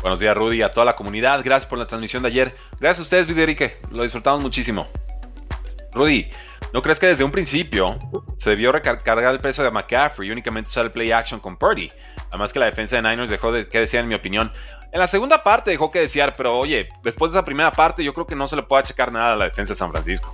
Buenos 0.00 0.20
días, 0.20 0.36
Rudy, 0.36 0.62
a 0.62 0.70
toda 0.70 0.86
la 0.86 0.94
comunidad. 0.94 1.40
Gracias 1.42 1.66
por 1.68 1.76
la 1.76 1.86
transmisión 1.86 2.22
de 2.22 2.28
ayer. 2.28 2.56
Gracias 2.78 3.00
a 3.00 3.02
ustedes, 3.02 3.26
Viderique. 3.26 3.78
Lo 3.90 4.04
disfrutamos 4.04 4.40
muchísimo. 4.40 4.86
Rudy, 5.92 6.30
¿no 6.72 6.82
crees 6.82 7.00
que 7.00 7.08
desde 7.08 7.24
un 7.24 7.32
principio 7.32 7.98
se 8.36 8.50
debió 8.50 8.70
recargar 8.70 9.18
el 9.34 9.40
peso 9.40 9.64
de 9.64 9.72
McCaffrey 9.72 10.28
y 10.28 10.30
únicamente 10.30 10.68
usar 10.68 10.84
el 10.84 10.92
play 10.92 11.10
action 11.10 11.40
con 11.40 11.56
Purdy? 11.56 11.90
Además 12.28 12.52
que 12.52 12.60
la 12.60 12.66
defensa 12.66 12.94
de 12.94 13.02
Niners 13.02 13.28
dejó 13.28 13.50
de 13.50 13.66
que 13.66 13.80
decía 13.80 13.98
en 13.98 14.06
mi 14.06 14.14
opinión. 14.14 14.52
En 14.92 15.00
la 15.00 15.08
segunda 15.08 15.42
parte 15.42 15.72
dejó 15.72 15.90
que 15.90 15.98
desear, 15.98 16.34
pero 16.36 16.56
oye, 16.56 16.88
después 17.02 17.32
de 17.32 17.38
esa 17.38 17.44
primera 17.44 17.72
parte 17.72 18.04
yo 18.04 18.14
creo 18.14 18.26
que 18.26 18.36
no 18.36 18.46
se 18.46 18.54
le 18.54 18.62
puede 18.62 18.80
achacar 18.80 19.10
nada 19.10 19.32
a 19.32 19.36
la 19.36 19.46
defensa 19.46 19.72
de 19.72 19.78
San 19.78 19.90
Francisco. 19.90 20.32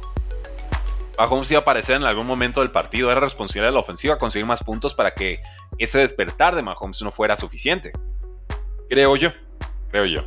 Mahomes 1.16 1.50
iba 1.50 1.60
a 1.60 1.62
aparecer 1.62 1.96
en 1.96 2.04
algún 2.04 2.26
momento 2.26 2.60
del 2.60 2.70
partido, 2.70 3.10
era 3.10 3.20
responsable 3.20 3.66
de 3.66 3.72
la 3.72 3.80
ofensiva 3.80 4.18
conseguir 4.18 4.44
más 4.44 4.62
puntos 4.62 4.94
para 4.94 5.14
que 5.14 5.40
ese 5.78 6.00
despertar 6.00 6.54
de 6.54 6.62
Mahomes 6.62 7.00
no 7.00 7.10
fuera 7.10 7.36
suficiente. 7.36 7.92
Creo 8.94 9.16
yo, 9.16 9.32
creo 9.90 10.04
yo. 10.04 10.20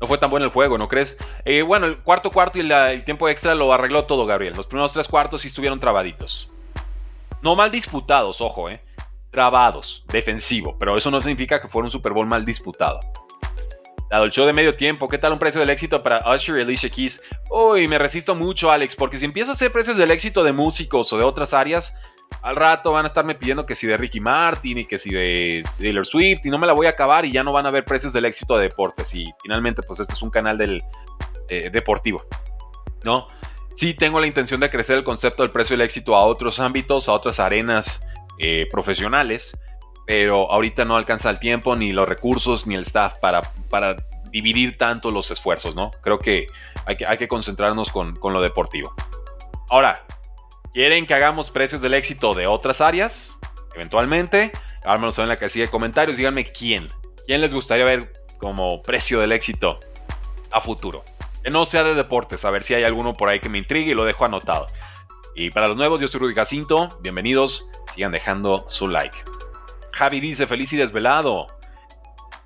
No 0.00 0.06
fue 0.06 0.16
tan 0.16 0.30
bueno 0.30 0.46
el 0.46 0.52
juego, 0.52 0.78
¿no 0.78 0.88
crees? 0.88 1.18
Eh, 1.44 1.60
bueno, 1.60 1.84
el 1.84 1.98
cuarto 1.98 2.30
cuarto 2.30 2.58
y 2.58 2.62
el 2.72 3.04
tiempo 3.04 3.28
extra 3.28 3.54
lo 3.54 3.70
arregló 3.74 4.06
todo 4.06 4.24
Gabriel. 4.24 4.54
Los 4.56 4.66
primeros 4.66 4.94
tres 4.94 5.06
cuartos 5.06 5.42
sí 5.42 5.48
estuvieron 5.48 5.78
trabaditos. 5.78 6.50
No 7.42 7.56
mal 7.56 7.70
disputados, 7.70 8.40
ojo, 8.40 8.70
¿eh? 8.70 8.80
trabados, 9.30 10.02
defensivo, 10.08 10.78
pero 10.78 10.96
eso 10.96 11.10
no 11.10 11.20
significa 11.20 11.60
que 11.60 11.68
fuera 11.68 11.84
un 11.84 11.90
Super 11.90 12.14
Bowl 12.14 12.26
mal 12.26 12.46
disputado. 12.46 13.00
Dado 14.08 14.24
el 14.24 14.30
show 14.30 14.46
de 14.46 14.54
medio 14.54 14.74
tiempo, 14.74 15.06
¿qué 15.06 15.18
tal 15.18 15.34
un 15.34 15.38
precio 15.38 15.60
del 15.60 15.68
éxito 15.68 16.02
para 16.02 16.24
Usher 16.34 16.56
y 16.56 16.62
Alicia 16.62 16.88
Keys? 16.88 17.22
Uy, 17.50 17.86
me 17.86 17.98
resisto 17.98 18.34
mucho, 18.34 18.70
Alex, 18.70 18.96
porque 18.96 19.18
si 19.18 19.26
empiezo 19.26 19.50
a 19.50 19.54
hacer 19.54 19.70
precios 19.70 19.98
del 19.98 20.10
éxito 20.10 20.42
de 20.42 20.52
músicos 20.52 21.12
o 21.12 21.18
de 21.18 21.24
otras 21.24 21.52
áreas, 21.52 22.00
al 22.42 22.56
rato 22.56 22.92
van 22.92 23.04
a 23.04 23.08
estarme 23.08 23.34
pidiendo 23.34 23.66
que 23.66 23.74
si 23.74 23.86
de 23.86 23.96
Ricky 23.96 24.20
Martin 24.20 24.78
y 24.78 24.84
que 24.84 24.98
si 24.98 25.10
de 25.10 25.62
Taylor 25.78 26.06
Swift 26.06 26.40
y 26.44 26.50
no 26.50 26.58
me 26.58 26.66
la 26.66 26.72
voy 26.72 26.86
a 26.86 26.90
acabar 26.90 27.24
y 27.24 27.32
ya 27.32 27.42
no 27.42 27.52
van 27.52 27.66
a 27.66 27.70
ver 27.70 27.84
precios 27.84 28.12
del 28.12 28.24
éxito 28.24 28.56
de 28.56 28.64
deportes. 28.64 29.14
Y 29.14 29.26
finalmente, 29.42 29.82
pues 29.82 30.00
este 30.00 30.14
es 30.14 30.22
un 30.22 30.30
canal 30.30 30.56
del 30.56 30.82
eh, 31.48 31.70
deportivo, 31.70 32.24
¿no? 33.04 33.28
Sí 33.74 33.94
tengo 33.94 34.20
la 34.20 34.26
intención 34.26 34.60
de 34.60 34.70
crecer 34.70 34.98
el 34.98 35.04
concepto 35.04 35.42
del 35.42 35.50
precio 35.50 35.74
del 35.74 35.84
éxito 35.84 36.16
a 36.16 36.24
otros 36.24 36.60
ámbitos, 36.60 37.08
a 37.08 37.12
otras 37.12 37.40
arenas 37.40 38.02
eh, 38.38 38.66
profesionales, 38.70 39.56
pero 40.06 40.50
ahorita 40.50 40.84
no 40.84 40.96
alcanza 40.96 41.30
el 41.30 41.38
tiempo, 41.38 41.76
ni 41.76 41.92
los 41.92 42.08
recursos, 42.08 42.66
ni 42.66 42.74
el 42.74 42.82
staff 42.82 43.18
para, 43.18 43.42
para 43.68 43.96
dividir 44.30 44.78
tanto 44.78 45.10
los 45.10 45.30
esfuerzos, 45.30 45.74
¿no? 45.74 45.90
Creo 46.02 46.18
que 46.18 46.46
hay 46.86 46.96
que, 46.96 47.06
hay 47.06 47.18
que 47.18 47.28
concentrarnos 47.28 47.90
con, 47.90 48.18
lo 48.22 48.40
deportivo. 48.40 48.94
Ahora, 49.68 50.04
¿quieren 50.72 51.06
que 51.06 51.14
hagamos 51.14 51.50
precios 51.50 51.80
del 51.80 51.94
éxito 51.94 52.34
de 52.34 52.46
otras 52.46 52.80
áreas? 52.80 53.36
Eventualmente, 53.74 54.52
háganmelo 54.84 55.12
en 55.16 55.28
la 55.28 55.36
casilla 55.36 55.66
de 55.66 55.70
comentarios, 55.70 56.16
díganme 56.16 56.52
quién. 56.52 56.88
¿Quién 57.26 57.40
les 57.40 57.54
gustaría 57.54 57.84
ver 57.84 58.12
como 58.38 58.82
precio 58.82 59.20
del 59.20 59.32
éxito 59.32 59.78
a 60.52 60.60
futuro? 60.60 61.04
Que 61.42 61.50
no 61.50 61.64
sea 61.64 61.84
de 61.84 61.94
deportes, 61.94 62.44
a 62.44 62.50
ver 62.50 62.62
si 62.62 62.74
hay 62.74 62.84
alguno 62.84 63.14
por 63.14 63.28
ahí 63.28 63.40
que 63.40 63.48
me 63.48 63.58
intrigue 63.58 63.92
y 63.92 63.94
lo 63.94 64.04
dejo 64.04 64.24
anotado. 64.24 64.66
Y 65.34 65.50
para 65.50 65.68
los 65.68 65.76
nuevos, 65.76 66.00
yo 66.00 66.08
soy 66.08 66.20
Rudy 66.20 66.34
Jacinto, 66.34 66.88
bienvenidos, 67.00 67.66
sigan 67.94 68.12
dejando 68.12 68.66
su 68.68 68.88
like. 68.88 69.16
Javi 69.92 70.20
dice, 70.20 70.46
feliz 70.46 70.72
y 70.72 70.76
desvelado. 70.76 71.46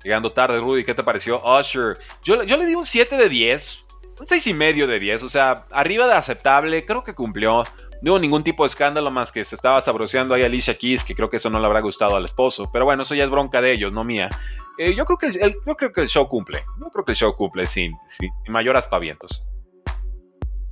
Llegando 0.03 0.29
tarde, 0.29 0.59
Rudy, 0.59 0.83
¿qué 0.83 0.93
te 0.93 1.03
pareció 1.03 1.41
Usher? 1.43 1.97
Yo, 2.23 2.43
yo 2.43 2.57
le 2.57 2.67
di 2.67 2.75
un 2.75 2.85
7 2.85 3.17
de 3.17 3.27
10, 3.27 3.85
un 4.19 4.27
6 4.27 4.47
y 4.47 4.53
medio 4.53 4.85
de 4.87 4.99
10, 4.99 5.23
o 5.23 5.29
sea, 5.29 5.65
arriba 5.71 6.05
de 6.07 6.13
aceptable, 6.13 6.85
creo 6.85 7.03
que 7.03 7.15
cumplió. 7.15 7.63
No 8.01 8.11
hubo 8.11 8.19
ningún 8.19 8.43
tipo 8.43 8.63
de 8.63 8.67
escándalo 8.67 9.09
más 9.11 9.31
que 9.31 9.43
se 9.45 9.55
estaba 9.55 9.81
sabroseando 9.81 10.33
ahí 10.33 10.43
Alicia 10.43 10.77
Keys, 10.77 11.03
que 11.03 11.15
creo 11.15 11.29
que 11.29 11.37
eso 11.37 11.49
no 11.49 11.59
le 11.59 11.65
habrá 11.65 11.81
gustado 11.81 12.15
al 12.15 12.25
esposo. 12.25 12.69
Pero 12.71 12.85
bueno, 12.85 13.03
eso 13.03 13.15
ya 13.15 13.23
es 13.23 13.29
bronca 13.29 13.61
de 13.61 13.71
ellos, 13.71 13.93
no 13.93 14.03
mía. 14.03 14.29
Eh, 14.77 14.93
yo, 14.95 15.05
creo 15.05 15.17
que 15.17 16.01
el, 16.01 16.07
show 16.09 16.27
cumple. 16.27 16.65
Yo 16.79 16.89
creo 16.89 17.05
que 17.05 17.13
el 17.13 17.17
show 17.17 17.33
cumple 17.35 17.65
sin, 17.65 17.93
sin 18.09 18.31
mayor 18.47 18.75
aspavientos. 18.77 19.47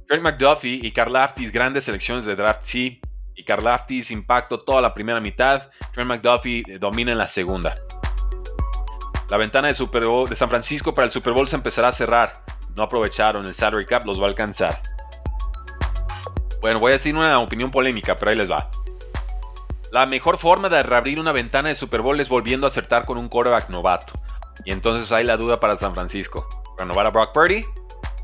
Trent 0.08 0.24
McDuffie 0.24 0.80
y 0.82 0.92
Karlaftis, 0.92 1.52
grandes 1.52 1.86
selecciones 1.86 2.26
de 2.26 2.36
draft, 2.36 2.62
sí. 2.66 3.00
Y 3.36 3.44
Karlaftis 3.44 4.12
impacto 4.12 4.60
toda 4.60 4.82
la 4.82 4.94
primera 4.94 5.20
mitad. 5.20 5.72
Trent 5.92 6.10
McDuffie 6.10 6.64
eh, 6.68 6.78
domina 6.80 7.14
en 7.14 7.18
la 7.18 7.28
segunda. 7.28 7.74
La 9.30 9.38
ventana 9.38 9.70
de, 9.70 9.74
Super 9.74 10.06
Bowl, 10.06 10.30
de 10.30 10.36
San 10.36 10.50
Francisco 10.50 10.94
para 10.94 11.06
el 11.06 11.12
Super 11.12 11.34
Bowl 11.34 11.48
se 11.48 11.56
empezará 11.56 11.88
a 11.88 11.92
cerrar. 11.92 12.44
No 12.76 12.84
aprovecharon, 12.84 13.46
el 13.46 13.54
salary 13.54 13.86
cap 13.86 14.06
los 14.06 14.20
va 14.20 14.26
a 14.26 14.30
alcanzar. 14.30 14.80
Bueno, 16.64 16.80
voy 16.80 16.92
a 16.92 16.94
decir 16.94 17.14
una 17.14 17.38
opinión 17.40 17.72
polémica, 17.72 18.16
pero 18.16 18.32
ahí 18.32 18.38
les 18.38 18.50
va. 18.50 18.72
La 19.92 20.06
mejor 20.06 20.38
forma 20.38 20.70
de 20.70 20.82
reabrir 20.82 21.20
una 21.20 21.34
ventana 21.34 21.68
de 21.68 21.76
Super 21.76 22.00
Bowl 22.00 22.18
es 22.22 22.30
volviendo 22.30 22.66
a 22.66 22.70
acertar 22.70 23.06
con 23.06 23.20
un 23.20 23.28
quarterback 23.28 23.68
novato. 23.68 24.14
Y 24.64 24.72
entonces 24.72 25.12
hay 25.12 25.26
la 25.26 25.36
duda 25.36 25.60
para 25.60 25.76
San 25.76 25.94
Francisco. 25.94 26.48
¿Renovar 26.78 27.06
a 27.06 27.10
Brock 27.10 27.34
Purdy? 27.34 27.66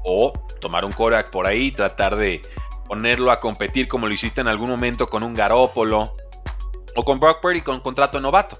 O 0.05 0.31
tomar 0.61 0.85
un 0.85 0.93
quarterback 0.93 1.31
por 1.31 1.47
ahí 1.47 1.65
y 1.65 1.71
tratar 1.73 2.15
de 2.15 2.41
ponerlo 2.87 3.29
a 3.29 3.41
competir 3.41 3.89
como 3.89 4.07
lo 4.07 4.13
hiciste 4.13 4.39
en 4.39 4.47
algún 4.47 4.69
momento 4.69 5.05
con 5.07 5.21
un 5.21 5.33
Garópolo 5.33 6.15
o 6.95 7.03
con 7.03 7.19
Brock 7.19 7.41
Purdy 7.41 7.59
con 7.59 7.81
contrato 7.81 8.21
novato. 8.21 8.57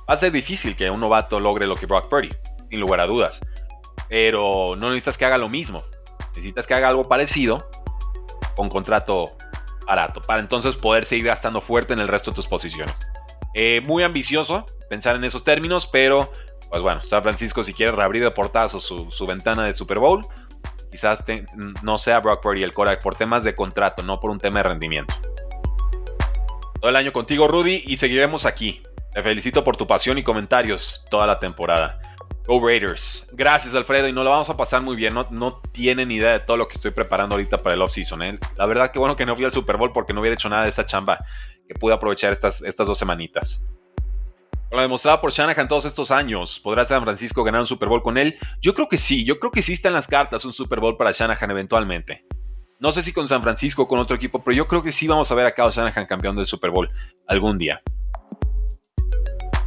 Va 0.00 0.12
a 0.12 0.18
ser 0.18 0.32
difícil 0.32 0.76
que 0.76 0.90
un 0.90 1.00
novato 1.00 1.40
logre 1.40 1.66
lo 1.66 1.76
que 1.76 1.86
Brock 1.86 2.10
Purdy, 2.10 2.28
sin 2.68 2.78
lugar 2.78 3.00
a 3.00 3.06
dudas. 3.06 3.40
Pero 4.10 4.76
no 4.76 4.90
necesitas 4.90 5.16
que 5.16 5.24
haga 5.24 5.38
lo 5.38 5.48
mismo. 5.48 5.82
Necesitas 6.28 6.66
que 6.66 6.74
haga 6.74 6.90
algo 6.90 7.04
parecido 7.04 7.66
con 8.56 8.68
contrato 8.68 9.36
barato. 9.86 10.20
Para 10.20 10.40
entonces 10.40 10.76
poder 10.76 11.04
seguir 11.04 11.26
gastando 11.26 11.60
fuerte 11.60 11.92
en 11.92 12.00
el 12.00 12.08
resto 12.08 12.30
de 12.30 12.36
tus 12.36 12.46
posiciones. 12.46 12.94
Eh, 13.54 13.80
muy 13.86 14.02
ambicioso 14.02 14.66
pensar 14.88 15.16
en 15.16 15.24
esos 15.24 15.44
términos, 15.44 15.86
pero 15.86 16.30
pues 16.70 16.82
bueno, 16.82 17.02
San 17.04 17.22
Francisco 17.22 17.62
si 17.62 17.72
quiere 17.72 17.92
reabrir 17.92 18.22
de 18.22 18.30
portazo 18.30 18.80
su, 18.80 19.26
ventana 19.26 19.64
de 19.64 19.74
Super 19.74 19.98
Bowl, 19.98 20.22
quizás 20.90 21.24
no 21.82 21.98
sea 21.98 22.20
Brock 22.20 22.42
Purdy 22.42 22.62
el 22.62 22.72
Korak 22.72 23.02
por 23.02 23.14
temas 23.14 23.44
de 23.44 23.54
contrato, 23.54 24.02
no 24.02 24.18
por 24.18 24.30
un 24.30 24.38
tema 24.38 24.58
de 24.58 24.68
rendimiento. 24.70 25.14
Todo 26.80 26.90
el 26.90 26.96
año 26.96 27.12
contigo, 27.12 27.48
Rudy, 27.48 27.84
y 27.86 27.96
seguiremos 27.96 28.44
aquí. 28.44 28.82
Te 29.12 29.22
felicito 29.22 29.62
por 29.62 29.76
tu 29.76 29.86
pasión 29.86 30.18
y 30.18 30.24
comentarios 30.24 31.04
toda 31.08 31.26
la 31.26 31.38
temporada. 31.38 32.00
Go 32.46 32.64
Raiders. 32.64 33.26
Gracias, 33.32 33.74
Alfredo. 33.74 34.08
Y 34.08 34.12
nos 34.12 34.24
lo 34.24 34.30
vamos 34.30 34.50
a 34.50 34.56
pasar 34.56 34.82
muy 34.82 34.96
bien. 34.96 35.14
No, 35.14 35.26
no 35.30 35.60
tienen 35.72 36.10
idea 36.10 36.32
de 36.32 36.40
todo 36.40 36.56
lo 36.56 36.68
que 36.68 36.74
estoy 36.74 36.90
preparando 36.90 37.34
ahorita 37.34 37.58
para 37.58 37.74
el 37.74 37.82
off-season. 37.82 38.22
¿eh? 38.22 38.38
La 38.56 38.66
verdad 38.66 38.90
que 38.90 38.98
bueno 38.98 39.16
que 39.16 39.24
no 39.24 39.34
fui 39.34 39.44
al 39.44 39.52
Super 39.52 39.76
Bowl 39.76 39.92
porque 39.92 40.12
no 40.12 40.20
hubiera 40.20 40.34
hecho 40.34 40.48
nada 40.48 40.64
de 40.64 40.70
esa 40.70 40.84
chamba 40.84 41.18
que 41.66 41.74
pude 41.74 41.94
aprovechar 41.94 42.32
estas, 42.32 42.62
estas 42.62 42.86
dos 42.86 42.98
semanitas. 42.98 43.64
Lo 44.70 44.80
demostrado 44.80 45.20
por 45.20 45.30
Shanahan 45.30 45.68
todos 45.68 45.84
estos 45.84 46.10
años, 46.10 46.58
¿podrá 46.58 46.84
San 46.84 47.04
Francisco 47.04 47.44
ganar 47.44 47.60
un 47.60 47.66
Super 47.66 47.88
Bowl 47.88 48.02
con 48.02 48.18
él? 48.18 48.36
Yo 48.60 48.74
creo 48.74 48.88
que 48.88 48.98
sí. 48.98 49.24
Yo 49.24 49.38
creo 49.38 49.52
que 49.52 49.62
sí 49.62 49.74
está 49.74 49.88
en 49.88 49.94
las 49.94 50.08
cartas 50.08 50.44
un 50.44 50.52
Super 50.52 50.80
Bowl 50.80 50.96
para 50.96 51.12
Shanahan 51.12 51.50
eventualmente. 51.50 52.26
No 52.80 52.90
sé 52.90 53.02
si 53.02 53.12
con 53.12 53.28
San 53.28 53.42
Francisco 53.42 53.82
o 53.82 53.88
con 53.88 54.00
otro 54.00 54.16
equipo, 54.16 54.42
pero 54.42 54.56
yo 54.56 54.66
creo 54.66 54.82
que 54.82 54.92
sí 54.92 55.06
vamos 55.06 55.30
a 55.30 55.34
ver 55.34 55.46
a 55.46 55.54
Kyle 55.54 55.70
Shanahan 55.70 56.06
campeón 56.06 56.36
del 56.36 56.44
Super 56.44 56.70
Bowl 56.70 56.90
algún 57.28 57.56
día. 57.56 57.80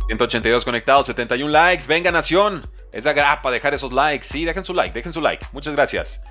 182 0.08 0.64
conectados, 0.64 1.06
71 1.08 1.52
likes. 1.52 1.86
Venga, 1.86 2.12
nación. 2.12 2.70
Es 2.92 3.06
la 3.06 3.14
grapa 3.14 3.52
dejar 3.52 3.74
esos 3.74 3.92
likes. 3.92 4.26
Sí, 4.26 4.46
dejen 4.46 4.64
su 4.64 4.74
like, 4.74 4.94
dejen 4.94 5.14
su 5.14 5.22
like. 5.22 5.46
Muchas 5.52 5.76
gracias. 5.76 6.22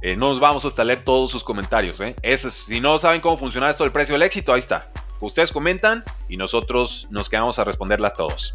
Eh, 0.00 0.16
no 0.16 0.28
nos 0.30 0.40
vamos 0.40 0.64
hasta 0.64 0.84
leer 0.84 1.02
todos 1.04 1.30
sus 1.30 1.42
comentarios. 1.42 2.00
¿eh? 2.00 2.14
si 2.36 2.80
no 2.80 2.98
saben 2.98 3.20
cómo 3.20 3.36
funciona 3.36 3.70
esto 3.70 3.84
del 3.84 3.92
precio 3.92 4.14
del 4.14 4.22
éxito, 4.22 4.52
ahí 4.52 4.60
está. 4.60 4.90
Ustedes 5.20 5.50
comentan 5.50 6.04
y 6.28 6.36
nosotros 6.36 7.08
nos 7.10 7.28
quedamos 7.28 7.58
a 7.58 7.64
responderle 7.64 8.06
a 8.06 8.12
todos. 8.12 8.54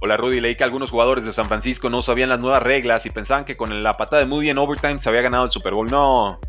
Hola 0.00 0.16
Rudy, 0.16 0.40
leí 0.40 0.56
que 0.56 0.64
algunos 0.64 0.90
jugadores 0.90 1.24
de 1.24 1.32
San 1.32 1.46
Francisco 1.46 1.90
no 1.90 2.02
sabían 2.02 2.28
las 2.28 2.40
nuevas 2.40 2.62
reglas 2.62 3.06
y 3.06 3.10
pensaban 3.10 3.44
que 3.44 3.56
con 3.56 3.82
la 3.82 3.94
patada 3.94 4.20
de 4.20 4.26
Moody 4.26 4.50
en 4.50 4.58
overtime 4.58 4.98
se 4.98 5.08
había 5.08 5.22
ganado 5.22 5.44
el 5.44 5.50
Super 5.50 5.74
Bowl. 5.74 5.90
No, 5.90 6.40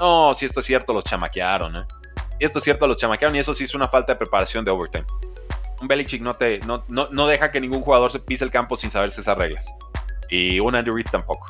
no, 0.00 0.34
si 0.34 0.46
esto 0.46 0.60
es 0.60 0.66
cierto, 0.66 0.92
los 0.92 1.04
chamaquearon. 1.04 1.76
¿eh? 1.76 1.84
Si 2.38 2.46
esto 2.46 2.58
es 2.58 2.64
cierto, 2.64 2.86
los 2.86 2.96
chamaquearon 2.96 3.36
y 3.36 3.40
eso 3.40 3.54
sí 3.54 3.64
es 3.64 3.74
una 3.74 3.88
falta 3.88 4.12
de 4.12 4.18
preparación 4.18 4.64
de 4.64 4.70
overtime 4.70 5.06
un 5.82 5.88
Belichick 5.88 6.22
no, 6.22 6.34
te, 6.34 6.60
no, 6.60 6.84
no, 6.88 7.26
deja 7.26 7.50
que 7.50 7.60
ningún 7.60 7.82
jugador 7.82 8.10
se 8.10 8.20
pise 8.20 8.44
el 8.44 8.50
campo 8.50 8.76
sin 8.76 8.90
saberse 8.90 9.20
esas 9.20 9.36
reglas. 9.36 9.76
Y 10.30 10.60
un 10.60 10.74
Andrew 10.74 10.94
Reid 10.94 11.08
tampoco. 11.10 11.46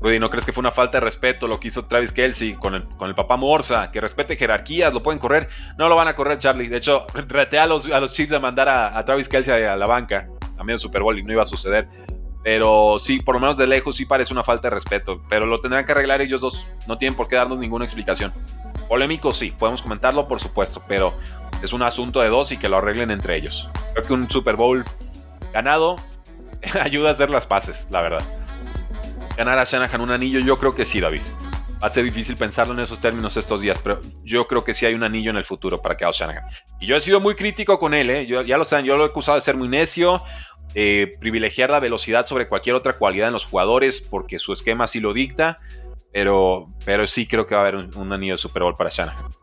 Rudy, 0.00 0.18
¿no 0.18 0.30
crees 0.30 0.44
que 0.44 0.52
fue 0.52 0.60
una 0.60 0.72
falta 0.72 0.98
de 0.98 1.04
respeto 1.04 1.46
lo 1.46 1.60
que 1.60 1.68
hizo 1.68 1.86
Travis 1.86 2.12
Kelsey 2.12 2.54
con 2.54 2.74
el, 2.74 2.84
con 2.96 3.08
el 3.08 3.14
papá 3.14 3.36
Morsa? 3.36 3.90
Que 3.92 4.00
respete 4.00 4.36
jerarquías, 4.36 4.92
lo 4.92 5.02
pueden 5.02 5.18
correr. 5.18 5.48
No 5.78 5.88
lo 5.88 5.94
van 5.94 6.08
a 6.08 6.16
correr, 6.16 6.38
Charlie. 6.38 6.68
De 6.68 6.78
hecho, 6.78 7.06
reté 7.28 7.58
a 7.58 7.66
los, 7.66 7.86
a 7.90 8.00
los 8.00 8.12
Chiefs 8.12 8.32
a 8.32 8.40
mandar 8.40 8.68
a, 8.68 9.04
Travis 9.04 9.28
Kelsey 9.28 9.62
a, 9.62 9.76
la 9.76 9.86
banca 9.86 10.28
a 10.58 10.64
medio 10.64 10.78
Super 10.78 11.02
Bowl 11.02 11.18
y 11.18 11.22
no 11.22 11.32
iba 11.32 11.42
a 11.42 11.46
suceder. 11.46 11.88
Pero 12.42 12.98
sí, 12.98 13.20
por 13.20 13.34
lo 13.34 13.40
menos 13.40 13.56
de 13.56 13.66
lejos 13.66 13.96
sí 13.96 14.06
parece 14.06 14.32
una 14.32 14.44
falta 14.44 14.68
de 14.68 14.74
respeto. 14.74 15.20
Pero 15.28 15.46
lo 15.46 15.60
tendrán 15.60 15.84
que 15.84 15.92
arreglar 15.92 16.20
ellos 16.20 16.40
dos. 16.40 16.66
No 16.86 16.96
tienen 16.96 17.16
por 17.16 17.28
qué 17.28 17.36
darnos 17.36 17.58
ninguna 17.58 17.84
explicación. 17.84 18.32
Polémico 18.88 19.32
sí, 19.32 19.52
podemos 19.58 19.82
comentarlo 19.82 20.28
por 20.28 20.40
supuesto, 20.40 20.82
pero 20.86 21.14
es 21.62 21.72
un 21.72 21.82
asunto 21.82 22.20
de 22.20 22.28
dos 22.28 22.52
y 22.52 22.56
que 22.56 22.68
lo 22.68 22.78
arreglen 22.78 23.10
entre 23.10 23.36
ellos. 23.36 23.68
Creo 23.92 24.06
que 24.06 24.12
un 24.12 24.30
Super 24.30 24.56
Bowl 24.56 24.84
ganado 25.52 25.96
ayuda 26.80 27.10
a 27.10 27.12
hacer 27.12 27.30
las 27.30 27.46
paces, 27.46 27.88
la 27.90 28.02
verdad. 28.02 28.22
Ganar 29.36 29.58
a 29.58 29.64
Shanahan 29.64 30.00
un 30.00 30.10
anillo, 30.10 30.40
yo 30.40 30.56
creo 30.58 30.74
que 30.74 30.84
sí, 30.84 31.00
David. 31.00 31.22
Va 31.82 31.88
a 31.88 31.90
ser 31.90 32.04
difícil 32.04 32.36
pensarlo 32.36 32.72
en 32.72 32.80
esos 32.80 33.00
términos 33.00 33.36
estos 33.36 33.60
días, 33.60 33.78
pero 33.82 34.00
yo 34.24 34.46
creo 34.46 34.64
que 34.64 34.72
sí 34.72 34.86
hay 34.86 34.94
un 34.94 35.04
anillo 35.04 35.30
en 35.30 35.36
el 35.36 35.44
futuro 35.44 35.82
para 35.82 35.96
Kyle 35.96 36.12
Shanahan. 36.12 36.44
Y 36.80 36.86
yo 36.86 36.96
he 36.96 37.00
sido 37.00 37.20
muy 37.20 37.34
crítico 37.34 37.78
con 37.78 37.92
él, 37.92 38.08
¿eh? 38.08 38.26
yo, 38.26 38.42
ya 38.42 38.56
lo 38.56 38.64
saben, 38.64 38.86
yo 38.86 38.96
lo 38.96 39.04
he 39.04 39.08
acusado 39.08 39.34
de 39.34 39.42
ser 39.42 39.56
muy 39.56 39.68
necio, 39.68 40.22
privilegiar 40.72 41.70
la 41.70 41.80
velocidad 41.80 42.24
sobre 42.24 42.48
cualquier 42.48 42.76
otra 42.76 42.94
cualidad 42.94 43.28
en 43.28 43.34
los 43.34 43.44
jugadores 43.44 44.00
porque 44.00 44.38
su 44.38 44.52
esquema 44.52 44.84
así 44.84 45.00
lo 45.00 45.12
dicta, 45.12 45.58
pero, 46.12 46.68
pero 46.86 47.06
sí 47.06 47.26
creo 47.26 47.46
que 47.46 47.54
va 47.54 47.62
a 47.62 47.66
haber 47.68 47.76
un 47.76 48.12
anillo 48.12 48.34
de 48.34 48.38
Super 48.38 48.62
Bowl 48.62 48.74
para 48.74 48.88
Shanahan. 48.90 49.35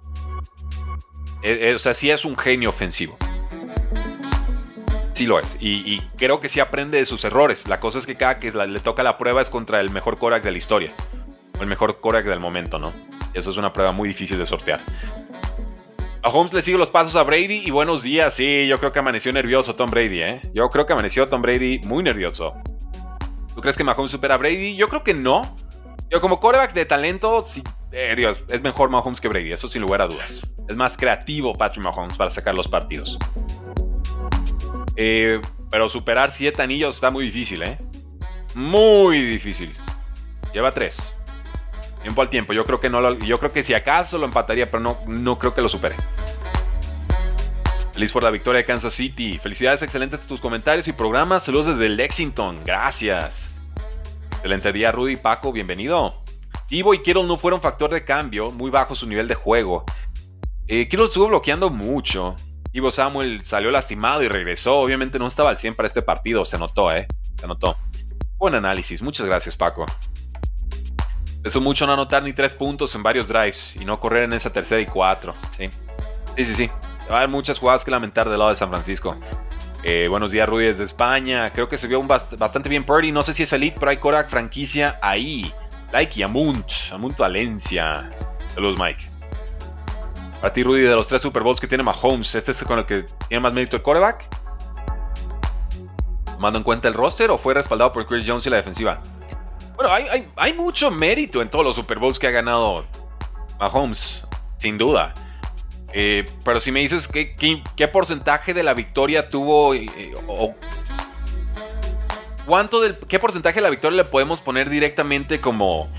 Eh, 1.44 1.70
eh, 1.70 1.76
o 1.76 1.80
sea, 1.80 1.94
sí 1.94 2.10
es 2.10 2.24
un 2.24 2.38
genio 2.38 2.70
ofensivo. 2.70 3.18
Sí 5.14 5.26
lo 5.26 5.40
es. 5.40 5.58
Y, 5.60 6.00
creo 6.18 6.40
que 6.40 6.50
sí 6.50 6.60
aprende 6.60 6.98
de 6.98 7.06
sus 7.06 7.24
errores. 7.26 7.68
La 7.68 7.80
cosa 7.80 8.00
es 8.00 8.06
que 8.06 8.16
cada 8.16 8.40
que 8.40 8.52
le 8.52 8.80
toca 8.80 9.04
la 9.04 9.18
prueba 9.18 9.42
es 9.42 9.50
contra 9.50 9.80
el 9.80 9.90
mejor 9.90 10.18
Korak 10.18 10.44
de 10.44 10.52
la 10.52 10.58
historia. 10.58 10.94
O 11.60 11.62
el 11.62 11.68
mejor 11.68 12.00
Korak 12.00 12.26
del 12.26 12.40
momento, 12.40 12.80
¿no? 12.80 12.94
Eso 13.34 13.52
es 13.52 13.58
una 13.58 13.74
prueba 13.74 13.92
muy 13.92 14.08
difícil 14.08 14.38
de 14.38 14.46
sortear. 14.46 14.82
A 16.24 16.30
Holmes 16.30 16.54
le 16.54 16.62
sigue 16.62 16.78
los 16.78 16.90
pasos 16.90 17.16
a 17.18 17.24
Brady 17.24 17.64
y 17.66 17.72
buenos 17.72 18.02
días. 18.02 18.34
Sí, 18.34 18.66
yo 18.68 18.80
creo 18.80 18.94
que 18.94 19.00
amaneció 19.00 19.34
nervioso 19.34 19.76
Tom 19.76 19.92
Brady, 19.92 20.22
¿eh? 20.22 20.42
Yo 20.54 20.70
creo 20.70 20.86
que 20.86 20.94
amaneció 20.94 21.28
Tom 21.28 21.42
Brady 21.42 21.82
muy 21.84 22.02
nervioso. 22.02 22.54
¿Tú 23.54 23.62
crees 23.62 23.76
que 23.76 23.84
Mahomes 23.84 24.12
supera 24.12 24.36
a 24.36 24.38
Brady? 24.38 24.76
Yo 24.78 24.88
creo 24.88 25.04
que 25.04 25.14
no. 25.14 25.42
Yo 26.10 26.22
como 26.22 26.40
quarterback 26.40 26.74
de 26.74 26.86
talento, 26.86 27.46
sí, 27.46 27.62
eh, 27.94 28.16
Dios, 28.16 28.44
es 28.50 28.62
mejor 28.62 28.90
Mahomes 28.90 29.22
que 29.22 29.28
Brady, 29.28 29.54
eso 29.54 29.68
sin 29.68 29.82
lugar 29.82 30.02
a 30.02 30.08
dudas. 30.08 30.42
Es 30.68 30.76
más 30.76 30.98
creativo 30.98 31.54
Patrick 31.54 31.84
Mahomes 31.84 32.18
para 32.18 32.30
sacar 32.30 32.56
los 32.56 32.68
partidos. 32.68 33.18
Eh, 34.96 35.40
pero 35.70 35.90
superar 35.90 36.32
siete 36.32 36.62
anillos 36.62 36.96
está 36.96 37.10
muy 37.10 37.26
difícil, 37.26 37.64
¿eh? 37.64 37.78
Muy 38.56 39.22
difícil. 39.22 39.74
Lleva 40.54 40.72
tres. 40.72 41.14
Tiempo 42.02 42.22
al 42.22 42.30
tiempo. 42.30 42.54
Yo 42.54 42.66
creo 42.66 42.80
que 42.80 42.90
no 42.90 43.02
lo, 43.02 43.18
yo 43.20 43.40
creo 43.40 43.52
que 43.52 43.64
si 43.64 43.74
acaso 43.74 44.18
lo 44.18 44.26
empataría, 44.26 44.70
pero 44.70 44.82
no, 44.82 44.98
no 45.08 45.40
creo 45.40 45.54
que 45.54 45.62
lo 45.62 45.70
supere. 45.70 45.96
Feliz 47.94 48.12
por 48.12 48.24
la 48.24 48.32
victoria 48.32 48.58
de 48.58 48.66
Kansas 48.66 48.94
City. 48.94 49.38
Felicidades, 49.38 49.82
excelentes 49.84 50.20
tus 50.22 50.42
comentarios 50.42 50.88
y 50.88 50.94
programas. 50.94 51.44
Saludos 51.44 51.78
desde 51.78 51.90
Lexington. 51.90 52.60
Gracias. 52.66 53.56
Excelente 54.32 54.74
día, 54.74 54.92
Rudy 54.92 55.16
Paco. 55.16 55.52
Bienvenido. 55.52 56.23
Ivo 56.70 56.94
y 56.94 57.02
Kittle 57.02 57.24
no 57.24 57.38
fueron 57.38 57.62
factor 57.62 57.92
de 57.94 58.04
cambio, 58.04 58.50
muy 58.52 58.72
bajo 58.72 58.96
su 58.96 59.08
nivel 59.08 59.28
de 59.28 59.36
juego. 59.36 59.86
Eh, 60.68 60.88
Kittle 60.88 61.06
estuvo 61.06 61.28
bloqueando 61.28 61.70
mucho. 61.70 62.36
Ivo 62.72 62.90
Samuel 62.90 63.46
salió 63.46 63.70
lastimado 63.70 64.24
y 64.24 64.28
regresó. 64.28 64.80
Obviamente 64.80 65.20
no 65.20 65.28
estaba 65.28 65.50
al 65.50 65.58
100 65.58 65.76
para 65.76 65.88
este 65.88 66.02
partido, 66.02 66.44
se 66.46 66.58
notó, 66.58 66.92
¿eh? 66.92 67.08
Se 67.36 67.48
notó. 67.48 67.78
Buen 68.38 68.56
análisis, 68.56 69.02
muchas 69.02 69.26
gracias, 69.26 69.56
Paco. 69.56 69.86
Pesó 71.44 71.62
mucho 71.62 71.86
no 71.86 71.94
anotar 71.94 72.24
ni 72.24 72.34
tres 72.34 72.56
puntos 72.56 72.96
en 72.96 73.04
varios 73.04 73.28
drives 73.28 73.76
y 73.76 73.86
no 73.86 74.00
correr 74.00 74.24
en 74.24 74.34
esa 74.34 74.52
tercera 74.52 74.82
y 74.82 74.86
cuatro. 74.86 75.36
Sí, 75.58 75.70
sí, 76.36 76.46
sí. 76.46 76.56
sí. 76.56 76.72
Va 77.10 77.16
a 77.16 77.18
haber 77.18 77.30
muchas 77.30 77.60
jugadas 77.60 77.84
que 77.84 77.92
lamentar 77.92 78.30
del 78.30 78.40
lado 78.40 78.52
de 78.52 78.58
San 78.58 78.70
Francisco. 78.70 79.18
Eh, 79.84 80.08
buenos 80.10 80.32
días, 80.32 80.48
Rudy, 80.48 80.66
desde 80.66 80.86
España. 80.86 81.52
Creo 81.52 81.68
que 81.68 81.78
se 81.78 81.88
vio 81.88 82.00
un 82.00 82.08
bastante 82.08 82.70
bien 82.70 82.86
Purdy. 82.86 83.12
No 83.12 83.24
sé 83.24 83.34
si 83.34 83.44
es 83.44 83.52
elite, 83.52 83.76
pero 83.78 83.92
hay 83.92 83.98
Korak 83.98 84.30
franquicia 84.30 84.98
ahí. 85.02 85.54
Like 85.94 86.20
y 86.20 86.24
Amunt. 86.24 86.72
Amunt 86.92 87.16
Valencia. 87.18 88.10
Saludos, 88.48 88.80
Mike. 88.80 89.06
Para 90.42 90.52
ti, 90.52 90.64
Rudy, 90.64 90.82
de 90.82 90.96
los 90.96 91.08
tres 91.08 91.22
Super 91.22 91.44
Bowls 91.44 91.60
que 91.60 91.68
tiene 91.68 91.84
Mahomes, 91.84 92.34
¿este 92.34 92.52
es 92.52 92.64
con 92.64 92.80
el 92.80 92.86
que 92.88 93.06
tiene 93.28 93.42
más 93.42 93.54
mérito 93.54 93.78
el 93.78 93.84
quarterback? 93.84 94.28
¿Tomando 96.26 96.58
en 96.58 96.64
cuenta 96.64 96.88
el 96.88 96.96
roster 96.96 97.30
o 97.30 97.38
fue 97.38 97.54
respaldado 97.54 97.92
por 97.92 98.08
Chris 98.08 98.28
Jones 98.28 98.44
y 98.48 98.50
la 98.50 98.58
defensiva? 98.58 99.02
Bueno, 99.76 99.94
hay, 100.36 100.54
mucho 100.54 100.90
mérito 100.90 101.44
en 101.44 101.50
todos 101.50 101.64
los 101.64 101.76
Super 101.76 102.00
Bowls 102.00 102.18
que 102.18 102.26
ha 102.26 102.32
ganado 102.32 102.86
Mahomes, 103.60 104.24
sin 104.58 104.80
duda. 104.80 105.14
Eh, 105.94 106.26
pero 106.44 106.60
si 106.60 106.72
me 106.72 106.80
dices 106.80 107.08
qué, 107.08 107.36
qué, 107.36 107.88
porcentaje 107.88 108.56
de 108.56 108.64
la 108.64 108.74
victoria 108.74 109.30
tuvo 109.30 109.76
eh, 109.76 109.88
o 110.28 110.56
¿Cuánto 112.46 112.82
del, 112.82 112.98
¿Qué 112.98 113.20
porcentaje 113.20 113.56
de 113.56 113.62
la 113.62 113.70
victoria 113.70 113.98
le 113.98 114.06
podemos 114.06 114.42
poner 114.42 114.70
directamente 114.70 115.40
como 115.40 115.90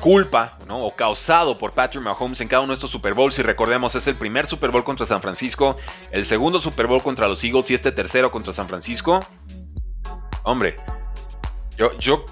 culpa 0.00 0.56
¿no? 0.66 0.84
o 0.84 0.94
causado 0.94 1.58
por 1.58 1.72
Patrick 1.72 2.02
Mahomes 2.02 2.40
en 2.40 2.48
cada 2.48 2.62
uno 2.62 2.70
de 2.72 2.74
estos 2.74 2.90
Super 2.90 3.14
Bowls? 3.14 3.34
Si 3.34 3.42
recordemos, 3.42 3.94
es 3.96 4.06
el 4.06 4.14
primer 4.14 4.46
Super 4.46 4.70
Bowl 4.70 4.84
contra 4.84 5.06
San 5.06 5.20
Francisco, 5.20 5.76
el 6.12 6.24
segundo 6.26 6.60
Super 6.60 6.86
Bowl 6.86 7.02
contra 7.02 7.26
los 7.26 7.42
Eagles 7.42 7.70
y 7.70 7.74
este 7.74 7.90
tercero 7.90 8.30
contra 8.30 8.52
San 8.52 8.68
Francisco. 8.68 9.20
Hombre, 10.44 10.76
yo, 11.76 11.96
yo 11.98 12.24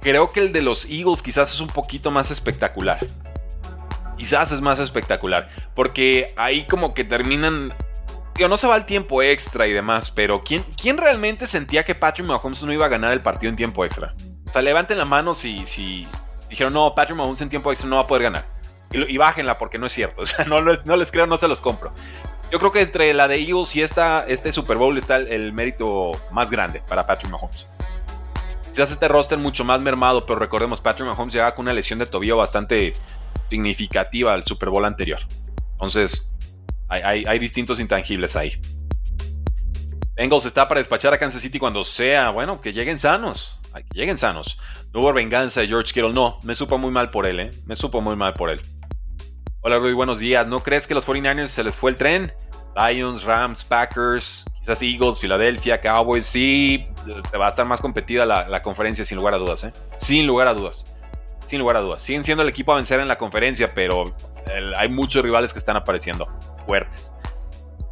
creo 0.00 0.28
que 0.28 0.40
el 0.40 0.52
de 0.52 0.62
los 0.62 0.84
Eagles 0.86 1.22
quizás 1.22 1.52
es 1.52 1.60
un 1.60 1.68
poquito 1.68 2.10
más 2.10 2.30
espectacular. 2.30 3.06
quizás 4.16 4.52
es 4.52 4.60
más 4.60 4.78
espectacular. 4.78 5.48
Porque 5.74 6.34
ahí 6.36 6.66
como 6.66 6.94
que 6.94 7.04
terminan... 7.04 7.72
Digo, 8.34 8.48
no 8.48 8.56
se 8.56 8.66
va 8.66 8.76
el 8.76 8.86
tiempo 8.86 9.22
extra 9.22 9.66
y 9.66 9.72
demás, 9.72 10.10
pero 10.10 10.42
¿quién, 10.42 10.64
¿quién 10.80 10.96
realmente 10.96 11.46
sentía 11.46 11.84
que 11.84 11.94
Patrick 11.94 12.26
Mahomes 12.26 12.62
no 12.62 12.72
iba 12.72 12.86
a 12.86 12.88
ganar 12.88 13.12
el 13.12 13.20
partido 13.20 13.50
en 13.50 13.56
tiempo 13.56 13.84
extra? 13.84 14.14
O 14.48 14.52
sea, 14.52 14.62
levanten 14.62 14.96
la 14.96 15.04
mano 15.04 15.34
si, 15.34 15.66
si 15.66 16.08
dijeron, 16.48 16.72
no, 16.72 16.94
Patrick 16.94 17.16
Mahomes 17.16 17.40
en 17.42 17.48
tiempo 17.48 17.70
extra 17.70 17.88
no 17.88 17.96
va 17.96 18.02
a 18.02 18.06
poder 18.06 18.24
ganar. 18.24 18.46
Y, 18.90 19.16
bájenla 19.16 19.56
porque 19.58 19.78
no 19.78 19.86
es 19.86 19.92
cierto. 19.92 20.22
O 20.22 20.26
sea, 20.26 20.44
no, 20.44 20.60
no 20.60 20.96
les 20.96 21.10
creo, 21.10 21.26
no 21.26 21.36
se 21.36 21.48
los 21.48 21.60
compro. 21.60 21.92
Yo 22.50 22.58
creo 22.58 22.72
que 22.72 22.82
entre 22.82 23.14
la 23.14 23.28
de 23.28 23.36
Eagles 23.36 23.74
y 23.76 23.82
esta, 23.82 24.26
este 24.28 24.52
Super 24.52 24.76
Bowl 24.76 24.96
está 24.98 25.16
el, 25.16 25.52
mérito 25.54 26.12
más 26.30 26.50
grande 26.50 26.82
para 26.86 27.06
Patrick 27.06 27.30
Mahomes. 27.30 27.66
Hace 28.72 28.94
este 28.94 29.08
roster 29.08 29.38
mucho 29.38 29.64
más 29.64 29.80
mermado, 29.80 30.26
pero 30.26 30.38
recordemos, 30.38 30.80
Patrick 30.80 31.08
Mahomes 31.08 31.32
llegaba 31.32 31.54
con 31.54 31.64
una 31.64 31.72
lesión 31.72 31.98
de 31.98 32.06
tobillo 32.06 32.36
bastante 32.36 32.92
significativa 33.48 34.34
al 34.34 34.44
Super 34.44 34.68
Bowl 34.68 34.84
anterior. 34.84 35.20
Entonces, 35.72 36.31
hay, 37.00 37.38
distintos 37.38 37.80
intangibles 37.80 38.36
ahí. 38.36 38.60
Bengals 40.14 40.44
está 40.44 40.68
para 40.68 40.78
despachar 40.78 41.14
a 41.14 41.18
Kansas 41.18 41.40
City 41.40 41.58
cuando 41.58 41.84
sea, 41.84 42.30
bueno, 42.30 42.60
que 42.60 42.72
lleguen 42.72 42.98
sanos. 42.98 43.58
Que 43.72 43.98
lleguen 43.98 44.18
sanos. 44.18 44.58
No 44.92 45.00
hubo 45.00 45.12
venganza 45.12 45.62
de 45.62 45.68
George 45.68 45.92
Kittle, 45.92 46.12
no. 46.12 46.38
Me 46.42 46.54
supo 46.54 46.76
muy 46.76 46.90
mal 46.90 47.08
por 47.10 47.24
él, 47.24 47.40
¿eh? 47.40 47.50
Me 47.64 47.74
supo 47.74 48.02
muy 48.02 48.14
mal 48.14 48.34
por 48.34 48.50
él. 48.50 48.60
Hola 49.62 49.78
Rudy, 49.78 49.94
buenos 49.94 50.18
días. 50.18 50.46
¿No 50.46 50.60
crees 50.62 50.86
que 50.86 50.94
los 50.94 51.06
49ers 51.06 51.48
se 51.48 51.64
les 51.64 51.76
fue 51.76 51.92
el 51.92 51.96
tren? 51.96 52.32
Lions, 52.76 53.22
Rams, 53.22 53.64
Packers, 53.64 54.44
quizás 54.60 54.82
Eagles, 54.82 55.18
Philadelphia, 55.18 55.80
Cowboys. 55.80 56.26
Sí, 56.26 56.86
te 57.30 57.38
va 57.38 57.46
a 57.46 57.50
estar 57.50 57.64
más 57.64 57.80
competida 57.80 58.26
la, 58.26 58.62
conferencia 58.62 59.04
sin 59.04 59.16
lugar 59.16 59.34
a 59.34 59.38
dudas, 59.38 59.64
¿eh? 59.64 59.72
Sin 59.96 60.26
lugar 60.26 60.46
a 60.48 60.54
dudas. 60.54 60.84
Sin 61.46 61.58
lugar 61.58 61.76
a 61.76 61.80
dudas. 61.80 62.02
Siguen 62.02 62.24
siendo 62.24 62.42
el 62.42 62.48
equipo 62.48 62.72
a 62.72 62.76
vencer 62.76 63.00
en 63.00 63.08
la 63.08 63.16
conferencia, 63.16 63.72
pero 63.74 64.14
hay 64.76 64.88
muchos 64.88 65.22
rivales 65.22 65.52
que 65.52 65.58
están 65.58 65.76
apareciendo 65.76 66.28
fuertes. 66.62 67.12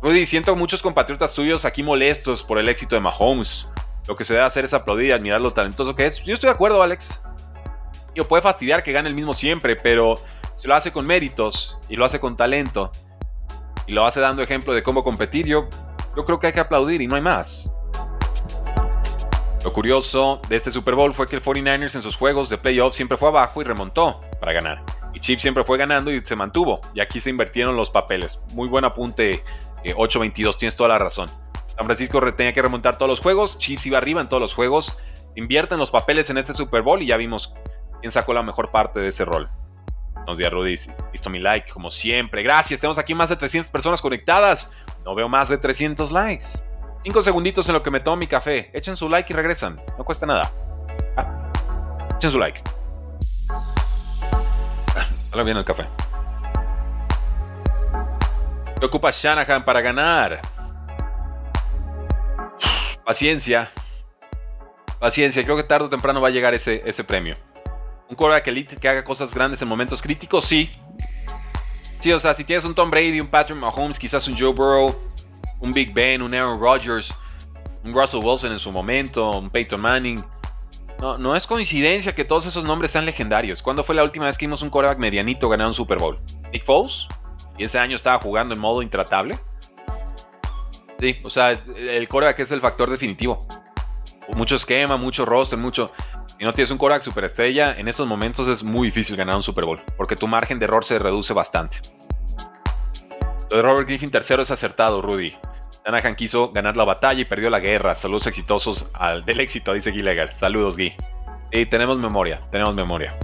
Rudy, 0.02 0.24
siento 0.24 0.56
muchos 0.56 0.80
compatriotas 0.80 1.34
tuyos 1.34 1.64
aquí 1.64 1.82
molestos 1.82 2.42
por 2.42 2.58
el 2.58 2.68
éxito 2.68 2.94
de 2.94 3.00
Mahomes. 3.00 3.68
Lo 4.08 4.16
que 4.16 4.24
se 4.24 4.32
debe 4.32 4.46
hacer 4.46 4.64
es 4.64 4.72
aplaudir 4.72 5.08
y 5.08 5.12
admirar 5.12 5.40
lo 5.40 5.52
talentoso 5.52 5.94
que 5.94 6.06
es. 6.06 6.22
Yo 6.22 6.34
estoy 6.34 6.48
de 6.48 6.54
acuerdo, 6.54 6.82
Alex. 6.82 7.20
Yo 8.14 8.26
puede 8.26 8.42
fastidiar 8.42 8.82
que 8.82 8.92
gane 8.92 9.08
el 9.08 9.14
mismo 9.14 9.34
siempre, 9.34 9.76
pero 9.76 10.14
si 10.56 10.66
lo 10.66 10.74
hace 10.74 10.90
con 10.90 11.06
méritos 11.06 11.78
y 11.88 11.96
lo 11.96 12.04
hace 12.04 12.18
con 12.18 12.36
talento 12.36 12.90
y 13.86 13.92
lo 13.92 14.06
hace 14.06 14.20
dando 14.20 14.42
ejemplo 14.42 14.72
de 14.72 14.82
cómo 14.82 15.04
competir, 15.04 15.46
yo, 15.46 15.68
yo 16.16 16.24
creo 16.24 16.40
que 16.40 16.48
hay 16.48 16.52
que 16.52 16.60
aplaudir 16.60 17.02
y 17.02 17.06
no 17.06 17.16
hay 17.16 17.22
más. 17.22 17.70
Lo 19.62 19.72
curioso 19.74 20.40
de 20.48 20.56
este 20.56 20.72
Super 20.72 20.94
Bowl 20.94 21.12
fue 21.12 21.26
que 21.26 21.36
el 21.36 21.42
49ers 21.42 21.94
en 21.94 22.02
sus 22.02 22.16
juegos 22.16 22.48
de 22.48 22.56
playoffs 22.56 22.96
siempre 22.96 23.18
fue 23.18 23.28
abajo 23.28 23.60
y 23.60 23.64
remontó 23.64 24.22
para 24.40 24.54
ganar. 24.54 24.82
Y 25.12 25.20
Chiefs 25.20 25.42
siempre 25.42 25.64
fue 25.64 25.78
ganando 25.78 26.11
y 26.11 26.20
se 26.20 26.36
mantuvo. 26.36 26.80
Y 26.94 27.00
aquí 27.00 27.20
se 27.20 27.30
invirtieron 27.30 27.76
los 27.76 27.90
papeles. 27.90 28.40
Muy 28.52 28.68
buen 28.68 28.84
apunte, 28.84 29.42
8-22, 29.84 30.54
eh, 30.54 30.56
tienes 30.58 30.76
toda 30.76 30.88
la 30.90 30.98
razón. 30.98 31.28
San 31.76 31.86
Francisco 31.86 32.20
tenía 32.34 32.52
que 32.52 32.62
remontar 32.62 32.98
todos 32.98 33.08
los 33.08 33.20
juegos, 33.20 33.58
Chiefs 33.58 33.86
iba 33.86 33.98
arriba 33.98 34.20
en 34.20 34.28
todos 34.28 34.40
los 34.40 34.54
juegos. 34.54 34.98
Invierten 35.36 35.78
los 35.78 35.90
papeles 35.90 36.28
en 36.30 36.38
este 36.38 36.54
Super 36.54 36.82
Bowl 36.82 37.00
y 37.02 37.06
ya 37.06 37.16
vimos 37.16 37.54
quién 38.00 38.12
sacó 38.12 38.34
la 38.34 38.42
mejor 38.42 38.70
parte 38.70 39.00
de 39.00 39.08
ese 39.08 39.24
rol. 39.24 39.48
Nos 40.26 40.38
días, 40.38 40.52
Rudy. 40.52 40.76
Visto 41.12 41.30
mi 41.30 41.38
like, 41.38 41.70
como 41.70 41.90
siempre. 41.90 42.42
Gracias. 42.42 42.80
Tenemos 42.80 42.98
aquí 42.98 43.14
más 43.14 43.30
de 43.30 43.36
300 43.36 43.70
personas 43.70 44.00
conectadas. 44.00 44.70
No 45.04 45.14
veo 45.14 45.28
más 45.28 45.48
de 45.48 45.58
300 45.58 46.12
likes. 46.12 46.46
5 47.04 47.22
segunditos 47.22 47.68
en 47.68 47.74
lo 47.74 47.82
que 47.82 47.90
me 47.90 48.00
tomo 48.00 48.16
mi 48.16 48.26
café. 48.26 48.70
Echen 48.74 48.96
su 48.96 49.08
like 49.08 49.32
y 49.32 49.36
regresan. 49.36 49.80
No 49.96 50.04
cuesta 50.04 50.26
nada. 50.26 50.52
Ah, 51.16 51.50
echen 52.16 52.30
su 52.30 52.38
like. 52.38 52.62
Ah, 55.33 55.43
bien 55.43 55.57
el 55.57 55.64
café. 55.64 55.87
¿Qué 58.78 58.87
ocupa 58.87 59.11
Shanahan 59.11 59.64
para 59.64 59.81
ganar? 59.81 60.41
Paciencia. 63.05 63.70
Paciencia. 64.99 65.45
Creo 65.45 65.57
que 65.57 65.62
tarde 65.62 65.87
o 65.87 65.89
temprano 65.89 66.20
va 66.20 66.28
a 66.28 66.31
llegar 66.31 66.55
ese, 66.55 66.83
ese 66.85 67.05
premio. 67.05 67.37
Un 68.09 68.16
quarterback 68.16 68.49
elite 68.49 68.76
que 68.76 68.89
haga 68.89 69.05
cosas 69.05 69.33
grandes 69.33 69.62
en 69.62 69.68
momentos 69.68 70.03
críticos, 70.03 70.45
sí. 70.45 70.70
Sí, 72.01 72.12
o 72.12 72.18
sea, 72.18 72.35
si 72.35 72.45
tienes 72.45 72.64
un 72.64 72.74
Tom 72.74 72.91
Brady, 72.91 73.20
un 73.20 73.28
Patrick 73.28 73.59
Mahomes, 73.59 73.99
quizás 73.99 74.26
un 74.26 74.37
Joe 74.37 74.53
Burrow, 74.53 74.97
un 75.61 75.72
Big 75.72 75.93
Ben, 75.93 76.22
un 76.22 76.35
Aaron 76.35 76.59
Rodgers, 76.59 77.12
un 77.85 77.95
Russell 77.95 78.20
Wilson 78.24 78.53
en 78.53 78.59
su 78.59 78.72
momento, 78.72 79.31
un 79.39 79.51
Peyton 79.51 79.81
Manning. 79.81 80.24
No, 81.01 81.16
no 81.16 81.34
es 81.34 81.46
coincidencia 81.46 82.14
que 82.14 82.24
todos 82.24 82.46
esos 82.46 82.64
nombres 82.64 82.92
sean 82.92 83.07
legendarios. 83.07 83.62
¿Cuándo 83.62 83.82
fue 83.82 83.94
la 83.94 84.03
última 84.03 84.26
vez 84.26 84.36
que 84.36 84.46
vimos 84.46 84.62
un 84.62 84.70
quarterback 84.70 84.98
medianito 84.98 85.48
ganar 85.48 85.66
un 85.66 85.74
Super 85.74 85.98
Bowl? 85.98 86.20
Nick 86.53 86.64
Foles. 86.64 87.09
Y 87.57 87.64
ese 87.64 87.78
año 87.78 87.96
estaba 87.96 88.18
jugando 88.18 88.55
en 88.55 88.61
modo 88.61 88.82
intratable. 88.82 89.38
Sí, 90.98 91.16
o 91.22 91.30
sea, 91.30 91.53
el 91.53 92.09
quarterback 92.09 92.40
es 92.40 92.51
el 92.53 92.61
factor 92.61 92.90
definitivo. 92.90 93.38
Mucho 94.34 94.57
esquema, 94.57 94.96
mucho 94.96 95.24
roster, 95.24 95.59
mucho 95.59 95.90
y 96.40 96.44
no 96.44 96.55
tienes 96.55 96.70
un 96.70 96.78
super 96.78 97.03
superestrella, 97.03 97.78
en 97.78 97.86
estos 97.86 98.07
momentos 98.07 98.48
es 98.48 98.64
muy 98.64 98.88
difícil 98.88 99.14
ganar 99.14 99.36
un 99.36 99.42
Super 99.42 99.66
Bowl, 99.66 99.82
porque 99.98 100.16
tu 100.16 100.26
margen 100.26 100.59
de 100.59 100.64
error 100.64 100.82
se 100.82 100.98
reduce 100.98 101.34
bastante. 101.34 101.82
Lo 103.51 103.59
de 103.59 103.62
Robert 103.62 103.86
Griffin 103.86 104.11
tercero 104.11 104.42
es 104.42 104.51
acertado, 104.51 105.03
Rudy. 105.03 105.34
Anahan 105.85 106.14
quiso 106.14 106.53
ganar 106.53 106.76
la 106.76 106.85
batalla 106.85 107.20
y 107.20 107.24
perdió 107.24 107.51
la 107.51 107.61
guerra. 107.61 107.95
Saludos 107.95 108.26
exitosos 108.26 108.91
al 108.95 109.24
del 109.24 109.41
éxito, 109.41 109.72
dice 109.72 109.93
Legal. 109.93 110.35
Saludos, 110.35 110.76
Guy. 110.76 110.95
Y 111.53 111.66
tenemos 111.66 111.99
memoria, 111.99 112.41
tenemos 112.51 112.74
memoria. 112.74 113.16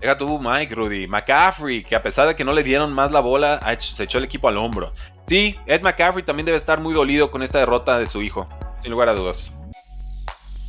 Deja 0.00 0.16
tú, 0.16 0.38
Mike, 0.38 0.74
Rudy. 0.74 1.06
McCaffrey, 1.06 1.84
que 1.84 1.94
a 1.94 2.02
pesar 2.02 2.26
de 2.26 2.34
que 2.34 2.42
no 2.42 2.52
le 2.52 2.62
dieron 2.62 2.92
más 2.92 3.12
la 3.12 3.20
bola, 3.20 3.60
se 3.78 4.02
echó 4.02 4.18
el 4.18 4.24
equipo 4.24 4.48
al 4.48 4.56
hombro. 4.56 4.92
Sí, 5.26 5.56
Ed 5.66 5.82
McCaffrey 5.82 6.24
también 6.24 6.46
debe 6.46 6.56
estar 6.56 6.80
muy 6.80 6.94
dolido 6.94 7.30
con 7.30 7.42
esta 7.42 7.58
derrota 7.58 7.98
de 7.98 8.06
su 8.06 8.22
hijo, 8.22 8.46
sin 8.82 8.90
lugar 8.90 9.10
a 9.10 9.14
dudas. 9.14 9.52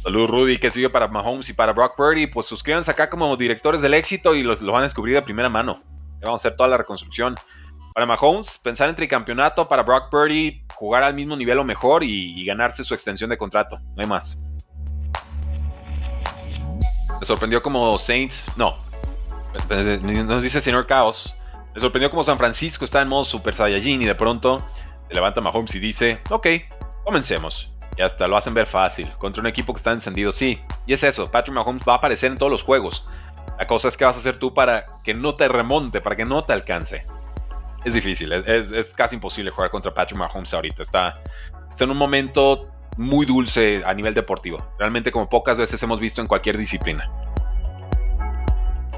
Saludos 0.03 0.31
Rudy, 0.31 0.57
que 0.57 0.69
sigue 0.69 0.89
para 0.89 1.07
Mahomes 1.07 1.47
y 1.49 1.53
para 1.53 1.73
Brock 1.73 1.95
Purdy. 1.95 2.27
Pues 2.27 2.45
suscríbanse 2.47 2.91
acá 2.91 3.09
como 3.09 3.37
directores 3.37 3.81
del 3.81 3.93
éxito 3.93 4.35
y 4.35 4.43
los, 4.43 4.61
van 4.63 4.81
a 4.81 4.83
descubrir 4.83 5.15
de 5.15 5.21
primera 5.21 5.47
mano. 5.47 5.81
vamos 6.21 6.43
a 6.43 6.47
hacer 6.47 6.57
toda 6.57 6.69
la 6.69 6.77
reconstrucción. 6.77 7.35
Para 7.93 8.05
Mahomes, 8.05 8.57
pensar 8.59 8.87
en 8.89 8.95
tricampeonato. 8.95 9.67
Para 9.67 9.83
Brock 9.83 10.09
Purdy, 10.09 10.63
jugar 10.75 11.03
al 11.03 11.13
mismo 11.13 11.35
nivel 11.35 11.59
o 11.59 11.63
mejor 11.63 12.03
y, 12.03 12.45
ganarse 12.45 12.83
su 12.83 12.93
extensión 12.93 13.29
de 13.29 13.37
contrato. 13.37 13.79
No 13.95 14.01
hay 14.01 14.07
más. 14.07 14.41
Me 17.19 17.25
sorprendió 17.25 17.61
como 17.61 17.97
Saints. 17.97 18.49
No. 18.55 18.77
Nos 20.25 20.43
dice 20.43 20.61
señor 20.61 20.87
Caos. 20.87 21.35
Me 21.73 21.81
sorprendió 21.81 22.09
como 22.09 22.23
San 22.23 22.37
Francisco 22.37 22.85
está 22.85 23.01
en 23.01 23.07
modo 23.07 23.25
Super 23.25 23.55
Saiyajin 23.55 24.01
y 24.01 24.05
de 24.05 24.15
pronto 24.15 24.61
se 25.07 25.13
levanta 25.13 25.41
Mahomes 25.41 25.75
y 25.75 25.79
dice: 25.79 26.19
Ok, 26.29 26.47
comencemos. 27.03 27.69
Y 27.97 28.01
hasta 28.01 28.27
lo 28.27 28.37
hacen 28.37 28.53
ver 28.53 28.67
fácil. 28.67 29.09
Contra 29.17 29.41
un 29.41 29.47
equipo 29.47 29.73
que 29.73 29.77
está 29.77 29.91
encendido, 29.91 30.31
sí. 30.31 30.61
Y 30.85 30.93
es 30.93 31.03
eso, 31.03 31.29
Patrick 31.29 31.53
Mahomes 31.53 31.83
va 31.87 31.93
a 31.93 31.97
aparecer 31.97 32.31
en 32.31 32.37
todos 32.37 32.51
los 32.51 32.63
juegos. 32.63 33.05
La 33.59 33.67
cosa 33.67 33.89
es 33.89 33.97
que 33.97 34.05
vas 34.05 34.15
a 34.15 34.19
hacer 34.19 34.39
tú 34.39 34.53
para 34.53 34.85
que 35.03 35.13
no 35.13 35.35
te 35.35 35.47
remonte, 35.47 36.01
para 36.01 36.15
que 36.15 36.25
no 36.25 36.43
te 36.45 36.53
alcance. 36.53 37.05
Es 37.83 37.93
difícil, 37.93 38.31
es, 38.31 38.93
casi 38.93 39.15
imposible 39.15 39.49
jugar 39.49 39.71
contra 39.71 39.93
Patrick 39.93 40.17
Mahomes 40.17 40.53
ahorita. 40.53 40.83
Está, 40.83 41.21
está 41.69 41.83
en 41.83 41.91
un 41.91 41.97
momento 41.97 42.69
muy 42.97 43.25
dulce 43.25 43.81
a 43.85 43.93
nivel 43.93 44.13
deportivo. 44.13 44.63
Realmente 44.77 45.11
como 45.11 45.27
pocas 45.29 45.57
veces 45.57 45.81
hemos 45.81 45.99
visto 45.99 46.21
en 46.21 46.27
cualquier 46.27 46.57
disciplina. 46.57 47.09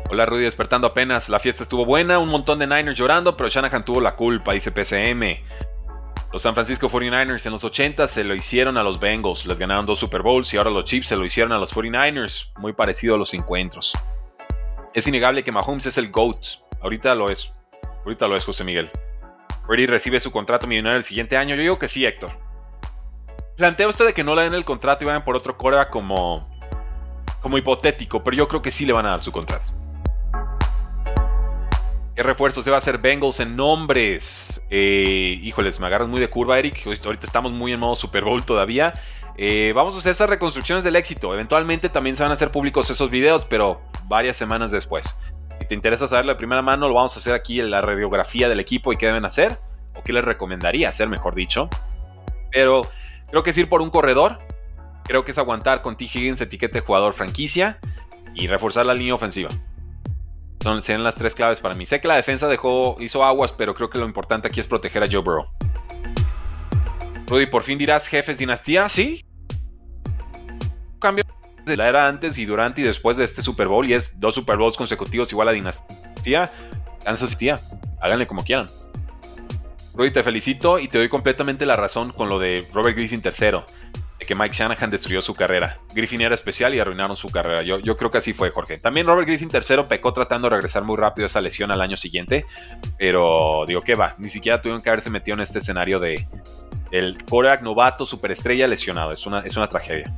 Hola 0.10 0.26
Rudy, 0.26 0.44
despertando 0.44 0.86
apenas. 0.88 1.30
La 1.30 1.40
fiesta 1.40 1.64
estuvo 1.64 1.86
buena, 1.86 2.20
un 2.20 2.30
montón 2.30 2.60
de 2.60 2.68
Niners 2.68 2.98
llorando, 2.98 3.38
pero 3.38 3.50
Shanahan 3.50 3.86
tuvo 3.86 4.02
la 4.02 4.16
culpa, 4.16 4.52
dice 4.52 4.72
PCM. 4.72 5.44
Los 6.34 6.42
San 6.42 6.54
Francisco 6.54 6.90
49ers 6.90 7.46
en 7.46 7.52
los 7.52 7.64
80 7.64 8.08
se 8.08 8.24
lo 8.24 8.36
hicieron 8.36 8.78
a 8.78 8.84
los 8.84 9.00
Bengals, 9.00 9.46
les 9.46 9.58
ganaron 9.58 9.86
dos 9.86 10.00
Super 10.00 10.24
Bowls 10.24 10.54
y 10.54 10.58
ahora 10.58 10.72
los 10.72 10.86
Chiefs 10.86 11.08
se 11.08 11.16
lo 11.16 11.24
hicieron 11.26 11.54
a 11.54 11.58
los 11.58 11.74
49ers, 11.74 12.52
muy 12.58 12.74
parecido 12.74 13.16
a 13.16 13.18
los 13.18 13.34
encuentros. 13.34 13.94
Es 14.94 15.08
innegable 15.08 15.44
que 15.44 15.52
Mahomes 15.52 15.86
es 15.86 15.98
el 15.98 16.12
GOAT, 16.12 16.46
ahorita 16.82 17.16
lo 17.16 17.30
es, 17.30 17.54
ahorita 18.04 18.28
lo 18.28 18.36
es 18.36 18.46
José 18.46 18.64
Miguel. 18.64 18.90
Brady 19.68 19.86
recibe 19.86 20.20
su 20.20 20.32
contrato 20.32 20.68
millonario 20.68 20.98
el 20.98 21.04
siguiente 21.04 21.38
año, 21.38 21.56
yo 21.56 21.62
digo 21.62 21.80
que 21.80 21.88
sí, 21.88 22.06
Héctor. 22.06 22.32
Planteo 23.56 23.90
esto 23.90 24.04
de 24.04 24.14
que 24.14 24.24
no 24.24 24.36
le 24.36 24.44
den 24.44 24.54
el 24.54 24.66
contrato 24.66 25.04
y 25.04 25.08
vayan 25.08 25.24
por 25.24 25.36
otro 25.36 25.58
coreback 25.58 25.90
como, 25.90 26.48
como 27.42 27.58
hipotético, 27.58 28.24
pero 28.24 28.36
yo 28.36 28.48
creo 28.48 28.62
que 28.62 28.72
sí 28.72 28.86
le 28.86 28.94
van 28.94 29.06
a 29.06 29.12
dar 29.12 29.22
su 29.22 29.32
contrato. 29.32 29.72
¿Qué 32.16 32.22
refuerzo 32.22 32.62
se 32.62 32.70
va 32.70 32.78
a 32.78 32.80
hacer 32.80 33.00
Bengals 33.00 33.40
en 33.40 33.56
nombres? 33.56 34.62
Eh, 34.70 35.40
híjoles, 35.42 35.80
me 35.80 35.88
agarras 35.88 36.08
muy 36.08 36.20
de 36.20 36.30
curva, 36.30 36.60
Eric. 36.60 36.86
Ahorita 36.86 37.26
estamos 37.26 37.52
muy 37.52 37.74
en 37.74 37.80
modo 37.80 37.96
Super 37.96 38.24
Bowl 38.24 38.46
todavía. 38.46 38.94
Eh, 39.36 39.74
vamos 39.76 39.96
a 39.96 39.98
hacer 39.98 40.12
esas 40.12 40.30
reconstrucciones 40.30 40.84
del 40.84 40.96
éxito. 40.96 41.34
Eventualmente 41.34 41.90
también 41.90 42.16
se 42.16 42.22
van 42.22 42.32
a 42.32 42.34
hacer 42.34 42.52
públicos 42.52 42.88
esos 42.92 43.10
videos, 43.10 43.46
pero 43.46 43.82
varias 44.06 44.38
semanas 44.38 44.70
después. 44.70 45.16
Te 45.66 45.76
interesa 45.76 46.08
saberlo 46.08 46.34
de 46.34 46.38
primera 46.38 46.62
mano, 46.62 46.88
lo 46.88 46.94
vamos 46.94 47.16
a 47.16 47.20
hacer 47.20 47.34
aquí 47.34 47.60
en 47.60 47.72
la 47.72 47.82
radiografía 47.82 48.50
del 48.50 48.60
equipo 48.60 48.94
y 48.94 48.98
qué 48.98 49.08
deben 49.08 49.26
hacer, 49.26 49.60
o 49.96 50.04
qué 50.04 50.14
les 50.14 50.24
recomendaría 50.24 50.90
hacer, 50.90 51.08
mejor 51.08 51.36
dicho. 51.36 51.70
Pero 52.52 52.84
creo 53.30 53.44
que 53.44 53.52
es 53.52 53.58
ir 53.58 53.70
por 53.70 53.82
un 53.82 53.90
corredor. 53.90 54.40
Creo 55.04 55.26
que 55.26 55.32
es 55.32 55.38
aguantar 55.38 55.82
con 55.82 55.98
T. 55.98 56.06
Higgins 56.06 56.40
etiquete 56.40 56.80
jugador 56.80 57.14
franquicia 57.14 57.80
y 58.34 58.48
reforzar 58.48 58.86
la 58.86 58.94
línea 58.94 59.16
ofensiva. 59.16 59.50
Son, 60.62 60.82
serían 60.82 61.04
las 61.04 61.16
tres 61.16 61.36
claves 61.36 61.60
para 61.60 61.76
mí. 61.76 61.86
Sé 61.86 62.00
que 62.00 62.08
la 62.08 62.16
defensa 62.16 62.48
dejó, 62.48 62.96
hizo 63.02 63.24
aguas, 63.24 63.52
pero 63.52 63.74
creo 63.76 63.90
que 63.90 64.00
lo 64.00 64.06
importante 64.06 64.48
aquí 64.48 64.62
es 64.62 64.68
proteger 64.68 65.04
a 65.04 65.08
Joe 65.12 65.22
Burrow. 65.22 65.48
Rudy, 67.28 67.48
por 67.48 67.64
fin 67.64 67.78
dirás 67.78 68.08
jefes 68.08 68.38
dinastía, 68.38 68.88
¿sí? 68.88 69.26
Cambio 71.00 71.26
de 71.66 71.78
la 71.78 71.88
era 71.88 72.08
antes 72.08 72.38
y 72.38 72.46
durante 72.46 72.82
y 72.82 72.84
después 72.84 73.18
de 73.18 73.24
este 73.24 73.42
Super 73.42 73.68
Bowl 73.68 73.88
y 73.88 73.94
es 73.94 74.20
dos 74.20 74.36
Super 74.36 74.58
Bowls 74.58 74.78
consecutivos 74.78 75.32
igual 75.32 75.48
a 75.48 75.52
dinastía. 75.52 76.52
Kansas 77.04 77.32
City, 77.32 77.50
háganle 78.02 78.28
como 78.28 78.44
quieran. 78.44 78.68
Rudy, 79.96 80.12
te 80.12 80.24
felicito 80.24 80.80
y 80.80 80.88
te 80.88 80.98
doy 80.98 81.10
completamente 81.10 81.66
la 81.66 81.76
razón 81.76 82.12
con 82.12 82.28
lo 82.28 82.40
de 82.40 82.68
Robert 82.74 82.98
Griffin 82.98 83.22
III, 83.24 83.60
de 84.20 84.26
que 84.26 84.34
Mike 84.34 84.56
Shanahan 84.56 84.90
destruyó 84.90 85.22
su 85.22 85.36
carrera. 85.36 85.80
Griffin 85.94 86.22
era 86.22 86.34
especial 86.34 86.74
y 86.74 86.80
arruinaron 86.80 87.16
su 87.16 87.30
carrera. 87.30 87.62
Yo, 87.62 87.78
yo 87.78 87.96
creo 87.96 88.10
que 88.10 88.18
así 88.18 88.34
fue, 88.34 88.50
Jorge. 88.50 88.80
También 88.80 89.06
Robert 89.06 89.28
Griffin 89.28 89.50
III 89.54 89.84
pecó 89.88 90.12
tratando 90.12 90.48
de 90.50 90.56
regresar 90.56 90.84
muy 90.84 90.98
rápido 90.98 91.28
esa 91.28 91.42
lesión 91.42 91.72
al 91.72 91.82
año 91.82 91.96
siguiente, 91.96 92.46
pero 92.98 93.66
digo, 93.68 93.82
¿qué 93.82 93.94
va? 93.94 94.16
Ni 94.18 94.30
siquiera 94.30 94.62
tuvieron 94.62 94.82
que 94.82 94.90
haberse 94.90 95.12
metido 95.12 95.36
en 95.36 95.42
este 95.42 95.60
escenario 95.60 96.00
de 96.00 96.26
el 96.90 97.24
coreback 97.26 97.62
novato 97.62 98.06
superestrella 98.06 98.68
lesionado. 98.68 99.12
Es 99.12 99.28
una, 99.28 99.42
es 99.42 99.56
una 99.56 99.68
tragedia. 99.68 100.12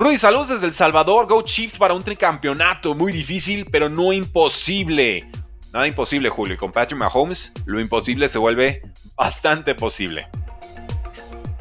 Rudy, 0.00 0.16
saludos 0.16 0.48
desde 0.48 0.66
El 0.66 0.72
Salvador. 0.72 1.26
Go 1.26 1.42
Chiefs 1.42 1.76
para 1.76 1.92
un 1.92 2.02
tricampeonato. 2.02 2.94
Muy 2.94 3.12
difícil, 3.12 3.66
pero 3.70 3.90
no 3.90 4.14
imposible. 4.14 5.30
Nada 5.74 5.86
imposible, 5.86 6.30
Julio. 6.30 6.54
Y 6.54 6.56
con 6.56 6.72
Patrick 6.72 6.98
Mahomes, 6.98 7.52
lo 7.66 7.78
imposible 7.78 8.30
se 8.30 8.38
vuelve 8.38 8.80
bastante 9.14 9.74
posible. 9.74 10.26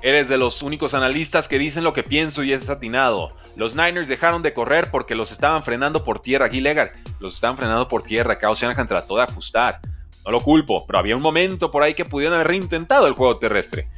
Eres 0.01 0.29
de 0.29 0.37
los 0.37 0.61
únicos 0.61 0.93
analistas 0.93 1.49
que 1.49 1.59
dicen 1.59 1.83
lo 1.83 1.91
que 1.91 2.03
pienso 2.03 2.41
y 2.41 2.53
es 2.53 2.69
atinado. 2.69 3.33
Los 3.57 3.75
Niners 3.75 4.07
dejaron 4.07 4.41
de 4.41 4.53
correr 4.53 4.89
porque 4.89 5.15
los 5.15 5.33
estaban 5.33 5.61
frenando 5.61 6.05
por 6.05 6.21
tierra. 6.21 6.45
Aquí 6.45 6.61
Legar, 6.61 6.91
los 7.19 7.33
estaban 7.33 7.57
frenando 7.57 7.89
por 7.89 8.03
tierra. 8.03 8.39
Kyle 8.39 8.55
Shanahan 8.55 8.87
trató 8.87 9.17
de 9.17 9.23
ajustar. 9.23 9.81
No 10.23 10.31
lo 10.31 10.39
culpo, 10.39 10.87
pero 10.87 10.99
había 10.99 11.17
un 11.17 11.21
momento 11.21 11.71
por 11.71 11.83
ahí 11.83 11.93
que 11.93 12.05
pudieron 12.05 12.35
haber 12.35 12.47
reintentado 12.47 13.05
el 13.05 13.15
juego 13.15 13.37
terrestre. 13.37 13.89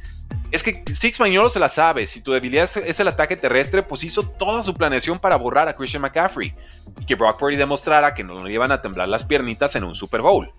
Es 0.52 0.62
que 0.62 0.84
Six 0.94 1.18
Mañolo 1.18 1.48
se 1.48 1.58
la 1.58 1.70
sabe. 1.70 2.06
Si 2.06 2.20
tu 2.20 2.32
debilidad 2.32 2.70
es 2.76 3.00
el 3.00 3.08
ataque 3.08 3.36
terrestre, 3.36 3.82
pues 3.82 4.04
hizo 4.04 4.22
toda 4.22 4.62
su 4.62 4.74
planeación 4.74 5.18
para 5.18 5.36
borrar 5.36 5.66
a 5.66 5.74
Christian 5.74 6.02
McCaffrey. 6.02 6.54
Y 7.00 7.06
que 7.06 7.14
Brock 7.14 7.38
Purdy 7.38 7.56
demostrara 7.56 8.14
que 8.14 8.22
no 8.22 8.44
le 8.44 8.52
iban 8.52 8.70
a 8.70 8.82
temblar 8.82 9.08
las 9.08 9.24
piernitas 9.24 9.74
en 9.76 9.84
un 9.84 9.94
Super 9.94 10.20
Bowl. 10.20 10.52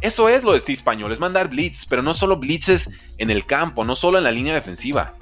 Eso 0.00 0.28
es 0.28 0.44
lo 0.44 0.52
de 0.52 0.60
Steve 0.60 0.76
Español, 0.76 1.12
es 1.12 1.18
mandar 1.18 1.48
blitz, 1.48 1.84
pero 1.86 2.00
no 2.02 2.14
solo 2.14 2.36
blitzes 2.36 2.90
en 3.18 3.30
el 3.30 3.44
campo, 3.44 3.84
no 3.84 3.96
solo 3.96 4.18
en 4.18 4.24
la 4.24 4.30
línea 4.30 4.54
defensiva. 4.54 5.14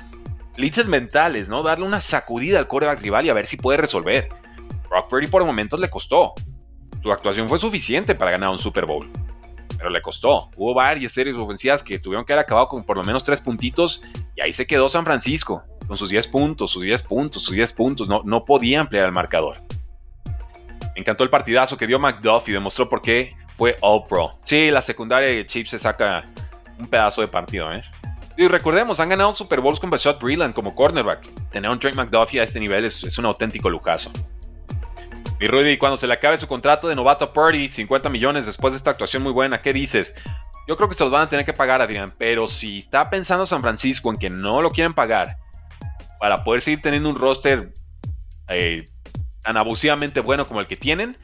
Blitzes 0.56 0.86
mentales, 0.86 1.48
¿no? 1.48 1.62
Darle 1.62 1.86
una 1.86 2.02
sacudida 2.02 2.58
al 2.58 2.68
coreback 2.68 3.00
rival 3.00 3.24
y 3.24 3.30
a 3.30 3.34
ver 3.34 3.46
si 3.46 3.56
puede 3.56 3.78
resolver. 3.78 4.28
Brock 4.90 5.08
Purdy 5.08 5.26
por 5.26 5.44
momentos 5.44 5.80
le 5.80 5.88
costó. 5.88 6.34
Su 7.02 7.10
actuación 7.10 7.48
fue 7.48 7.58
suficiente 7.58 8.14
para 8.14 8.32
ganar 8.32 8.50
un 8.50 8.58
Super 8.58 8.84
Bowl 8.84 9.10
pero 9.80 9.90
le 9.90 10.02
costó. 10.02 10.50
Hubo 10.56 10.74
varias 10.74 11.12
series 11.12 11.34
ofensivas 11.36 11.82
que 11.82 11.98
tuvieron 11.98 12.26
que 12.26 12.34
haber 12.34 12.44
acabado 12.44 12.68
con 12.68 12.84
por 12.84 12.98
lo 12.98 13.02
menos 13.02 13.24
tres 13.24 13.40
puntitos 13.40 14.02
y 14.36 14.42
ahí 14.42 14.52
se 14.52 14.66
quedó 14.66 14.90
San 14.90 15.06
Francisco 15.06 15.64
con 15.88 15.96
sus 15.96 16.10
10 16.10 16.28
puntos, 16.28 16.70
sus 16.70 16.82
10 16.82 17.02
puntos, 17.02 17.42
sus 17.42 17.54
10 17.54 17.72
puntos. 17.72 18.06
No, 18.06 18.20
no 18.22 18.44
podía 18.44 18.80
ampliar 18.80 19.06
el 19.06 19.12
marcador. 19.12 19.56
Me 20.94 21.00
encantó 21.00 21.24
el 21.24 21.30
partidazo 21.30 21.78
que 21.78 21.86
dio 21.86 21.98
McDuff 21.98 22.46
y 22.50 22.52
demostró 22.52 22.90
por 22.90 23.00
qué 23.00 23.30
fue 23.56 23.74
All 23.80 24.06
Pro. 24.06 24.38
Sí, 24.44 24.70
la 24.70 24.82
secundaria 24.82 25.30
de 25.30 25.46
Chiefs 25.46 25.70
se 25.70 25.78
saca 25.78 26.28
un 26.78 26.86
pedazo 26.86 27.22
de 27.22 27.28
partido, 27.28 27.72
¿eh? 27.72 27.82
Y 28.36 28.48
recordemos, 28.48 29.00
han 29.00 29.08
ganado 29.08 29.32
Super 29.32 29.60
Bowls 29.60 29.80
con 29.80 29.88
Bashad 29.88 30.18
Breland 30.20 30.54
como 30.54 30.74
cornerback. 30.74 31.26
Tener 31.50 31.70
un 31.70 31.78
Trent 31.80 31.96
McDuffie 31.96 32.40
a 32.40 32.44
este 32.44 32.60
nivel 32.60 32.84
es, 32.84 33.02
es 33.02 33.16
un 33.16 33.24
auténtico 33.24 33.70
lujazo. 33.70 34.12
Mi 35.40 35.46
Rudy, 35.46 35.78
cuando 35.78 35.96
se 35.96 36.06
le 36.06 36.12
acabe 36.12 36.36
su 36.36 36.46
contrato 36.46 36.86
de 36.86 36.94
novato 36.94 37.32
Purdy, 37.32 37.70
50 37.70 38.10
millones 38.10 38.44
después 38.44 38.74
de 38.74 38.76
esta 38.76 38.90
actuación 38.90 39.22
muy 39.22 39.32
buena, 39.32 39.62
¿qué 39.62 39.72
dices? 39.72 40.14
Yo 40.68 40.76
creo 40.76 40.86
que 40.86 40.94
se 40.94 41.02
los 41.02 41.10
van 41.10 41.22
a 41.22 41.28
tener 41.30 41.46
que 41.46 41.54
pagar, 41.54 41.80
Adrián, 41.80 42.12
pero 42.18 42.46
si 42.46 42.80
está 42.80 43.08
pensando 43.08 43.46
San 43.46 43.62
Francisco 43.62 44.10
en 44.10 44.18
que 44.18 44.28
no 44.28 44.60
lo 44.60 44.70
quieren 44.70 44.92
pagar 44.92 45.38
para 46.18 46.44
poder 46.44 46.60
seguir 46.60 46.82
teniendo 46.82 47.08
un 47.08 47.16
roster 47.16 47.72
eh, 48.48 48.84
tan 49.42 49.56
abusivamente 49.56 50.20
bueno 50.20 50.46
como 50.46 50.60
el 50.60 50.66
que 50.66 50.76
tienen, 50.76 51.16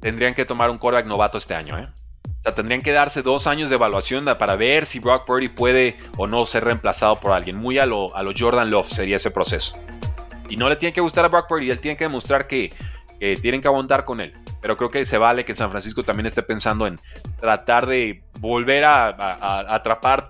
tendrían 0.00 0.34
que 0.34 0.44
tomar 0.44 0.70
un 0.70 0.78
quarterback 0.78 1.08
novato 1.08 1.36
este 1.36 1.56
año, 1.56 1.76
¿eh? 1.76 1.88
O 2.24 2.42
sea, 2.44 2.52
tendrían 2.52 2.82
que 2.82 2.92
darse 2.92 3.20
dos 3.20 3.48
años 3.48 3.68
de 3.68 3.74
evaluación 3.74 4.26
para 4.38 4.54
ver 4.54 4.86
si 4.86 5.00
Brock 5.00 5.26
Purdy 5.26 5.48
puede 5.48 5.98
o 6.16 6.28
no 6.28 6.46
ser 6.46 6.64
reemplazado 6.64 7.16
por 7.16 7.32
alguien. 7.32 7.56
Muy 7.56 7.78
a 7.78 7.84
lo, 7.84 8.14
a 8.16 8.22
lo 8.22 8.32
Jordan 8.38 8.70
Love 8.70 8.88
sería 8.88 9.16
ese 9.16 9.32
proceso. 9.32 9.74
Y 10.48 10.56
no 10.56 10.68
le 10.68 10.76
tiene 10.76 10.92
que 10.92 11.00
gustar 11.00 11.24
a 11.24 11.28
Brock 11.28 11.48
Purdy, 11.48 11.68
él 11.68 11.80
tiene 11.80 11.96
que 11.96 12.04
demostrar 12.04 12.46
que 12.46 12.72
tienen 13.40 13.60
que 13.60 13.68
aguantar 13.68 14.04
con 14.04 14.20
él. 14.20 14.34
Pero 14.60 14.76
creo 14.76 14.90
que 14.90 15.04
se 15.06 15.18
vale 15.18 15.44
que 15.44 15.54
San 15.54 15.70
Francisco 15.70 16.02
también 16.02 16.26
esté 16.26 16.42
pensando 16.42 16.86
en 16.86 16.98
tratar 17.38 17.86
de 17.86 18.24
volver 18.40 18.84
a, 18.84 19.74
atrapar 19.74 20.28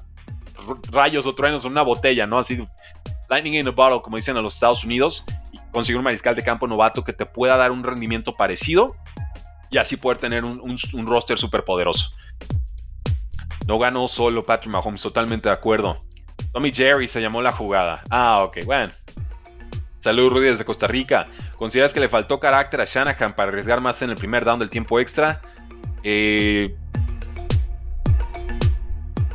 rayos 0.90 1.26
o 1.26 1.34
truenos 1.34 1.64
en 1.64 1.72
una 1.72 1.82
botella, 1.82 2.26
¿no? 2.26 2.38
Así, 2.38 2.58
lightning 3.28 3.54
in 3.54 3.68
a 3.68 3.70
bottle, 3.70 4.02
como 4.02 4.16
dicen 4.16 4.36
en 4.36 4.42
los 4.42 4.54
Estados 4.54 4.84
Unidos, 4.84 5.24
y 5.52 5.58
conseguir 5.70 5.98
un 5.98 6.04
mariscal 6.04 6.34
de 6.34 6.42
campo 6.42 6.66
novato 6.66 7.04
que 7.04 7.12
te 7.12 7.26
pueda 7.26 7.56
dar 7.56 7.70
un 7.70 7.82
rendimiento 7.82 8.32
parecido 8.32 8.88
y 9.70 9.78
así 9.78 9.96
poder 9.96 10.18
tener 10.18 10.44
un, 10.44 10.60
un 10.92 11.06
roster 11.06 11.38
súper 11.38 11.64
poderoso. 11.64 12.10
No 13.66 13.78
ganó 13.78 14.08
solo 14.08 14.42
Patrick 14.42 14.72
Mahomes, 14.72 15.00
totalmente 15.00 15.48
de 15.48 15.54
acuerdo. 15.54 16.02
Tommy 16.52 16.72
Jerry 16.72 17.06
se 17.06 17.20
llamó 17.20 17.40
la 17.40 17.52
jugada. 17.52 18.02
Ah, 18.10 18.42
ok, 18.42 18.64
bueno. 18.64 18.92
Saludos 20.00 20.32
Rudy 20.32 20.46
desde 20.46 20.64
Costa 20.64 20.86
Rica. 20.86 21.28
¿Consideras 21.56 21.92
que 21.92 22.00
le 22.00 22.08
faltó 22.08 22.40
carácter 22.40 22.80
a 22.80 22.84
Shanahan 22.84 23.36
para 23.36 23.50
arriesgar 23.50 23.80
más 23.80 24.00
en 24.02 24.10
el 24.10 24.16
primer 24.16 24.44
down 24.44 24.58
del 24.58 24.70
tiempo 24.70 24.98
extra? 24.98 25.42
Eh, 26.02 26.74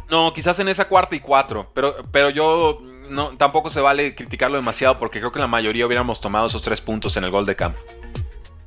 no, 0.10 0.34
quizás 0.34 0.60
en 0.60 0.68
esa 0.68 0.88
cuarta 0.88 1.16
y 1.16 1.20
cuatro, 1.20 1.72
pero, 1.74 1.98
pero 2.12 2.30
yo 2.30 2.82
no, 3.10 3.38
tampoco 3.38 3.70
se 3.70 3.80
vale 3.80 4.16
criticarlo 4.16 4.58
demasiado 4.58 4.98
porque 4.98 5.20
creo 5.20 5.32
que 5.32 5.40
la 5.40 5.48
mayoría 5.48 5.86
hubiéramos 5.86 6.20
tomado 6.20 6.48
esos 6.48 6.62
tres 6.62 6.82
puntos 6.82 7.16
en 7.18 7.24
el 7.24 7.32
gol 7.32 7.46
de 7.46 7.56
campo. 7.56 7.80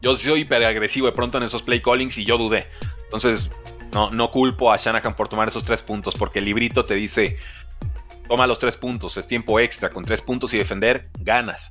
Yo 0.01 0.17
soy 0.17 0.43
hiper 0.43 0.65
agresivo 0.65 1.07
de 1.07 1.13
pronto 1.13 1.39
en 1.39 1.45
esos 1.45 1.63
play 1.63 1.83
callings 1.83 2.17
y 2.19 2.25
yo 2.25 2.39
dudé. 2.39 2.69
Entonces, 3.05 3.51
no, 3.93 4.11
no 4.11 4.31
culpo 4.31 4.73
a 4.73 4.77
Shanahan 4.77 5.17
por 5.17 5.29
tomar 5.29 5.49
esos 5.49 5.65
tres 5.65 5.83
puntos 5.83 6.15
porque 6.15 6.39
el 6.39 6.45
librito 6.45 6.85
te 6.85 6.95
dice, 6.95 7.39
toma 8.29 8.47
los 8.47 8.61
tres 8.61 8.77
puntos, 8.77 9.17
es 9.17 9.27
tiempo 9.27 9.59
extra, 9.59 9.91
con 9.91 10.05
tres 10.05 10.23
puntos 10.23 10.55
y 10.55 10.59
defender, 10.59 11.09
ganas. 11.19 11.69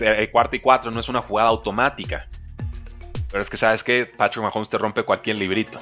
El, 0.00 0.30
cuarto 0.30 0.56
y 0.56 0.60
cuatro 0.60 0.90
no 0.90 1.00
es 1.00 1.08
una 1.08 1.22
jugada 1.22 1.48
automática. 1.48 2.28
Pero 3.30 3.40
es 3.40 3.50
que 3.50 3.56
sabes 3.56 3.82
que 3.82 4.06
Patrick 4.06 4.42
Mahomes 4.42 4.68
te 4.68 4.78
rompe 4.78 5.02
cualquier 5.02 5.38
librito. 5.38 5.80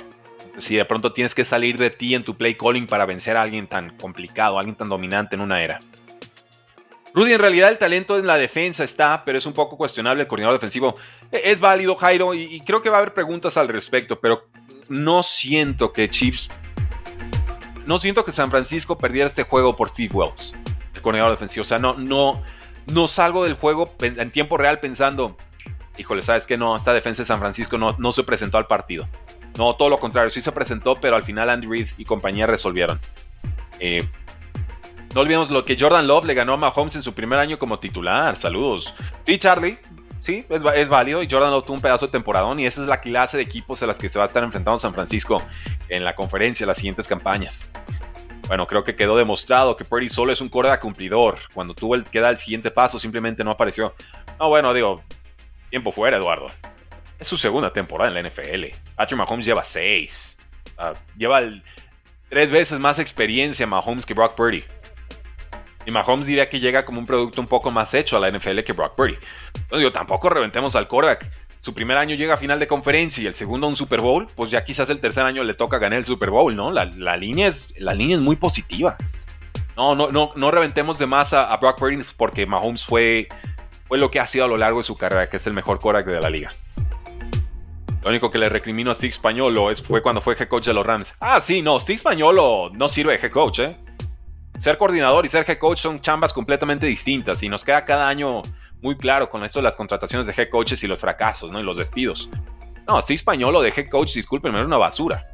Si 0.59 0.77
de 0.77 0.85
pronto 0.85 1.13
tienes 1.13 1.35
que 1.35 1.45
salir 1.45 1.77
de 1.77 1.91
ti 1.91 2.15
en 2.15 2.25
tu 2.25 2.37
play 2.37 2.55
calling 2.55 2.87
para 2.87 3.07
vencer 3.07 3.37
a 3.37 3.43
alguien 3.43 3.67
tan 3.67 3.97
complicado, 3.97 4.59
alguien 4.59 4.77
tan 4.77 4.89
dominante 4.89 5.37
en 5.37 5.43
una 5.43 5.63
era. 5.63 5.81
Rudy, 7.17 7.33
en 7.33 7.41
realidad 7.41 7.71
el 7.71 7.79
talento 7.79 8.19
en 8.19 8.27
la 8.27 8.37
defensa 8.37 8.85
está, 8.85 9.25
pero 9.25 9.39
es 9.39 9.47
un 9.47 9.55
poco 9.55 9.79
cuestionable 9.79 10.23
el 10.23 10.29
coordinador 10.29 10.59
defensivo. 10.59 10.97
E, 11.33 11.51
es 11.51 11.61
válido, 11.61 11.97
Jairo, 11.97 12.35
y, 12.35 12.61
creo 12.61 12.83
que 12.83 12.91
va 12.91 12.97
a 12.97 13.01
haber 13.01 13.15
preguntas 13.15 13.57
al 13.57 13.69
respecto, 13.69 14.21
pero 14.21 14.49
no 14.91 15.23
siento 15.23 15.95
que 15.95 16.11
Chiefs. 16.11 16.51
No 17.87 17.99
siento 17.99 18.23
que 18.23 18.33
San 18.33 18.51
Francisco 18.51 18.99
perdiera 18.99 19.29
este 19.29 19.45
juego 19.45 19.75
por 19.77 19.89
Steve 19.89 20.13
Wells, 20.13 20.53
el 20.95 21.01
coordinador 21.01 21.33
defensivo. 21.33 21.63
O 21.63 21.65
sea, 21.65 21.79
no, 21.79 21.95
no, 21.95 22.43
no 22.93 23.09
salgo 23.09 23.45
del 23.45 23.55
juego 23.55 23.95
en 24.01 24.31
tiempo 24.31 24.57
real 24.57 24.81
pensando, 24.81 25.37
híjole, 25.99 26.23
¿sabes 26.23 26.47
qué? 26.47 26.57
No, 26.57 26.77
esta 26.77 26.93
defensa 26.93 27.23
de 27.23 27.27
San 27.27 27.41
Francisco 27.41 27.79
no, 27.79 27.95
no 27.99 28.13
se 28.13 28.23
presentó 28.23 28.59
al 28.59 28.67
partido. 28.67 29.09
No, 29.59 29.75
todo 29.75 29.89
lo 29.89 29.99
contrario, 29.99 30.31
sí 30.31 30.43
se 30.43 30.53
presentó, 30.53 30.95
pero 30.97 31.17
al 31.17 31.23
final 31.23 31.49
Andy 31.51 31.67
Reid 31.67 31.89
y 31.97 32.05
compañía 32.05 32.47
resolvieron. 32.47 33.01
Eh, 33.81 34.07
no 35.15 35.23
olvidemos 35.23 35.51
lo 35.51 35.65
que 35.65 35.79
Jordan 35.81 36.07
Love 36.07 36.27
le 36.27 36.35
ganó 36.35 36.53
a 36.53 36.57
Mahomes 36.59 36.95
en 36.97 37.03
su 37.03 37.15
primer 37.15 37.39
año 37.39 37.59
como 37.59 37.79
titular. 37.79 38.37
Saludos. 38.37 38.93
Sí, 39.23 39.39
Charlie. 39.39 39.79
Sí, 40.21 40.45
es, 40.51 40.63
es 40.75 40.89
válido. 40.89 41.23
Y 41.23 41.31
Jordan 41.31 41.51
Love 41.53 41.65
tuvo 41.65 41.77
un 41.77 41.81
pedazo 41.81 42.05
de 42.05 42.13
temporadón. 42.13 42.61
Y 42.61 42.67
esa 42.67 42.83
es 42.83 42.89
la 42.89 43.01
clase 43.01 43.39
de 43.39 43.43
equipos 43.43 43.83
a 43.83 43.87
las 43.87 43.97
que 43.97 44.11
se 44.11 44.19
va 44.19 44.25
a 44.25 44.27
estar 44.27 44.45
enfrentando 44.45 44.77
San 44.77 44.93
Francisco 44.93 45.41
en 45.89 46.05
la 46.05 46.15
conferencia, 46.15 46.67
las 46.67 46.77
siguientes 46.77 47.09
campañas. 47.09 47.67
Bueno, 48.47 48.67
creo 48.67 48.85
que 48.85 48.95
quedó 48.95 49.17
demostrado 49.17 49.77
que 49.77 49.85
Purdy 49.85 50.09
solo 50.09 50.33
es 50.33 50.41
un 50.41 50.49
quarterback 50.49 50.81
cumplidor. 50.81 51.39
Cuando 51.53 51.75
tuvo 51.75 51.97
el 51.97 52.05
que 52.05 52.21
dar 52.21 52.31
el 52.31 52.39
siguiente 52.39 52.71
paso, 52.71 52.99
simplemente 52.99 53.43
no 53.43 53.51
apareció. 53.51 53.95
No, 54.39 54.49
bueno, 54.49 54.73
digo, 54.73 55.03
tiempo 55.71 55.91
fuera, 55.91 56.17
Eduardo. 56.17 56.51
Es 57.19 57.27
su 57.27 57.37
segunda 57.37 57.73
temporada 57.73 58.09
en 58.09 58.23
la 58.23 58.29
NFL. 58.29 58.67
Patrick 58.95 59.19
Mahomes 59.19 59.47
lleva 59.47 59.65
seis. 59.65 60.39
lleva 61.17 61.43
tres 62.29 62.51
veces 62.51 62.79
más 62.79 62.99
experiencia 62.99 63.67
Mahomes 63.67 64.07
que 64.07 64.15
Brock 64.15 64.35
Purdy. 64.35 64.65
Y 65.85 65.91
Mahomes 65.91 66.27
diría 66.27 66.49
que 66.49 66.61
llega 66.61 66.85
como 66.85 67.01
un 67.01 67.07
producto 67.07 67.41
un 67.41 67.47
poco 67.49 67.71
más 67.71 67.95
hecho 67.95 68.17
a 68.17 68.21
la 68.21 68.31
NFL 68.31 68.61
que 68.61 68.73
Brock 68.73 68.95
Purdy. 68.95 69.15
Entonces, 69.15 69.79
digo, 69.79 69.93
tampoco 69.93 70.29
reventemos 70.29 70.77
al 70.77 70.87
quarterback 70.87 71.31
su 71.67 71.75
primer 71.75 71.97
año 71.97 72.15
llega 72.15 72.35
a 72.35 72.37
final 72.37 72.61
de 72.61 72.69
conferencia 72.69 73.21
y 73.25 73.27
el 73.27 73.35
segundo 73.35 73.67
a 73.67 73.71
un 73.71 73.75
Super 73.75 74.01
Bowl, 74.01 74.29
pues 74.37 74.53
ya 74.53 74.65
quizás 74.65 74.89
el 74.89 75.01
tercer 75.01 75.25
año 75.25 75.43
le 75.43 75.53
toca 75.53 75.79
ganar 75.79 75.99
el 75.99 76.05
Super 76.05 76.31
Bowl, 76.31 76.55
¿no? 76.55 76.71
La, 76.71 76.85
línea, 77.17 77.49
es, 77.49 77.75
la 77.77 77.93
línea 77.93 78.15
es 78.15 78.23
muy 78.23 78.37
positiva. 78.37 78.97
No, 79.77 79.97
no, 79.97 80.13
no, 80.13 80.31
no 80.37 80.53
reventemos 80.53 80.97
de 80.97 81.07
más 81.07 81.33
a, 81.33 81.57
Brock 81.57 81.77
Purdy 81.77 82.05
porque 82.17 82.47
Mahomes 82.47 82.87
fue, 82.87 83.27
fue 83.89 83.99
lo 83.99 84.13
que 84.13 84.21
ha 84.21 84.29
sido 84.29 84.45
a 84.45 84.49
lo 84.49 84.57
largo 84.57 84.79
de 84.79 84.85
su 84.85 84.97
carrera, 84.97 85.29
que 85.29 85.39
es 85.39 85.47
el 85.49 85.55
mejor 85.55 85.81
quarterback 85.81 86.07
de 86.07 86.21
la 86.21 86.31
liga. 86.31 86.51
Lo 88.01 88.11
único 88.11 88.31
que 88.31 88.39
le 88.39 88.49
recrimino 88.49 88.93
a 88.93 88.95
Steve 88.95 89.15
Spagnolo 89.15 89.73
es, 89.73 89.83
fue 89.83 90.03
cuando 90.03 90.21
fue 90.21 90.37
head 90.39 90.47
coach 90.47 90.67
de 90.67 90.73
los 90.73 90.87
Rams. 90.87 91.17
Ah, 91.19 91.41
sí, 91.41 91.63
no, 91.63 91.81
Steve 91.81 91.99
Spagnolo 91.99 92.71
no 92.75 92.87
sirve 92.87 93.19
de 93.19 93.27
head 93.27 93.33
coach, 93.33 93.59
¿eh? 93.59 93.77
Ser 94.61 94.79
coordinador 94.79 95.27
y 95.27 95.29
ser 95.29 95.45
head 95.51 95.59
coach 95.59 95.81
son 95.81 96.01
chambas 96.01 96.33
completamente 96.33 96.87
distintas 96.87 97.43
y 97.43 97.49
nos 97.49 97.65
queda 97.65 97.85
cada 97.85 98.07
año 98.07 98.43
muy 98.87 98.97
claro 98.97 99.29
con 99.29 99.45
esto 99.45 99.59
de 99.59 99.65
las 99.65 99.77
contrataciones 99.77 100.29
de 100.29 100.33
head 100.41 100.49
coaches 100.49 100.81
y 100.85 100.87
los 100.87 101.01
fracasos, 101.01 101.51
¿no? 101.51 101.59
Y 101.59 101.65
los 101.65 101.77
despidos. 101.77 102.31
No, 102.87 103.03
Steve 103.03 103.19
Spagnolo 103.19 103.61
de 103.61 103.73
head 103.77 103.89
coach, 103.91 104.15
discúlpenme, 104.15 104.59
era 104.59 104.67
una 104.67 104.77
basura. 104.77 105.27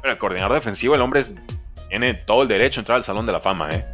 Pero 0.00 0.12
el 0.12 0.18
coordinador 0.18 0.54
defensivo, 0.54 0.94
el 0.94 1.00
hombre 1.00 1.24
tiene 1.88 2.14
todo 2.14 2.42
el 2.42 2.48
derecho 2.48 2.78
a 2.78 2.82
entrar 2.82 2.96
al 2.96 3.02
Salón 3.02 3.26
de 3.26 3.32
la 3.32 3.40
Fama, 3.40 3.70
¿eh? 3.70 3.84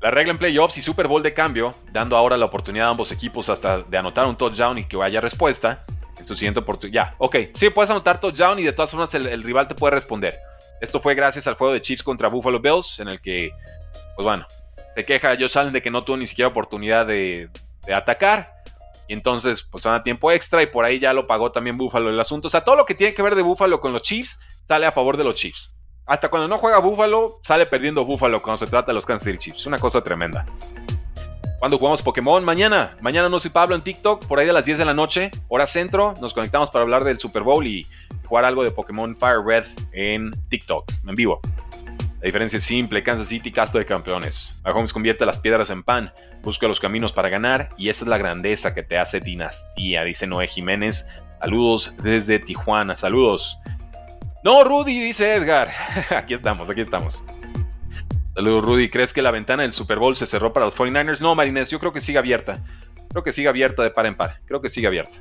La 0.00 0.12
regla 0.12 0.30
en 0.30 0.38
playoffs 0.38 0.78
y 0.78 0.82
Super 0.82 1.08
Bowl 1.08 1.24
de 1.24 1.34
cambio, 1.34 1.74
dando 1.90 2.16
ahora 2.16 2.36
la 2.36 2.44
oportunidad 2.44 2.86
a 2.86 2.90
ambos 2.90 3.10
equipos 3.10 3.48
hasta 3.48 3.78
de 3.78 3.98
anotar 3.98 4.24
un 4.28 4.36
touchdown 4.36 4.78
y 4.78 4.84
que 4.84 4.96
vaya 4.96 5.20
respuesta 5.20 5.84
en 6.20 6.24
su 6.24 6.36
siguiente 6.36 6.60
oportunidad. 6.60 7.10
Ya, 7.10 7.14
ok, 7.18 7.36
sí, 7.54 7.68
puedes 7.70 7.90
anotar 7.90 8.20
touchdown 8.20 8.60
y 8.60 8.62
de 8.62 8.72
todas 8.72 8.92
formas 8.92 9.12
el, 9.16 9.42
rival 9.42 9.66
te 9.66 9.74
puede 9.74 9.90
responder. 9.90 10.38
Esto 10.80 11.00
fue 11.00 11.16
gracias 11.16 11.48
al 11.48 11.54
juego 11.54 11.72
de 11.72 11.80
Chiefs 11.80 12.04
contra 12.04 12.28
Buffalo 12.28 12.60
Bills, 12.60 13.00
en 13.00 13.08
el 13.08 13.20
que, 13.20 13.50
pues 14.14 14.24
bueno, 14.24 14.46
te 14.96 15.04
queja 15.04 15.36
Josh 15.38 15.58
Allen 15.58 15.74
de 15.74 15.82
que 15.82 15.90
no 15.90 16.04
tuvo 16.04 16.16
ni 16.16 16.26
siquiera 16.26 16.48
oportunidad 16.48 17.06
de, 17.06 17.50
de 17.86 17.94
atacar. 17.94 18.54
Y 19.06 19.12
entonces, 19.12 19.60
pues 19.60 19.84
van 19.84 19.94
a 19.94 20.02
tiempo 20.02 20.32
extra 20.32 20.62
y 20.62 20.66
por 20.66 20.86
ahí 20.86 20.98
ya 20.98 21.12
lo 21.12 21.26
pagó 21.26 21.52
también 21.52 21.76
Buffalo 21.76 22.08
el 22.08 22.18
asunto. 22.18 22.48
O 22.48 22.50
sea, 22.50 22.64
todo 22.64 22.76
lo 22.76 22.86
que 22.86 22.94
tiene 22.94 23.12
que 23.12 23.20
ver 23.20 23.34
de 23.34 23.42
Buffalo 23.42 23.78
con 23.78 23.92
los 23.92 24.00
Chiefs 24.00 24.40
sale 24.66 24.86
a 24.86 24.92
favor 24.92 25.18
de 25.18 25.24
los 25.24 25.36
Chiefs. 25.36 25.76
Hasta 26.06 26.30
cuando 26.30 26.48
no 26.48 26.56
juega 26.56 26.78
Buffalo, 26.78 27.40
sale 27.42 27.66
perdiendo 27.66 28.06
Buffalo 28.06 28.40
cuando 28.40 28.56
se 28.56 28.66
trata 28.68 28.86
de 28.86 28.94
los 28.94 29.04
Kansas 29.04 29.26
City 29.26 29.36
Chiefs. 29.36 29.66
Una 29.66 29.76
cosa 29.76 30.02
tremenda. 30.02 30.46
Cuando 31.58 31.76
jugamos 31.76 32.00
Pokémon? 32.00 32.42
Mañana. 32.42 32.96
Mañana 33.02 33.28
no 33.28 33.38
soy 33.38 33.50
Pablo 33.50 33.76
en 33.76 33.82
TikTok, 33.82 34.24
por 34.24 34.40
ahí 34.40 34.48
a 34.48 34.52
las 34.54 34.64
10 34.64 34.78
de 34.78 34.84
la 34.86 34.94
noche, 34.94 35.30
hora 35.48 35.66
centro. 35.66 36.14
Nos 36.22 36.32
conectamos 36.32 36.70
para 36.70 36.84
hablar 36.84 37.04
del 37.04 37.18
Super 37.18 37.42
Bowl 37.42 37.66
y 37.66 37.86
jugar 38.24 38.46
algo 38.46 38.64
de 38.64 38.70
Pokémon 38.70 39.14
Fire 39.14 39.44
Red 39.44 39.66
en 39.92 40.30
TikTok, 40.48 40.90
en 41.06 41.14
vivo. 41.14 41.40
La 42.26 42.28
diferencia 42.28 42.56
es 42.56 42.64
simple, 42.64 43.04
Kansas 43.04 43.28
City 43.28 43.52
casta 43.52 43.78
de 43.78 43.86
campeones. 43.86 44.60
Mahomes 44.64 44.92
convierte 44.92 45.24
las 45.24 45.38
piedras 45.38 45.70
en 45.70 45.84
pan, 45.84 46.12
busca 46.42 46.66
los 46.66 46.80
caminos 46.80 47.12
para 47.12 47.28
ganar 47.28 47.70
y 47.78 47.88
esa 47.88 48.04
es 48.04 48.08
la 48.08 48.18
grandeza 48.18 48.74
que 48.74 48.82
te 48.82 48.98
hace 48.98 49.20
dinastía, 49.20 50.02
dice 50.02 50.26
Noé 50.26 50.48
Jiménez. 50.48 51.08
Saludos 51.40 51.94
desde 52.02 52.40
Tijuana, 52.40 52.96
saludos. 52.96 53.56
No, 54.42 54.64
Rudy, 54.64 54.98
dice 54.98 55.36
Edgar. 55.36 55.70
aquí 56.10 56.34
estamos, 56.34 56.68
aquí 56.68 56.80
estamos. 56.80 57.22
Saludos, 58.34 58.64
Rudy. 58.64 58.90
¿Crees 58.90 59.12
que 59.12 59.22
la 59.22 59.30
ventana 59.30 59.62
del 59.62 59.72
Super 59.72 60.00
Bowl 60.00 60.16
se 60.16 60.26
cerró 60.26 60.52
para 60.52 60.66
los 60.66 60.76
49ers? 60.76 61.20
No, 61.20 61.36
Marines, 61.36 61.70
yo 61.70 61.78
creo 61.78 61.92
que 61.92 62.00
sigue 62.00 62.18
abierta. 62.18 62.58
Creo 63.08 63.22
que 63.22 63.30
sigue 63.30 63.46
abierta 63.46 63.84
de 63.84 63.90
par 63.92 64.06
en 64.06 64.16
par. 64.16 64.40
Creo 64.46 64.60
que 64.60 64.68
sigue 64.68 64.88
abierta. 64.88 65.16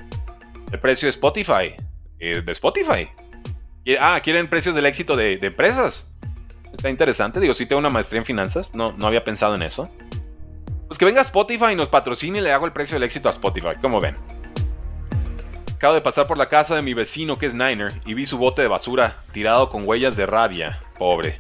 El 0.71 0.79
precio 0.79 1.05
de 1.05 1.11
Spotify. 1.11 1.75
Eh, 2.17 2.41
de 2.41 2.51
Spotify. 2.51 3.07
Ah, 3.99 4.19
¿quieren 4.23 4.49
precios 4.49 4.73
del 4.73 4.87
éxito 4.87 5.15
de, 5.15 5.33
empresas? 5.33 6.11
Está 6.75 6.89
interesante. 6.89 7.39
Digo, 7.39 7.53
si 7.53 7.65
tengo 7.65 7.79
una 7.79 7.89
maestría 7.89 8.19
en 8.19 8.25
finanzas. 8.25 8.73
No, 8.75 8.93
no 8.93 9.07
había 9.07 9.23
pensado 9.23 9.55
en 9.55 9.63
eso. 9.63 9.89
Pues 10.87 10.99
que 10.99 11.05
venga 11.05 11.21
Spotify 11.21 11.71
y 11.71 11.75
nos 11.75 11.89
patrocine 11.89 12.39
y 12.39 12.41
le 12.41 12.51
hago 12.51 12.65
el 12.65 12.71
precio 12.71 12.95
del 12.95 13.03
éxito 13.03 13.27
a 13.27 13.31
Spotify. 13.31 13.75
¿Cómo 13.81 13.99
ven? 13.99 14.15
Acabo 15.75 15.93
de 15.93 16.01
pasar 16.01 16.27
por 16.27 16.37
la 16.37 16.47
casa 16.47 16.75
de 16.75 16.81
mi 16.81 16.93
vecino 16.93 17.37
que 17.37 17.47
es 17.47 17.53
Niner 17.53 17.91
y 18.05 18.13
vi 18.13 18.25
su 18.25 18.37
bote 18.37 18.61
de 18.61 18.67
basura 18.67 19.23
tirado 19.31 19.69
con 19.69 19.87
huellas 19.87 20.15
de 20.15 20.25
rabia. 20.25 20.79
Pobre. 20.97 21.37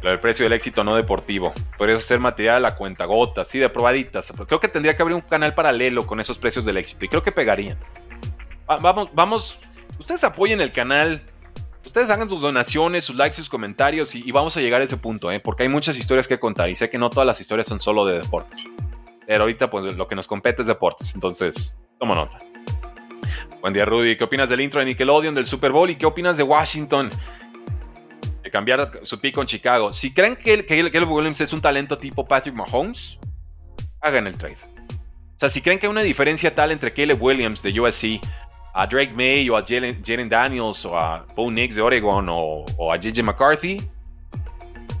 Pero 0.00 0.12
el 0.12 0.20
precio 0.20 0.44
del 0.44 0.52
éxito 0.52 0.84
no 0.84 0.94
deportivo. 0.96 1.52
Podría 1.76 1.96
ser 1.98 2.20
material 2.20 2.64
a 2.64 2.76
cuenta 2.76 3.04
gota, 3.04 3.44
sí, 3.44 3.58
de 3.58 3.68
probaditas. 3.68 4.32
Creo 4.46 4.60
que 4.60 4.68
tendría 4.68 4.96
que 4.96 5.02
abrir 5.02 5.14
un 5.14 5.22
canal 5.22 5.54
paralelo 5.54 6.06
con 6.06 6.20
esos 6.20 6.38
precios 6.38 6.64
del 6.64 6.76
éxito 6.76 7.04
y 7.04 7.08
creo 7.08 7.22
que 7.22 7.32
pegarían. 7.32 7.78
vamos, 8.66 9.10
vamos. 9.12 9.58
Ustedes 9.98 10.24
apoyen 10.24 10.60
el 10.60 10.72
canal. 10.72 11.22
Ustedes 11.86 12.10
hagan 12.10 12.28
sus 12.28 12.40
donaciones, 12.40 13.04
sus 13.04 13.16
likes, 13.16 13.36
sus 13.36 13.48
comentarios 13.48 14.14
y, 14.14 14.30
vamos 14.32 14.56
a 14.56 14.60
llegar 14.60 14.80
a 14.80 14.84
ese 14.84 14.96
punto, 14.96 15.30
¿eh? 15.30 15.40
porque 15.40 15.62
hay 15.62 15.68
muchas 15.68 15.96
historias 15.96 16.26
que 16.26 16.38
contar 16.38 16.68
y 16.68 16.76
sé 16.76 16.90
que 16.90 16.98
no 16.98 17.08
todas 17.08 17.26
las 17.26 17.40
historias 17.40 17.68
son 17.68 17.78
solo 17.80 18.04
de 18.04 18.18
deportes. 18.18 18.68
Pero 19.26 19.44
ahorita 19.44 19.70
pues 19.70 19.94
lo 19.94 20.06
que 20.06 20.16
nos 20.16 20.26
compete 20.26 20.62
es 20.62 20.68
deportes, 20.68 21.14
entonces 21.14 21.76
toma 21.98 22.16
nota. 22.16 22.38
Buen 23.60 23.72
día, 23.72 23.84
Rudy. 23.84 24.16
¿Qué 24.16 24.24
opinas 24.24 24.48
del 24.48 24.60
intro 24.60 24.80
de 24.80 24.86
Nickelodeon 24.86 25.34
del 25.34 25.46
Super 25.46 25.72
Bowl 25.72 25.88
y 25.88 25.96
qué 25.96 26.06
opinas 26.06 26.36
de 26.36 26.42
Washington? 26.42 27.10
De 28.42 28.50
cambiar 28.50 29.00
su 29.02 29.20
pico 29.20 29.40
en 29.40 29.46
Chicago. 29.46 29.92
Si 29.92 30.12
creen 30.12 30.36
que, 30.36 30.66
Caleb 30.66 31.10
Williams 31.10 31.40
es 31.40 31.52
un 31.52 31.60
talento 31.60 31.98
tipo 31.98 32.26
Patrick 32.26 32.54
Mahomes, 32.54 33.18
hagan 34.00 34.26
el 34.26 34.36
trade. 34.36 34.58
O 35.36 35.38
sea, 35.38 35.50
si 35.50 35.62
creen 35.62 35.78
que 35.78 35.86
hay 35.86 35.90
una 35.90 36.02
diferencia 36.02 36.54
tal 36.54 36.70
entre 36.70 36.92
Caleb 36.92 37.20
Williams 37.20 37.62
de 37.62 37.80
USC, 37.80 38.20
a 38.76 38.86
Drake 38.86 39.12
May 39.14 39.48
o 39.48 39.56
a 39.56 39.62
Jalen 39.62 40.28
Daniels 40.28 40.84
o 40.84 40.96
a 40.98 41.24
Bo 41.34 41.50
Nix 41.50 41.76
de 41.76 41.82
Oregon 41.82 42.26
o, 42.28 42.92
a 42.92 42.96
JJ 42.96 43.22
McCarthy, 43.22 43.78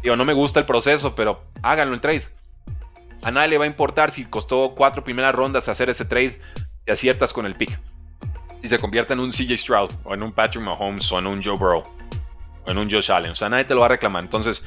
digo, 0.02 0.16
no 0.16 0.24
me 0.24 0.32
gusta 0.32 0.60
el 0.60 0.66
proceso, 0.66 1.14
pero 1.14 1.42
háganlo 1.62 1.94
el 1.94 2.00
trade. 2.00 2.24
A 3.22 3.30
nadie 3.30 3.48
le 3.48 3.58
va 3.58 3.64
a 3.64 3.66
importar 3.66 4.10
si 4.10 4.24
costó 4.24 4.74
cuatro 4.74 5.04
primeras 5.04 5.34
rondas 5.34 5.68
hacer 5.68 5.90
ese 5.90 6.06
trade 6.06 6.40
y 6.86 6.90
aciertas 6.90 7.34
con 7.34 7.44
el 7.44 7.54
pick 7.54 7.78
y 8.62 8.68
se 8.68 8.78
convierta 8.78 9.12
en 9.12 9.20
un 9.20 9.30
CJ 9.30 9.58
Stroud 9.58 9.90
o 10.04 10.14
en 10.14 10.22
un 10.22 10.32
Patrick 10.32 10.64
Mahomes 10.64 11.12
o 11.12 11.18
en 11.18 11.26
un 11.26 11.42
Joe 11.42 11.56
Burrow 11.56 11.84
o 12.66 12.70
en 12.70 12.78
un 12.78 12.90
Josh 12.90 13.12
Allen. 13.12 13.32
O 13.32 13.36
sea, 13.36 13.50
nadie 13.50 13.64
te 13.64 13.74
lo 13.74 13.80
va 13.80 13.86
a 13.86 13.90
reclamar. 13.90 14.24
Entonces, 14.24 14.66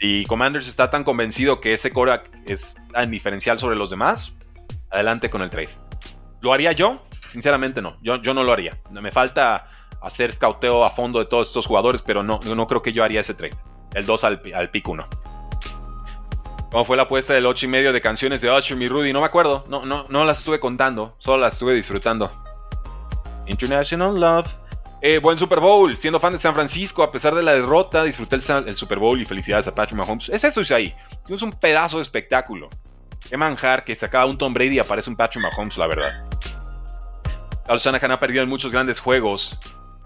si 0.00 0.24
Commanders 0.24 0.66
está 0.66 0.90
tan 0.90 1.04
convencido 1.04 1.60
que 1.60 1.74
ese 1.74 1.90
core 1.90 2.22
es 2.46 2.76
tan 2.90 3.10
diferencial 3.10 3.58
sobre 3.58 3.76
los 3.76 3.90
demás, 3.90 4.34
adelante 4.90 5.28
con 5.28 5.42
el 5.42 5.50
trade. 5.50 5.70
¿Lo 6.40 6.52
haría 6.52 6.72
yo? 6.72 7.02
Sinceramente 7.28 7.82
no. 7.82 7.96
Yo, 8.02 8.16
yo 8.16 8.34
no 8.34 8.44
lo 8.44 8.52
haría. 8.52 8.78
Me 8.90 9.10
falta 9.10 9.68
hacer 10.00 10.32
scouteo 10.32 10.84
a 10.84 10.90
fondo 10.90 11.18
de 11.18 11.26
todos 11.26 11.48
estos 11.48 11.66
jugadores, 11.66 12.02
pero 12.02 12.22
no, 12.22 12.40
no 12.40 12.66
creo 12.66 12.82
que 12.82 12.92
yo 12.92 13.02
haría 13.02 13.20
ese 13.20 13.34
trade. 13.34 13.56
El 13.94 14.06
2 14.06 14.24
al, 14.24 14.42
al 14.54 14.70
pick 14.70 14.88
1. 14.88 15.04
¿Cómo 16.70 16.84
fue 16.84 16.96
la 16.96 17.04
apuesta 17.04 17.32
del 17.32 17.46
8 17.46 17.66
y 17.66 17.68
medio 17.68 17.92
de 17.92 18.00
canciones 18.00 18.42
de 18.42 18.50
Usher, 18.50 18.76
mi 18.76 18.88
Rudy? 18.88 19.12
No 19.12 19.20
me 19.20 19.26
acuerdo. 19.26 19.64
No, 19.68 19.86
no, 19.86 20.04
no 20.08 20.24
las 20.24 20.38
estuve 20.38 20.60
contando. 20.60 21.14
Solo 21.18 21.42
las 21.42 21.54
estuve 21.54 21.74
disfrutando. 21.74 22.30
International 23.46 24.18
Love. 24.18 24.52
Eh, 25.02 25.18
buen 25.18 25.38
Super 25.38 25.60
Bowl, 25.60 25.96
siendo 25.96 26.18
fan 26.18 26.32
de 26.32 26.38
San 26.38 26.54
Francisco, 26.54 27.02
a 27.02 27.10
pesar 27.10 27.34
de 27.34 27.42
la 27.42 27.52
derrota, 27.52 28.02
disfruté 28.02 28.36
el, 28.36 28.76
Super 28.76 28.98
Bowl 28.98 29.20
y 29.20 29.24
felicidades 29.24 29.68
a 29.68 29.74
Patrick 29.74 29.98
Mahomes. 29.98 30.28
Es 30.30 30.42
eso, 30.42 30.62
ahí. 30.74 30.94
Es 31.28 31.42
un 31.42 31.52
pedazo 31.52 31.98
de 31.98 32.02
espectáculo. 32.02 32.68
Qué 33.28 33.36
manjar 33.36 33.84
que 33.84 33.94
sacaba 33.94 34.26
un 34.26 34.38
Tom 34.38 34.54
Brady 34.54 34.76
y 34.76 34.78
aparece 34.78 35.10
un 35.10 35.16
Patrick 35.16 35.42
Mahomes, 35.42 35.76
la 35.76 35.86
verdad. 35.86 36.28
Carlos 37.64 37.82
Shanahan 37.82 38.12
ha 38.12 38.20
perdido 38.20 38.42
en 38.42 38.48
muchos 38.48 38.70
grandes 38.70 39.00
juegos. 39.00 39.58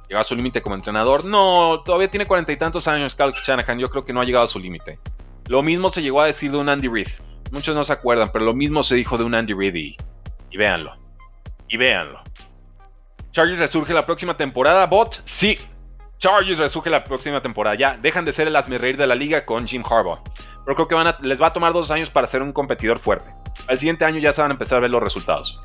Llegó 0.08 0.20
a 0.20 0.24
su 0.24 0.34
límite 0.34 0.62
como 0.62 0.74
entrenador. 0.74 1.24
No, 1.24 1.82
todavía 1.84 2.08
tiene 2.08 2.26
cuarenta 2.26 2.52
y 2.52 2.56
tantos 2.56 2.88
años 2.88 3.14
Carlos 3.14 3.40
Shanahan. 3.46 3.78
Yo 3.78 3.90
creo 3.90 4.04
que 4.04 4.12
no 4.12 4.20
ha 4.20 4.24
llegado 4.24 4.46
a 4.46 4.48
su 4.48 4.58
límite. 4.58 4.98
Lo 5.46 5.62
mismo 5.62 5.90
se 5.90 6.00
llegó 6.00 6.22
a 6.22 6.26
decir 6.26 6.50
de 6.50 6.56
un 6.56 6.68
Andy 6.68 6.88
Reid. 6.88 7.08
Muchos 7.50 7.74
no 7.74 7.84
se 7.84 7.92
acuerdan, 7.92 8.30
pero 8.32 8.44
lo 8.44 8.54
mismo 8.54 8.82
se 8.82 8.94
dijo 8.94 9.18
de 9.18 9.24
un 9.24 9.34
Andy 9.34 9.52
Reid 9.52 9.74
y, 9.74 9.96
y 10.50 10.56
véanlo. 10.56 10.96
Y 11.68 11.76
véanlo. 11.76 12.22
Chargers 13.32 13.58
resurge 13.58 13.92
la 13.92 14.06
próxima 14.06 14.36
temporada. 14.36 14.86
Bot, 14.86 15.20
sí. 15.24 15.58
Chargers 16.20 16.58
resurge 16.58 16.90
la 16.90 17.02
próxima 17.02 17.40
temporada. 17.40 17.74
Ya, 17.76 17.96
dejan 17.96 18.26
de 18.26 18.34
ser 18.34 18.46
el 18.46 18.78
reír 18.78 18.98
de 18.98 19.06
la 19.06 19.14
liga 19.14 19.46
con 19.46 19.66
Jim 19.66 19.82
Harbaugh. 19.82 20.20
Pero 20.66 20.76
creo 20.76 20.86
que 20.86 20.94
van 20.94 21.16
les 21.22 21.40
va 21.40 21.46
a 21.46 21.52
tomar 21.54 21.72
dos 21.72 21.90
años 21.90 22.10
para 22.10 22.26
ser 22.26 22.42
un 22.42 22.52
competidor 22.52 22.98
fuerte. 22.98 23.30
Al 23.68 23.78
siguiente 23.78 24.04
año 24.04 24.18
ya 24.18 24.34
se 24.34 24.42
van 24.42 24.50
a 24.50 24.52
empezar 24.52 24.76
a 24.76 24.80
ver 24.82 24.90
los 24.90 25.02
resultados. 25.02 25.58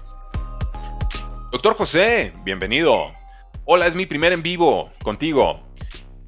Doctor 1.51 1.75
José, 1.75 2.31
bienvenido. 2.45 3.11
Hola, 3.65 3.87
es 3.87 3.95
mi 3.95 4.05
primer 4.05 4.31
en 4.31 4.41
vivo 4.41 4.91
contigo. 5.03 5.59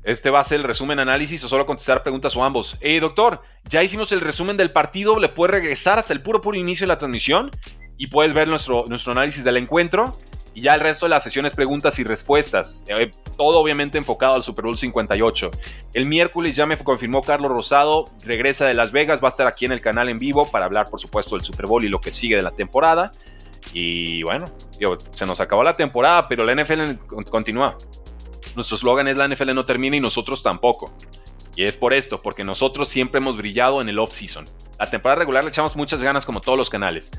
Este 0.03 0.29
va 0.29 0.41
a 0.41 0.43
ser 0.43 0.59
el 0.59 0.65
resumen 0.65 0.99
análisis 0.99 1.41
o 1.45 1.47
solo 1.47 1.65
contestar 1.65 2.03
preguntas 2.03 2.35
o 2.35 2.43
ambos. 2.43 2.77
Eh, 2.81 2.99
doctor, 2.99 3.41
ya 3.63 3.81
hicimos 3.81 4.11
el 4.11 4.19
resumen 4.19 4.57
del 4.57 4.71
partido. 4.71 5.19
Le 5.19 5.29
puedes 5.29 5.53
regresar 5.53 5.99
hasta 5.99 6.11
el 6.11 6.21
puro 6.21 6.41
puro 6.41 6.57
inicio 6.57 6.85
de 6.85 6.89
la 6.89 6.97
transmisión 6.97 7.49
y 7.97 8.07
puedes 8.07 8.33
ver 8.33 8.49
nuestro, 8.49 8.87
nuestro 8.89 9.13
análisis 9.13 9.45
del 9.45 9.55
encuentro. 9.55 10.03
Y 10.57 10.61
ya 10.61 10.73
el 10.73 10.79
resto 10.79 11.05
de 11.05 11.11
las 11.11 11.21
sesiones 11.21 11.53
preguntas 11.53 11.99
y 11.99 12.03
respuestas. 12.03 12.83
Eh, 12.87 13.11
todo 13.37 13.59
obviamente 13.59 13.99
enfocado 13.99 14.33
al 14.33 14.41
Super 14.41 14.65
Bowl 14.65 14.75
58. 14.75 15.51
El 15.93 16.07
miércoles 16.07 16.55
ya 16.55 16.65
me 16.65 16.75
confirmó 16.79 17.21
Carlos 17.21 17.51
Rosado. 17.51 18.05
Regresa 18.25 18.65
de 18.65 18.73
Las 18.73 18.91
Vegas. 18.91 19.23
Va 19.23 19.27
a 19.27 19.29
estar 19.29 19.45
aquí 19.45 19.65
en 19.65 19.71
el 19.71 19.81
canal 19.81 20.09
en 20.09 20.17
vivo 20.17 20.49
para 20.49 20.65
hablar, 20.65 20.89
por 20.89 20.99
supuesto, 20.99 21.35
del 21.35 21.45
Super 21.45 21.67
Bowl 21.67 21.83
y 21.83 21.89
lo 21.89 22.01
que 22.01 22.11
sigue 22.11 22.37
de 22.37 22.41
la 22.41 22.49
temporada. 22.49 23.11
Y 23.71 24.23
bueno, 24.23 24.45
se 25.11 25.27
nos 25.27 25.39
acabó 25.39 25.63
la 25.63 25.75
temporada, 25.75 26.25
pero 26.27 26.43
la 26.43 26.55
NFL 26.55 27.05
continúa. 27.29 27.77
Nuestro 28.55 28.77
slogan 28.79 29.07
es 29.09 29.15
la 29.15 29.27
NFL 29.27 29.53
no 29.53 29.63
termina 29.63 29.97
y 29.97 29.99
nosotros 29.99 30.41
tampoco. 30.41 30.91
Y 31.57 31.65
es 31.65 31.75
por 31.75 31.91
esto, 31.91 32.19
porque 32.19 32.43
nosotros 32.43 32.87
siempre 32.87 33.17
hemos 33.17 33.35
brillado 33.35 33.81
en 33.81 33.89
el 33.89 33.97
off-season. 33.97 34.45
La 34.79 34.87
temporada 34.87 35.17
regular 35.17 35.43
le 35.43 35.49
echamos 35.49 35.75
muchas 35.75 35.99
ganas 36.03 36.23
como 36.23 36.39
todos 36.39 36.55
los 36.55 36.69
canales. 36.69 37.09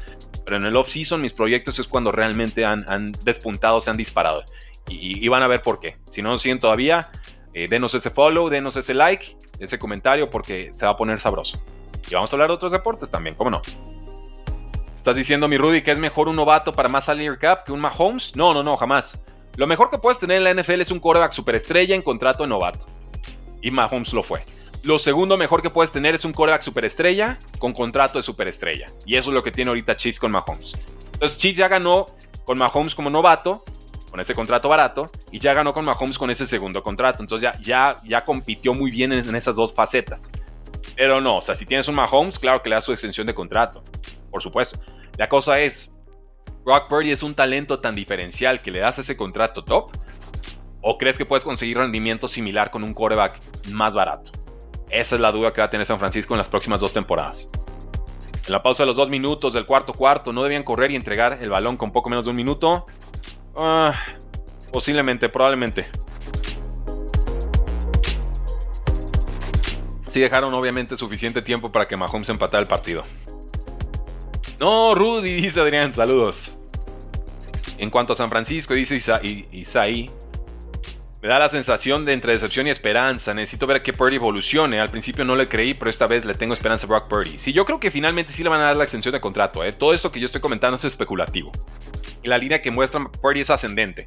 Pero 0.44 0.58
en 0.58 0.64
el 0.64 0.76
off-season 0.76 1.20
mis 1.20 1.32
proyectos 1.32 1.80
es 1.80 1.88
cuando 1.88 2.12
realmente 2.12 2.64
han, 2.64 2.84
despuntado, 3.24 3.80
se 3.80 3.90
han 3.90 3.96
disparado. 3.96 4.44
Y, 4.88 5.26
van 5.26 5.42
a 5.42 5.48
ver 5.48 5.60
por 5.60 5.80
qué. 5.80 5.96
Si 6.12 6.22
no 6.22 6.30
nos 6.30 6.40
siguen 6.40 6.60
todavía, 6.60 7.10
eh, 7.52 7.66
denos 7.68 7.92
ese 7.94 8.10
follow, 8.10 8.48
denos 8.48 8.76
ese 8.76 8.94
like, 8.94 9.36
ese 9.58 9.76
comentario, 9.76 10.30
porque 10.30 10.72
se 10.72 10.86
va 10.86 10.92
a 10.92 10.96
poner 10.96 11.18
sabroso. 11.18 11.60
Y 12.08 12.14
vamos 12.14 12.32
a 12.32 12.36
hablar 12.36 12.48
de 12.48 12.54
otros 12.54 12.70
deportes 12.70 13.10
también, 13.10 13.34
¿cómo 13.34 13.50
no? 13.50 13.60
¿Estás 14.96 15.16
diciendo, 15.16 15.48
mi 15.48 15.58
Rudy, 15.58 15.82
que 15.82 15.90
es 15.90 15.98
mejor 15.98 16.28
un 16.28 16.36
novato 16.36 16.72
para 16.72 16.88
más 16.88 17.06
salary 17.06 17.36
cap 17.38 17.64
que 17.64 17.72
un 17.72 17.80
Mahomes? 17.80 18.36
No, 18.36 18.54
no, 18.54 18.62
no, 18.62 18.76
jamás. 18.76 19.20
Lo 19.56 19.66
mejor 19.66 19.90
que 19.90 19.98
puedes 19.98 20.20
tener 20.20 20.36
en 20.36 20.44
la 20.44 20.62
NFL 20.62 20.80
es 20.82 20.92
un 20.92 21.00
quarterback 21.00 21.32
superestrella 21.32 21.96
en 21.96 22.02
contrato 22.02 22.44
de 22.44 22.50
novato. 22.50 22.86
Y 23.62 23.70
Mahomes 23.70 24.12
lo 24.12 24.22
fue. 24.22 24.40
Lo 24.84 24.98
segundo 24.98 25.36
mejor 25.36 25.60
que 25.60 25.70
puedes 25.70 25.90
tener 25.90 26.14
es 26.14 26.24
un 26.24 26.32
quarterback 26.32 26.62
superestrella 26.62 27.36
con 27.58 27.72
contrato 27.72 28.18
de 28.18 28.22
superestrella. 28.22 28.86
Y 29.04 29.16
eso 29.16 29.30
es 29.30 29.34
lo 29.34 29.42
que 29.42 29.50
tiene 29.50 29.70
ahorita 29.70 29.96
Chiefs 29.96 30.20
con 30.20 30.30
Mahomes. 30.30 30.74
Entonces 31.14 31.36
Chiefs 31.36 31.58
ya 31.58 31.68
ganó 31.68 32.06
con 32.44 32.58
Mahomes 32.58 32.94
como 32.94 33.10
novato, 33.10 33.64
con 34.10 34.20
ese 34.20 34.34
contrato 34.34 34.68
barato, 34.68 35.10
y 35.32 35.40
ya 35.40 35.52
ganó 35.52 35.74
con 35.74 35.84
Mahomes 35.84 36.16
con 36.16 36.30
ese 36.30 36.46
segundo 36.46 36.82
contrato. 36.82 37.22
Entonces 37.22 37.42
ya, 37.42 37.60
ya, 37.60 38.00
ya 38.04 38.24
compitió 38.24 38.72
muy 38.72 38.90
bien 38.90 39.12
en, 39.12 39.34
esas 39.34 39.56
dos 39.56 39.74
facetas. 39.74 40.30
Pero 40.96 41.20
no, 41.20 41.38
o 41.38 41.42
sea, 41.42 41.54
si 41.54 41.66
tienes 41.66 41.88
un 41.88 41.96
Mahomes, 41.96 42.38
claro 42.38 42.62
que 42.62 42.70
le 42.70 42.76
das 42.76 42.84
su 42.84 42.92
extensión 42.92 43.26
de 43.26 43.34
contrato. 43.34 43.82
Por 44.30 44.42
supuesto. 44.42 44.78
La 45.16 45.28
cosa 45.28 45.58
es, 45.58 45.92
Brock 46.64 46.88
Purdy 46.88 47.10
es 47.10 47.22
un 47.22 47.34
talento 47.34 47.80
tan 47.80 47.94
diferencial 47.94 48.62
que 48.62 48.70
le 48.70 48.78
das 48.78 48.98
ese 49.00 49.16
contrato 49.16 49.64
top? 49.64 49.90
¿O 50.80 50.96
crees 50.96 51.18
que 51.18 51.24
puedes 51.24 51.44
conseguir 51.44 51.78
rendimiento 51.78 52.28
similar 52.28 52.70
con 52.70 52.84
un 52.84 52.94
quarterback 52.94 53.40
más 53.70 53.94
barato? 53.94 54.32
Esa 54.90 55.16
es 55.16 55.20
la 55.20 55.32
duda 55.32 55.52
que 55.52 55.60
va 55.60 55.66
a 55.66 55.70
tener 55.70 55.86
San 55.86 55.98
Francisco 55.98 56.34
en 56.34 56.38
las 56.38 56.48
próximas 56.48 56.80
dos 56.80 56.92
temporadas. 56.92 57.50
En 58.46 58.52
la 58.52 58.62
pausa 58.62 58.84
de 58.84 58.86
los 58.86 58.96
dos 58.96 59.10
minutos 59.10 59.52
del 59.52 59.66
cuarto 59.66 59.92
cuarto, 59.92 60.32
¿no 60.32 60.42
debían 60.42 60.62
correr 60.62 60.90
y 60.90 60.96
entregar 60.96 61.38
el 61.42 61.50
balón 61.50 61.76
con 61.76 61.92
poco 61.92 62.08
menos 62.08 62.24
de 62.24 62.30
un 62.30 62.36
minuto? 62.36 62.86
Ah, 63.54 63.92
posiblemente, 64.72 65.28
probablemente. 65.28 65.86
Sí 70.10 70.20
dejaron 70.20 70.54
obviamente 70.54 70.96
suficiente 70.96 71.42
tiempo 71.42 71.70
para 71.70 71.86
que 71.86 71.96
Mahomes 71.96 72.30
empatara 72.30 72.62
el 72.62 72.68
partido. 72.68 73.04
No, 74.58 74.94
Rudy, 74.94 75.42
dice 75.42 75.60
Adrián, 75.60 75.92
saludos. 75.92 76.54
En 77.76 77.90
cuanto 77.90 78.14
a 78.14 78.16
San 78.16 78.30
Francisco, 78.30 78.74
dice 78.74 78.96
Isaí, 79.52 80.10
me 81.20 81.28
da 81.28 81.38
la 81.38 81.48
sensación 81.48 82.04
de 82.04 82.12
entre 82.12 82.32
decepción 82.32 82.68
y 82.68 82.70
esperanza. 82.70 83.34
Necesito 83.34 83.66
ver 83.66 83.82
que 83.82 83.92
Purdy 83.92 84.16
evolucione. 84.16 84.80
Al 84.80 84.88
principio 84.88 85.24
no 85.24 85.34
le 85.34 85.48
creí, 85.48 85.74
pero 85.74 85.90
esta 85.90 86.06
vez 86.06 86.24
le 86.24 86.34
tengo 86.34 86.54
esperanza 86.54 86.86
a 86.86 86.88
Brock 86.88 87.08
Purdy. 87.08 87.38
Sí, 87.38 87.52
yo 87.52 87.64
creo 87.64 87.80
que 87.80 87.90
finalmente 87.90 88.32
sí 88.32 88.44
le 88.44 88.48
van 88.48 88.60
a 88.60 88.64
dar 88.64 88.76
la 88.76 88.84
extensión 88.84 89.12
de 89.12 89.20
contrato. 89.20 89.64
¿eh? 89.64 89.72
Todo 89.72 89.92
esto 89.94 90.12
que 90.12 90.20
yo 90.20 90.26
estoy 90.26 90.40
comentando 90.40 90.76
es 90.76 90.84
especulativo. 90.84 91.50
Y 92.22 92.28
la 92.28 92.38
línea 92.38 92.62
que 92.62 92.70
muestra 92.70 93.00
Purdy 93.00 93.40
es 93.40 93.50
ascendente. 93.50 94.06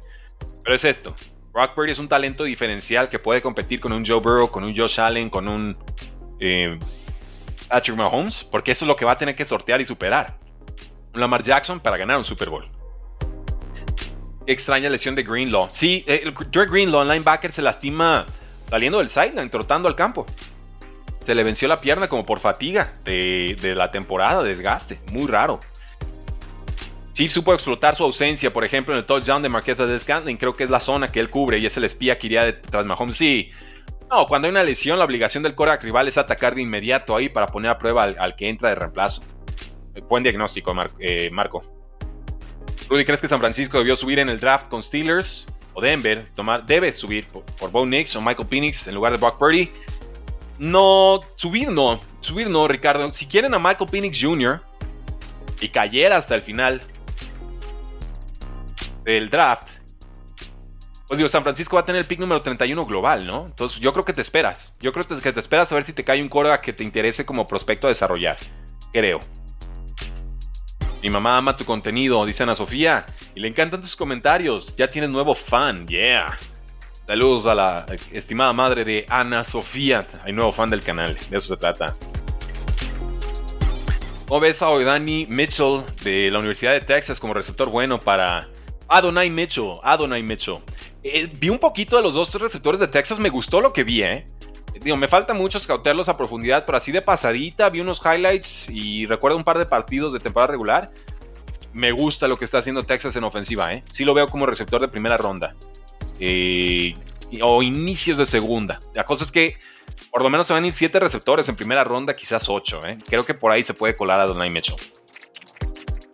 Pero 0.64 0.74
es 0.74 0.84
esto. 0.84 1.14
Brock 1.52 1.74
Purdy 1.74 1.92
es 1.92 1.98
un 1.98 2.08
talento 2.08 2.44
diferencial 2.44 3.10
que 3.10 3.18
puede 3.18 3.42
competir 3.42 3.78
con 3.78 3.92
un 3.92 4.06
Joe 4.06 4.20
Burrow, 4.20 4.50
con 4.50 4.64
un 4.64 4.74
Josh 4.74 4.98
Allen, 4.98 5.28
con 5.28 5.48
un 5.48 5.76
eh, 6.40 6.78
Patrick 7.68 7.96
Mahomes. 7.96 8.44
Porque 8.44 8.72
eso 8.72 8.86
es 8.86 8.88
lo 8.88 8.96
que 8.96 9.04
va 9.04 9.12
a 9.12 9.18
tener 9.18 9.36
que 9.36 9.44
sortear 9.44 9.82
y 9.82 9.84
superar. 9.84 10.38
Un 11.12 11.20
Lamar 11.20 11.42
Jackson 11.42 11.78
para 11.78 11.98
ganar 11.98 12.16
un 12.16 12.24
Super 12.24 12.48
Bowl 12.48 12.81
extraña 14.46 14.88
lesión 14.90 15.14
de 15.14 15.22
Greenlaw. 15.22 15.68
Sí, 15.72 16.04
eh, 16.06 16.32
Greg 16.50 16.70
Greenlaw, 16.70 17.02
el 17.02 17.08
linebacker, 17.08 17.52
se 17.52 17.62
lastima 17.62 18.26
saliendo 18.68 18.98
del 18.98 19.10
sideline, 19.10 19.50
trotando 19.50 19.88
al 19.88 19.94
campo. 19.94 20.26
Se 21.24 21.34
le 21.34 21.44
venció 21.44 21.68
la 21.68 21.80
pierna 21.80 22.08
como 22.08 22.26
por 22.26 22.40
fatiga 22.40 22.92
de, 23.04 23.74
la 23.76 23.90
temporada, 23.90 24.42
desgaste. 24.42 25.00
Muy 25.12 25.26
raro. 25.26 25.60
Chiefs 27.12 27.34
supo 27.34 27.52
explotar 27.52 27.94
su 27.94 28.02
ausencia, 28.02 28.52
por 28.52 28.64
ejemplo, 28.64 28.94
en 28.94 28.98
el 28.98 29.06
touchdown 29.06 29.42
de 29.42 29.48
Marqueta 29.48 29.86
de 29.86 30.00
Scantling. 30.00 30.38
Creo 30.38 30.54
que 30.54 30.64
es 30.64 30.70
la 30.70 30.80
zona 30.80 31.08
que 31.08 31.20
él 31.20 31.30
cubre 31.30 31.58
y 31.58 31.66
es 31.66 31.76
el 31.76 31.84
espía 31.84 32.18
que 32.18 32.26
iría 32.26 32.44
de 32.44 32.84
Mahomes. 32.84 33.16
Sí. 33.16 33.50
No, 34.10 34.26
cuando 34.26 34.46
hay 34.46 34.50
una 34.50 34.62
lesión, 34.62 34.98
la 34.98 35.04
obligación 35.04 35.42
del 35.42 35.54
coreback 35.54 35.82
rival 35.84 36.08
es 36.08 36.18
atacar 36.18 36.54
de 36.54 36.62
inmediato 36.62 37.14
ahí 37.14 37.28
para 37.28 37.46
poner 37.46 37.70
a 37.70 37.78
prueba 37.78 38.04
al, 38.04 38.34
que 38.36 38.48
entra 38.48 38.70
de 38.70 38.74
reemplazo. 38.74 39.22
Buen 40.08 40.22
diagnóstico, 40.22 40.74
eh, 40.98 41.30
Marco. 41.30 41.81
Rudy, 42.88 43.04
¿crees 43.04 43.20
que 43.20 43.28
San 43.28 43.40
Francisco 43.40 43.78
debió 43.78 43.96
subir 43.96 44.18
en 44.18 44.28
el 44.28 44.38
draft 44.38 44.68
con 44.68 44.82
Steelers 44.82 45.46
o 45.74 45.80
Denver? 45.80 46.28
Tomar, 46.34 46.64
debe 46.66 46.92
subir 46.92 47.26
por, 47.26 47.70
Bo 47.70 47.86
Nix 47.86 48.14
o 48.16 48.20
Michael 48.20 48.48
Penix 48.48 48.86
en 48.86 48.94
lugar 48.94 49.12
de 49.12 49.18
Brock 49.18 49.38
Purdy. 49.38 49.70
No, 50.58 51.20
subir 51.36 51.70
no, 51.70 52.00
subir 52.20 52.48
no, 52.48 52.68
Ricardo. 52.68 53.10
Si 53.12 53.26
quieren 53.26 53.54
a 53.54 53.58
Michael 53.58 53.90
Penix 53.90 54.18
Jr. 54.20 54.60
y 55.60 55.68
cayera 55.68 56.16
hasta 56.16 56.34
el 56.34 56.42
final 56.42 56.82
del 59.04 59.28
draft, 59.30 59.82
pues 61.08 61.18
digo, 61.18 61.28
San 61.28 61.42
Francisco 61.42 61.76
va 61.76 61.82
a 61.82 61.84
tener 61.84 62.00
el 62.00 62.06
pick 62.06 62.20
número 62.20 62.40
31 62.40 62.86
global, 62.86 63.26
¿no? 63.26 63.44
Entonces 63.46 63.78
yo 63.80 63.92
creo 63.92 64.02
que 64.02 64.14
te 64.14 64.22
esperas. 64.22 64.72
Yo 64.80 64.94
creo 64.94 65.06
que 65.06 65.32
te 65.32 65.40
esperas 65.40 65.70
a 65.70 65.74
ver 65.74 65.84
si 65.84 65.92
te 65.92 66.04
cae 66.04 66.22
un 66.22 66.28
coreback 66.30 66.62
que 66.62 66.72
te 66.72 66.84
interese 66.84 67.26
como 67.26 67.46
prospecto 67.46 67.86
a 67.86 67.90
desarrollar. 67.90 68.38
Creo. 68.94 69.20
Mi 71.02 71.10
mamá 71.10 71.36
ama 71.36 71.56
tu 71.56 71.64
contenido, 71.64 72.24
dice 72.24 72.44
Ana 72.44 72.54
Sofía. 72.54 73.04
Y 73.34 73.40
le 73.40 73.48
encantan 73.48 73.80
tus 73.80 73.96
comentarios. 73.96 74.76
Ya 74.76 74.88
tienes 74.88 75.10
nuevo 75.10 75.34
fan, 75.34 75.86
yeah. 75.88 76.38
Saludos 77.06 77.46
a 77.46 77.54
la 77.54 77.86
estimada 78.12 78.52
madre 78.52 78.84
de 78.84 79.04
Ana 79.08 79.42
Sofía. 79.42 80.06
Hay 80.24 80.32
nuevo 80.32 80.52
fan 80.52 80.70
del 80.70 80.80
canal, 80.80 81.18
de 81.28 81.38
eso 81.38 81.54
se 81.54 81.56
trata. 81.56 81.96
¿Cómo 84.28 84.40
ves 84.40 84.62
a 84.62 84.70
Mitchell 84.70 85.82
de 86.04 86.30
la 86.30 86.38
Universidad 86.38 86.72
de 86.72 86.80
Texas 86.80 87.18
como 87.18 87.34
receptor 87.34 87.68
bueno 87.68 87.98
para 87.98 88.48
Adonai 88.88 89.28
Mitchell? 89.28 89.72
Adonai 89.82 90.22
Mitchell. 90.22 90.58
Eh, 91.02 91.28
vi 91.34 91.48
un 91.48 91.58
poquito 91.58 91.96
de 91.96 92.02
los 92.02 92.14
dos 92.14 92.32
receptores 92.40 92.80
de 92.80 92.86
Texas, 92.86 93.18
me 93.18 93.28
gustó 93.28 93.60
lo 93.60 93.72
que 93.72 93.82
vi, 93.82 94.04
¿eh? 94.04 94.26
Digo, 94.82 94.96
me 94.96 95.08
falta 95.08 95.34
mucho 95.34 95.58
scoutearlos 95.58 96.08
a 96.08 96.14
profundidad, 96.14 96.64
pero 96.66 96.78
así 96.78 96.92
de 96.92 97.02
pasadita 97.02 97.68
vi 97.70 97.80
unos 97.80 98.00
highlights 98.04 98.68
y 98.70 99.06
recuerdo 99.06 99.36
un 99.36 99.44
par 99.44 99.58
de 99.58 99.66
partidos 99.66 100.12
de 100.12 100.20
temporada 100.20 100.52
regular. 100.52 100.90
Me 101.72 101.90
gusta 101.90 102.28
lo 102.28 102.36
que 102.36 102.44
está 102.44 102.58
haciendo 102.58 102.82
Texas 102.82 103.16
en 103.16 103.24
ofensiva, 103.24 103.72
¿eh? 103.72 103.82
Sí 103.90 104.04
lo 104.04 104.12
veo 104.12 104.28
como 104.28 104.44
receptor 104.44 104.80
de 104.80 104.88
primera 104.88 105.16
ronda. 105.16 105.54
Eh, 106.18 106.94
o 107.40 107.62
inicios 107.62 108.18
de 108.18 108.26
segunda. 108.26 108.78
La 108.94 109.04
cosa 109.04 109.24
es 109.24 109.32
que 109.32 109.56
por 110.10 110.22
lo 110.22 110.28
menos 110.28 110.46
se 110.46 110.52
van 110.52 110.64
a 110.64 110.66
ir 110.66 110.74
siete 110.74 111.00
receptores 111.00 111.48
en 111.48 111.56
primera 111.56 111.84
ronda, 111.84 112.12
quizás 112.12 112.48
ocho, 112.48 112.84
¿eh? 112.86 112.98
Creo 113.08 113.24
que 113.24 113.34
por 113.34 113.50
ahí 113.50 113.62
se 113.62 113.72
puede 113.72 113.96
colar 113.96 114.20
a 114.20 114.26
Donay 114.26 114.50
Mitchell. 114.50 114.76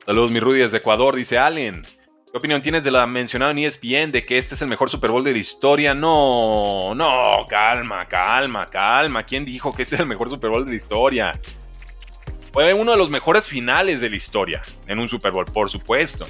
Saludos, 0.06 0.30
mi 0.30 0.40
Rudy 0.40 0.60
desde 0.60 0.78
Ecuador, 0.78 1.16
dice 1.16 1.38
Allen. 1.38 1.82
¿Qué 2.30 2.36
opinión 2.36 2.60
tienes 2.60 2.84
de 2.84 2.90
la 2.90 3.06
mencionada 3.06 3.52
en 3.52 3.58
ESPN 3.58 4.12
de 4.12 4.22
que 4.26 4.36
este 4.36 4.54
es 4.54 4.60
el 4.60 4.68
mejor 4.68 4.90
Super 4.90 5.10
Bowl 5.10 5.24
de 5.24 5.32
la 5.32 5.38
historia? 5.38 5.94
No, 5.94 6.94
no, 6.94 7.30
calma, 7.48 8.06
calma, 8.06 8.66
calma. 8.66 9.22
¿Quién 9.22 9.46
dijo 9.46 9.74
que 9.74 9.82
este 9.82 9.94
es 9.94 10.02
el 10.02 10.06
mejor 10.06 10.28
Super 10.28 10.50
Bowl 10.50 10.62
de 10.66 10.72
la 10.72 10.76
historia? 10.76 11.32
Fue 12.52 12.74
uno 12.74 12.92
de 12.92 12.98
los 12.98 13.08
mejores 13.08 13.48
finales 13.48 14.02
de 14.02 14.10
la 14.10 14.16
historia 14.16 14.60
en 14.86 14.98
un 14.98 15.08
Super 15.08 15.32
Bowl, 15.32 15.46
por 15.46 15.70
supuesto. 15.70 16.26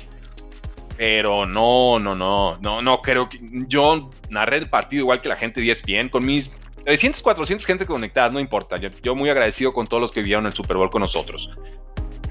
Pero 0.97 1.47
no, 1.47 1.99
no, 1.99 2.15
no, 2.15 2.59
no, 2.59 2.81
no 2.81 3.01
creo 3.03 3.29
que. 3.29 3.41
Yo 3.67 4.11
narré 4.31 4.59
el 4.59 4.71
partido 4.71 5.01
igual 5.01 5.21
que 5.21 5.29
la 5.29 5.37
gente 5.37 5.61
de 5.61 5.73
ESPN 5.73 6.11
con 6.11 6.25
mis 6.25 6.49
300, 6.85 7.23
400 7.23 7.67
gente 7.67 7.87
conectada, 7.87 8.31
no 8.31 8.39
importa. 8.39 8.77
Yo, 8.77 8.91
yo 9.03 9.17
muy 9.17 9.31
agradecido 9.31 9.73
con 9.73 9.89
todos 9.89 10.01
los 10.01 10.13
que 10.13 10.23
vieron 10.23 10.47
el 10.47 10.53
Super 10.53 10.77
Bowl 10.77 10.91
con 10.91 11.03
nosotros. 11.03 11.51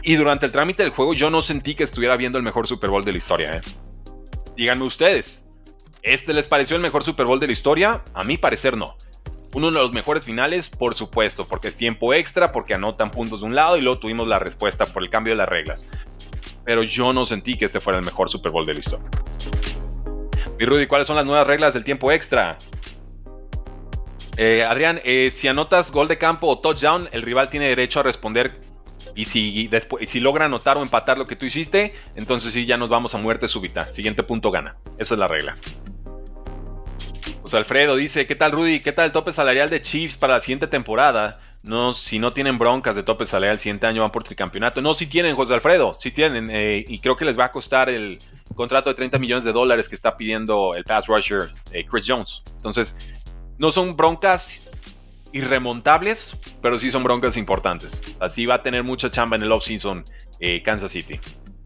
Y 0.04 0.16
durante 0.16 0.46
el 0.46 0.52
trámite 0.52 0.84
del 0.84 0.92
juego 0.92 1.14
yo 1.14 1.30
no 1.30 1.42
sentí 1.42 1.76
que 1.76 1.84
estuviera 1.84 2.16
viendo 2.18 2.38
el 2.38 2.44
mejor 2.44 2.68
Super 2.68 2.90
Bowl 2.90 3.04
de 3.04 3.12
la 3.12 3.18
historia. 3.18 3.56
¿eh? 3.58 3.62
Díganme 4.56 4.86
ustedes, 4.86 5.48
¿este 6.02 6.34
les 6.34 6.48
pareció 6.48 6.76
el 6.76 6.82
mejor 6.82 7.04
Super 7.04 7.26
Bowl 7.26 7.40
de 7.40 7.48
la 7.48 7.54
historia? 7.54 8.04
A 8.14 8.24
mi 8.24 8.38
parecer 8.38 8.78
no. 8.78 8.96
Uno 9.54 9.68
de 9.68 9.74
los 9.74 9.94
mejores 9.94 10.26
finales, 10.26 10.70
por 10.70 10.94
supuesto, 10.94 11.48
porque 11.48 11.70
es 11.70 11.76
tiempo 11.76 12.14
extra, 12.14 12.52
porque 12.52 12.74
anotan 12.74 13.12
puntos 13.12 13.42
de 13.42 13.48
un 13.48 13.56
lado 13.56 13.78
y 13.78 13.82
luego 13.82 14.00
tuvimos 14.00 14.28
la 14.28 14.40
respuesta 14.40 14.86
por 14.86 15.04
el 15.04 15.10
cambio 15.10 15.34
de 15.34 15.38
las 15.38 15.50
reglas. 15.50 15.90
Pero 16.64 16.84
yo 16.84 17.14
no 17.14 17.26
sentí 17.26 17.56
que 17.56 17.66
este 17.66 17.80
fuera 17.80 18.00
el 18.00 18.06
mejor 18.06 18.30
Super 18.30 18.52
Bowl 18.52 18.66
de 18.66 18.74
la 18.74 18.80
historia. 18.80 19.10
Y 20.60 20.66
Rudy, 20.66 20.88
¿cuáles 20.88 21.08
son 21.08 21.16
las 21.16 21.26
nuevas 21.26 21.48
reglas 21.48 21.74
del 21.74 21.84
tiempo 21.84 22.12
extra? 22.12 22.58
Eh, 24.38 24.64
Adrián, 24.64 25.02
eh, 25.04 25.32
si 25.34 25.48
anotas 25.48 25.92
gol 25.92 26.08
de 26.08 26.18
campo 26.18 26.48
o 26.48 26.60
touchdown, 26.60 27.10
el 27.12 27.22
rival 27.24 27.50
tiene 27.50 27.68
derecho 27.68 28.00
a 28.00 28.04
responder 28.04 28.60
y 29.18 29.26
si, 29.26 29.68
después, 29.68 30.08
si 30.08 30.20
logra 30.20 30.46
anotar 30.46 30.78
o 30.78 30.84
empatar 30.84 31.18
lo 31.18 31.26
que 31.26 31.36
tú 31.36 31.48
hiciste, 31.48 31.96
entonces 32.16 32.54
sí, 32.54 32.68
ya 32.68 32.78
nos 32.78 32.92
vamos 32.92 33.16
a 33.16 33.18
muerte 33.18 33.48
súbita. 33.48 33.86
Siguiente 33.86 34.22
punto 34.22 34.52
gana. 34.52 34.78
Esa 35.00 35.16
es 35.16 35.20
la 35.20 35.28
regla. 35.28 35.58
Pues 37.42 37.52
Alfredo 37.56 37.96
dice, 37.96 38.28
¿qué 38.28 38.36
tal 38.36 38.52
Rudy? 38.52 38.80
¿Qué 38.80 38.92
tal 38.92 39.06
el 39.06 39.12
tope 39.12 39.34
salarial 39.34 39.72
de 39.72 39.82
Chiefs 39.82 40.16
para 40.16 40.36
la 40.36 40.40
siguiente 40.40 40.68
temporada? 40.68 41.40
No, 41.64 41.94
si 41.94 42.20
no 42.20 42.32
tienen 42.32 42.60
broncas 42.60 42.96
de 42.96 43.02
tope 43.02 43.26
salarial 43.26 43.54
el 43.54 43.60
siguiente 43.60 43.88
año 43.88 44.04
van 44.04 44.12
por 44.12 44.24
tricampeonato. 44.24 44.82
No, 44.82 44.94
sí 44.94 45.08
tienen, 45.08 45.36
José 45.36 45.56
Alfredo, 45.56 45.96
sí 45.96 46.12
tienen. 46.12 46.50
Eh, 46.52 46.86
y 46.88 47.00
creo 47.00 47.18
que 47.18 47.26
les 47.26 47.38
va 47.38 47.46
a 47.46 47.52
costar 47.52 47.90
el 47.90 48.20
contrato 48.54 48.92
de 48.92 48.96
30 48.96 49.18
millones 49.18 49.44
de 49.46 49.52
dólares 49.52 49.90
que 49.90 49.96
está 49.96 50.16
pidiendo 50.16 50.76
el 50.76 50.84
pass 50.84 51.08
rusher 51.08 51.50
eh, 51.72 51.84
Chris 51.86 52.06
Jones. 52.08 52.44
Entonces, 52.58 52.96
no 53.58 53.72
son 53.72 53.96
broncas 53.96 54.67
irremontables, 55.34 56.38
pero 56.62 56.80
sí 56.80 56.92
son 56.92 57.04
broncas 57.04 57.38
importantes. 57.38 58.18
Así 58.20 58.46
va 58.46 58.56
a 58.56 58.64
tener 58.64 58.84
mucha 58.84 59.10
chamba 59.12 59.36
en 59.36 59.44
el 59.44 59.52
offseason 59.52 60.04
eh, 60.40 60.62
Kansas 60.64 60.92
City. 60.92 61.20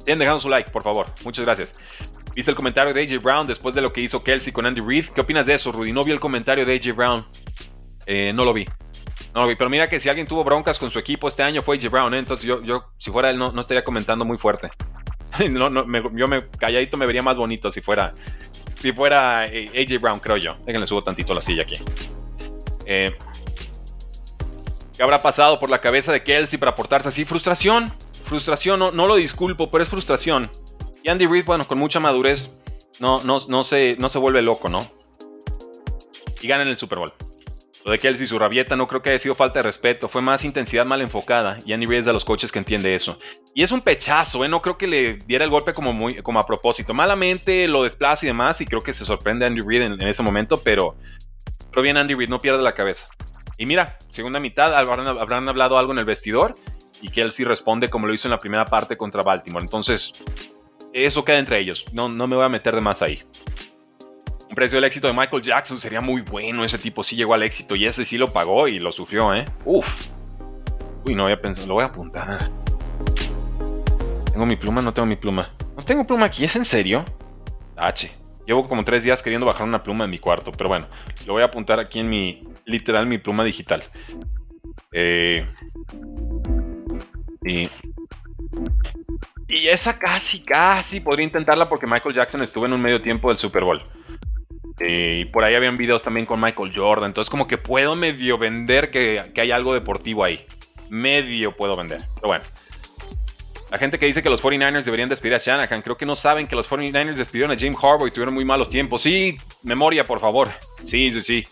Tienen 0.03 0.20
dejando 0.20 0.39
su 0.39 0.49
like, 0.49 0.72
por 0.72 0.84
favor. 0.84 1.07
Muchas 1.24 1.45
gracias. 1.45 1.80
¿Viste 2.36 2.51
el 2.51 2.55
comentario 2.55 2.93
de 2.93 3.03
AJ 3.03 3.22
Brown 3.22 3.45
después 3.45 3.76
de 3.76 3.82
lo 3.82 3.91
que 3.91 4.01
hizo 4.01 4.24
Kelsey 4.24 4.53
con 4.53 4.66
Andy 4.66 4.82
Reid? 4.82 5.07
¿Qué 5.07 5.22
opinas 5.22 5.45
de 5.45 5.53
eso, 5.53 5.72
Rudy? 5.72 5.91
No 5.91 6.03
vi 6.03 6.12
el 6.12 6.20
comentario 6.20 6.66
de 6.66 6.76
AJ 6.76 6.95
Brown. 6.95 7.26
Eh, 8.05 8.32
no 8.34 8.45
lo 8.45 8.53
vi. 8.53 8.66
No 9.34 9.41
lo 9.41 9.47
vi. 9.47 9.55
Pero 9.55 9.70
mira 9.70 9.89
que 9.89 9.99
si 9.99 10.09
alguien 10.09 10.28
tuvo 10.28 10.43
broncas 10.43 10.80
con 10.80 10.89
su 10.89 10.97
equipo 10.97 11.28
este 11.28 11.43
año 11.43 11.62
fue 11.62 11.78
AJ 11.78 11.89
Brown, 11.89 12.14
¿eh? 12.14 12.20
Entonces 12.20 12.45
yo, 12.45 12.62
yo, 12.64 12.86
si 12.97 13.12
fuera 13.12 13.30
él, 13.30 13.38
no, 13.38 13.51
no 13.51 13.62
estaría 13.62 13.84
comentando 13.84 14.24
muy 14.24 14.38
fuerte. 14.38 14.72
no, 15.49 15.70
no, 15.70 15.86
yo 16.16 16.28
me 16.28 16.47
calladito 16.47 16.97
me 16.97 17.05
vería 17.05 17.22
más 17.22 17.38
bonito 17.38 17.70
si 17.72 17.82
fuera, 17.82 18.12
si 18.76 18.91
fuera 18.91 19.41
AJ 19.43 19.99
Brown, 19.99 20.20
creo 20.20 20.38
yo. 20.38 20.55
Déjenle 20.66 20.88
subo 20.88 21.03
tantito 21.03 21.34
la 21.34 21.41
silla 21.41 21.64
aquí. 21.64 21.78
Eh, 22.86 23.14
¿Qué 25.02 25.04
habrá 25.04 25.20
pasado 25.20 25.58
por 25.58 25.72
la 25.72 25.82
cabeza 25.82 26.12
de 26.12 26.22
Kelsey 26.22 26.60
para 26.60 26.76
portarse 26.76 27.10
así? 27.10 27.26
Frustración. 27.26 27.91
Frustración, 28.24 28.78
no, 28.78 28.91
no 28.91 29.08
lo 29.08 29.16
disculpo, 29.16 29.72
pero 29.72 29.84
es 29.84 29.89
frustración. 29.89 30.52
Y 31.02 31.10
Andy 31.10 31.26
Reid, 31.26 31.43
bueno, 31.43 31.68
con 31.68 31.80
mucha 31.80 31.99
madurez, 31.99 32.62
no, 32.99 33.20
no, 33.24 33.39
no, 33.49 33.64
se, 33.64 33.95
no 33.95 34.10
se 34.10 34.20
vuelve 34.20 34.43
loco, 34.43 34.70
¿no? 34.70 34.86
Y 36.39 36.47
ganan 36.47 36.68
el 36.68 36.78
Super 36.78 36.99
Bowl. 36.99 37.12
Lo 37.84 37.93
de 37.93 37.97
Kelsey 37.97 38.26
y 38.26 38.28
su 38.28 38.38
rabieta 38.38 38.76
no 38.76 38.88
creo 38.88 39.02
que 39.02 39.10
haya 39.10 39.18
sido 39.18 39.34
falta 39.34 39.58
de 39.58 39.64
respeto, 39.64 40.08
fue 40.08 40.22
más 40.22 40.45
intensidad 40.45 40.86
mal 40.86 41.02
enfocada 41.02 41.58
y 41.66 41.74
Andy 41.74 41.88
Reid 41.88 42.02
es 42.02 42.06
de 42.06 42.14
los 42.14 42.24
coches 42.24 42.52
que 42.52 42.60
entiende 42.60 42.93
eso. 42.93 43.18
Y 43.56 43.64
es 43.64 43.72
un 43.72 43.82
pechazo, 43.82 44.45
¿eh? 44.45 44.49
no 44.49 44.62
creo 44.62 44.78
que 44.78 44.86
le 44.86 45.14
diera 45.26 45.43
el 45.43 45.49
golpe 45.49 45.74
como, 45.74 45.93
muy, 45.93 46.22
como 46.22 46.39
a 46.39 46.45
propósito. 46.45 46.93
Malamente 46.93 47.68
lo 47.68 47.82
desplaza 47.82 48.24
y 48.24 48.28
demás 48.28 48.62
y 48.62 48.68
creo 48.68 48.82
que 48.82 48.93
se 48.93 49.04
sorprende 49.04 49.47
Andy 49.47 49.62
Reid 49.66 49.82
en, 49.82 50.08
ese 50.08 50.22
momento, 50.22 50.62
pero, 50.62 50.95
pero 51.72 51.82
bien 51.82 51.97
Andy 51.97 52.14
Reid, 52.14 52.30
no 52.30 52.38
pierde 52.38 52.62
la 52.62 52.76
cabeza. 52.76 53.08
Y 53.62 53.68
mira, 53.68 53.95
segunda 54.09 54.39
mitad 54.39 54.74
habrán, 54.74 55.05
habrán 55.05 55.47
hablado 55.47 55.78
algo 55.78 55.91
en 55.91 55.99
el 55.99 56.05
vestidor 56.05 56.57
y 56.99 57.09
Kelsey 57.09 57.45
responde 57.45 57.89
como 57.91 58.07
lo 58.07 58.14
hizo 58.16 58.28
en 58.28 58.32
la 58.32 58.39
primera 58.39 58.66
parte 58.66 58.97
contra 58.97 59.22
Baltimore. 59.22 59.64
Entonces, 59.64 60.14
eso 60.93 61.24
queda 61.24 61.38
entre 61.38 61.59
ellos. 61.59 61.86
No, 61.93 62.09
no 62.09 62.26
me 62.26 62.36
voy 62.36 62.45
a 62.45 62.49
meter 62.49 62.74
de 62.74 62.82
más 62.82 63.03
ahí. 63.03 63.20
Un 64.49 64.55
precio 64.55 64.78
del 64.78 64.86
éxito 64.86 65.05
de 65.05 65.14
Michael 65.14 65.43
Jackson 65.43 65.78
sería 65.78 66.01
muy 66.01 66.22
bueno. 66.24 66.64
Ese 66.64 66.80
tipo 66.80 67.03
sí 67.03 67.16
llegó 67.16 67.36
al 67.36 67.43
éxito 67.43 67.76
y 67.76 67.86
ese 67.86 68.03
sí 68.03 68.18
lo 68.18 68.34
pagó 68.34 68.68
y 68.68 68.80
lo 68.80 68.91
sufrió, 68.91 69.32
¿eh? 69.32 69.45
Uf. 69.64 70.07
Uy, 71.05 71.14
no 71.14 71.26
había 71.26 71.39
pensado. 71.39 71.68
Lo 71.68 71.76
voy 71.76 71.84
a 71.84 71.88
apuntar. 71.88 72.49
¿Tengo 74.32 74.45
mi 74.47 74.55
pluma? 74.55 74.82
No 74.82 74.91
tengo 74.91 75.05
mi 75.05 75.18
pluma. 75.18 75.53
No 75.78 75.84
tengo 75.84 76.07
pluma 76.07 76.26
aquí. 76.26 76.43
¿Es 76.45 76.55
en 76.55 76.66
serio? 76.66 77.05
H. 77.78 78.12
Llevo 78.46 78.68
como 78.68 78.84
tres 78.84 79.04
días 79.04 79.22
queriendo 79.22 79.46
bajar 79.46 79.68
una 79.68 79.84
pluma 79.84 80.06
en 80.06 80.12
mi 80.12 80.20
cuarto. 80.20 80.52
Pero 80.52 80.70
bueno, 80.70 80.88
lo 81.26 81.34
voy 81.34 81.42
a 81.42 81.46
apuntar 81.46 81.80
aquí 81.80 82.00
en 82.00 82.10
mi. 82.10 82.42
Literal, 82.66 83.08
mi 83.08 83.18
pluma 83.18 83.44
digital. 83.44 83.84
Eh. 84.92 85.46
Y. 87.44 87.70
Esa 89.48 90.00
casi, 90.00 90.44
casi 90.44 91.02
podría 91.02 91.26
intentarla 91.26 91.68
porque 91.68 91.86
Michael 91.86 92.16
Jackson 92.16 92.42
estuvo 92.42 92.66
en 92.66 92.74
un 92.74 92.82
medio 92.82 93.02
tiempo 93.02 93.30
del 93.30 93.38
Super 93.38 93.64
Bowl. 93.64 93.82
Eh, 94.80 95.20
y 95.22 95.26
por 95.26 95.44
ahí 95.44 95.54
habían 95.54 95.78
videos 95.78 96.02
también 96.02 96.26
con 96.26 96.42
Michael 96.42 96.74
Jordan. 96.76 97.10
Entonces, 97.10 97.30
como 97.30 97.48
que 97.48 97.58
puedo 97.58 97.96
medio 97.96 98.38
vender 98.38 98.89
que, 98.89 99.32
hay 99.36 99.52
algo 99.52 99.74
deportivo 99.74 100.24
ahí. 100.24 100.46
Medio 100.89 101.52
puedo 101.52 101.76
vender. 101.76 102.02
Pero 102.16 102.28
bueno. 102.28 102.44
La 103.72 103.78
gente 103.78 103.97
que 103.97 104.05
dice 104.05 104.22
que 104.22 104.30
los 104.30 104.43
49ers 104.43 104.84
deberían 104.84 105.07
despedir 105.07 105.34
a 105.34 105.38
Shanahan, 105.38 105.82
creo 105.82 105.95
que 105.95 106.05
no 106.05 106.17
saben 106.17 106.45
que 106.45 106.57
los 106.57 106.69
49ers 106.69 107.15
despidieron 107.15 107.53
a 107.53 107.55
Jim 107.55 107.74
Harbaugh 107.74 108.05
y 108.05 108.11
tuvieron 108.11 108.34
muy 108.34 108.43
malos 108.43 108.67
tiempos. 108.67 109.01
Sí, 109.01 109.38
memoria, 109.63 110.03
por 110.03 110.19
favor. 110.19 110.49
Sí, 110.84 111.09
sí, 111.09 111.22
sí. 111.22 111.47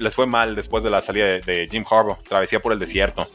Les 0.00 0.12
fue, 0.16 0.26
mal 0.26 0.56
después 0.56 0.82
de 0.82 0.90
la 0.90 1.00
salida 1.00 1.26
de, 1.26 1.68
Jim 1.70 1.84
Harbaugh. 1.88 2.20
Travesía 2.24 2.58
por 2.58 2.72
el 2.72 2.80
desierto. 2.80 3.28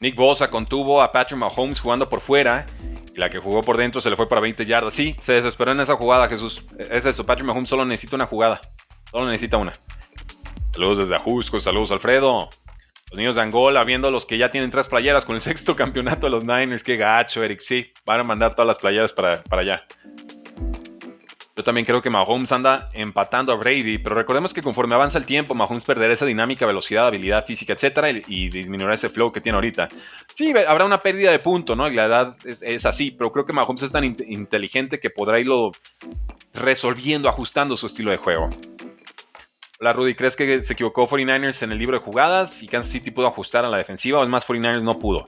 Nick 0.00 0.16
Bosa 0.16 0.50
contuvo 0.50 1.00
a 1.00 1.12
Patrick 1.12 1.38
Mahomes 1.38 1.78
jugando 1.78 2.08
por 2.08 2.20
fuera 2.20 2.66
la 3.14 3.30
que 3.30 3.38
jugó 3.38 3.60
por 3.60 3.76
dentro 3.76 4.00
se 4.00 4.10
le 4.10 4.16
fue 4.16 4.28
para 4.28 4.40
20 4.40 4.66
yardas. 4.66 4.94
Sí, 4.94 5.14
se 5.20 5.34
desesperó 5.34 5.70
en 5.72 5.80
esa 5.80 5.94
jugada, 5.94 6.28
Jesús. 6.28 6.64
Es 6.76 7.06
eso, 7.06 7.24
Patrick 7.24 7.46
Mahomes 7.46 7.68
solo 7.68 7.84
necesita 7.84 8.16
una 8.16 8.26
jugada. 8.26 8.60
Solo 9.12 9.26
necesita 9.26 9.58
una. 9.58 9.72
Saludos 10.72 10.98
desde 10.98 11.14
Ajusco, 11.14 11.60
saludos 11.60 11.92
Alfredo. 11.92 12.48
Los 13.10 13.18
niños 13.18 13.34
de 13.34 13.42
Angola, 13.42 13.82
viendo 13.82 14.10
los 14.10 14.24
que 14.24 14.38
ya 14.38 14.50
tienen 14.50 14.70
tres 14.70 14.88
playeras 14.88 15.24
con 15.24 15.34
el 15.34 15.42
sexto 15.42 15.74
campeonato 15.74 16.26
de 16.26 16.32
los 16.32 16.44
Niners. 16.44 16.82
Qué 16.82 16.96
gacho, 16.96 17.42
Eric. 17.42 17.60
Sí, 17.60 17.92
van 18.06 18.20
a 18.20 18.24
mandar 18.24 18.52
todas 18.52 18.66
las 18.66 18.78
playeras 18.78 19.12
para, 19.12 19.42
para 19.42 19.62
allá. 19.62 19.84
Yo 21.60 21.64
también 21.64 21.84
creo 21.84 22.00
que 22.00 22.08
Mahomes 22.08 22.52
anda 22.52 22.88
empatando 22.94 23.52
a 23.52 23.56
Brady, 23.56 23.98
pero 23.98 24.14
recordemos 24.14 24.54
que 24.54 24.62
conforme 24.62 24.94
avanza 24.94 25.18
el 25.18 25.26
tiempo, 25.26 25.54
Mahomes 25.54 25.84
perderá 25.84 26.14
esa 26.14 26.24
dinámica, 26.24 26.64
velocidad, 26.64 27.08
habilidad 27.08 27.44
física, 27.44 27.74
etcétera, 27.74 28.08
y, 28.08 28.48
disminuirá 28.48 28.94
ese 28.94 29.10
flow 29.10 29.30
que 29.30 29.42
tiene 29.42 29.56
ahorita. 29.56 29.90
Sí, 30.34 30.54
habrá 30.66 30.86
una 30.86 31.02
pérdida 31.02 31.30
de 31.32 31.38
punto, 31.38 31.76
¿no? 31.76 31.86
Y 31.88 31.96
la 31.96 32.06
edad 32.06 32.36
es, 32.44 32.86
así, 32.86 33.10
pero 33.10 33.30
creo 33.30 33.44
que 33.44 33.52
Mahomes 33.52 33.82
es 33.82 33.92
tan 33.92 34.04
inteligente 34.04 35.00
que 35.00 35.10
podrá 35.10 35.38
irlo 35.38 35.72
resolviendo, 36.54 37.28
ajustando 37.28 37.76
su 37.76 37.88
estilo 37.88 38.10
de 38.10 38.16
juego. 38.16 38.48
Hola 39.82 39.94
Rudy, 39.94 40.14
¿crees 40.14 40.36
que 40.36 40.62
se 40.62 40.74
equivocó 40.74 41.08
49ers 41.08 41.62
en 41.62 41.72
el 41.72 41.78
libro 41.78 41.98
de 41.98 42.04
jugadas 42.04 42.62
y 42.62 42.68
Kansas 42.68 42.92
City 42.92 43.10
pudo 43.10 43.28
ajustar 43.28 43.64
a 43.64 43.68
la 43.68 43.78
defensiva 43.78 44.20
o 44.20 44.22
es 44.22 44.28
más 44.28 44.46
49ers 44.46 44.82
no 44.82 44.98
pudo? 44.98 45.26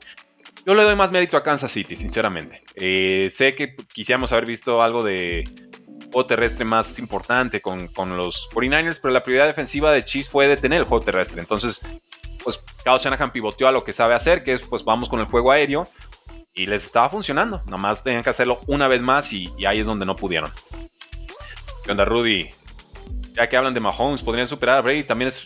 Yo 0.66 0.74
le 0.74 0.82
doy 0.82 0.94
más 0.94 1.10
mérito 1.10 1.38
a 1.38 1.42
Kansas 1.42 1.72
City, 1.72 1.96
sinceramente. 1.96 2.62
Eh, 2.74 3.28
sé 3.30 3.54
que 3.54 3.74
quisiéramos 3.94 4.30
haber 4.30 4.44
visto 4.44 4.82
algo 4.82 5.02
de 5.02 5.44
juego 6.12 6.26
terrestre 6.26 6.66
más 6.66 6.98
importante 6.98 7.62
con, 7.62 7.88
los 8.14 8.50
49ers, 8.50 8.98
pero 9.00 9.14
la 9.14 9.24
prioridad 9.24 9.46
defensiva 9.46 9.90
de 9.90 10.04
Chiefs 10.04 10.28
fue 10.28 10.46
detener 10.46 10.80
el 10.80 10.84
juego 10.84 11.02
terrestre. 11.02 11.40
Entonces, 11.40 11.80
pues 12.44 12.58
Kyle 12.84 12.98
Shanahan 12.98 13.32
pivoteó 13.32 13.68
a 13.68 13.72
lo 13.72 13.82
que 13.82 13.94
sabe 13.94 14.14
hacer, 14.14 14.44
que 14.44 14.52
es 14.52 14.60
pues 14.60 14.84
vamos 14.84 15.08
con 15.08 15.18
el 15.18 15.26
juego 15.26 15.50
aéreo. 15.50 15.88
Y 16.52 16.66
les 16.66 16.84
estaba 16.84 17.08
funcionando. 17.08 17.62
Nomás 17.64 18.04
tenían 18.04 18.22
que 18.22 18.28
hacerlo 18.28 18.60
una 18.66 18.86
vez 18.86 19.00
más 19.00 19.32
y, 19.32 19.50
ahí 19.64 19.80
es 19.80 19.86
donde 19.86 20.04
no 20.04 20.14
pudieron. 20.14 20.52
¿Qué 21.86 21.90
onda, 21.90 22.04
Rudy? 22.04 22.50
Ya 23.32 23.48
que 23.48 23.56
hablan 23.56 23.74
de 23.74 23.80
Mahomes, 23.80 24.22
podrían 24.22 24.46
superar 24.46 24.78
a 24.78 24.80
Brady. 24.82 25.04
También 25.04 25.28
es, 25.28 25.42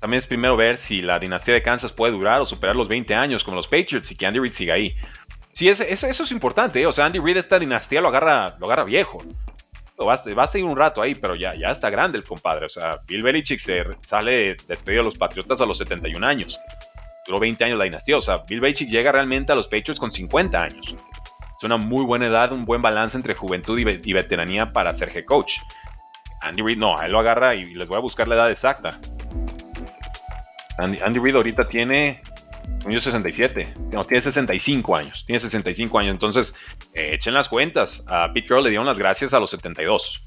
también 0.00 0.18
es 0.18 0.26
primero 0.26 0.56
ver 0.56 0.76
si 0.78 1.02
la 1.02 1.18
dinastía 1.18 1.54
de 1.54 1.62
Kansas 1.62 1.92
puede 1.92 2.12
durar 2.12 2.40
o 2.40 2.44
superar 2.44 2.76
los 2.76 2.88
20 2.88 3.14
años 3.14 3.44
como 3.44 3.56
los 3.56 3.68
Patriots 3.68 4.10
y 4.10 4.16
que 4.16 4.26
Andy 4.26 4.38
Reid 4.38 4.52
siga 4.52 4.74
ahí. 4.74 4.94
Sí, 5.52 5.68
eso 5.68 5.84
es 5.84 6.30
importante. 6.32 6.80
¿eh? 6.80 6.86
O 6.86 6.92
sea, 6.92 7.06
Andy 7.06 7.18
Reid 7.18 7.36
esta 7.36 7.58
dinastía 7.58 8.00
lo 8.00 8.08
agarra, 8.08 8.56
lo 8.58 8.66
agarra 8.66 8.84
viejo 8.84 9.22
va, 10.02 10.42
a 10.42 10.46
seguir 10.46 10.66
un 10.66 10.76
rato 10.76 11.00
ahí, 11.00 11.14
pero 11.14 11.36
ya, 11.36 11.54
ya 11.54 11.68
está 11.68 11.90
grande 11.90 12.18
el 12.18 12.24
compadre. 12.24 12.66
O 12.66 12.68
sea, 12.68 12.98
Bill 13.06 13.22
Belichick 13.22 13.60
se 13.60 13.84
sale 14.00 14.56
despedido 14.66 15.02
de 15.02 15.06
los 15.06 15.18
Patriotas 15.18 15.60
a 15.60 15.66
los 15.66 15.78
71 15.78 16.26
años. 16.26 16.58
Duró 17.26 17.38
20 17.38 17.64
años 17.64 17.78
la 17.78 17.84
dinastía. 17.84 18.16
O 18.16 18.20
sea, 18.20 18.38
Bill 18.48 18.60
Belichick 18.60 18.88
llega 18.88 19.12
realmente 19.12 19.52
a 19.52 19.54
los 19.54 19.66
Patriots 19.66 20.00
con 20.00 20.10
50 20.10 20.62
años. 20.62 20.96
Es 21.56 21.62
una 21.62 21.76
muy 21.76 22.04
buena 22.04 22.26
edad, 22.26 22.52
un 22.52 22.64
buen 22.64 22.82
balance 22.82 23.16
entre 23.16 23.34
juventud 23.34 23.78
y, 23.78 24.12
veteranía 24.12 24.72
para 24.72 24.92
ser 24.92 25.16
head 25.16 25.24
coach. 25.24 25.58
Andy 26.44 26.62
Reid 26.62 26.78
no, 26.78 27.00
él 27.00 27.12
lo 27.12 27.18
agarra 27.18 27.54
y 27.54 27.74
les 27.74 27.88
voy 27.88 27.96
a 27.96 28.00
buscar 28.00 28.28
la 28.28 28.36
edad 28.36 28.50
exacta. 28.50 28.98
Andy, 30.78 31.18
Reid 31.18 31.36
ahorita 31.36 31.68
tiene 31.68 32.20
yo 32.88 33.00
67. 33.00 33.74
No, 33.92 34.04
tiene 34.04 34.20
65 34.20 34.96
años. 34.96 35.24
Tiene 35.24 35.40
65 35.40 35.98
años. 35.98 36.12
Entonces, 36.12 36.54
eh, 36.92 37.10
echen 37.14 37.32
las 37.32 37.48
cuentas. 37.48 38.04
A 38.08 38.32
Pete 38.32 38.48
Carroll 38.48 38.64
le 38.64 38.70
dieron 38.70 38.86
las 38.86 38.98
gracias 38.98 39.32
a 39.32 39.40
los 39.40 39.50
72. 39.50 40.26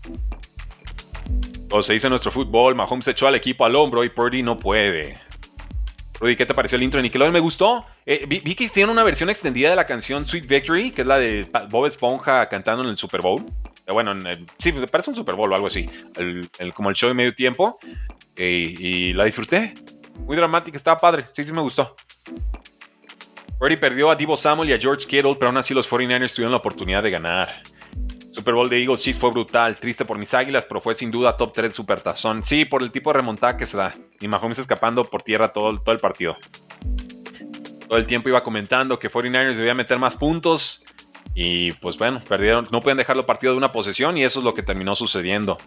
O 1.70 1.84
se 1.84 1.94
dice 1.94 2.10
nuestro 2.10 2.32
fútbol, 2.32 2.76
Mahomes 2.76 3.08
echó 3.10 3.28
al 3.28 3.36
equipo 3.36 3.66
al 3.66 3.76
hombro 3.76 4.04
y 4.04 4.10
Purdy 4.10 4.42
no 4.42 4.58
puede. 4.58 5.20
Rudy, 6.20 6.36
¿qué 6.36 6.46
te 6.46 6.54
pareció 6.54 6.78
el 6.78 6.84
intro 6.84 6.98
de 6.98 7.04
Nickelodeon? 7.04 7.34
Me 7.34 7.40
gustó. 7.40 7.86
Eh, 8.06 8.26
vi, 8.28 8.56
que 8.56 8.64
hicieron 8.64 8.92
una 8.92 9.04
versión 9.04 9.30
extendida 9.30 9.70
de 9.70 9.76
la 9.76 9.86
canción 9.86 10.26
Sweet 10.26 10.48
Victory, 10.48 10.92
que 10.92 11.02
es 11.02 11.08
la 11.08 11.20
de 11.20 11.48
Bob 11.70 11.86
Esponja 11.86 12.48
cantando 12.50 12.84
en 12.84 12.90
el 12.90 12.98
Super 12.98 13.22
Bowl. 13.22 13.46
Eh, 13.88 13.92
bueno, 13.92 14.14
sí, 14.60 14.72
me 14.74 14.88
parece 14.88 15.10
un 15.10 15.16
Super 15.16 15.36
Bowl 15.36 15.52
o 15.52 15.56
algo 15.56 15.68
así. 15.68 15.86
como 16.76 16.90
el 16.90 16.96
show 16.96 17.10
de 17.10 17.16
medio 17.16 17.34
tiempo. 17.34 17.80
y 18.38 19.14
la 19.14 19.26
disfruté. 19.26 19.74
Muy 20.20 20.36
dramática, 20.36 20.78
estaba 20.78 21.00
padre. 21.00 21.26
Sí, 21.34 21.44
sí 21.44 21.52
me 21.52 21.62
gustó. 21.62 21.96
Brady 23.60 23.78
perdió 23.78 24.12
a 24.12 24.16
Divo 24.16 24.38
Samuel 24.38 24.70
y 24.70 24.74
a 24.74 24.78
George 24.78 25.08
Kittle, 25.08 25.36
pero 25.36 25.48
aún 25.48 25.58
así 25.58 25.74
los 25.74 25.90
49ers 25.90 26.36
tuvieron 26.36 26.52
la 26.52 26.58
oportunidad 26.58 27.02
de 27.02 27.10
ganar. 27.10 27.64
Super 28.32 28.54
Bowl 28.54 28.70
de 28.70 28.78
Eagles 28.78 29.02
Chiefs 29.02 29.20
fue 29.20 29.32
brutal, 29.32 29.76
triste 29.78 30.06
por 30.06 30.20
mis 30.20 30.32
águilas, 30.36 30.64
pero 30.66 30.80
fue 30.80 30.94
sin 30.94 31.10
duda 31.10 31.36
top 31.36 31.54
3 31.54 31.74
supertazón. 31.74 32.46
Sí, 32.46 32.66
por 32.66 32.84
el 32.84 32.92
tipo 32.92 33.12
de 33.12 33.18
remontada 33.18 33.58
que 33.58 33.66
se 33.66 33.78
da. 33.78 33.96
Y 34.20 34.28
Mahomes 34.28 34.60
escapando 34.60 35.04
por 35.04 35.24
tierra 35.24 35.48
todo, 35.48 35.80
todo 35.80 35.94
el 35.94 36.00
partido. 36.00 36.38
Todo 37.88 37.98
el 37.98 38.06
tiempo 38.06 38.30
iba 38.30 38.44
comentando 38.44 39.00
que 39.00 39.10
49ers 39.10 39.56
debía 39.56 39.74
meter 39.74 39.98
más 39.98 40.16
puntos. 40.16 40.84
Y 41.34 41.72
pues 41.74 41.98
bueno, 41.98 42.22
perdieron, 42.28 42.68
no 42.72 42.82
pueden 42.82 42.98
dejarlo 42.98 43.26
partido 43.26 43.54
de 43.54 43.58
una 43.58 43.72
posesión 43.72 44.18
y 44.18 44.24
eso 44.24 44.40
es 44.40 44.46
lo 44.46 44.54
que 44.54 44.64
terminó 44.64 44.96
sucediendo. 44.96 45.58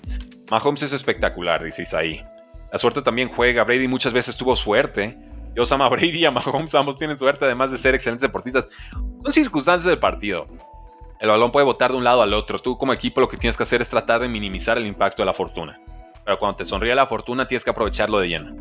Mahomes 0.50 0.82
es 0.82 0.92
espectacular, 0.92 1.62
dice 1.62 1.84
ahí. 1.96 2.20
La 2.72 2.78
suerte 2.78 3.02
también 3.02 3.28
juega. 3.28 3.64
Brady 3.64 3.88
muchas 3.88 4.12
veces 4.12 4.36
tuvo 4.36 4.56
suerte 4.56 5.16
yo, 5.54 5.66
Sama 5.66 5.88
Brady 5.88 6.24
y 6.24 6.30
Mahomes 6.30 6.74
ambos 6.74 6.96
tienen 6.96 7.18
suerte, 7.18 7.44
además 7.44 7.70
de 7.70 7.78
ser 7.78 7.94
excelentes 7.94 8.22
deportistas. 8.22 8.68
Son 9.22 9.32
circunstancias 9.32 9.84
del 9.84 9.98
partido. 9.98 10.46
El 11.20 11.28
balón 11.28 11.50
puede 11.50 11.66
botar 11.66 11.90
de 11.90 11.98
un 11.98 12.04
lado 12.04 12.22
al 12.22 12.32
otro. 12.32 12.60
Tú 12.60 12.78
como 12.78 12.92
equipo 12.92 13.20
lo 13.20 13.28
que 13.28 13.36
tienes 13.36 13.56
que 13.56 13.64
hacer 13.64 13.82
es 13.82 13.88
tratar 13.88 14.20
de 14.20 14.28
minimizar 14.28 14.78
el 14.78 14.86
impacto 14.86 15.22
de 15.22 15.26
la 15.26 15.32
fortuna. 15.32 15.80
Pero 16.24 16.38
cuando 16.38 16.58
te 16.58 16.64
sonríe 16.64 16.94
la 16.94 17.06
fortuna 17.06 17.46
tienes 17.46 17.64
que 17.64 17.70
aprovecharlo 17.70 18.20
de 18.20 18.28
lleno. 18.28 18.54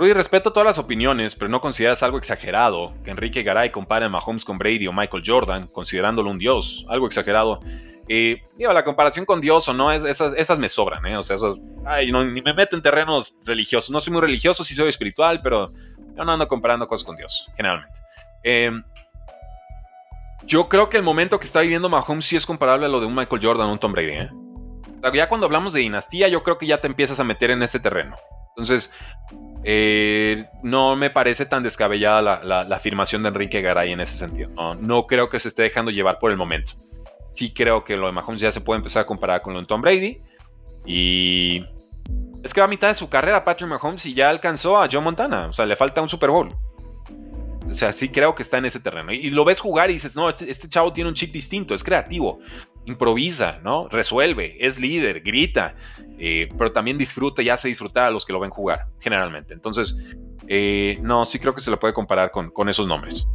Rudy, 0.00 0.14
respeto 0.14 0.50
todas 0.50 0.66
las 0.66 0.78
opiniones, 0.78 1.36
pero 1.36 1.50
no 1.50 1.60
consideras 1.60 2.02
algo 2.02 2.16
exagerado 2.16 2.94
que 3.04 3.10
Enrique 3.10 3.42
Garay 3.42 3.70
compare 3.70 4.06
a 4.06 4.08
Mahomes 4.08 4.46
con 4.46 4.56
Brady 4.56 4.86
o 4.86 4.94
Michael 4.94 5.22
Jordan, 5.26 5.66
considerándolo 5.66 6.30
un 6.30 6.38
dios. 6.38 6.86
Algo 6.88 7.06
exagerado. 7.06 7.60
Y 8.08 8.36
digo, 8.56 8.72
la 8.72 8.82
comparación 8.82 9.26
con 9.26 9.42
Dios 9.42 9.68
o 9.68 9.74
no, 9.74 9.92
esas, 9.92 10.32
esas 10.38 10.58
me 10.58 10.70
sobran, 10.70 11.04
¿eh? 11.04 11.18
O 11.18 11.22
sea, 11.22 11.36
esos, 11.36 11.60
ay, 11.84 12.10
no, 12.10 12.24
ni 12.24 12.40
me 12.40 12.54
meto 12.54 12.76
en 12.76 12.82
terrenos 12.82 13.34
religiosos. 13.44 13.90
No 13.90 14.00
soy 14.00 14.14
muy 14.14 14.22
religioso, 14.22 14.64
sí 14.64 14.74
soy 14.74 14.88
espiritual, 14.88 15.42
pero 15.42 15.66
yo 16.16 16.24
no 16.24 16.32
ando 16.32 16.48
comparando 16.48 16.88
cosas 16.88 17.04
con 17.04 17.16
Dios, 17.16 17.46
generalmente. 17.54 18.00
Em, 18.42 18.82
Yo 20.44 20.70
creo 20.70 20.88
que 20.88 20.96
el 20.96 21.02
momento 21.02 21.38
que 21.38 21.44
está 21.44 21.60
viviendo 21.60 21.90
Mahomes 21.90 22.24
sí 22.24 22.36
es 22.36 22.46
comparable 22.46 22.86
a 22.86 22.88
lo 22.88 23.00
de 23.00 23.06
un 23.06 23.14
Michael 23.14 23.42
Jordan 23.44 23.68
o 23.68 23.72
un 23.72 23.78
Tom 23.78 23.92
Brady. 23.92 24.12
¿eh? 24.12 24.30
ya 25.12 25.28
cuando 25.28 25.44
hablamos 25.44 25.74
de 25.74 25.80
dinastía, 25.80 26.28
yo 26.28 26.42
creo 26.42 26.56
que 26.56 26.66
ya 26.66 26.80
te 26.80 26.86
empiezas 26.86 27.20
a 27.20 27.24
meter 27.24 27.50
en 27.50 27.62
este 27.62 27.80
terreno. 27.80 28.16
Entonces, 28.56 28.92
eh, 29.62 30.46
no 30.62 30.96
me 30.96 31.10
parece 31.10 31.46
tan 31.46 31.62
descabellada 31.62 32.22
la, 32.42 32.60
afirmación 32.74 33.22
de 33.22 33.28
Enrique 33.28 33.60
Garay 33.60 33.92
en 33.92 34.00
ese 34.00 34.16
sentido. 34.16 34.50
No, 34.80 35.06
creo 35.06 35.28
que 35.28 35.38
se 35.38 35.48
esté 35.48 35.62
dejando 35.62 35.90
llevar 35.90 36.18
por 36.18 36.30
el 36.30 36.36
momento. 36.36 36.72
Sí 37.32 37.52
creo 37.52 37.84
que 37.84 37.96
lo 37.96 38.06
de 38.06 38.12
Mahomes 38.12 38.40
ya 38.40 38.52
se 38.52 38.60
puede 38.60 38.78
empezar 38.78 39.02
a 39.02 39.06
comparar 39.06 39.42
con 39.42 39.54
lo 39.54 39.60
de 39.60 39.66
Tom 39.66 39.80
Brady. 39.80 40.18
Y 40.86 41.64
es 42.42 42.54
que 42.54 42.60
va 42.60 42.64
a 42.64 42.68
mitad 42.68 42.88
de 42.88 42.94
su 42.94 43.08
carrera 43.08 43.44
Patrick 43.44 43.68
Mahomes 43.68 44.04
y 44.06 44.14
ya 44.14 44.30
alcanzó 44.30 44.80
a 44.80 44.88
Joe 44.90 45.00
Montana. 45.00 45.46
O 45.48 45.52
sea, 45.52 45.66
le 45.66 45.76
falta 45.76 46.00
un 46.00 46.08
Super 46.08 46.30
Bowl. 46.30 46.48
O 47.70 47.74
sea, 47.74 47.92
sí 47.92 48.08
creo 48.08 48.34
que 48.34 48.42
está 48.42 48.58
en 48.58 48.64
ese 48.64 48.80
terreno. 48.80 49.12
Y, 49.12 49.30
lo 49.30 49.44
ves 49.44 49.60
jugar 49.60 49.90
y 49.90 49.94
dices, 49.94 50.16
no, 50.16 50.28
este, 50.28 50.50
este, 50.50 50.68
chavo 50.68 50.92
tiene 50.92 51.08
un 51.08 51.14
chip 51.14 51.32
distinto, 51.32 51.74
es 51.74 51.84
creativo, 51.84 52.40
improvisa, 52.86 53.60
¿no? 53.62 53.88
Resuelve, 53.88 54.56
es 54.58 54.78
líder, 54.78 55.20
grita, 55.20 55.74
eh, 56.18 56.48
pero 56.56 56.72
también 56.72 56.98
disfruta 56.98 57.42
y 57.42 57.48
hace 57.48 57.68
disfrutar 57.68 58.04
a 58.04 58.10
los 58.10 58.24
que 58.24 58.32
lo 58.32 58.40
ven 58.40 58.50
jugar, 58.50 58.86
generalmente. 59.00 59.54
Entonces, 59.54 59.96
eh, 60.48 60.98
no, 61.02 61.24
sí 61.24 61.38
creo 61.38 61.54
que 61.54 61.60
se 61.60 61.70
le 61.70 61.76
puede 61.76 61.94
comparar 61.94 62.30
con, 62.30 62.50
con 62.50 62.68
esos 62.68 62.86
nombres. 62.86 63.26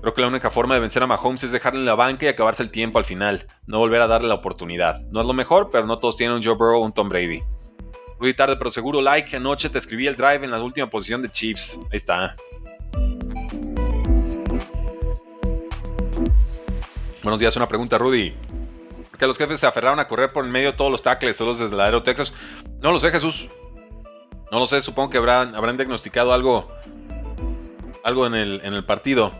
Creo 0.00 0.14
que 0.14 0.20
la 0.20 0.28
única 0.28 0.50
forma 0.50 0.74
de 0.74 0.80
vencer 0.80 1.02
a 1.02 1.06
Mahomes 1.06 1.44
es 1.44 1.52
dejarle 1.52 1.80
en 1.80 1.86
la 1.86 1.94
banca 1.94 2.26
y 2.26 2.28
acabarse 2.28 2.62
el 2.62 2.70
tiempo 2.70 2.98
al 2.98 3.04
final, 3.04 3.46
no 3.66 3.78
volver 3.78 4.00
a 4.00 4.08
darle 4.08 4.28
la 4.28 4.34
oportunidad. 4.34 5.00
No 5.10 5.20
es 5.20 5.26
lo 5.26 5.32
mejor, 5.32 5.68
pero 5.70 5.86
no 5.86 5.98
todos 5.98 6.16
tienen 6.16 6.36
un 6.36 6.42
Joe 6.42 6.54
Burrow 6.54 6.80
o 6.80 6.84
un 6.84 6.92
Tom 6.92 7.08
Brady. 7.08 7.40
Muy 8.18 8.34
tarde, 8.34 8.56
pero 8.56 8.70
seguro 8.70 9.00
like. 9.00 9.36
Anoche 9.36 9.68
te 9.68 9.78
escribí 9.78 10.06
el 10.06 10.14
drive 10.14 10.44
en 10.44 10.50
la 10.50 10.62
última 10.62 10.88
posición 10.88 11.22
de 11.22 11.28
Chiefs. 11.28 11.78
Ahí 11.90 11.96
está. 11.96 12.36
Buenos 17.22 17.38
días, 17.38 17.54
una 17.56 17.68
pregunta, 17.68 17.98
Rudy. 17.98 18.34
¿Por 19.10 19.28
los 19.28 19.38
jefes 19.38 19.60
se 19.60 19.66
aferraron 19.66 20.00
a 20.00 20.08
correr 20.08 20.32
por 20.32 20.44
en 20.44 20.50
medio 20.50 20.74
todos 20.74 20.90
los 20.90 21.04
tackles 21.04 21.36
solos 21.36 21.60
desde 21.60 21.72
el 21.72 21.80
aero 21.80 22.02
Texas? 22.02 22.32
No 22.80 22.90
lo 22.90 22.98
sé, 22.98 23.12
Jesús. 23.12 23.46
No 24.50 24.58
lo 24.58 24.66
sé, 24.66 24.82
supongo 24.82 25.10
que 25.10 25.18
habrán, 25.18 25.54
habrán 25.54 25.76
diagnosticado 25.76 26.32
algo, 26.32 26.68
algo 28.02 28.26
en 28.26 28.34
el, 28.34 28.60
en 28.64 28.74
el 28.74 28.84
partido. 28.84 29.30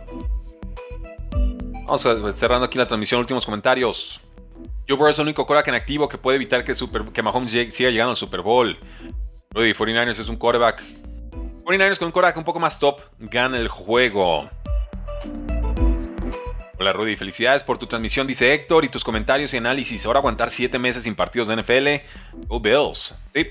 Vamos 1.85 2.05
a, 2.05 2.31
cerrando 2.31 2.67
aquí 2.67 2.77
la 2.77 2.87
transmisión, 2.87 3.19
últimos 3.19 3.43
comentarios. 3.45 4.21
Joe 4.87 4.97
Burrow 4.97 5.11
es 5.11 5.19
el 5.19 5.23
único 5.23 5.45
coreback 5.45 5.67
en 5.67 5.75
activo 5.75 6.07
que 6.07 6.17
puede 6.17 6.37
evitar 6.37 6.63
que, 6.63 6.75
super, 6.75 7.03
que 7.11 7.21
Mahomes 7.21 7.51
siga 7.51 7.89
llegando 7.89 8.11
al 8.11 8.15
Super 8.15 8.41
Bowl. 8.41 8.77
Rudy, 9.51 9.73
49ers 9.73 10.21
es 10.21 10.29
un 10.29 10.37
quarterback. 10.37 10.81
49ers 11.65 11.99
con 11.99 12.05
un 12.05 12.11
quarterback 12.13 12.37
un 12.37 12.45
poco 12.45 12.61
más 12.61 12.79
top 12.79 13.01
gana 13.19 13.57
el 13.57 13.67
juego. 13.67 14.49
Hola 16.83 16.91
Rudy, 16.91 17.15
felicidades 17.15 17.63
por 17.63 17.77
tu 17.77 17.87
transmisión, 17.87 18.27
dice 18.27 18.53
Héctor, 18.53 18.83
y 18.83 18.89
tus 18.89 19.05
comentarios 19.05 19.53
y 19.53 19.57
análisis. 19.57 20.05
Ahora 20.05 20.19
aguantar 20.19 20.49
7 20.49 20.77
meses 20.79 21.05
sin 21.05 21.15
partidos 21.15 21.47
de 21.47 21.55
NFL. 21.55 22.45
Go 22.47 22.59
Bills. 22.59 23.17
Sí. 23.33 23.47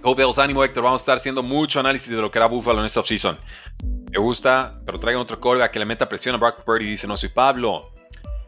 Go 0.00 0.14
Bills, 0.14 0.38
ánimo 0.38 0.64
Héctor. 0.64 0.82
Vamos 0.82 1.02
a 1.02 1.02
estar 1.02 1.18
haciendo 1.18 1.42
mucho 1.42 1.78
análisis 1.78 2.08
de 2.08 2.16
lo 2.16 2.30
que 2.30 2.38
era 2.38 2.46
Buffalo 2.46 2.80
en 2.80 2.86
esta 2.86 3.00
offseason. 3.00 3.36
Me 4.10 4.18
gusta, 4.18 4.80
pero 4.86 4.98
traigan 4.98 5.20
otro 5.20 5.62
a 5.62 5.70
que 5.70 5.78
le 5.78 5.84
meta 5.84 6.08
presión 6.08 6.36
a 6.36 6.38
Brock 6.38 6.64
Purdy. 6.64 6.86
Dice, 6.86 7.06
no 7.06 7.18
soy 7.18 7.28
Pablo. 7.28 7.92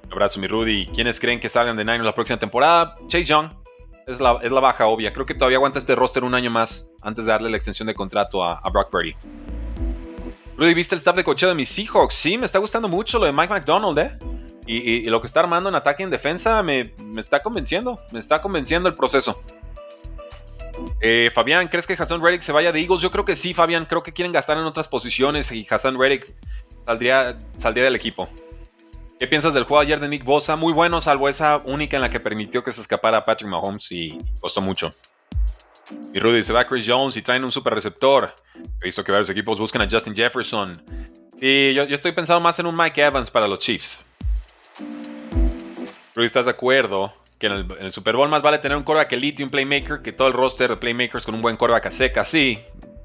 Un 0.07 0.13
abrazo, 0.15 0.41
mi 0.41 0.47
Rudy. 0.47 0.87
¿Quiénes 0.87 1.21
creen 1.21 1.39
que 1.39 1.51
salgan 1.51 1.77
de 1.77 1.85
Niners 1.85 2.07
la 2.07 2.15
próxima 2.15 2.39
temporada? 2.39 2.95
Chase 3.09 3.25
Young. 3.25 3.51
Es 4.07 4.19
la, 4.19 4.39
es 4.43 4.51
la, 4.51 4.61
baja 4.61 4.87
obvia. 4.87 5.13
Creo 5.13 5.27
que 5.27 5.35
todavía 5.35 5.59
aguanta 5.59 5.79
este 5.79 5.95
roster 5.95 6.25
un 6.25 6.35
año 6.35 6.51
más 6.51 6.91
antes 7.03 7.27
de 7.27 7.33
darle 7.33 7.51
la 7.51 7.59
extensión 7.59 7.87
de 7.87 7.95
contrato 7.95 8.43
a 8.43 8.67
Brock 8.71 8.89
Purdy. 8.89 9.15
Rudy, 10.57 10.73
¿viste 10.73 10.95
el 10.95 11.01
staff 11.01 11.17
de 11.17 11.25
cocheo 11.25 11.51
de 11.51 11.55
mis 11.55 11.69
Seahawks? 11.69 12.15
Sí, 12.15 12.39
me 12.39 12.47
está 12.47 12.59
gustando 12.59 12.89
mucho 12.89 13.19
lo 13.19 13.27
de 13.27 13.33
Mike 13.33 13.53
McDonald, 13.53 13.99
¿eh? 13.99 14.19
Y, 14.67 15.05
lo 15.05 15.21
que 15.21 15.27
está 15.29 15.41
armando 15.41 15.69
en 15.69 15.77
ataque 15.77 16.03
y 16.03 16.05
en 16.05 16.11
defensa 16.11 16.61
me, 16.63 16.93
está 17.19 17.41
convenciendo. 17.41 17.97
Me 18.11 18.19
está 18.19 18.41
convenciendo 18.41 18.89
el 18.89 18.97
proceso. 18.97 19.41
Eh, 21.01 21.31
Fabián, 21.33 21.69
¿crees 21.69 21.87
que 21.87 21.93
Hassan 21.95 22.21
Reddick 22.21 22.43
se 22.43 22.53
vaya 22.53 22.73
de 22.73 22.81
Eagles? 22.81 23.01
Yo 23.01 23.11
creo 23.11 23.25
que 23.25 23.37
sí, 23.37 23.55
Fabián. 23.55 23.85
Creo 23.85 24.03
que 24.03 24.13
quieren 24.13 24.33
gastar 24.33 24.57
en 24.57 24.65
otras 24.65 24.89
posiciones 24.89 25.53
y 25.53 25.67
Hassan 25.71 25.99
Reddick 25.99 26.35
saldría, 26.85 27.39
saldría 27.59 27.85
del 27.85 27.95
equipo. 27.95 28.29
¿Qué 29.19 29.27
piensas 29.27 29.55
del 29.55 29.65
juego 29.65 29.81
ayer 29.81 30.01
de 30.01 30.09
Nick 30.09 30.25
Bosa? 30.25 30.57
Muy 30.57 30.73
bueno, 30.73 31.01
salvo 31.01 31.29
esa 31.29 31.59
única 31.59 31.97
en 31.97 32.03
la 32.03 32.11
que 32.11 32.19
permitió 32.19 32.65
que 32.65 32.73
se 32.73 32.81
escapara 32.81 33.25
Patrick 33.25 33.49
Mahomes 33.49 33.91
y 33.93 34.19
costó 34.41 34.61
mucho. 34.61 34.93
Y 36.13 36.19
Rudy 36.19 36.43
se 36.43 36.53
va 36.53 36.67
Chris 36.67 36.85
Jones 36.87 37.17
y 37.17 37.23
traen 37.23 37.45
un 37.45 37.53
super 37.53 37.75
receptor. 37.75 38.33
He 38.81 38.87
visto 38.87 39.05
que 39.05 39.13
varios 39.13 39.31
equipos 39.31 39.59
buscan 39.59 39.83
a 39.83 39.89
Justin 39.91 40.15
Jefferson. 40.15 40.83
Sí, 41.39 41.75
yo, 41.75 41.83
estoy 41.83 42.13
pensando 42.13 42.41
más 42.41 42.59
en 42.59 42.67
un 42.67 42.77
Mike 42.77 43.01
Evans 43.03 43.31
para 43.31 43.47
los 43.47 43.59
Chiefs. 43.59 44.05
Rudy, 46.15 46.27
¿estás 46.27 46.47
de 46.47 46.51
acuerdo? 46.51 47.13
Que 47.39 47.47
en 47.47 47.69
el, 47.81 47.93
Super 47.93 48.17
Bowl 48.17 48.29
más 48.29 48.43
vale 48.43 48.59
tener 48.59 48.77
un 48.77 48.83
quarterback 48.83 49.13
elite 49.13 49.43
y 49.43 49.45
un 49.45 49.51
playmaker 49.51 50.01
que 50.01 50.13
todo 50.13 50.29
el 50.29 50.35
roster 50.35 50.71
de 50.71 50.77
playmakers 50.77 51.27
con 51.27 51.35
un 51.35 51.43
buen 51.43 51.57
quarterback 51.57 51.87
a 51.87 51.91
seca. 51.91 52.25
Sí, 52.25 52.59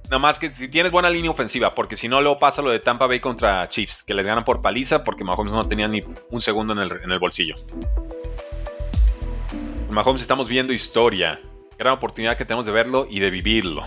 nada 0.06 0.20
más 0.20 0.40
que 0.40 0.54
si 0.56 0.70
tienes 0.70 0.92
buena 0.92 1.10
línea 1.10 1.30
ofensiva, 1.30 1.76
porque 1.76 1.98
si 1.98 2.08
no, 2.08 2.22
luego 2.22 2.40
pasa 2.40 2.62
lo 2.62 2.70
de 2.70 2.80
Tampa 2.80 3.08
Bay 3.08 3.20
contra 3.20 3.68
Chiefs, 3.70 4.04
que 4.04 4.14
les 4.14 4.26
ganan 4.26 4.44
por 4.44 4.62
paliza 4.62 5.04
porque 5.04 5.24
Mahomes 5.24 5.54
no 5.54 5.68
tenía 5.68 5.88
ni 5.88 6.02
un 6.30 6.42
segundo 6.42 6.74
en 6.74 7.12
el, 7.12 7.20
bolsillo. 7.20 7.56
Mahomes 9.90 10.22
estamos 10.22 10.48
viendo 10.48 10.72
historia 10.72 11.40
gran 11.82 11.94
oportunidad 11.94 12.38
que 12.38 12.46
tenemos 12.46 12.68
de 12.68 12.72
verlo 12.72 13.08
y 13.10 13.20
de 13.20 13.32
vivirlo. 13.32 13.84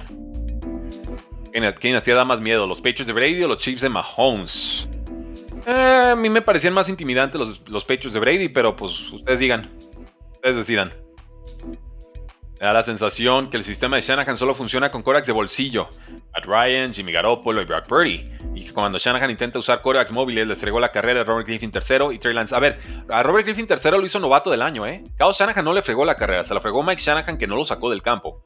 ¿Qué 1.53 1.88
dinastía 1.88 2.16
da 2.16 2.24
más 2.24 2.40
miedo? 2.40 2.66
¿Los 2.66 2.80
Patriots 2.80 3.07
de 3.07 3.12
Brady 3.12 3.45
o 3.45 3.47
los 3.47 3.59
Chiefs 3.59 3.82
de 3.82 3.88
Mahomes? 3.88 4.88
Eh, 5.64 6.11
a 6.11 6.16
mí 6.16 6.28
me 6.28 6.42
parecían 6.42 6.74
más 6.74 6.88
intimidantes 6.88 7.38
los, 7.38 7.68
los 7.68 7.84
Patriots 7.84 8.12
de 8.12 8.18
Brady, 8.18 8.49
pero 8.49 8.74
pues 8.74 9.12
ustedes 9.12 9.38
digan. 9.38 9.70
Ustedes 10.32 10.57
decidan. 10.57 10.92
Me 12.61 12.66
da 12.66 12.72
la 12.72 12.82
sensación 12.82 13.49
que 13.49 13.59
el 13.59 13.64
sistema 13.64 13.95
de 13.95 14.03
Shanahan 14.03 14.36
solo 14.36 14.55
funciona 14.55 14.90
con 14.90 15.03
corebacks 15.03 15.28
de 15.28 15.32
bolsillo. 15.32 15.86
Matt 16.32 16.47
Ryan, 16.47 16.92
Jimmy 16.92 17.12
Garoppolo 17.12 17.62
y 17.62 17.64
Brock 17.64 17.86
Purdy. 17.86 18.28
Y 18.55 18.68
cuando 18.68 18.98
Shanahan 18.98 19.30
intenta 19.30 19.59
usar 19.59 19.82
corebacks 19.82 20.12
móviles, 20.12 20.46
les 20.46 20.61
fregó 20.61 20.78
la 20.78 20.90
carrera 20.90 21.22
a 21.22 21.24
Robert 21.24 21.46
Griffin 21.46 21.72
III 21.74 22.14
y 22.14 22.18
Trey 22.18 22.34
Lance. 22.34 22.55
A 22.55 22.61
ver, 22.61 22.78
a 23.09 23.22
Robert 23.22 23.46
Griffin 23.46 23.66
III 23.68 23.90
lo 23.92 24.07
hizo 24.07 24.20
novato 24.20 24.50
del 24.50 24.62
año, 24.62 24.86
¿eh? 24.86 25.02
Kyle 25.18 25.32
Shanahan 25.32 25.64
no 25.64 25.72
le 25.72 25.82
fregó 25.82 26.05
la 26.05 26.14
carrera, 26.14 26.44
se 26.44 26.55
la 26.55 26.61
fregó 26.61 26.82
Mike 26.82 27.02
Shanahan 27.02 27.36
que 27.36 27.46
no 27.46 27.57
lo 27.57 27.64
sacó 27.64 27.90
del 27.90 28.02
campo. 28.02 28.44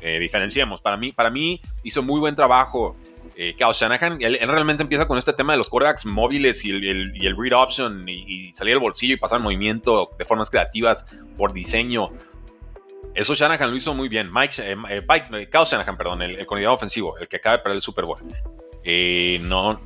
Eh, 0.00 0.18
diferenciemos. 0.18 0.82
Para 0.82 0.98
mí, 0.98 1.12
para 1.12 1.30
mí 1.30 1.60
hizo 1.82 2.02
muy 2.02 2.20
buen 2.20 2.36
trabajo 2.36 2.96
eh, 3.36 3.54
Shanahan. 3.58 4.18
Él, 4.20 4.38
realmente 4.40 4.82
empieza 4.82 5.06
con 5.06 5.18
este 5.18 5.32
tema 5.32 5.52
de 5.52 5.58
los 5.58 5.68
corebacks 5.68 6.06
móviles 6.06 6.64
y 6.64 6.70
el, 6.70 7.36
read 7.36 7.52
option 7.52 8.08
y, 8.08 8.52
salir 8.54 8.74
del 8.74 8.80
bolsillo 8.80 9.14
y 9.14 9.16
pasar 9.18 9.40
movimiento 9.40 10.10
de 10.18 10.24
formas 10.24 10.50
creativas 10.50 11.06
por 11.36 11.52
diseño. 11.52 12.08
Eso 13.14 13.34
Shanahan 13.34 13.70
lo 13.70 13.76
hizo 13.76 13.94
muy 13.94 14.08
bien. 14.08 14.30
Mike, 14.32 14.54
eh, 14.58 14.76
eh, 14.90 15.06
eh 15.08 15.48
Shanahan, 15.52 15.96
perdón, 15.96 16.22
el, 16.22 16.38
el 16.38 16.66
ofensivo, 16.66 17.18
el 17.18 17.28
que 17.28 17.36
acaba 17.36 17.58
de 17.58 17.62
perder 17.62 17.76
el 17.76 17.82
Super 17.82 18.04
Bowl. 18.04 18.18
Eh, 18.88 19.40
no. 19.42 19.80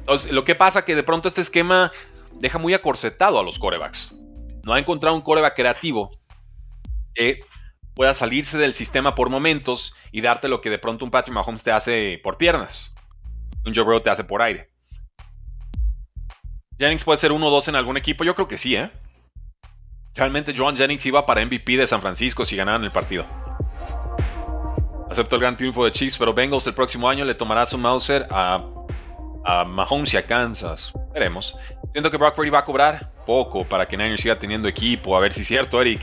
Entonces, 0.00 0.30
lo 0.30 0.44
que 0.44 0.54
pasa 0.54 0.84
que 0.84 0.94
de 0.94 1.02
pronto 1.02 1.26
este 1.26 1.40
esquema 1.40 1.90
deja 2.34 2.58
muy 2.58 2.74
acorsetado 2.74 3.38
a 3.38 3.42
los 3.42 3.58
corebacks. 3.58 4.14
No 4.64 4.74
ha 4.74 4.78
encontrado 4.78 5.16
un 5.16 5.22
coreback 5.22 5.56
creativo 5.56 6.20
que 7.14 7.40
pueda 7.94 8.12
salirse 8.12 8.58
del 8.58 8.74
sistema 8.74 9.14
por 9.14 9.30
momentos 9.30 9.94
y 10.12 10.20
darte 10.20 10.48
lo 10.48 10.60
que 10.60 10.68
de 10.68 10.78
pronto 10.78 11.04
un 11.04 11.10
Patrick 11.10 11.34
Mahomes 11.34 11.62
te 11.62 11.72
hace 11.72 12.20
por 12.22 12.36
piernas. 12.36 12.94
Un 13.64 13.74
Joe 13.74 13.84
Burrow 13.84 14.00
te 14.00 14.10
hace 14.10 14.24
por 14.24 14.42
aire. 14.42 14.70
Jennings 16.78 17.04
puede 17.04 17.18
ser 17.18 17.30
1-2 17.30 17.68
en 17.68 17.76
algún 17.76 17.96
equipo, 17.96 18.22
yo 18.24 18.34
creo 18.34 18.48
que 18.48 18.58
sí, 18.58 18.76
¿eh? 18.76 18.90
Realmente 20.14 20.54
Joan 20.54 20.76
Jennings 20.76 21.06
iba 21.06 21.24
para 21.24 21.44
MVP 21.44 21.76
de 21.76 21.86
San 21.86 22.02
Francisco 22.02 22.44
si 22.44 22.56
ganaran 22.56 22.84
el 22.84 22.92
partido. 22.92 23.24
Acepto 25.12 25.36
el 25.36 25.42
gran 25.42 25.58
triunfo 25.58 25.84
de 25.84 25.92
Chiefs, 25.92 26.16
pero 26.16 26.32
Bengals 26.32 26.66
el 26.66 26.72
próximo 26.72 27.06
año 27.06 27.26
le 27.26 27.34
tomará 27.34 27.66
su 27.66 27.76
Mauser 27.76 28.26
a, 28.30 28.64
a 29.44 29.64
Mahomes 29.64 30.14
y 30.14 30.16
a 30.16 30.26
Kansas. 30.26 30.90
Veremos. 31.12 31.54
Siento 31.92 32.10
que 32.10 32.16
Brock 32.16 32.34
Purdy 32.34 32.48
va 32.48 32.60
a 32.60 32.64
cobrar 32.64 33.12
poco 33.26 33.62
para 33.62 33.86
que 33.86 33.94
Niners 33.94 34.22
siga 34.22 34.38
teniendo 34.38 34.68
equipo. 34.68 35.14
A 35.14 35.20
ver 35.20 35.34
si 35.34 35.42
es 35.42 35.48
cierto, 35.48 35.82
Eric. 35.82 36.02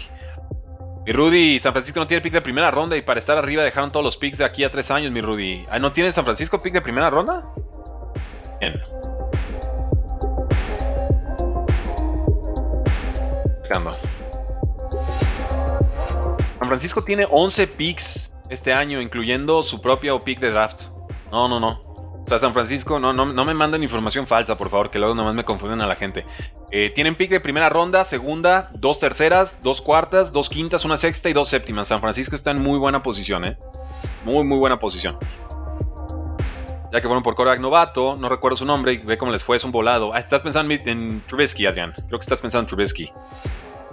Mi 1.07 1.11
Rudy, 1.11 1.59
San 1.59 1.71
Francisco 1.71 1.99
no 1.99 2.05
tiene 2.05 2.21
pick 2.21 2.33
de 2.33 2.41
primera 2.41 2.69
ronda 2.69 2.95
y 2.95 3.01
para 3.01 3.19
estar 3.19 3.35
arriba 3.35 3.63
dejaron 3.63 3.91
todos 3.91 4.03
los 4.03 4.15
picks 4.15 4.37
de 4.37 4.45
aquí 4.45 4.63
a 4.63 4.69
tres 4.69 4.91
años, 4.91 5.11
mi 5.11 5.21
Rudy. 5.21 5.65
Ah, 5.71 5.79
¿No 5.79 5.91
tiene 5.91 6.11
San 6.11 6.23
Francisco 6.23 6.61
pick 6.61 6.73
de 6.73 6.81
primera 6.81 7.09
ronda? 7.09 7.47
Bien. 8.59 8.79
San 16.59 16.67
Francisco 16.67 17.03
tiene 17.03 17.25
11 17.27 17.65
picks 17.65 18.31
este 18.49 18.73
año, 18.73 19.01
incluyendo 19.01 19.63
su 19.63 19.81
propio 19.81 20.19
pick 20.19 20.39
de 20.39 20.51
draft. 20.51 20.83
No, 21.31 21.47
no, 21.47 21.59
no. 21.59 21.81
O 22.25 22.25
sea, 22.29 22.37
San 22.37 22.53
Francisco, 22.53 22.99
no, 22.99 23.11
no, 23.11 23.25
no 23.25 23.43
me 23.45 23.55
manden 23.55 23.81
información 23.81 24.27
falsa, 24.27 24.55
por 24.55 24.69
favor, 24.69 24.91
que 24.91 24.99
luego 24.99 25.15
nomás 25.15 25.33
me 25.33 25.43
confunden 25.43 25.81
a 25.81 25.87
la 25.87 25.95
gente. 25.95 26.25
Eh, 26.69 26.91
tienen 26.93 27.15
pick 27.15 27.31
de 27.31 27.39
primera 27.39 27.69
ronda, 27.69 28.05
segunda, 28.05 28.69
dos 28.75 28.99
terceras, 28.99 29.63
dos 29.63 29.81
cuartas, 29.81 30.31
dos 30.31 30.47
quintas, 30.47 30.85
una 30.85 30.97
sexta 30.97 31.29
y 31.29 31.33
dos 31.33 31.47
séptimas. 31.47 31.87
San 31.87 31.99
Francisco 31.99 32.35
está 32.35 32.51
en 32.51 32.61
muy 32.61 32.77
buena 32.77 33.01
posición, 33.01 33.45
¿eh? 33.45 33.57
Muy, 34.25 34.43
muy 34.43 34.59
buena 34.59 34.79
posición. 34.79 35.17
Ya 36.91 37.01
que 37.01 37.07
fueron 37.07 37.23
por 37.23 37.35
quarterback 37.35 37.61
novato, 37.61 38.15
no 38.15 38.29
recuerdo 38.29 38.57
su 38.57 38.65
nombre, 38.65 38.93
y 38.93 38.97
ve 38.97 39.17
cómo 39.17 39.31
les 39.31 39.43
fue, 39.43 39.57
es 39.57 39.63
un 39.63 39.71
volado. 39.71 40.13
Ah, 40.13 40.19
estás 40.19 40.41
pensando 40.41 40.73
en 40.73 41.23
Trubisky, 41.27 41.65
Adrián. 41.65 41.93
Creo 42.07 42.19
que 42.19 42.23
estás 42.23 42.41
pensando 42.41 42.63
en 42.63 42.67
Trubisky. 42.67 43.11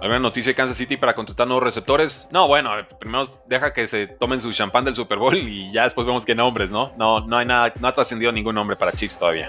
¿Alguna 0.01 0.19
noticia 0.19 0.51
de 0.51 0.55
Kansas 0.55 0.77
City 0.77 0.97
para 0.99 1.15
contratar 1.15 1.47
nuevos 1.47 1.65
receptores? 1.65 2.29
No, 2.31 2.47
bueno, 2.49 2.71
primero 3.01 3.25
deja 3.47 3.73
que 3.73 3.89
se 3.89 4.07
tomen 4.07 4.43
su 4.43 4.53
champán 4.53 4.85
del 4.85 4.95
Super 4.95 5.19
Bowl 5.19 5.35
y 5.37 5.73
ya 5.73 5.85
después 5.85 6.07
vemos 6.07 6.27
qué 6.27 6.35
nombres, 6.35 6.71
¿no? 6.71 6.93
No, 6.99 7.21
no 7.21 7.39
hay 7.39 7.47
nada, 7.47 7.73
no 7.81 7.89
ha 7.89 7.93
trascendido 7.93 8.31
ningún 8.31 8.55
nombre 8.55 8.77
para 8.77 8.93
Chiefs 8.93 9.19
todavía. 9.19 9.49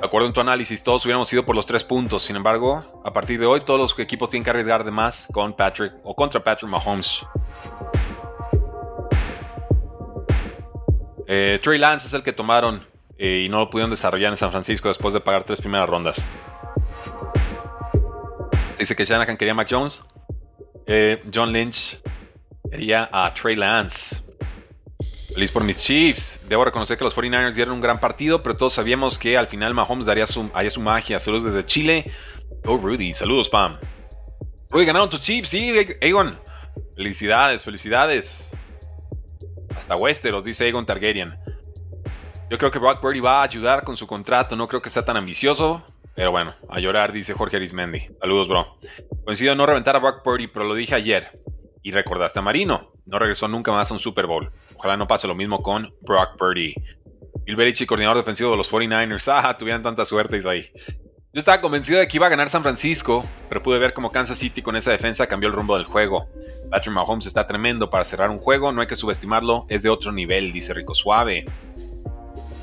De 0.00 0.06
acuerdo 0.06 0.28
en 0.28 0.32
tu 0.32 0.40
análisis, 0.40 0.80
todos 0.84 1.04
hubiéramos 1.04 1.32
ido 1.32 1.44
por 1.44 1.56
los 1.56 1.66
tres 1.66 1.82
puntos. 1.82 2.22
Sin 2.22 2.36
embargo, 2.36 3.02
a 3.04 3.12
partir 3.12 3.40
de 3.40 3.46
hoy, 3.46 3.62
todos 3.62 3.80
los 3.80 3.98
equipos 3.98 4.30
tienen 4.30 4.44
que 4.44 4.50
arriesgar 4.50 4.84
de 4.84 4.92
más 4.92 5.26
con 5.32 5.52
Patrick 5.52 5.94
o 6.04 6.14
contra 6.14 6.42
Patrick 6.42 6.70
Mahomes. 6.70 7.26
Eh, 11.26 11.58
Trey 11.60 11.78
Lance 11.78 12.06
es 12.06 12.14
el 12.14 12.22
que 12.22 12.32
tomaron 12.32 12.86
eh, 13.18 13.42
y 13.44 13.48
no 13.48 13.58
lo 13.58 13.68
pudieron 13.68 13.90
desarrollar 13.90 14.30
en 14.30 14.36
San 14.36 14.52
Francisco 14.52 14.86
después 14.88 15.12
de 15.12 15.20
pagar 15.20 15.42
tres 15.42 15.60
primeras 15.60 15.88
rondas. 15.88 16.24
Dice 18.78 18.94
que 18.94 19.04
Shanahan 19.04 19.36
quería 19.36 19.52
a 19.52 19.56
Mac 19.56 19.68
Jones. 19.70 20.02
Eh, 20.86 21.22
John 21.32 21.52
Lynch 21.52 22.00
quería 22.70 23.08
a 23.12 23.32
Trey 23.34 23.56
Lance. 23.56 24.22
Feliz 25.34 25.52
por 25.52 25.64
mis 25.64 25.76
Chiefs. 25.76 26.40
Debo 26.48 26.64
reconocer 26.64 26.96
que 26.96 27.04
los 27.04 27.16
49ers 27.16 27.54
dieron 27.54 27.74
un 27.74 27.80
gran 27.80 28.00
partido, 28.00 28.42
pero 28.42 28.56
todos 28.56 28.74
sabíamos 28.74 29.18
que 29.18 29.36
al 29.36 29.46
final 29.46 29.74
Mahomes 29.74 30.06
daría 30.06 30.26
su, 30.26 30.50
haría 30.54 30.70
su 30.70 30.80
magia. 30.80 31.20
Saludos 31.20 31.52
desde 31.52 31.66
Chile. 31.66 32.10
Oh, 32.64 32.76
Rudy. 32.76 33.12
Saludos, 33.14 33.48
Pam. 33.48 33.78
Rudy, 34.70 34.84
ganaron 34.84 35.10
tus 35.10 35.22
Chiefs. 35.22 35.48
Sí, 35.48 35.72
Egon. 36.00 36.38
Felicidades, 36.96 37.64
felicidades. 37.64 38.50
Hasta 39.76 39.96
Westeros, 39.96 40.44
dice 40.44 40.66
Egon 40.68 40.86
Targaryen. 40.86 41.36
Yo 42.50 42.58
creo 42.58 42.70
que 42.70 42.78
Brock 42.78 43.00
Purdy 43.00 43.20
va 43.20 43.40
a 43.40 43.44
ayudar 43.44 43.84
con 43.84 43.96
su 43.96 44.06
contrato. 44.06 44.56
No 44.56 44.66
creo 44.68 44.80
que 44.80 44.90
sea 44.90 45.04
tan 45.04 45.16
ambicioso. 45.16 45.84
Pero 46.18 46.32
bueno, 46.32 46.52
a 46.68 46.80
llorar, 46.80 47.12
dice 47.12 47.32
Jorge 47.32 47.58
Arismendi. 47.58 48.08
Saludos, 48.20 48.48
bro. 48.48 48.76
Coincido 49.24 49.52
en 49.52 49.58
no 49.58 49.66
reventar 49.66 49.94
a 49.94 50.00
Brock 50.00 50.24
Purdy, 50.24 50.48
pero 50.48 50.64
lo 50.64 50.74
dije 50.74 50.96
ayer. 50.96 51.40
Y 51.80 51.92
recordaste 51.92 52.40
a 52.40 52.42
Marino. 52.42 52.90
No 53.06 53.20
regresó 53.20 53.46
nunca 53.46 53.70
más 53.70 53.88
a 53.88 53.94
un 53.94 54.00
Super 54.00 54.26
Bowl. 54.26 54.50
Ojalá 54.74 54.96
no 54.96 55.06
pase 55.06 55.28
lo 55.28 55.36
mismo 55.36 55.62
con 55.62 55.94
Brock 56.00 56.36
Purdy. 56.36 56.74
Bill 57.46 57.86
coordinador 57.86 58.16
defensivo 58.16 58.50
de 58.50 58.56
los 58.56 58.68
49ers. 58.68 59.32
Ah, 59.32 59.56
tuvieran 59.56 59.84
tanta 59.84 60.04
suerte 60.04 60.40
ahí. 60.48 60.68
Yo 61.32 61.38
estaba 61.38 61.60
convencido 61.60 62.00
de 62.00 62.08
que 62.08 62.16
iba 62.16 62.26
a 62.26 62.30
ganar 62.30 62.50
San 62.50 62.64
Francisco, 62.64 63.24
pero 63.48 63.62
pude 63.62 63.78
ver 63.78 63.92
cómo 63.92 64.10
Kansas 64.10 64.38
City 64.38 64.60
con 64.60 64.74
esa 64.74 64.90
defensa 64.90 65.28
cambió 65.28 65.48
el 65.48 65.54
rumbo 65.54 65.76
del 65.76 65.86
juego. 65.86 66.26
Patrick 66.68 66.96
Mahomes 66.96 67.26
está 67.26 67.46
tremendo 67.46 67.90
para 67.90 68.04
cerrar 68.04 68.30
un 68.30 68.38
juego, 68.38 68.72
no 68.72 68.80
hay 68.80 68.88
que 68.88 68.96
subestimarlo, 68.96 69.66
es 69.68 69.84
de 69.84 69.88
otro 69.88 70.10
nivel, 70.10 70.50
dice 70.50 70.74
Rico 70.74 70.96
Suave 70.96 71.46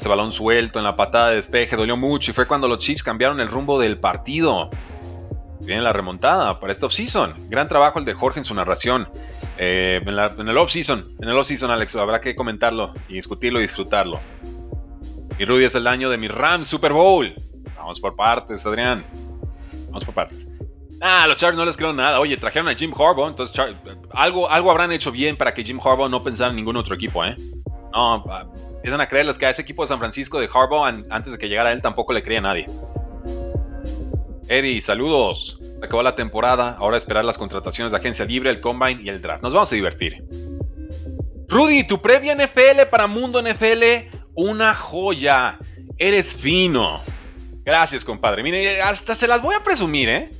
balón 0.08 0.32
suelto 0.32 0.80
en 0.80 0.86
la 0.86 0.96
patada 0.96 1.30
de 1.30 1.36
despeje 1.36 1.76
dolió 1.76 1.98
mucho 1.98 2.32
y 2.32 2.34
fue 2.34 2.48
cuando 2.48 2.68
los 2.68 2.80
Chiefs 2.80 3.04
cambiaron 3.04 3.40
el 3.40 3.48
rumbo 3.48 3.80
del 3.80 3.98
partido. 3.98 4.70
Viene 5.62 5.82
la 5.82 5.94
remontada 5.94 6.60
para 6.60 6.72
este 6.72 6.86
offseason. 6.86 7.50
Gran 7.50 7.68
trabajo 7.68 8.00
el 8.00 8.06
de 8.06 8.14
Jorge 8.14 8.40
en 8.40 8.44
su 8.44 8.54
narración. 8.54 9.08
Eh, 9.58 10.02
en, 10.06 10.50
el 10.50 10.58
offseason, 10.58 11.06
en 11.20 11.30
el 11.30 11.38
offseason, 11.38 11.72
Alex, 11.72 11.96
habrá 11.96 12.22
que 12.22 12.36
comentarlo 12.36 12.94
y 13.08 13.16
discutirlo 13.16 13.60
y 13.60 13.64
disfrutarlo. 13.64 14.20
Y 15.40 15.46
Rudy 15.46 15.66
es 15.66 15.76
el 15.76 15.88
año 15.88 16.10
de 16.10 16.18
mi 16.18 16.28
Rams 16.28 16.68
Super 16.68 16.94
Bowl. 16.94 17.34
Vamos 17.76 18.00
por 18.00 18.16
partes, 18.16 18.66
Adrián. 18.66 19.06
Vamos 19.88 20.04
por 20.04 20.14
partes. 20.14 20.55
Ah, 21.02 21.26
los 21.28 21.38
Chargers 21.38 21.58
no 21.58 21.66
les 21.66 21.78
creo 21.78 21.94
nada. 21.94 22.20
Oye, 22.20 22.38
trajeron 22.38 22.68
a 22.68 22.76
Jim 22.76 22.94
Harbaugh, 22.94 23.28
entonces 23.28 23.56
algo, 24.12 24.50
algo 24.50 24.72
habrán 24.72 24.92
hecho 24.92 25.12
bien 25.12 25.38
para 25.38 25.54
que 25.54 25.64
Jim 25.64 25.80
Harbaugh 25.84 26.10
no 26.10 26.24
pensara 26.24 26.50
en 26.50 26.56
ningún 26.56 26.78
otro 26.78 26.96
equipo, 26.96 27.24
¿eh? 27.24 27.36
No, 27.94 28.24
empiezan 28.76 29.02
a 29.02 29.08
creerles 29.08 29.38
que 29.38 29.46
a 29.46 29.50
ese 29.50 29.62
equipo 29.62 29.84
de 29.84 29.88
San 29.88 30.00
Francisco 30.00 30.40
de 30.40 30.50
Harbaugh, 30.54 30.86
antes 31.10 31.32
de 31.32 31.38
que 31.38 31.48
llegara 31.48 31.72
él, 31.72 31.82
tampoco 31.82 32.14
le 32.14 32.24
creía 32.24 32.42
nadie. 32.42 32.66
Eddie, 34.48 34.82
saludos. 34.82 35.60
Acabó 35.82 36.04
la 36.04 36.16
temporada, 36.16 36.76
ahora 36.80 36.98
esperar 36.98 37.26
las 37.26 37.38
contrataciones 37.38 37.92
de 37.92 37.98
agencia 37.98 38.26
libre, 38.26 38.50
el 38.50 38.62
combine 38.62 39.02
y 39.02 39.10
el 39.10 39.22
draft. 39.22 39.44
Nos 39.44 39.54
vamos 39.54 39.72
a 39.72 39.76
divertir. 39.76 40.24
Rudy, 41.48 41.86
tu 41.86 42.02
previa 42.02 42.36
NFL 42.36 42.88
para 42.90 43.08
Mundo 43.08 43.42
NFL, 43.42 43.84
una 44.36 44.76
joya. 44.76 45.58
Eres 45.98 46.36
fino. 46.36 47.02
Gracias, 47.64 48.04
compadre. 48.04 48.44
Mire, 48.44 48.82
hasta 48.82 49.16
se 49.16 49.28
las 49.28 49.42
voy 49.42 49.56
a 49.56 49.64
presumir, 49.64 50.10
¿eh? 50.10 50.32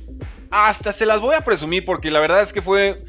Hasta 0.50 0.92
se 0.92 1.06
las 1.06 1.20
voy 1.20 1.34
a 1.34 1.42
presumir 1.42 1.84
porque 1.84 2.10
la 2.10 2.20
verdad 2.20 2.42
es 2.42 2.52
que 2.52 2.62
fue 2.62 3.02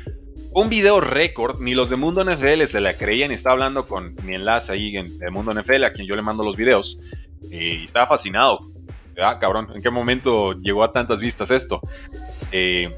un 0.53 0.69
video 0.69 0.99
récord, 1.01 1.59
ni 1.59 1.73
los 1.73 1.89
de 1.89 1.95
Mundo 1.95 2.23
NFL 2.23 2.65
se 2.65 2.81
la 2.81 2.97
creían 2.97 3.31
estaba 3.31 3.53
hablando 3.53 3.87
con 3.87 4.15
mi 4.23 4.35
enlace 4.35 4.71
ahí 4.71 4.97
en 4.97 5.11
Mundo 5.31 5.53
NFL, 5.53 5.83
a 5.83 5.93
quien 5.93 6.07
yo 6.07 6.15
le 6.15 6.21
mando 6.21 6.43
los 6.43 6.55
videos, 6.55 6.99
y 7.51 7.83
estaba 7.83 8.07
fascinado. 8.07 8.59
Ah, 9.21 9.37
cabrón, 9.39 9.69
¿en 9.75 9.81
qué 9.81 9.89
momento 9.89 10.53
llegó 10.53 10.83
a 10.83 10.91
tantas 10.91 11.19
vistas 11.19 11.49
esto? 11.51 11.81
Eh, 12.51 12.91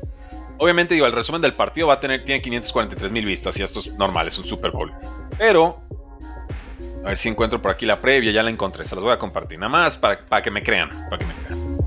obviamente, 0.58 0.94
digo, 0.94 1.06
el 1.06 1.14
resumen 1.14 1.42
del 1.42 1.54
partido 1.54 1.88
va 1.88 1.96
a 1.96 2.00
tener, 2.00 2.24
tiene 2.24 2.42
543 2.42 3.12
mil 3.12 3.26
vistas 3.26 3.58
y 3.58 3.64
esto 3.64 3.80
es 3.80 3.94
normal, 3.98 4.28
es 4.28 4.38
un 4.38 4.46
Super 4.46 4.72
Bowl. 4.72 4.92
Pero, 5.38 5.82
a 7.04 7.10
ver 7.10 7.18
si 7.18 7.30
encuentro 7.30 7.62
por 7.62 7.72
aquí 7.72 7.86
la 7.86 7.98
previa, 7.98 8.32
ya 8.32 8.44
la 8.44 8.50
encontré, 8.50 8.86
se 8.86 8.96
las 8.96 9.04
voy 9.04 9.14
a 9.14 9.18
compartir, 9.18 9.60
nada 9.60 9.70
más 9.70 9.98
para, 9.98 10.26
para 10.26 10.42
que 10.42 10.52
me 10.52 10.62
crean, 10.62 10.90
para 11.10 11.18
que 11.18 11.26
me 11.26 11.34
crean. 11.34 11.79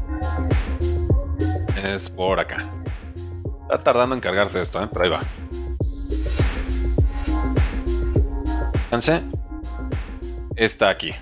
Es 1.82 2.08
por 2.08 2.38
acá. 2.38 2.64
Está 3.62 3.84
tardando 3.84 4.14
en 4.14 4.20
cargarse 4.20 4.60
esto, 4.60 4.82
¿eh? 4.82 4.88
pero 4.92 5.04
ahí 5.04 5.10
va. 5.10 5.22
Está 10.54 10.90
aquí. 10.90 11.12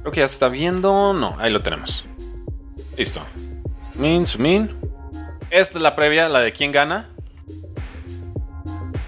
Creo 0.00 0.12
que 0.12 0.20
ya 0.20 0.26
está 0.26 0.48
viendo. 0.48 1.14
No, 1.14 1.36
ahí 1.38 1.50
lo 1.50 1.60
tenemos. 1.60 2.04
Listo. 2.96 3.22
Min, 3.94 4.26
min. 4.38 4.76
Esta 5.50 5.78
es 5.78 5.82
la 5.82 5.94
previa, 5.94 6.28
la 6.28 6.40
de 6.40 6.52
quién 6.52 6.70
gana. 6.70 7.08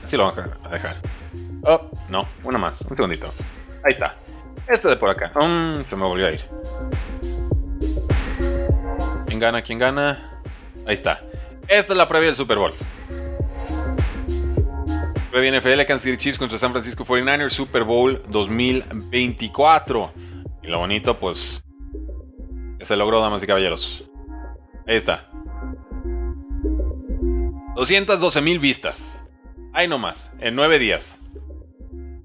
Así 0.05 0.17
lo 0.17 0.33
vamos 0.33 0.51
a 0.65 0.69
dejar. 0.71 0.97
Oh, 1.63 1.91
no, 2.09 2.27
una 2.45 2.59
más. 2.59 2.81
Un 2.83 2.97
segundito. 2.97 3.35
Ahí 3.85 3.93
está. 3.93 4.17
Este 4.67 4.89
de 4.89 4.97
por 4.97 5.11
acá. 5.11 5.33
Um, 5.39 5.85
se 5.91 5.97
me 5.97 6.05
volvió 6.05 6.27
a 6.29 6.31
ir. 6.31 6.45
¿Quién 9.41 9.53
gana? 9.53 9.63
¿Quién 9.63 9.79
gana? 9.79 10.19
Ahí 10.87 10.93
está. 10.93 11.23
Esta 11.67 11.95
es 11.95 11.97
la 11.97 12.07
previa 12.07 12.27
del 12.27 12.37
Super 12.37 12.59
Bowl. 12.59 12.75
Previa 15.31 15.59
NFL, 15.59 15.87
Kansas 15.87 16.03
City 16.03 16.19
Chiefs 16.19 16.39
contra 16.39 16.59
San 16.59 16.73
Francisco 16.73 17.07
49ers, 17.07 17.49
Super 17.49 17.85
Bowl 17.85 18.23
2024. 18.29 20.13
Y 20.63 20.67
lo 20.67 20.81
bonito, 20.81 21.19
pues, 21.19 21.65
que 22.79 22.85
se 22.85 22.97
logró, 22.97 23.23
damas 23.23 23.43
y 23.43 23.47
caballeros. 23.47 24.05
Ahí 24.87 24.97
está. 24.97 25.31
212 27.77 28.43
mil 28.43 28.59
vistas. 28.59 29.19
Ahí 29.73 29.89
nomás, 29.89 30.35
en 30.41 30.55
nueve 30.55 30.79
días. 30.79 31.19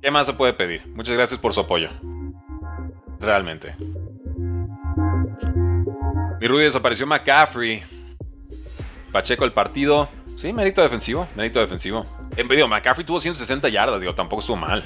¿Qué 0.02 0.12
más 0.12 0.28
se 0.28 0.34
puede 0.34 0.52
pedir? 0.52 0.86
Muchas 0.94 1.16
gracias 1.16 1.40
por 1.40 1.54
su 1.54 1.62
apoyo. 1.62 1.92
Realmente. 3.22 3.74
Mi 6.46 6.50
Rudy 6.50 6.66
desapareció 6.66 7.08
McCaffrey. 7.08 7.82
Pacheco 9.12 9.46
el 9.46 9.52
partido. 9.52 10.10
Sí, 10.38 10.54
mérito 10.54 10.84
defensivo, 10.84 11.28
mérito 11.36 11.60
defensivo. 11.60 12.06
En 12.38 12.48
medio, 12.48 12.68
McCaffrey 12.68 13.04
tuvo 13.04 13.20
160 13.20 13.68
yardas, 13.70 14.00
digo, 14.00 14.14
tampoco 14.14 14.42
estuvo 14.42 14.56
mal. 14.56 14.84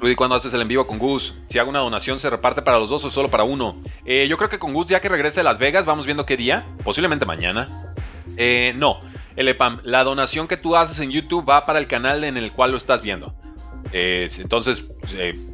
Rudy, 0.00 0.14
¿cuándo 0.16 0.36
haces 0.36 0.52
el 0.52 0.60
en 0.60 0.68
vivo 0.68 0.86
con 0.86 0.98
Gus? 0.98 1.34
Si 1.48 1.58
hago 1.58 1.70
una 1.70 1.78
donación, 1.78 2.20
¿se 2.20 2.28
reparte 2.28 2.60
para 2.60 2.78
los 2.78 2.90
dos 2.90 3.06
o 3.06 3.10
solo 3.10 3.30
para 3.30 3.44
uno? 3.44 3.80
Eh, 4.04 4.26
yo 4.28 4.36
creo 4.36 4.50
que 4.50 4.58
con 4.58 4.74
Gus, 4.74 4.88
ya 4.88 5.00
que 5.00 5.08
regrese 5.08 5.40
a 5.40 5.44
Las 5.44 5.58
Vegas, 5.58 5.86
vamos 5.86 6.04
viendo 6.04 6.26
qué 6.26 6.36
día. 6.36 6.66
Posiblemente 6.84 7.24
mañana. 7.24 7.68
Eh, 8.36 8.74
no, 8.76 9.00
EPAM, 9.34 9.80
la 9.84 10.04
donación 10.04 10.46
que 10.46 10.58
tú 10.58 10.76
haces 10.76 11.00
en 11.00 11.10
YouTube 11.10 11.48
va 11.48 11.64
para 11.64 11.78
el 11.78 11.86
canal 11.86 12.22
en 12.22 12.36
el 12.36 12.52
cual 12.52 12.72
lo 12.72 12.76
estás 12.76 13.00
viendo. 13.00 13.34
Eh, 13.92 14.28
entonces, 14.38 14.92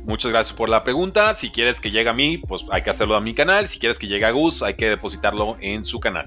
muchas 0.04 0.30
gracias 0.30 0.56
por 0.56 0.68
la 0.68 0.84
pregunta. 0.84 1.34
Si 1.34 1.50
quieres 1.50 1.80
que 1.80 1.90
llegue 1.90 2.08
a 2.08 2.14
mí, 2.14 2.38
pues 2.38 2.64
hay 2.70 2.82
que 2.82 2.90
hacerlo 2.90 3.16
a 3.16 3.20
mi 3.20 3.34
canal. 3.34 3.68
Si 3.68 3.78
quieres 3.78 3.98
que 3.98 4.06
llegue 4.06 4.24
a 4.24 4.30
Gus, 4.30 4.62
hay 4.62 4.74
que 4.74 4.88
depositarlo 4.88 5.56
en 5.60 5.84
su 5.84 6.00
canal. 6.00 6.26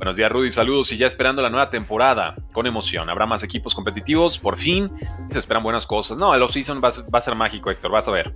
Buenos 0.00 0.16
días, 0.16 0.32
Rudy. 0.32 0.50
Saludos 0.50 0.90
y 0.92 0.96
ya 0.96 1.06
esperando 1.06 1.42
la 1.42 1.50
nueva 1.50 1.68
temporada 1.68 2.34
con 2.54 2.66
emoción. 2.66 3.10
Habrá 3.10 3.26
más 3.26 3.42
equipos 3.42 3.74
competitivos, 3.74 4.38
por 4.38 4.56
fin. 4.56 4.90
se 5.30 5.38
esperan 5.38 5.62
buenas 5.62 5.86
cosas. 5.86 6.16
No, 6.16 6.34
el 6.34 6.42
off-season 6.42 6.80
va, 6.82 6.88
a 6.88 7.20
ser 7.20 7.34
mágico, 7.34 7.70
Héctor. 7.70 7.90
Vas 7.90 8.08
a 8.08 8.10
ver. 8.10 8.34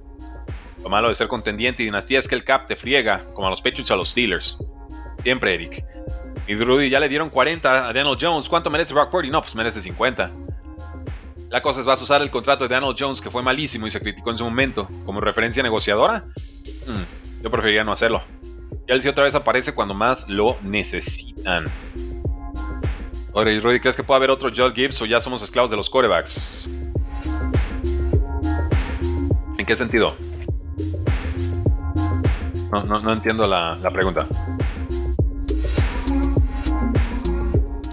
Lo 0.82 0.90
malo 0.90 1.08
de 1.08 1.14
ser 1.14 1.26
contendiente 1.26 1.82
y 1.82 1.86
dinastía 1.86 2.18
es 2.18 2.28
que 2.28 2.34
el 2.34 2.44
cap 2.44 2.66
te 2.66 2.76
friega, 2.76 3.22
como 3.32 3.46
a 3.46 3.50
los 3.50 3.62
Patriots 3.62 3.90
a 3.90 3.96
los 3.96 4.10
Steelers. 4.10 4.58
Siempre, 5.22 5.54
Eric. 5.54 5.82
Y 6.46 6.54
Rudy 6.54 6.90
ya 6.90 7.00
le 7.00 7.08
dieron 7.08 7.30
40 7.30 7.88
a 7.88 7.92
Daniel 7.94 8.18
Jones. 8.20 8.46
¿Cuánto 8.50 8.68
merece 8.68 8.92
Brock 8.92 9.10
Purdy? 9.10 9.30
No, 9.30 9.40
pues 9.40 9.54
merece 9.54 9.80
50. 9.80 10.30
La 11.54 11.62
cosa 11.62 11.78
es, 11.78 11.86
¿vas 11.86 12.00
a 12.00 12.02
usar 12.02 12.20
el 12.20 12.32
contrato 12.32 12.66
de 12.66 12.74
Daniel 12.74 12.96
Jones, 12.98 13.20
que 13.20 13.30
fue 13.30 13.40
malísimo 13.40 13.86
y 13.86 13.90
se 13.92 14.00
criticó 14.00 14.32
en 14.32 14.38
su 14.38 14.42
momento, 14.42 14.88
como 15.06 15.20
referencia 15.20 15.62
negociadora? 15.62 16.24
Hmm, 16.84 17.04
yo 17.44 17.48
preferiría 17.48 17.84
no 17.84 17.92
hacerlo. 17.92 18.24
Y 18.88 19.00
sí 19.00 19.06
otra 19.06 19.22
vez 19.22 19.36
aparece 19.36 19.72
cuando 19.72 19.94
más 19.94 20.28
lo 20.28 20.56
necesitan. 20.64 21.66
Oye, 23.34 23.60
Rudy, 23.60 23.78
¿crees 23.78 23.94
que 23.94 24.02
puede 24.02 24.16
haber 24.16 24.30
otro 24.30 24.50
Josh 24.52 24.74
Gibbs 24.74 25.00
o 25.00 25.06
ya 25.06 25.20
somos 25.20 25.42
esclavos 25.42 25.70
de 25.70 25.76
los 25.76 25.88
corebacks? 25.88 26.68
¿En 29.56 29.64
qué 29.64 29.76
sentido? 29.76 30.16
No, 32.84 33.12
entiendo 33.12 33.46
la, 33.46 33.78
pregunta. 33.92 34.26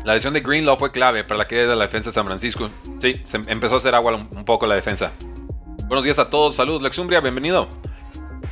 La 0.04 0.16
lesión 0.16 0.34
de 0.34 0.42
Greenlaw 0.42 0.78
fue 0.78 0.92
clave 0.92 1.24
para 1.24 1.38
la 1.38 1.46
caída 1.46 1.68
de 1.68 1.76
la 1.76 1.86
defensa 1.86 2.10
de 2.10 2.14
San 2.14 2.26
Francisco. 2.26 2.72
Sí, 3.00 3.22
empezó 3.48 3.76
a 3.76 3.78
hacer 3.78 3.94
agua 3.94 4.16
un 4.16 4.46
poco 4.46 4.66
la 4.66 4.76
defensa. 4.76 5.12
Buenos 5.88 6.04
días 6.04 6.18
a 6.18 6.30
todos, 6.30 6.56
saludos 6.56 6.82
Lexumbria, 6.82 7.20
bienvenido. 7.20 7.68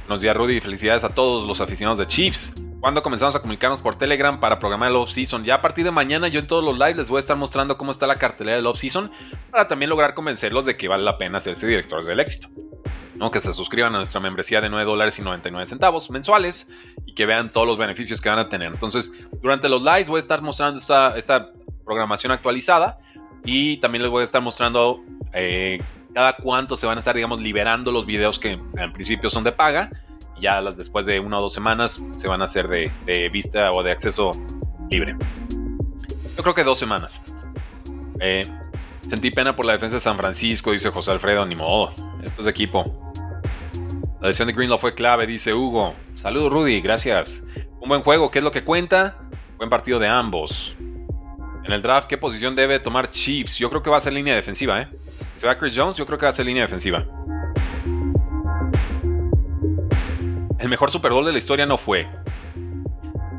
Buenos 0.08 0.22
días 0.22 0.36
Rudy, 0.36 0.60
felicidades 0.60 1.04
a 1.04 1.10
todos 1.10 1.48
los 1.48 1.60
aficionados 1.60 1.98
de 1.98 2.06
Chiefs. 2.06 2.54
Cuando 2.80 3.04
comenzamos 3.04 3.36
a 3.36 3.42
comunicarnos 3.42 3.82
por 3.82 3.98
Telegram 3.98 4.40
para 4.40 4.58
programar 4.58 4.90
el 4.90 4.96
off-season. 4.96 5.44
Ya 5.44 5.56
a 5.56 5.62
partir 5.62 5.84
de 5.84 5.92
mañana 5.92 6.30
yo 6.30 6.40
en 6.40 6.48
todos 6.48 6.64
los 6.64 6.80
lives 6.80 6.96
les 6.96 7.10
voy 7.10 7.18
a 7.18 7.20
estar 7.20 7.36
mostrando 7.36 7.78
cómo 7.78 7.92
está 7.92 8.08
la 8.08 8.18
cartelera 8.18 8.56
del 8.56 8.68
off-season 8.68 9.12
para 9.52 9.68
también 9.68 9.90
lograr 9.90 10.14
convencerlos 10.14 10.66
de 10.66 10.78
que 10.78 10.88
vale 10.88 11.04
la 11.04 11.18
pena 11.18 11.40
hacerse 11.40 11.68
directores 11.68 12.08
del 12.08 12.22
éxito. 12.22 12.48
¿no? 13.16 13.32
Que 13.32 13.42
se 13.42 13.54
suscriban 13.54 13.94
a 13.96 13.98
nuestra 13.98 14.22
membresía 14.22 14.62
de 14.62 14.70
9 14.70 14.86
dólares 14.86 15.20
y 15.20 15.22
99 15.22 15.68
centavos 15.68 16.10
mensuales 16.10 16.72
y 17.06 17.14
que 17.14 17.26
vean 17.26 17.52
todos 17.52 17.68
los 17.68 17.78
beneficios 17.78 18.22
que 18.22 18.30
van 18.30 18.40
a 18.40 18.48
tener. 18.48 18.72
Entonces, 18.72 19.12
durante 19.42 19.68
los 19.68 19.84
lives 19.84 20.08
voy 20.08 20.20
a 20.20 20.22
estar 20.22 20.42
mostrando 20.42 20.80
esta, 20.80 21.18
esta 21.18 21.52
programación 21.84 22.32
actualizada 22.32 22.98
y 23.44 23.78
también 23.82 24.04
les 24.04 24.12
voy 24.12 24.22
a 24.22 24.26
estar 24.26 24.42
mostrando 24.42 25.02
eh, 25.34 25.84
cada 26.14 26.38
cuánto 26.38 26.78
se 26.78 26.88
van 26.88 26.98
a 26.98 27.00
estar, 27.00 27.14
digamos, 27.14 27.42
liberando 27.42 27.92
los 27.92 28.06
videos 28.06 28.40
que 28.40 28.52
en 28.52 28.94
principio 28.94 29.30
son 29.30 29.44
de 29.44 29.52
paga. 29.52 29.90
Ya 30.40 30.61
después 30.61 31.06
de 31.06 31.20
una 31.20 31.38
o 31.38 31.41
dos 31.41 31.53
semanas 31.53 32.02
se 32.18 32.28
van 32.28 32.41
a 32.41 32.45
hacer 32.45 32.68
de, 32.68 33.30
vista 33.30 33.72
o 33.72 33.84
de 33.84 33.91
acceso 33.91 34.32
libre. 34.90 35.16
Yo 36.36 36.44
creo 36.44 36.56
que 36.56 36.64
dos 36.64 36.80
semanas. 36.80 37.22
Eh, 38.20 38.45
sentí 39.10 39.32
pena 39.32 39.56
por 39.56 39.66
la 39.66 39.74
defensa 39.74 39.98
de 39.98 40.02
San 40.02 40.18
Francisco, 40.18 40.72
dice 40.72 40.90
José 40.90 41.11
Alfredo, 41.11 41.45
ni 41.45 41.56
modo. 41.56 41.94
Esto 42.24 42.41
es 42.41 42.48
equipo. 42.48 43.11
La 44.22 44.28
lesión 44.28 44.48
de 44.48 44.53
Greenlaw 44.53 44.78
fue 44.78 44.94
clave, 44.94 45.26
dice 45.26 45.53
Hugo. 45.53 45.95
Saludos, 46.16 46.52
Rudy, 46.52 46.82
gracias. 46.82 47.45
Un 47.80 47.88
buen 47.88 48.02
juego, 48.02 48.30
¿qué 48.32 48.40
es 48.40 48.44
lo 48.44 48.52
que 48.52 48.64
cuenta? 48.64 49.18
Buen 49.57 49.70
partido 49.70 49.99
de 49.99 50.07
ambos. 50.07 50.76
En 51.64 51.72
el 51.72 51.82
draft, 51.82 52.07
¿qué 52.07 52.18
posición 52.18 52.56
debe 52.56 52.80
tomar 52.80 53.10
Chiefs? 53.10 53.57
Yo 53.57 53.70
creo 53.70 53.82
que 53.82 53.90
va 53.90 53.98
a 53.98 54.02
ser 54.02 54.14
línea 54.14 54.36
defensiva, 54.36 54.82
¿eh? 54.82 54.88
Si 55.36 55.45
va 55.45 55.57
Chris 55.57 55.74
Jones, 55.76 55.95
yo 55.95 56.06
creo 56.06 56.18
que 56.18 56.26
va 56.26 56.32
a 56.32 56.34
ser 56.34 56.45
línea 56.45 56.64
defensiva. 56.64 57.06
El 60.60 60.68
mejor 60.68 60.91
Super 60.91 61.14
Bowl 61.14 61.26
de 61.26 61.31
la 61.31 61.38
historia 61.38 61.65
no 61.65 61.77
fue. 61.77 62.07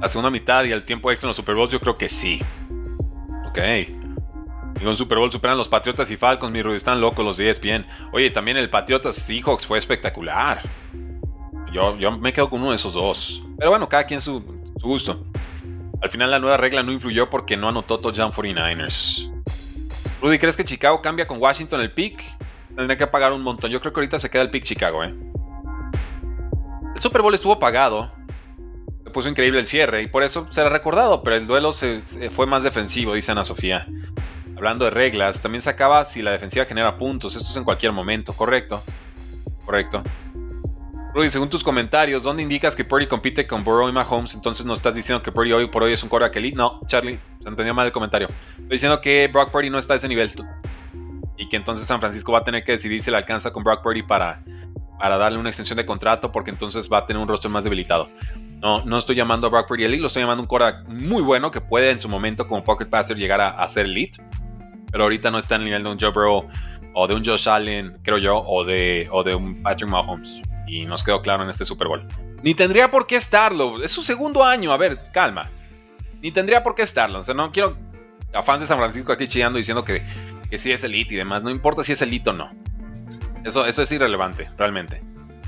La 0.00 0.08
segunda 0.08 0.30
mitad 0.30 0.64
y 0.64 0.72
el 0.72 0.84
tiempo 0.84 1.10
extra 1.10 1.26
en 1.26 1.28
los 1.28 1.36
Super 1.36 1.54
Bowls, 1.54 1.70
yo 1.70 1.80
creo 1.80 1.98
que 1.98 2.08
sí. 2.08 2.40
Ok. 3.46 3.58
Un 4.82 4.96
Super 4.96 5.18
Bowl 5.18 5.30
superan 5.30 5.58
los 5.58 5.68
Patriotas 5.68 6.10
y 6.10 6.16
Falcons, 6.16 6.50
mi 6.50 6.62
Rudy, 6.62 6.76
están 6.76 7.02
locos 7.02 7.22
los 7.22 7.36
10 7.36 7.60
bien. 7.60 7.86
Oye, 8.12 8.30
también 8.30 8.56
el 8.56 8.70
Patriotas 8.70 9.16
Seahawks 9.16 9.66
fue 9.66 9.76
espectacular. 9.76 10.62
Yo, 11.70 11.98
yo 11.98 12.16
me 12.16 12.32
quedo 12.32 12.48
con 12.48 12.62
uno 12.62 12.70
de 12.70 12.76
esos 12.76 12.94
dos. 12.94 13.42
Pero 13.58 13.70
bueno, 13.70 13.86
cada 13.86 14.04
quien 14.04 14.22
su, 14.22 14.42
su 14.80 14.86
gusto. 14.86 15.26
Al 16.00 16.08
final 16.08 16.30
la 16.30 16.38
nueva 16.38 16.56
regla 16.56 16.82
no 16.82 16.92
influyó 16.92 17.28
porque 17.28 17.58
no 17.58 17.68
anotó 17.68 18.00
touchdown 18.00 18.32
49ers. 18.32 19.30
Rudy, 20.22 20.38
¿crees 20.38 20.56
que 20.56 20.64
Chicago 20.64 21.02
cambia 21.02 21.26
con 21.26 21.38
Washington 21.38 21.82
el 21.82 21.92
pick? 21.92 22.24
Tendría 22.74 22.96
que 22.96 23.06
pagar 23.06 23.34
un 23.34 23.42
montón. 23.42 23.70
Yo 23.70 23.80
creo 23.80 23.92
que 23.92 24.00
ahorita 24.00 24.18
se 24.18 24.30
queda 24.30 24.42
el 24.42 24.50
pick 24.50 24.64
Chicago, 24.64 25.04
¿eh? 25.04 25.14
El 27.00 27.04
Super 27.04 27.22
Bowl 27.22 27.32
estuvo 27.32 27.58
pagado. 27.58 28.10
Se 29.04 29.08
puso 29.08 29.30
increíble 29.30 29.58
el 29.58 29.66
cierre 29.66 30.02
y 30.02 30.06
por 30.06 30.22
eso 30.22 30.46
será 30.50 30.68
recordado, 30.68 31.22
pero 31.22 31.34
el 31.34 31.46
duelo 31.46 31.72
fue 31.72 32.44
más 32.44 32.62
defensivo, 32.62 33.14
dice 33.14 33.32
Ana 33.32 33.42
Sofía. 33.42 33.86
Hablando 34.54 34.84
de 34.84 34.90
reglas, 34.90 35.40
también 35.40 35.62
se 35.62 35.70
acaba 35.70 36.04
si 36.04 36.20
la 36.20 36.32
defensiva 36.32 36.66
genera 36.66 36.98
puntos. 36.98 37.34
Esto 37.36 37.48
es 37.48 37.56
en 37.56 37.64
cualquier 37.64 37.92
momento, 37.92 38.34
¿correcto? 38.34 38.82
Correcto. 39.64 40.02
Rudy, 41.14 41.30
según 41.30 41.48
tus 41.48 41.64
comentarios, 41.64 42.22
¿dónde 42.22 42.42
indicas 42.42 42.76
que 42.76 42.84
Purdy 42.84 43.06
compite 43.06 43.46
con 43.46 43.64
Burrow 43.64 43.88
y 43.88 43.92
Mahomes? 43.92 44.34
Entonces 44.34 44.66
no 44.66 44.74
estás 44.74 44.94
diciendo 44.94 45.22
que 45.22 45.32
Purdy 45.32 45.54
hoy 45.54 45.68
por 45.68 45.82
hoy 45.82 45.94
es 45.94 46.02
un 46.02 46.10
quarterback 46.10 46.36
elite. 46.36 46.56
No, 46.58 46.82
Charlie, 46.84 47.18
se 47.42 47.48
entendió 47.48 47.72
mal 47.72 47.86
el 47.86 47.92
comentario. 47.92 48.28
Estoy 48.50 48.68
diciendo 48.68 49.00
que 49.00 49.26
Brock 49.32 49.50
Purdy 49.50 49.70
no 49.70 49.78
está 49.78 49.94
a 49.94 49.96
ese 49.96 50.06
nivel. 50.06 50.30
Y 51.38 51.48
que 51.48 51.56
entonces 51.56 51.86
San 51.86 51.98
Francisco 51.98 52.30
va 52.32 52.40
a 52.40 52.44
tener 52.44 52.62
que 52.62 52.72
decidir 52.72 53.02
si 53.02 53.10
le 53.10 53.16
alcanza 53.16 53.54
con 53.54 53.64
Brock 53.64 53.82
Purdy 53.82 54.02
para, 54.02 54.42
para 55.00 55.16
darle 55.16 55.38
una 55.38 55.48
extensión 55.48 55.78
de 55.78 55.86
contrato, 55.86 56.30
porque 56.30 56.50
entonces 56.50 56.88
va 56.92 56.98
a 56.98 57.06
tener 57.06 57.20
un 57.20 57.26
rostro 57.26 57.50
más 57.50 57.64
debilitado. 57.64 58.08
No, 58.60 58.84
no 58.84 58.98
estoy 58.98 59.16
llamando 59.16 59.46
a 59.46 59.50
Brock 59.50 59.66
Purdy 59.66 59.84
elite, 59.84 60.00
lo 60.00 60.06
estoy 60.06 60.22
llamando 60.22 60.42
un 60.42 60.46
quarterback 60.46 60.86
muy 60.88 61.22
bueno 61.22 61.50
que 61.50 61.60
puede 61.60 61.90
en 61.90 61.98
su 61.98 62.08
momento 62.08 62.46
como 62.46 62.62
pocket 62.62 62.86
passer 62.86 63.16
llegar 63.16 63.40
a, 63.40 63.50
a 63.50 63.68
ser 63.68 63.86
elite 63.86 64.22
pero 64.90 65.04
ahorita 65.04 65.30
no 65.30 65.38
está 65.38 65.54
en 65.56 65.62
el 65.62 65.64
nivel 65.66 65.82
de 65.84 65.90
un 65.90 66.00
Joe 66.00 66.10
Burrow 66.10 66.48
o 66.94 67.06
de 67.06 67.14
un 67.14 67.24
Josh 67.24 67.48
Allen, 67.48 67.98
creo 68.02 68.18
yo, 68.18 68.36
o 68.36 68.64
de, 68.64 69.08
o 69.10 69.22
de 69.22 69.34
un 69.34 69.62
Patrick 69.62 69.88
Mahomes. 69.88 70.42
Y 70.66 70.84
nos 70.84 71.02
quedó 71.02 71.22
claro 71.22 71.42
en 71.42 71.50
este 71.50 71.64
Super 71.64 71.88
Bowl. 71.88 72.06
Ni 72.42 72.54
tendría 72.54 72.90
por 72.90 73.06
qué 73.06 73.16
estarlo. 73.16 73.82
Es 73.82 73.92
su 73.92 74.02
segundo 74.02 74.44
año. 74.44 74.72
A 74.72 74.76
ver, 74.76 75.10
calma. 75.12 75.48
Ni 76.20 76.32
tendría 76.32 76.62
por 76.62 76.74
qué 76.74 76.82
estarlo. 76.82 77.20
O 77.20 77.24
sea, 77.24 77.34
no 77.34 77.50
quiero 77.52 77.76
a 78.32 78.42
fans 78.42 78.62
de 78.62 78.66
San 78.66 78.78
Francisco 78.78 79.12
aquí 79.12 79.26
chillando 79.26 79.56
diciendo 79.56 79.84
que, 79.84 80.02
que 80.48 80.58
sí 80.58 80.70
es 80.70 80.84
elite 80.84 81.14
y 81.14 81.16
demás. 81.18 81.42
No 81.42 81.50
importa 81.50 81.82
si 81.82 81.92
es 81.92 82.02
elite 82.02 82.30
o 82.30 82.32
no. 82.32 82.50
Eso, 83.44 83.66
eso 83.66 83.82
es 83.82 83.92
irrelevante, 83.92 84.50
realmente. 84.56 85.02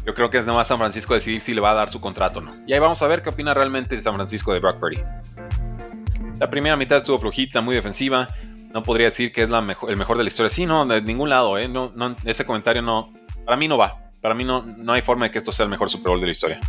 Yo 0.05 0.15
creo 0.15 0.31
que 0.31 0.39
es 0.39 0.47
nada 0.47 0.59
más 0.59 0.69
San 0.69 0.79
Francisco 0.79 1.15
decidir 1.15 1.41
si 1.41 1.55
le 1.55 1.61
va 1.61 1.71
a 1.71 1.75
dar 1.75 1.91
su 1.91 2.01
contrato 2.01 2.41
o 2.41 2.43
no. 2.43 2.57
Y 2.67 2.73
ahí 2.73 2.79
vamos 2.79 3.01
a 3.03 3.07
ver 3.07 3.23
qué 3.23 3.31
opina 3.31 3.55
realmente 3.55 4.01
San 4.03 4.15
Francisco 4.15 4.53
de 4.53 4.61
Brock 4.61 4.81
Purdy. 4.81 5.01
La 6.41 6.51
primera 6.51 6.77
mitad 6.77 6.99
estuvo 6.99 7.19
flojita, 7.19 7.61
muy 7.61 7.75
defensiva 7.75 8.29
no 8.73 8.83
podría 8.83 9.07
decir 9.07 9.33
que 9.33 9.43
es 9.43 9.51
la 9.51 9.59
el 9.59 9.97
mejor 9.97 10.17
de 10.17 10.25
la 10.25 10.29
historia. 10.29 10.49
Sí, 10.49 10.67
no, 10.67 10.85
de 10.87 11.03
ningún 11.03 11.29
lado, 11.29 11.59
¿eh? 11.59 11.69
No, 11.69 11.91
ese 12.25 12.45
comentario 12.45 12.83
no. 12.83 13.13
Para 13.45 13.57
mí 13.57 13.69
no 13.69 13.77
va. 13.77 14.11
Para 14.21 14.35
mí 14.35 14.45
no, 14.45 14.63
no 14.63 14.93
hay 14.93 15.03
forma 15.03 15.27
de 15.27 15.33
que 15.33 15.39
esto 15.39 15.53
sea 15.53 15.65
el 15.65 15.71
mejor 15.71 15.91
Super 15.91 16.11
Bowl 16.11 16.21
de 16.21 16.27
la 16.27 16.33
historia. 16.33 16.61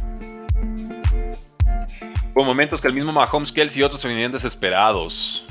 Hubo 2.36 2.44
momentos 2.44 2.82
que 2.82 2.88
el 2.88 2.94
mismo 2.94 3.14
Mahomes, 3.14 3.52
Kelsey 3.52 3.82
y 3.82 3.84
otros 3.84 4.02
se 4.02 4.08
venían 4.08 4.32
desesperados. 4.32 5.46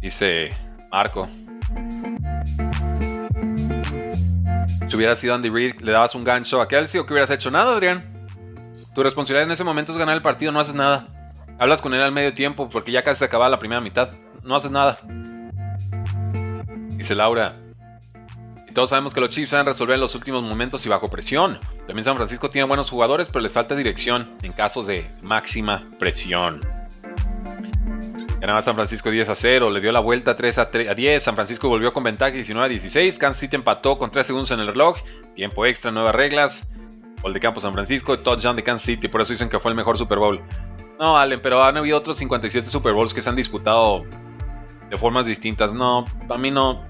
Dice 0.00 0.50
Marco. 0.90 1.28
Si 4.94 4.96
hubiera 4.96 5.16
sido 5.16 5.34
Andy 5.34 5.50
Reid, 5.50 5.80
¿le 5.80 5.90
dabas 5.90 6.14
un 6.14 6.22
gancho 6.22 6.60
a 6.60 6.68
Kelsey 6.68 7.00
o 7.00 7.04
que 7.04 7.12
hubieras 7.12 7.28
hecho 7.28 7.50
nada, 7.50 7.72
Adrián? 7.72 8.00
Tu 8.94 9.02
responsabilidad 9.02 9.42
en 9.42 9.50
ese 9.50 9.64
momento 9.64 9.90
es 9.90 9.98
ganar 9.98 10.14
el 10.14 10.22
partido, 10.22 10.52
no 10.52 10.60
haces 10.60 10.76
nada. 10.76 11.08
Hablas 11.58 11.82
con 11.82 11.94
él 11.94 12.00
al 12.00 12.12
medio 12.12 12.32
tiempo 12.32 12.68
porque 12.68 12.92
ya 12.92 13.02
casi 13.02 13.18
se 13.18 13.24
acaba 13.24 13.48
la 13.48 13.58
primera 13.58 13.80
mitad. 13.80 14.12
No 14.44 14.54
haces 14.54 14.70
nada. 14.70 14.96
Dice 16.90 17.16
Laura. 17.16 17.56
Y 18.68 18.72
todos 18.72 18.90
sabemos 18.90 19.12
que 19.12 19.20
los 19.20 19.30
Chiefs 19.30 19.50
saben 19.50 19.66
resolver 19.66 19.96
en 19.96 20.00
los 20.00 20.14
últimos 20.14 20.44
momentos 20.44 20.86
y 20.86 20.88
bajo 20.88 21.10
presión. 21.10 21.58
También 21.88 22.04
San 22.04 22.14
Francisco 22.14 22.48
tiene 22.48 22.68
buenos 22.68 22.88
jugadores, 22.88 23.26
pero 23.26 23.40
les 23.40 23.52
falta 23.52 23.74
dirección 23.74 24.36
en 24.42 24.52
casos 24.52 24.86
de 24.86 25.10
máxima 25.22 25.82
presión. 25.98 26.60
Ganaba 28.44 28.60
San 28.60 28.74
Francisco 28.74 29.10
10 29.10 29.30
a 29.30 29.34
0, 29.34 29.70
le 29.70 29.80
dio 29.80 29.90
la 29.90 30.00
vuelta 30.00 30.36
3 30.36 30.58
a, 30.58 30.66
10. 30.66 31.22
San 31.22 31.34
Francisco 31.34 31.66
volvió 31.66 31.94
con 31.94 32.04
ventaja 32.04 32.30
19 32.30 32.66
a 32.66 32.68
16. 32.68 33.16
Kansas 33.16 33.40
City 33.40 33.56
empató 33.56 33.96
con 33.96 34.10
3 34.10 34.26
segundos 34.26 34.50
en 34.50 34.60
el 34.60 34.66
reloj. 34.66 34.98
Tiempo 35.34 35.64
extra, 35.64 35.90
nuevas 35.90 36.14
reglas. 36.14 36.70
Gol 37.22 37.32
de 37.32 37.40
campo 37.40 37.62
San 37.62 37.72
Francisco, 37.72 38.18
touchdown 38.18 38.54
de 38.54 38.62
Kansas 38.62 38.84
City. 38.84 39.08
Por 39.08 39.22
eso 39.22 39.32
dicen 39.32 39.48
que 39.48 39.58
fue 39.58 39.70
el 39.70 39.76
mejor 39.78 39.96
Super 39.96 40.18
Bowl. 40.18 40.42
No, 41.00 41.16
Allen, 41.16 41.40
pero 41.40 41.64
han 41.64 41.78
habido 41.78 41.96
otros 41.96 42.18
57 42.18 42.68
Super 42.68 42.92
Bowls 42.92 43.14
que 43.14 43.22
se 43.22 43.30
han 43.30 43.36
disputado 43.36 44.04
de 44.90 44.96
formas 44.98 45.24
distintas. 45.24 45.72
No, 45.72 46.04
a 46.28 46.36
mí 46.36 46.50
no. 46.50 46.86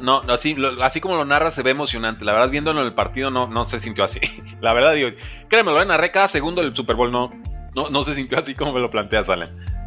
No, 0.00 0.20
así, 0.28 0.56
así 0.80 1.00
como 1.00 1.16
lo 1.16 1.24
narra 1.24 1.50
se 1.50 1.64
ve 1.64 1.72
emocionante. 1.72 2.24
La 2.24 2.32
verdad, 2.32 2.50
viéndolo 2.50 2.78
en 2.78 2.86
el 2.86 2.94
partido 2.94 3.30
no, 3.30 3.48
no 3.48 3.64
se 3.64 3.80
sintió 3.80 4.04
así. 4.04 4.20
La 4.60 4.72
verdad, 4.72 4.92
digo, 4.92 5.08
créeme, 5.48 5.72
lo 5.72 5.84
narré 5.84 6.12
cada 6.12 6.28
segundo 6.28 6.62
del 6.62 6.76
Super 6.76 6.94
Bowl. 6.94 7.10
No, 7.10 7.32
no, 7.74 7.90
no 7.90 8.04
se 8.04 8.14
sintió 8.14 8.38
así 8.38 8.54
como 8.54 8.72
me 8.72 8.78
lo 8.78 8.88
plantea 8.88 9.24
Salen. 9.24 9.77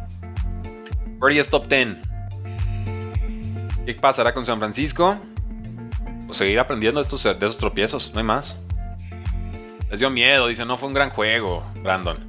Birdie 1.22 1.40
es 1.40 1.48
top 1.48 1.68
10. 1.68 1.98
¿Qué 3.86 3.94
pasará 3.94 4.34
con 4.34 4.44
San 4.44 4.58
Francisco? 4.58 5.20
Pues 6.26 6.36
seguir 6.36 6.58
aprendiendo 6.58 7.00
estos, 7.00 7.22
de 7.22 7.30
esos 7.30 7.58
tropiezos, 7.58 8.10
no 8.12 8.18
hay 8.18 8.24
más. 8.24 8.60
Les 9.88 10.00
dio 10.00 10.10
miedo, 10.10 10.48
dice, 10.48 10.64
no 10.64 10.76
fue 10.76 10.88
un 10.88 10.94
gran 10.94 11.10
juego, 11.10 11.64
Brandon. 11.82 12.28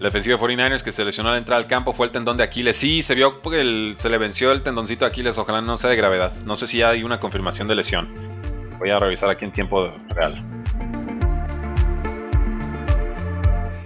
La 0.00 0.06
defensiva 0.06 0.36
de 0.36 0.42
49ers 0.42 0.82
que 0.82 0.90
se 0.90 1.04
lesionó 1.04 1.30
al 1.30 1.38
entrar 1.38 1.58
al 1.58 1.68
campo 1.68 1.92
fue 1.92 2.06
el 2.06 2.12
tendón 2.12 2.36
de 2.36 2.42
Aquiles. 2.42 2.76
Sí, 2.76 3.04
se 3.04 3.14
vio 3.14 3.40
porque 3.40 3.94
se 3.98 4.08
le 4.08 4.18
venció 4.18 4.50
el 4.50 4.62
tendoncito 4.62 5.04
de 5.04 5.10
Aquiles. 5.10 5.38
Ojalá 5.38 5.60
no 5.60 5.76
sea 5.76 5.90
de 5.90 5.96
gravedad. 5.96 6.32
No 6.44 6.56
sé 6.56 6.66
si 6.66 6.82
hay 6.82 7.04
una 7.04 7.20
confirmación 7.20 7.68
de 7.68 7.76
lesión. 7.76 8.12
Voy 8.78 8.90
a 8.90 8.98
revisar 8.98 9.28
aquí 9.30 9.44
en 9.44 9.52
tiempo 9.52 9.92
real. 10.08 10.38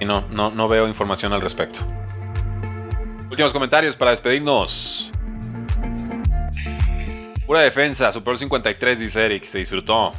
Y 0.00 0.04
no, 0.06 0.24
no, 0.30 0.50
no 0.50 0.68
veo 0.68 0.88
información 0.88 1.32
al 1.32 1.40
respecto. 1.42 1.80
Últimos 3.32 3.50
comentarios 3.54 3.96
para 3.96 4.10
despedirnos. 4.10 5.10
Pura 7.46 7.60
defensa, 7.60 8.12
Super 8.12 8.36
53, 8.36 8.98
dice 8.98 9.24
Eric. 9.24 9.44
Se 9.44 9.56
disfrutó. 9.56 10.12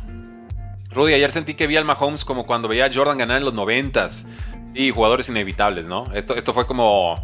Rudy, 0.89 1.13
ayer 1.13 1.31
sentí 1.31 1.53
que 1.53 1.67
vi 1.67 1.77
al 1.77 1.85
Mahomes 1.85 2.25
como 2.25 2.43
cuando 2.43 2.67
veía 2.67 2.85
a 2.85 2.89
Jordan 2.91 3.19
ganar 3.19 3.37
en 3.37 3.45
los 3.45 3.53
90s. 3.53 4.27
Y 4.73 4.89
jugadores 4.89 5.29
inevitables, 5.29 5.85
¿no? 5.85 6.11
Esto, 6.15 6.33
esto 6.33 6.55
fue 6.55 6.65
como. 6.65 7.23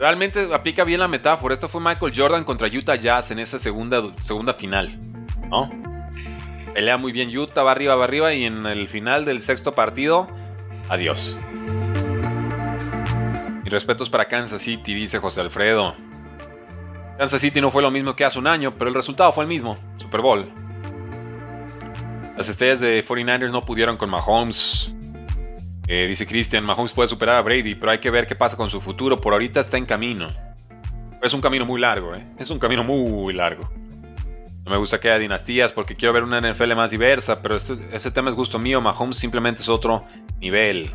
Realmente 0.00 0.52
aplica 0.52 0.82
bien 0.82 0.98
la 0.98 1.06
metáfora. 1.06 1.54
Esto 1.54 1.68
fue 1.68 1.80
Michael 1.80 2.12
Jordan 2.12 2.42
contra 2.42 2.66
Utah 2.66 2.96
Jazz 2.96 3.30
en 3.30 3.38
esa 3.38 3.60
segunda, 3.60 4.02
segunda 4.20 4.52
final, 4.52 4.98
¿no? 5.48 5.70
Pelea 6.74 6.96
muy 6.96 7.12
bien 7.12 7.28
Utah, 7.38 7.62
va 7.62 7.70
arriba, 7.70 7.94
va 7.94 8.02
arriba 8.02 8.34
y 8.34 8.46
en 8.46 8.66
el 8.66 8.88
final 8.88 9.24
del 9.24 9.42
sexto 9.42 9.70
partido, 9.70 10.26
adiós. 10.88 11.38
Y 13.64 13.70
respetos 13.70 14.10
para 14.10 14.26
Kansas 14.26 14.60
City, 14.60 14.94
dice 14.94 15.18
José 15.18 15.40
Alfredo. 15.40 15.94
Kansas 17.18 17.40
City 17.40 17.60
no 17.60 17.70
fue 17.70 17.82
lo 17.82 17.90
mismo 17.90 18.14
que 18.14 18.24
hace 18.24 18.38
un 18.38 18.46
año, 18.46 18.74
pero 18.76 18.88
el 18.88 18.94
resultado 18.94 19.32
fue 19.32 19.44
el 19.44 19.48
mismo, 19.48 19.78
Super 19.96 20.20
Bowl. 20.20 20.46
Las 22.36 22.48
estrellas 22.48 22.80
de 22.80 23.04
49ers 23.04 23.50
no 23.50 23.64
pudieron 23.64 23.96
con 23.96 24.10
Mahomes. 24.10 24.92
Eh, 25.86 26.06
dice 26.08 26.26
Christian, 26.26 26.64
Mahomes 26.64 26.92
puede 26.92 27.08
superar 27.08 27.36
a 27.36 27.42
Brady, 27.42 27.74
pero 27.74 27.92
hay 27.92 27.98
que 27.98 28.10
ver 28.10 28.26
qué 28.26 28.34
pasa 28.34 28.56
con 28.56 28.68
su 28.68 28.80
futuro. 28.80 29.20
Por 29.20 29.32
ahorita 29.32 29.60
está 29.60 29.76
en 29.76 29.86
camino. 29.86 30.28
Es 31.22 31.32
un 31.32 31.40
camino 31.40 31.64
muy 31.64 31.80
largo, 31.80 32.14
¿eh? 32.14 32.22
Es 32.38 32.50
un 32.50 32.58
camino 32.58 32.82
muy 32.82 33.32
largo. 33.32 33.70
No 34.64 34.70
me 34.70 34.76
gusta 34.78 34.98
que 34.98 35.08
haya 35.08 35.18
dinastías 35.18 35.72
porque 35.72 35.94
quiero 35.94 36.12
ver 36.12 36.22
una 36.22 36.40
NFL 36.40 36.74
más 36.74 36.90
diversa, 36.90 37.40
pero 37.40 37.56
este, 37.56 37.74
ese 37.92 38.10
tema 38.10 38.30
es 38.30 38.36
gusto 38.36 38.58
mío. 38.58 38.80
Mahomes 38.80 39.16
simplemente 39.16 39.60
es 39.60 39.68
otro 39.68 40.02
nivel. 40.40 40.90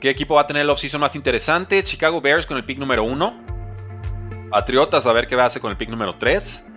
¿Qué 0.00 0.10
equipo 0.10 0.34
va 0.34 0.42
a 0.42 0.46
tener 0.46 0.62
el 0.62 0.70
offseason 0.70 1.00
más 1.00 1.14
interesante? 1.14 1.82
Chicago 1.84 2.20
Bears 2.20 2.46
con 2.46 2.56
el 2.56 2.64
pick 2.64 2.78
número 2.78 3.04
1. 3.04 3.44
Patriotas 4.50 5.06
a 5.06 5.12
ver 5.12 5.28
qué 5.28 5.36
va 5.36 5.44
a 5.44 5.46
hacer 5.46 5.62
con 5.62 5.70
el 5.70 5.76
pick 5.76 5.88
número 5.88 6.14
3. 6.14 6.68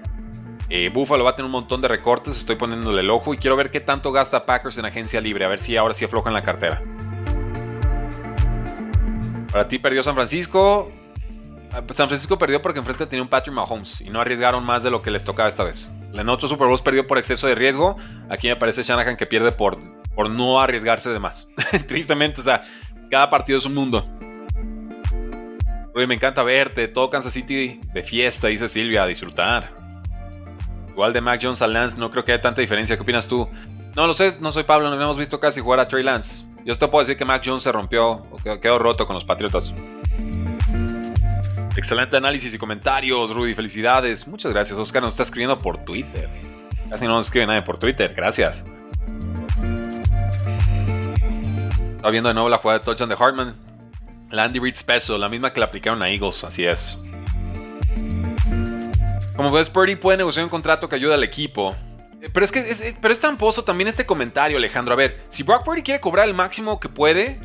Eh, 0.69 0.89
Buffalo 0.93 1.23
va 1.23 1.31
a 1.31 1.35
tener 1.35 1.47
un 1.47 1.51
montón 1.51 1.81
de 1.81 1.87
recortes, 1.89 2.37
estoy 2.37 2.55
poniéndole 2.55 3.01
el 3.01 3.09
ojo 3.09 3.33
y 3.33 3.37
quiero 3.37 3.57
ver 3.57 3.71
qué 3.71 3.81
tanto 3.81 4.11
gasta 4.11 4.45
Packers 4.45 4.77
en 4.77 4.85
agencia 4.85 5.19
libre, 5.19 5.43
a 5.43 5.49
ver 5.49 5.59
si 5.59 5.75
ahora 5.75 5.93
sí 5.93 6.05
aflojan 6.05 6.33
la 6.33 6.43
cartera. 6.43 6.81
Para 9.51 9.67
ti 9.67 9.79
perdió 9.79 10.01
San 10.01 10.15
Francisco. 10.15 10.89
Ah, 11.73 11.81
pues 11.85 11.97
San 11.97 12.07
Francisco 12.07 12.37
perdió 12.37 12.61
porque 12.61 12.79
enfrente 12.79 13.05
tenía 13.05 13.23
un 13.23 13.29
Patrick 13.29 13.53
Mahomes 13.53 13.99
y 13.99 14.09
no 14.09 14.21
arriesgaron 14.21 14.63
más 14.63 14.83
de 14.83 14.91
lo 14.91 15.01
que 15.01 15.11
les 15.11 15.25
tocaba 15.25 15.49
esta 15.49 15.63
vez. 15.63 15.91
En 16.13 16.29
otro 16.29 16.47
Super 16.47 16.67
Bowl 16.67 16.79
perdió 16.83 17.05
por 17.05 17.17
exceso 17.17 17.47
de 17.47 17.55
riesgo. 17.55 17.97
Aquí 18.29 18.47
me 18.47 18.55
parece 18.55 18.83
Shanahan 18.83 19.17
que 19.17 19.25
pierde 19.25 19.51
por, 19.51 19.77
por 20.15 20.29
no 20.29 20.61
arriesgarse 20.61 21.09
de 21.09 21.19
más. 21.19 21.49
Tristemente, 21.87 22.41
o 22.41 22.43
sea, 22.43 22.63
cada 23.11 23.29
partido 23.29 23.59
es 23.59 23.65
un 23.65 23.75
mundo. 23.75 24.07
me 25.93 26.15
encanta 26.15 26.41
verte. 26.41 26.87
Todo 26.87 27.09
Kansas 27.09 27.33
City 27.33 27.79
de 27.93 28.01
fiesta, 28.01 28.47
dice 28.47 28.67
Silvia, 28.67 29.03
a 29.03 29.07
disfrutar. 29.07 29.71
Igual 30.89 31.13
de 31.13 31.21
Mac 31.21 31.39
Jones 31.43 31.61
a 31.61 31.67
Lance, 31.67 31.97
no 31.97 32.09
creo 32.09 32.23
que 32.23 32.31
haya 32.31 32.41
tanta 32.41 32.61
diferencia. 32.61 32.95
¿Qué 32.95 33.03
opinas 33.03 33.27
tú? 33.27 33.47
No 33.95 34.07
lo 34.07 34.13
sé, 34.13 34.37
no 34.39 34.51
soy 34.51 34.63
Pablo, 34.63 34.89
no 34.89 35.01
hemos 35.01 35.17
visto 35.17 35.39
casi 35.39 35.59
jugar 35.59 35.79
a 35.81 35.87
Trey 35.87 36.03
Lance. 36.03 36.45
Yo 36.65 36.77
te 36.77 36.87
puedo 36.87 37.03
decir 37.03 37.17
que 37.17 37.25
Mac 37.25 37.43
Jones 37.45 37.63
se 37.63 37.71
rompió 37.71 38.23
quedó, 38.61 38.79
roto 38.79 39.05
con 39.05 39.15
los 39.15 39.25
Patriotas. 39.25 39.73
Excelente 41.75 42.17
análisis 42.17 42.53
y 42.53 42.57
comentarios, 42.57 43.33
Rudy. 43.33 43.55
Felicidades. 43.55 44.27
Muchas 44.27 44.53
gracias. 44.53 44.77
Oscar 44.77 45.01
nos 45.01 45.13
está 45.13 45.23
escribiendo 45.23 45.57
por 45.57 45.83
Twitter. 45.83 46.29
Casi 46.89 47.05
no 47.05 47.11
nos 47.15 47.25
escribe 47.25 47.47
nadie 47.47 47.61
por 47.61 47.77
Twitter. 47.77 48.13
Gracias. 48.13 48.63
Está 52.01 52.09
viendo 52.09 52.29
de 52.29 52.33
nuevo 52.33 52.49
la 52.49 52.57
jugada 52.57 52.79
de 52.79 52.85
touchdown 52.85 53.09
de 53.09 53.15
Hartman. 53.15 53.55
Landy 54.31 54.57
Reed 54.57 54.75
Special, 54.75 55.21
la 55.21 55.29
misma 55.29 55.53
que 55.53 55.59
le 55.59 55.65
aplicaron 55.67 56.01
a 56.01 56.09
Eagles. 56.09 56.43
Así 56.43 56.65
es. 56.65 56.97
Como 59.35 59.51
ves, 59.51 59.69
Purdy 59.69 59.95
puede 59.97 60.17
negociar 60.17 60.43
un 60.43 60.49
contrato 60.49 60.89
que 60.89 60.95
ayude 60.95 61.13
al 61.13 61.21
equipo. 61.21 61.75
Eh, 62.19 62.29
pero 62.33 62.43
es 62.43 62.51
que 62.51 62.71
es, 62.71 62.95
pero 62.99 63.13
es 63.13 63.19
tramposo 63.19 63.63
también 63.63 63.87
este 63.87 64.07
comentario, 64.07 64.57
Alejandro. 64.57 64.95
A 64.95 64.97
ver, 64.97 65.21
si 65.29 65.43
Brock 65.43 65.63
Purdy 65.63 65.83
quiere 65.83 65.99
cobrar 65.99 66.27
el 66.27 66.33
máximo 66.33 66.79
que 66.79 66.89
puede, 66.89 67.39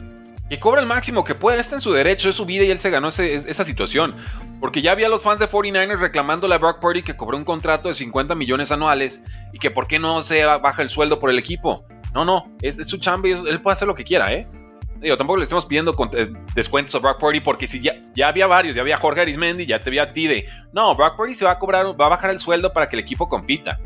que 0.49 0.59
cobra 0.59 0.81
el 0.81 0.87
máximo 0.87 1.23
que 1.23 1.35
puede, 1.35 1.61
está 1.61 1.75
en 1.75 1.83
su 1.83 1.93
derecho, 1.93 2.31
es 2.31 2.37
su 2.37 2.47
vida 2.47 2.65
y 2.65 2.71
él 2.71 2.79
se 2.79 2.89
ganó 2.89 3.09
esa 3.09 3.65
situación. 3.67 4.17
Porque 4.59 4.81
ya 4.81 4.93
había 4.93 5.11
los 5.11 5.23
fans 5.23 5.39
de 5.39 5.51
49ers 5.51 5.99
reclamándole 5.99 6.55
a 6.55 6.59
Brock 6.59 6.81
Purdy 6.81 7.03
que 7.03 7.15
cobró 7.15 7.37
un 7.37 7.45
contrato 7.45 7.91
de 7.91 7.95
50 7.95 8.35
millones 8.35 8.73
anuales 8.73 9.23
y 9.53 9.59
que 9.59 9.71
por 9.71 9.87
qué 9.87 9.99
no 9.99 10.23
se 10.23 10.47
baja 10.47 10.81
el 10.81 10.89
sueldo 10.89 11.19
por 11.19 11.29
el 11.29 11.39
equipo. 11.39 11.85
No, 12.15 12.25
no, 12.25 12.45
es, 12.63 12.79
es 12.79 12.89
su 12.89 12.99
chamba 12.99 13.29
y 13.29 13.33
él 13.33 13.61
puede 13.61 13.75
hacer 13.75 13.87
lo 13.87 13.95
que 13.95 14.05
quiera, 14.05 14.33
¿eh? 14.33 14.47
Digo, 15.01 15.17
tampoco 15.17 15.39
le 15.39 15.43
estamos 15.43 15.67
pidiendo 15.67 15.93
eh, 16.13 16.33
descuentos 16.55 16.95
a 16.95 16.99
Brock 16.99 17.19
Purdy 17.19 17.41
porque 17.41 17.67
si 17.67 17.81
ya, 17.81 17.95
ya 18.15 18.29
había 18.29 18.47
varios, 18.47 18.75
ya 18.75 18.83
había 18.83 18.97
Jorge 18.97 19.21
Arismendi, 19.21 19.67
ya 19.67 19.79
te 19.79 19.91
había 19.91 20.05
a 20.05 20.13
ti 20.13 20.29
no, 20.73 20.95
Brock 20.95 21.17
Purdy 21.17 21.35
se 21.35 21.45
va 21.45 21.53
a 21.53 21.59
cobrar, 21.59 21.87
va 22.01 22.07
a 22.07 22.11
bajar 22.11 22.31
el 22.31 22.41
sueldo 22.41 22.73
para 22.73 22.89
que 22.89 22.97
el 22.97 23.01
equipo 23.01 23.29
compita. 23.29 23.79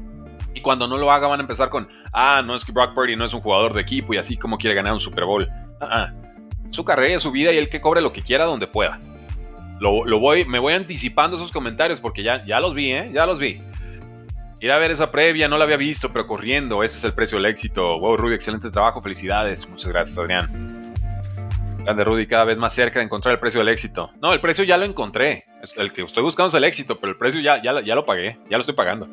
Y 0.55 0.61
cuando 0.61 0.87
no 0.87 0.97
lo 0.97 1.11
haga 1.11 1.27
van 1.27 1.41
a 1.41 1.43
empezar 1.43 1.69
con, 1.69 1.89
ah, 2.13 2.43
no 2.45 2.55
es 2.55 2.65
que 2.65 2.73
Brock 2.73 2.95
Purdy 2.95 3.17
no 3.17 3.25
es 3.25 3.35
un 3.35 3.41
jugador 3.41 3.73
de 3.73 3.81
equipo 3.81 4.15
y 4.15 4.19
así 4.19 4.37
como 4.37 4.59
quiere 4.59 4.75
ganar 4.75 4.93
un 4.93 5.01
Super 5.01 5.25
Bowl. 5.25 5.49
Ah, 5.81 6.13
Su 6.71 6.85
carrera, 6.85 7.19
su 7.19 7.31
vida 7.31 7.53
y 7.53 7.59
él 7.59 7.69
que 7.69 7.81
cobre 7.81 8.01
lo 8.01 8.13
que 8.13 8.23
quiera 8.23 8.45
donde 8.45 8.67
pueda. 8.67 8.99
Lo, 9.81 10.19
voy, 10.21 10.45
me 10.45 10.59
voy 10.59 10.75
anticipando 10.75 11.37
esos 11.37 11.51
comentarios 11.51 12.01
porque 12.01 12.23
ya, 12.23 12.45
ya 12.45 12.61
los 12.61 12.75
vi, 12.75 12.93
¿eh? 12.93 13.11
Ya 13.15 13.25
los 13.25 13.39
vi. 13.39 13.63
Ir 14.61 14.70
a 14.70 14.78
ver 14.78 14.91
esa 14.91 15.11
previa, 15.11 15.49
no 15.49 15.57
la 15.57 15.65
había 15.65 15.78
visto, 15.78 16.12
pero 16.12 16.27
corriendo, 16.27 16.85
ese 16.85 16.99
es 16.99 17.05
el 17.05 17.15
precio 17.15 17.39
del 17.39 17.47
éxito. 17.47 17.99
Wow, 17.99 18.19
Rudy, 18.19 18.35
excelente 18.35 18.70
trabajo, 18.70 19.01
felicidades. 19.01 19.66
Muchas 19.66 19.91
gracias, 19.91 20.19
Adrián. 20.19 20.93
Grande 21.82 22.05
Rudy, 22.05 22.27
cada 22.27 22.45
vez 22.45 22.59
más 22.59 22.74
cerca 22.74 22.99
de 22.99 23.07
encontrar 23.07 23.32
el 23.32 23.41
precio 23.41 23.61
del 23.61 23.69
éxito. 23.69 24.11
No, 24.20 24.35
el 24.35 24.41
precio 24.41 24.62
ya 24.65 24.77
lo 24.77 24.85
encontré. 24.85 25.45
El 25.77 25.95
que 25.95 26.03
estoy 26.03 26.23
buscando 26.23 26.49
es 26.49 26.55
el 26.55 26.65
éxito, 26.65 27.01
pero 27.01 27.12
el 27.12 27.16
precio 27.16 27.41
ya, 27.41 27.62
ya, 27.62 27.81
ya 27.81 27.95
lo 27.95 28.05
pagué, 28.05 28.39
ya 28.51 28.59
lo 28.59 28.61
estoy 28.61 28.74
pagando. 28.74 29.09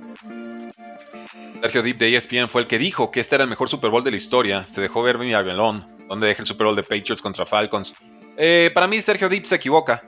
Sergio 1.61 1.81
Deep 1.81 1.97
de 1.97 2.17
ESPN 2.17 2.49
fue 2.49 2.61
el 2.61 2.67
que 2.67 2.77
dijo 2.77 3.09
que 3.09 3.21
este 3.21 3.35
era 3.35 3.45
el 3.45 3.49
mejor 3.49 3.69
Super 3.69 3.89
Bowl 3.89 4.03
de 4.03 4.11
la 4.11 4.17
historia. 4.17 4.63
Se 4.63 4.81
dejó 4.81 5.01
ver 5.01 5.17
mi 5.17 5.33
avión, 5.33 5.85
donde 6.09 6.27
deja 6.27 6.41
el 6.41 6.45
Super 6.45 6.65
Bowl 6.65 6.75
de 6.75 6.83
Patriots 6.83 7.21
contra 7.21 7.45
Falcons. 7.45 7.95
Eh, 8.35 8.69
para 8.73 8.85
mí, 8.85 9.01
Sergio 9.01 9.29
Deep 9.29 9.45
se 9.45 9.55
equivoca. 9.55 10.01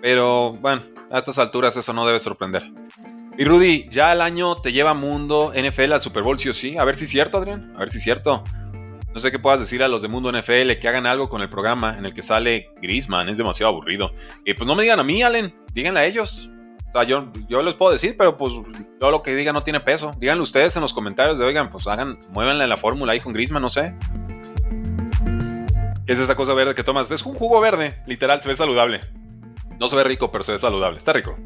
Pero 0.00 0.52
bueno, 0.52 0.80
a 1.10 1.18
estas 1.18 1.38
alturas 1.38 1.76
eso 1.76 1.92
no 1.92 2.06
debe 2.06 2.20
sorprender. 2.20 2.62
Y 3.38 3.44
Rudy, 3.44 3.88
ya 3.88 4.12
el 4.12 4.20
año 4.20 4.56
te 4.56 4.72
lleva 4.72 4.94
mundo 4.94 5.52
NFL 5.54 5.92
al 5.92 6.02
Super 6.02 6.24
Bowl, 6.24 6.40
sí 6.40 6.48
o 6.48 6.52
sí. 6.52 6.76
A 6.76 6.82
ver 6.82 6.96
si 6.96 7.04
es 7.04 7.10
cierto, 7.12 7.38
Adrián. 7.38 7.72
A 7.76 7.78
ver 7.78 7.88
si 7.88 7.98
es 7.98 8.02
cierto. 8.02 8.42
No 9.14 9.20
sé 9.20 9.30
qué 9.30 9.38
puedas 9.38 9.60
decir 9.60 9.80
a 9.84 9.86
los 9.86 10.02
de 10.02 10.08
Mundo 10.08 10.32
NFL 10.32 10.72
que 10.80 10.88
hagan 10.88 11.06
algo 11.06 11.28
con 11.28 11.40
el 11.40 11.48
programa 11.48 11.96
en 11.96 12.04
el 12.04 12.12
que 12.12 12.20
sale 12.20 12.72
Grisman, 12.82 13.28
es 13.28 13.38
demasiado 13.38 13.72
aburrido. 13.72 14.12
Y 14.44 14.54
pues 14.54 14.66
no 14.66 14.74
me 14.74 14.82
digan 14.82 14.98
a 14.98 15.04
mí, 15.04 15.22
Allen, 15.22 15.54
díganle 15.72 16.00
a 16.00 16.06
ellos. 16.06 16.50
O 16.88 16.92
sea, 16.92 17.04
yo, 17.04 17.30
yo 17.48 17.62
les 17.62 17.76
puedo 17.76 17.92
decir, 17.92 18.16
pero 18.18 18.36
pues 18.36 18.52
todo 18.98 19.12
lo 19.12 19.22
que 19.22 19.36
digan 19.36 19.54
no 19.54 19.62
tiene 19.62 19.78
peso. 19.78 20.10
Díganle 20.18 20.42
ustedes 20.42 20.74
en 20.74 20.82
los 20.82 20.92
comentarios 20.92 21.38
de, 21.38 21.44
oigan, 21.44 21.70
pues 21.70 21.86
hagan, 21.86 22.18
muévanle 22.30 22.66
la 22.66 22.76
fórmula 22.76 23.12
ahí 23.12 23.20
con 23.20 23.32
Grisman, 23.32 23.62
no 23.62 23.68
sé. 23.68 23.94
¿Qué 26.06 26.12
es 26.12 26.18
esa 26.18 26.34
cosa 26.34 26.54
verde 26.54 26.74
que 26.74 26.82
tomas? 26.82 27.08
Es 27.12 27.24
un 27.24 27.34
jugo 27.34 27.60
verde, 27.60 28.02
literal, 28.04 28.40
se 28.40 28.48
ve 28.48 28.56
saludable. 28.56 29.00
No 29.78 29.88
se 29.88 29.94
ve 29.94 30.02
rico, 30.02 30.32
pero 30.32 30.42
se 30.42 30.50
ve 30.50 30.58
saludable. 30.58 30.96
Está 30.96 31.12
rico. 31.12 31.36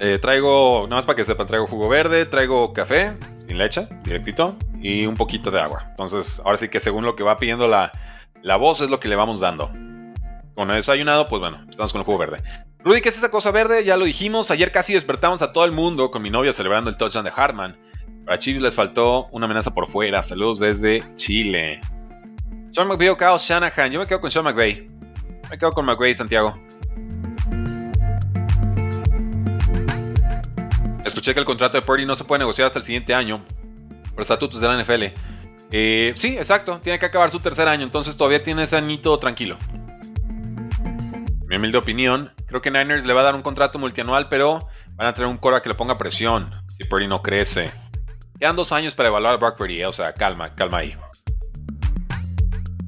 Eh, 0.00 0.18
traigo, 0.18 0.82
nada 0.84 0.96
más 0.96 1.06
para 1.06 1.16
que 1.16 1.24
sepan, 1.24 1.46
traigo 1.46 1.66
jugo 1.66 1.88
verde, 1.88 2.24
traigo 2.26 2.72
café, 2.72 3.16
sin 3.46 3.58
leche, 3.58 3.88
directito 4.04 4.56
y 4.80 5.06
un 5.06 5.14
poquito 5.14 5.50
de 5.50 5.60
agua. 5.60 5.86
Entonces, 5.90 6.40
ahora 6.44 6.56
sí 6.56 6.68
que 6.68 6.78
según 6.78 7.04
lo 7.04 7.16
que 7.16 7.24
va 7.24 7.36
pidiendo 7.36 7.66
la, 7.66 7.90
la 8.42 8.56
voz 8.56 8.80
es 8.80 8.90
lo 8.90 9.00
que 9.00 9.08
le 9.08 9.16
vamos 9.16 9.40
dando. 9.40 9.70
Con 10.54 10.70
el 10.70 10.76
desayunado, 10.76 11.26
pues 11.28 11.40
bueno, 11.40 11.64
estamos 11.68 11.92
con 11.92 12.00
el 12.00 12.04
jugo 12.04 12.18
verde. 12.18 12.42
Rudy, 12.80 13.00
¿qué 13.00 13.08
es 13.08 13.18
esa 13.18 13.30
cosa 13.30 13.50
verde? 13.50 13.84
Ya 13.84 13.96
lo 13.96 14.04
dijimos. 14.04 14.50
Ayer 14.50 14.70
casi 14.72 14.92
despertamos 14.92 15.42
a 15.42 15.52
todo 15.52 15.64
el 15.64 15.72
mundo 15.72 16.10
con 16.10 16.22
mi 16.22 16.30
novia 16.30 16.52
celebrando 16.52 16.90
el 16.90 16.96
touchdown 16.96 17.24
de 17.24 17.32
Hartman. 17.34 17.76
Para 18.24 18.38
Chile 18.38 18.60
les 18.60 18.74
faltó 18.74 19.26
una 19.26 19.46
amenaza 19.46 19.72
por 19.72 19.88
fuera. 19.88 20.22
Saludos 20.22 20.60
desde 20.60 21.02
Chile. 21.14 21.80
Sean 22.72 22.86
McVay 22.86 23.08
o 23.08 23.16
Kyle 23.16 23.38
Shanahan. 23.38 23.90
Yo 23.90 24.00
me 24.00 24.06
quedo 24.06 24.20
con 24.20 24.30
Sean 24.30 24.44
McVay. 24.44 24.86
Me 25.50 25.58
quedo 25.58 25.72
con 25.72 25.84
McVay, 25.86 26.14
Santiago. 26.14 26.58
Escuché 31.18 31.34
que 31.34 31.40
el 31.40 31.46
contrato 31.46 31.76
de 31.76 31.82
Purdy 31.82 32.06
no 32.06 32.14
se 32.14 32.22
puede 32.22 32.38
negociar 32.38 32.68
hasta 32.68 32.78
el 32.78 32.84
siguiente 32.84 33.12
año 33.12 33.44
por 34.14 34.22
estatutos 34.22 34.60
de 34.60 34.68
la 34.68 34.80
NFL. 34.80 35.06
Eh, 35.72 36.12
sí, 36.14 36.38
exacto, 36.38 36.78
tiene 36.80 37.00
que 37.00 37.06
acabar 37.06 37.28
su 37.28 37.40
tercer 37.40 37.66
año, 37.66 37.82
entonces 37.82 38.16
todavía 38.16 38.40
tiene 38.40 38.62
ese 38.62 38.76
añito 38.76 39.18
tranquilo. 39.18 39.58
Mi 41.48 41.56
humilde 41.56 41.76
opinión, 41.76 42.30
creo 42.46 42.62
que 42.62 42.70
Niners 42.70 43.04
le 43.04 43.12
va 43.14 43.22
a 43.22 43.24
dar 43.24 43.34
un 43.34 43.42
contrato 43.42 43.80
multianual, 43.80 44.28
pero 44.28 44.68
van 44.94 45.08
a 45.08 45.12
tener 45.12 45.28
un 45.28 45.38
cora 45.38 45.60
que 45.60 45.68
le 45.68 45.74
ponga 45.74 45.98
presión 45.98 46.52
si 46.68 46.84
Purdy 46.84 47.08
no 47.08 47.20
crece. 47.20 47.72
Quedan 48.38 48.54
dos 48.54 48.70
años 48.70 48.94
para 48.94 49.08
evaluar 49.08 49.34
a 49.34 49.38
Brock 49.38 49.56
Purdy, 49.56 49.80
eh, 49.80 49.86
o 49.86 49.92
sea, 49.92 50.12
calma, 50.12 50.54
calma 50.54 50.78
ahí. 50.78 50.96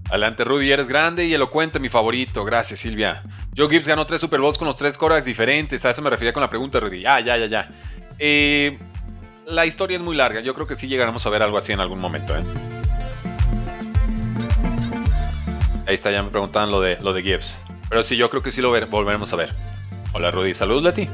Adelante, 0.09 0.45
Rudy, 0.45 0.71
eres 0.71 0.87
grande 0.89 1.25
y 1.25 1.35
elocuente, 1.35 1.81
mi 1.81 1.89
favorito. 1.89 2.45
Gracias, 2.45 2.79
Silvia. 2.79 3.25
Joe 3.57 3.69
Gibbs 3.69 3.87
ganó 3.89 4.07
tres 4.07 4.21
Super 4.21 4.41
Bowls 4.41 4.59
con 4.59 4.67
los 4.67 4.77
tres 4.77 4.99
corebacks 4.99 5.25
diferentes. 5.25 5.85
A 5.85 5.91
eso 5.91 6.03
me 6.03 6.11
refería 6.11 6.33
con 6.33 6.41
la 6.41 6.51
pregunta, 6.51 6.81
Rudy. 6.81 7.05
Ah, 7.07 7.21
ya, 7.21 7.37
ya, 7.37 7.47
ya. 7.47 7.69
Eh, 8.23 8.79
la 9.47 9.65
historia 9.65 9.97
es 9.97 10.03
muy 10.03 10.15
larga. 10.15 10.41
Yo 10.43 10.55
creo 10.55 10.67
que 10.67 10.77
sí 10.77 10.87
llegaremos 10.87 11.27
a 11.27 11.31
ver 11.31 11.43
algo 11.43 11.57
así 11.57 11.73
en 11.73 11.81
algún 11.81 11.99
momento. 11.99 12.37
¿eh? 12.37 12.45
Ahí 15.87 15.95
está, 15.95 16.13
ya 16.13 16.23
me 16.23 16.31
preguntaban 16.31 16.71
lo 16.71 16.81
de, 16.81 16.99
lo 17.01 17.15
de 17.15 17.23
Gibbs. 17.23 17.61
Pero 17.89 18.05
sí, 18.05 18.17
yo 18.17 18.31
creo 18.31 18.43
que 18.43 18.53
sí 18.53 18.61
lo 18.61 18.71
volveremos 18.89 19.33
a 19.33 19.37
ver. 19.37 19.55
Hola 20.13 20.31
Rudy, 20.31 20.55
saludos 20.55 20.83
Leti. 20.83 21.09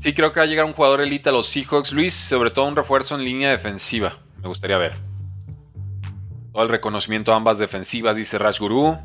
Sí, 0.00 0.12
creo 0.14 0.32
que 0.32 0.40
va 0.40 0.44
a 0.44 0.48
llegar 0.48 0.64
un 0.64 0.72
jugador 0.72 1.00
elite 1.00 1.28
a 1.28 1.32
los 1.32 1.46
Seahawks, 1.46 1.92
Luis, 1.92 2.14
sobre 2.14 2.50
todo 2.50 2.66
un 2.66 2.76
refuerzo 2.76 3.14
en 3.14 3.24
línea 3.24 3.50
defensiva. 3.50 4.18
Me 4.42 4.48
gustaría 4.48 4.78
ver. 4.78 4.92
Todo 6.52 6.62
el 6.62 6.68
reconocimiento 6.68 7.32
a 7.32 7.36
ambas 7.36 7.58
defensivas, 7.58 8.16
dice 8.16 8.38
Rash 8.38 8.58
Guru. 8.58 8.98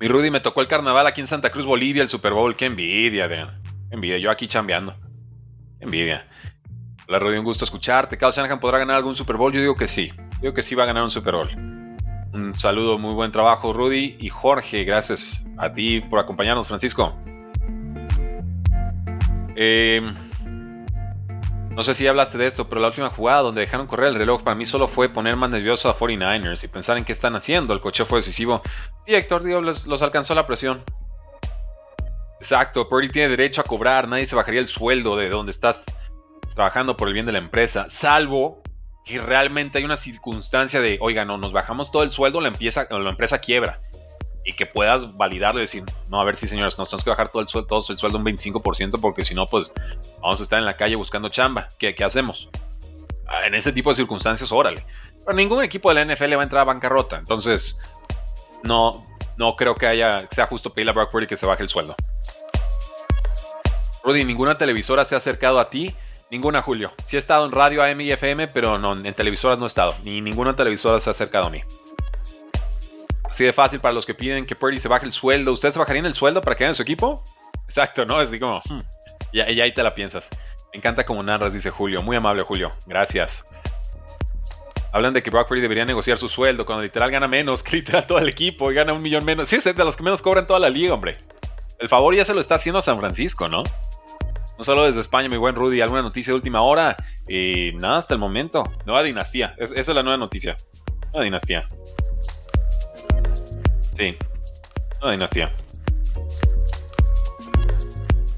Mi 0.00 0.08
Rudy 0.08 0.30
me 0.30 0.40
tocó 0.40 0.60
el 0.60 0.66
carnaval 0.66 1.06
aquí 1.06 1.20
en 1.20 1.26
Santa 1.26 1.50
Cruz, 1.50 1.66
Bolivia, 1.66 2.02
el 2.02 2.08
Super 2.08 2.32
Bowl. 2.32 2.56
Qué 2.56 2.66
envidia, 2.66 3.26
Adrián. 3.26 3.61
Envidia, 3.92 4.16
yo 4.16 4.30
aquí 4.30 4.48
chambeando 4.48 4.96
Envidia. 5.78 6.26
Hola, 7.06 7.18
Rudy, 7.18 7.36
un 7.36 7.44
gusto 7.44 7.64
escucharte. 7.64 8.16
Kyle 8.16 8.30
Shanahan 8.30 8.58
podrá 8.58 8.78
ganar 8.78 8.96
algún 8.96 9.14
Super 9.14 9.36
Bowl. 9.36 9.52
Yo 9.52 9.60
digo 9.60 9.74
que 9.74 9.86
sí. 9.86 10.08
Yo 10.34 10.40
digo 10.40 10.54
que 10.54 10.62
sí 10.62 10.74
va 10.74 10.84
a 10.84 10.86
ganar 10.86 11.02
un 11.02 11.10
Super 11.10 11.34
Bowl. 11.34 11.48
Un 12.32 12.54
saludo, 12.58 12.98
muy 12.98 13.12
buen 13.12 13.30
trabajo, 13.32 13.72
Rudy. 13.72 14.16
Y 14.18 14.30
Jorge, 14.30 14.84
gracias 14.84 15.46
a 15.58 15.72
ti 15.72 16.00
por 16.00 16.18
acompañarnos, 16.20 16.68
Francisco. 16.68 17.14
Eh, 19.56 20.00
no 21.74 21.82
sé 21.82 21.94
si 21.94 22.06
hablaste 22.06 22.38
de 22.38 22.46
esto, 22.46 22.68
pero 22.68 22.80
la 22.80 22.88
última 22.88 23.10
jugada 23.10 23.42
donde 23.42 23.62
dejaron 23.62 23.86
correr 23.86 24.08
el 24.08 24.14
reloj 24.14 24.42
para 24.42 24.54
mí 24.54 24.66
solo 24.66 24.88
fue 24.88 25.08
poner 25.08 25.36
más 25.36 25.50
nervioso 25.50 25.90
a 25.90 25.96
49ers 25.96 26.64
y 26.64 26.68
pensar 26.68 26.96
en 26.98 27.04
qué 27.04 27.12
están 27.12 27.34
haciendo. 27.34 27.74
El 27.74 27.80
coche 27.80 28.04
fue 28.04 28.20
decisivo. 28.20 28.62
Sí, 29.06 29.14
Héctor, 29.14 29.42
digo, 29.42 29.60
los, 29.60 30.02
alcanzó 30.02 30.34
la 30.34 30.46
presión. 30.46 30.82
Exacto, 32.42 32.88
Purdy 32.88 33.08
tiene 33.08 33.28
derecho 33.28 33.60
a 33.60 33.64
cobrar, 33.64 34.08
nadie 34.08 34.26
se 34.26 34.34
bajaría 34.34 34.58
el 34.58 34.66
sueldo 34.66 35.14
de 35.14 35.28
donde 35.28 35.52
estás 35.52 35.84
trabajando 36.56 36.96
por 36.96 37.06
el 37.06 37.14
bien 37.14 37.24
de 37.24 37.30
la 37.30 37.38
empresa, 37.38 37.86
salvo 37.88 38.64
que 39.04 39.20
realmente 39.20 39.78
hay 39.78 39.84
una 39.84 39.96
circunstancia 39.96 40.80
de, 40.80 40.98
oiga, 41.00 41.24
no, 41.24 41.38
nos 41.38 41.52
bajamos 41.52 41.92
todo 41.92 42.02
el 42.02 42.10
sueldo, 42.10 42.40
la, 42.40 42.48
empieza, 42.48 42.88
la 42.90 43.10
empresa 43.10 43.38
quiebra 43.38 43.80
y 44.44 44.54
que 44.54 44.66
puedas 44.66 45.16
validarlo 45.16 45.60
y 45.60 45.62
decir, 45.62 45.84
no, 46.08 46.20
a 46.20 46.24
ver 46.24 46.34
si 46.34 46.48
señores, 46.48 46.76
nos 46.78 46.88
tenemos 46.88 47.04
que 47.04 47.10
bajar 47.10 47.28
todo 47.28 47.42
el 47.42 47.46
sueldo, 47.46 47.68
todo 47.68 47.84
el 47.88 47.96
sueldo 47.96 48.18
un 48.18 48.24
25% 48.24 49.00
porque 49.00 49.24
si 49.24 49.36
no, 49.36 49.46
pues 49.46 49.70
vamos 50.20 50.40
a 50.40 50.42
estar 50.42 50.58
en 50.58 50.64
la 50.64 50.76
calle 50.76 50.96
buscando 50.96 51.28
chamba. 51.28 51.68
¿Qué, 51.78 51.94
qué 51.94 52.02
hacemos? 52.02 52.48
Ah, 53.28 53.46
en 53.46 53.54
ese 53.54 53.70
tipo 53.70 53.90
de 53.90 53.94
circunstancias, 53.94 54.50
órale. 54.50 54.84
Pero 55.24 55.36
ningún 55.36 55.62
equipo 55.62 55.94
de 55.94 56.04
la 56.04 56.12
NFL 56.12 56.36
va 56.36 56.40
a 56.40 56.42
entrar 56.42 56.62
a 56.62 56.64
bancarrota. 56.64 57.18
Entonces, 57.18 57.78
no, 58.64 59.06
no 59.36 59.56
creo 59.56 59.74
que 59.74 59.86
haya, 59.86 60.26
sea 60.30 60.46
justo 60.46 60.70
pedirle 60.70 60.90
a 60.90 60.94
Brock 60.94 61.10
Purdy 61.10 61.26
que 61.26 61.36
se 61.36 61.46
baje 61.46 61.62
el 61.62 61.68
sueldo. 61.68 61.94
Rudy, 64.04 64.24
ninguna 64.24 64.58
televisora 64.58 65.04
se 65.04 65.14
ha 65.14 65.18
acercado 65.18 65.60
a 65.60 65.70
ti. 65.70 65.94
Ninguna, 66.30 66.62
Julio. 66.62 66.92
Sí 67.04 67.16
he 67.16 67.18
estado 67.18 67.44
en 67.44 67.52
radio 67.52 67.82
AM 67.82 68.00
y 68.00 68.10
FM, 68.10 68.48
pero 68.48 68.78
no, 68.78 68.92
en 68.92 69.14
televisoras 69.14 69.58
no 69.58 69.66
he 69.66 69.68
estado. 69.68 69.94
Ni 70.02 70.20
ninguna 70.20 70.56
televisora 70.56 71.00
se 71.00 71.10
ha 71.10 71.12
acercado 71.12 71.46
a 71.46 71.50
mí. 71.50 71.62
Así 73.30 73.44
de 73.44 73.52
fácil 73.52 73.80
para 73.80 73.94
los 73.94 74.04
que 74.04 74.14
piden 74.14 74.44
que 74.44 74.56
Purdy 74.56 74.78
se 74.78 74.88
baje 74.88 75.06
el 75.06 75.12
sueldo. 75.12 75.52
¿Ustedes 75.52 75.76
bajarían 75.76 76.06
el 76.06 76.14
sueldo 76.14 76.40
para 76.40 76.56
que 76.56 76.64
en 76.64 76.74
su 76.74 76.82
equipo? 76.82 77.24
Exacto, 77.66 78.04
¿no? 78.04 78.18
Así 78.18 78.38
como, 78.38 78.60
hmm, 78.68 78.80
y, 79.32 79.40
ahí 79.40 79.72
te 79.72 79.82
la 79.82 79.94
piensas. 79.94 80.28
Me 80.72 80.78
encanta 80.78 81.04
como 81.04 81.22
narras, 81.22 81.52
dice 81.52 81.70
Julio. 81.70 82.02
Muy 82.02 82.16
amable, 82.16 82.42
Julio. 82.42 82.72
Gracias. 82.86 83.44
Hablan 84.92 85.14
de 85.14 85.22
que 85.22 85.30
Brock 85.30 85.50
debería 85.50 85.86
negociar 85.86 86.18
su 86.18 86.28
sueldo 86.28 86.66
cuando 86.66 86.82
literal 86.82 87.10
gana 87.10 87.26
menos 87.26 87.62
que 87.62 87.76
literal 87.78 88.06
todo 88.06 88.18
el 88.18 88.28
equipo 88.28 88.70
y 88.70 88.74
gana 88.74 88.92
un 88.92 89.02
millón 89.02 89.24
menos. 89.24 89.48
Sí, 89.48 89.56
es 89.56 89.64
de 89.64 89.72
los 89.72 89.96
que 89.96 90.02
menos 90.02 90.20
cobran 90.20 90.46
toda 90.46 90.60
la 90.60 90.68
liga, 90.68 90.94
hombre. 90.94 91.16
El 91.78 91.88
favor 91.88 92.14
ya 92.14 92.24
se 92.24 92.34
lo 92.34 92.40
está 92.40 92.56
haciendo 92.56 92.82
San 92.82 93.00
Francisco, 93.00 93.48
¿no? 93.48 93.64
No 94.58 94.64
solo 94.64 94.84
desde 94.84 95.00
España, 95.00 95.28
mi 95.28 95.38
buen 95.38 95.54
Rudy. 95.54 95.80
¿Alguna 95.80 96.02
noticia 96.02 96.32
de 96.32 96.36
última 96.36 96.60
hora? 96.60 96.94
Y 97.26 97.72
nada, 97.74 97.98
hasta 97.98 98.14
el 98.14 98.20
momento. 98.20 98.62
Nueva 98.84 99.02
dinastía. 99.02 99.54
esa 99.58 99.74
es 99.74 99.88
la 99.88 100.02
nueva 100.02 100.18
noticia. 100.18 100.56
Nueva 101.12 101.24
dinastía. 101.24 101.68
Sí. 103.96 104.16
Una 105.00 105.12
dinastía. 105.12 105.52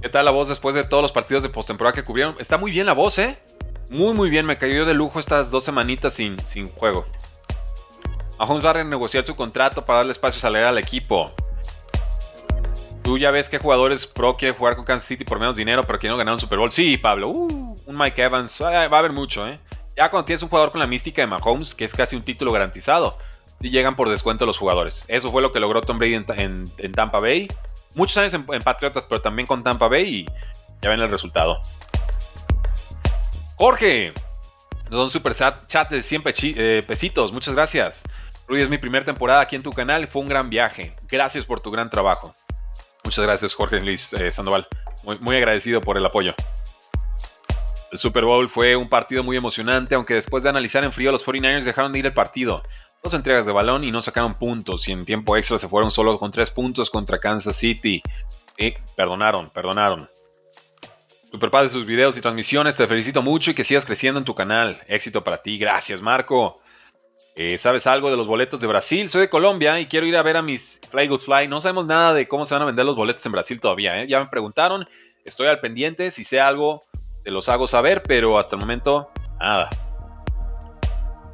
¿Qué 0.01 0.09
tal 0.09 0.25
la 0.25 0.31
voz 0.31 0.49
después 0.49 0.75
de 0.75 0.85
todos 0.85 1.03
los 1.03 1.13
partidos 1.13 1.43
de 1.43 1.49
postemporada 1.49 1.95
que 1.95 2.05
cubrieron? 2.05 2.37
Está 2.39 2.59
muy 2.59 2.71
bien 2.71 2.87
la 2.87 2.93
voz, 2.93 3.19
¿eh? 3.19 3.39
Muy, 3.91 4.15
muy 4.15 4.31
bien. 4.31 4.47
Me 4.47 4.59
cayó 4.59 4.85
de 4.85 4.95
lujo 4.95 5.21
estas 5.21 5.51
dos 5.51 5.65
semanitas 5.65 6.13
sin, 6.15 6.39
sin 6.47 6.69
juego. 6.69 7.07
Mahomes 8.39 8.65
va 8.65 8.71
a 8.71 8.75
renegociar 8.75 9.25
su 9.25 9.37
contrato 9.37 9.85
para 9.85 9.99
darle 9.99 10.13
espacio 10.13 10.41
salir 10.41 10.63
al 10.63 10.79
equipo. 10.79 11.33
Tú 13.03 13.19
ya 13.19 13.31
ves 13.31 13.49
que 13.49 13.59
jugadores 13.59 14.07
pro 14.07 14.37
quieren 14.37 14.57
jugar 14.57 14.77
con 14.77 14.85
Kansas 14.85 15.07
City 15.07 15.25
por 15.25 15.39
menos 15.39 15.57
dinero, 15.57 15.85
pero 15.85 15.99
quieren 15.99 16.17
ganar 16.17 16.35
un 16.35 16.41
Super 16.41 16.59
Bowl. 16.59 16.73
Sí, 16.73 16.97
Pablo. 16.97 17.29
Uh, 17.29 17.77
un 17.87 17.97
Mike 17.97 18.23
Evans. 18.23 18.61
va 18.63 18.83
a 18.83 18.99
haber 18.99 19.13
mucho, 19.13 19.47
¿eh? 19.47 19.59
Ya 19.97 20.11
cuando 20.11 20.25
tienes 20.25 20.43
un 20.43 20.49
jugador 20.49 20.73
con 20.73 20.81
la 20.81 20.87
mística 20.87 21.23
de 21.23 21.27
Mahomes, 21.27 21.75
que 21.75 21.85
es 21.85 21.95
casi 21.95 22.17
un 22.17 22.23
título 22.23 22.51
garantizado, 22.51 23.19
y 23.61 23.71
llegan 23.71 23.95
por 23.95 24.09
descuento 24.09 24.47
los 24.47 24.59
jugadores. 24.59 25.05
Eso 25.07 25.31
fue 25.31 25.43
lo 25.43 25.53
que 25.53 25.61
logró 25.61 25.81
Tom 25.83 25.99
Brady 25.99 26.25
en, 26.37 26.93
Tampa 26.93 27.21
Bay. 27.21 27.49
Muchos 27.95 28.17
años 28.17 28.35
en, 28.35 28.63
Patriotas, 28.63 29.07
pero 29.07 29.21
también 29.21 29.47
con 29.47 29.63
Tampa 29.63 29.87
Bay 29.87 30.05
y 30.05 30.27
ya 30.83 30.91
ven 30.91 31.01
el 31.01 31.11
resultado. 31.11 31.61
Jorge, 33.57 34.13
un 34.91 35.11
super 35.11 35.35
chat 35.35 35.91
de 35.91 36.03
100 36.03 36.23
eh, 36.27 36.85
pesitos. 36.87 37.33
Muchas 37.33 37.55
gracias. 37.55 38.03
Rudy, 38.49 38.63
es 38.63 38.69
mi 38.69 38.79
primera 38.79 39.05
temporada 39.05 39.41
aquí 39.41 39.57
en 39.57 39.63
tu 39.63 39.73
canal 39.73 40.07
fue 40.07 40.23
un 40.23 40.29
gran 40.29 40.51
viaje. 40.51 40.95
Gracias 41.09 41.45
por 41.47 41.61
tu 41.61 41.71
gran 41.71 41.89
trabajo. 41.89 42.35
Muchas 43.05 43.25
gracias, 43.25 43.55
Jorge 43.55 43.81
Luis 43.81 44.13
eh, 44.15 44.33
Sandoval. 44.33 44.67
Muy, 45.21 45.37
agradecido 45.37 45.81
por 45.81 45.97
el 45.97 46.07
apoyo. 46.07 46.35
El 47.93 47.99
Super 47.99 48.25
Bowl 48.25 48.49
fue 48.49 48.75
un 48.77 48.89
partido 48.89 49.23
muy 49.23 49.37
emocionante, 49.37 49.95
aunque 49.95 50.15
después 50.15 50.43
de 50.43 50.49
analizar 50.49 50.83
en 50.83 50.93
frío, 50.93 51.13
los 51.13 51.25
49ers 51.25 51.65
dejaron 51.65 51.93
de 51.93 52.01
ir 52.01 52.07
el 52.07 52.15
partido 52.15 52.63
dos 53.05 53.15
entregas 53.15 53.45
de 53.45 53.53
balón 53.53 53.85
y 53.85 53.93
no 53.93 54.01
sacaron 54.01 54.35
puntos. 54.35 54.89
Y 54.89 54.93
en 54.93 55.05
tiempo 55.05 55.37
extra 55.37 55.59
se 55.59 55.69
fueron 55.69 55.91
solo 55.91 56.19
con 56.19 56.33
tres 56.33 56.51
puntos 56.51 56.91
contra 56.91 57.19
Kansas 57.19 57.55
City. 57.55 58.03
Y 58.57 58.73
perdonaron, 58.97 59.51
perdonaron. 59.51 60.09
Super 61.35 61.51
padre 61.51 61.69
sus 61.69 61.85
videos 61.85 62.17
y 62.17 62.21
transmisiones. 62.21 62.77
Te 62.77 62.87
felicito 62.87 63.21
mucho 63.21 63.51
y 63.51 63.55
que 63.55 63.65
sigas 63.65 63.85
creciendo 63.85 64.21
en 64.21 64.25
tu 64.25 64.37
canal. 64.37 64.81
Éxito 64.87 65.25
para 65.25 65.43
ti. 65.43 65.59
Gracias, 65.59 66.01
Marco. 66.01 66.61
Eh, 67.35 67.59
¿Sabes 67.59 67.89
algo 67.89 68.09
de 68.09 68.17
los 68.17 68.29
boletos 68.29 68.61
de 68.61 68.69
Brasil? 68.69 69.11
Soy 69.11 69.23
de 69.23 69.29
Colombia 69.29 69.81
y 69.81 69.87
quiero 69.87 70.07
ir 70.07 70.17
a 70.17 70.23
ver 70.23 70.37
a 70.37 70.43
mis 70.43 70.81
Fly 70.93 71.09
Fly. 71.09 71.49
No 71.49 71.61
sabemos 71.61 71.87
nada 71.87 72.15
de 72.15 72.29
cómo 72.29 72.45
se 72.45 72.55
van 72.55 72.63
a 72.63 72.67
vender 72.67 72.87
los 72.87 72.95
boletos 72.95 73.27
en 73.27 73.33
Brasil 73.33 73.59
todavía. 73.59 74.01
¿eh? 74.01 74.07
Ya 74.07 74.21
me 74.21 74.27
preguntaron. 74.27 74.89
Estoy 75.25 75.49
al 75.49 75.59
pendiente. 75.59 76.13
Si 76.13 76.23
sé 76.23 76.41
algo, 76.41 76.85
te 77.25 77.33
los 77.33 77.49
hago 77.49 77.67
saber. 77.67 78.05
Pero 78.05 78.39
hasta 78.39 78.55
el 78.55 78.61
momento, 78.61 79.11
nada. 79.41 79.71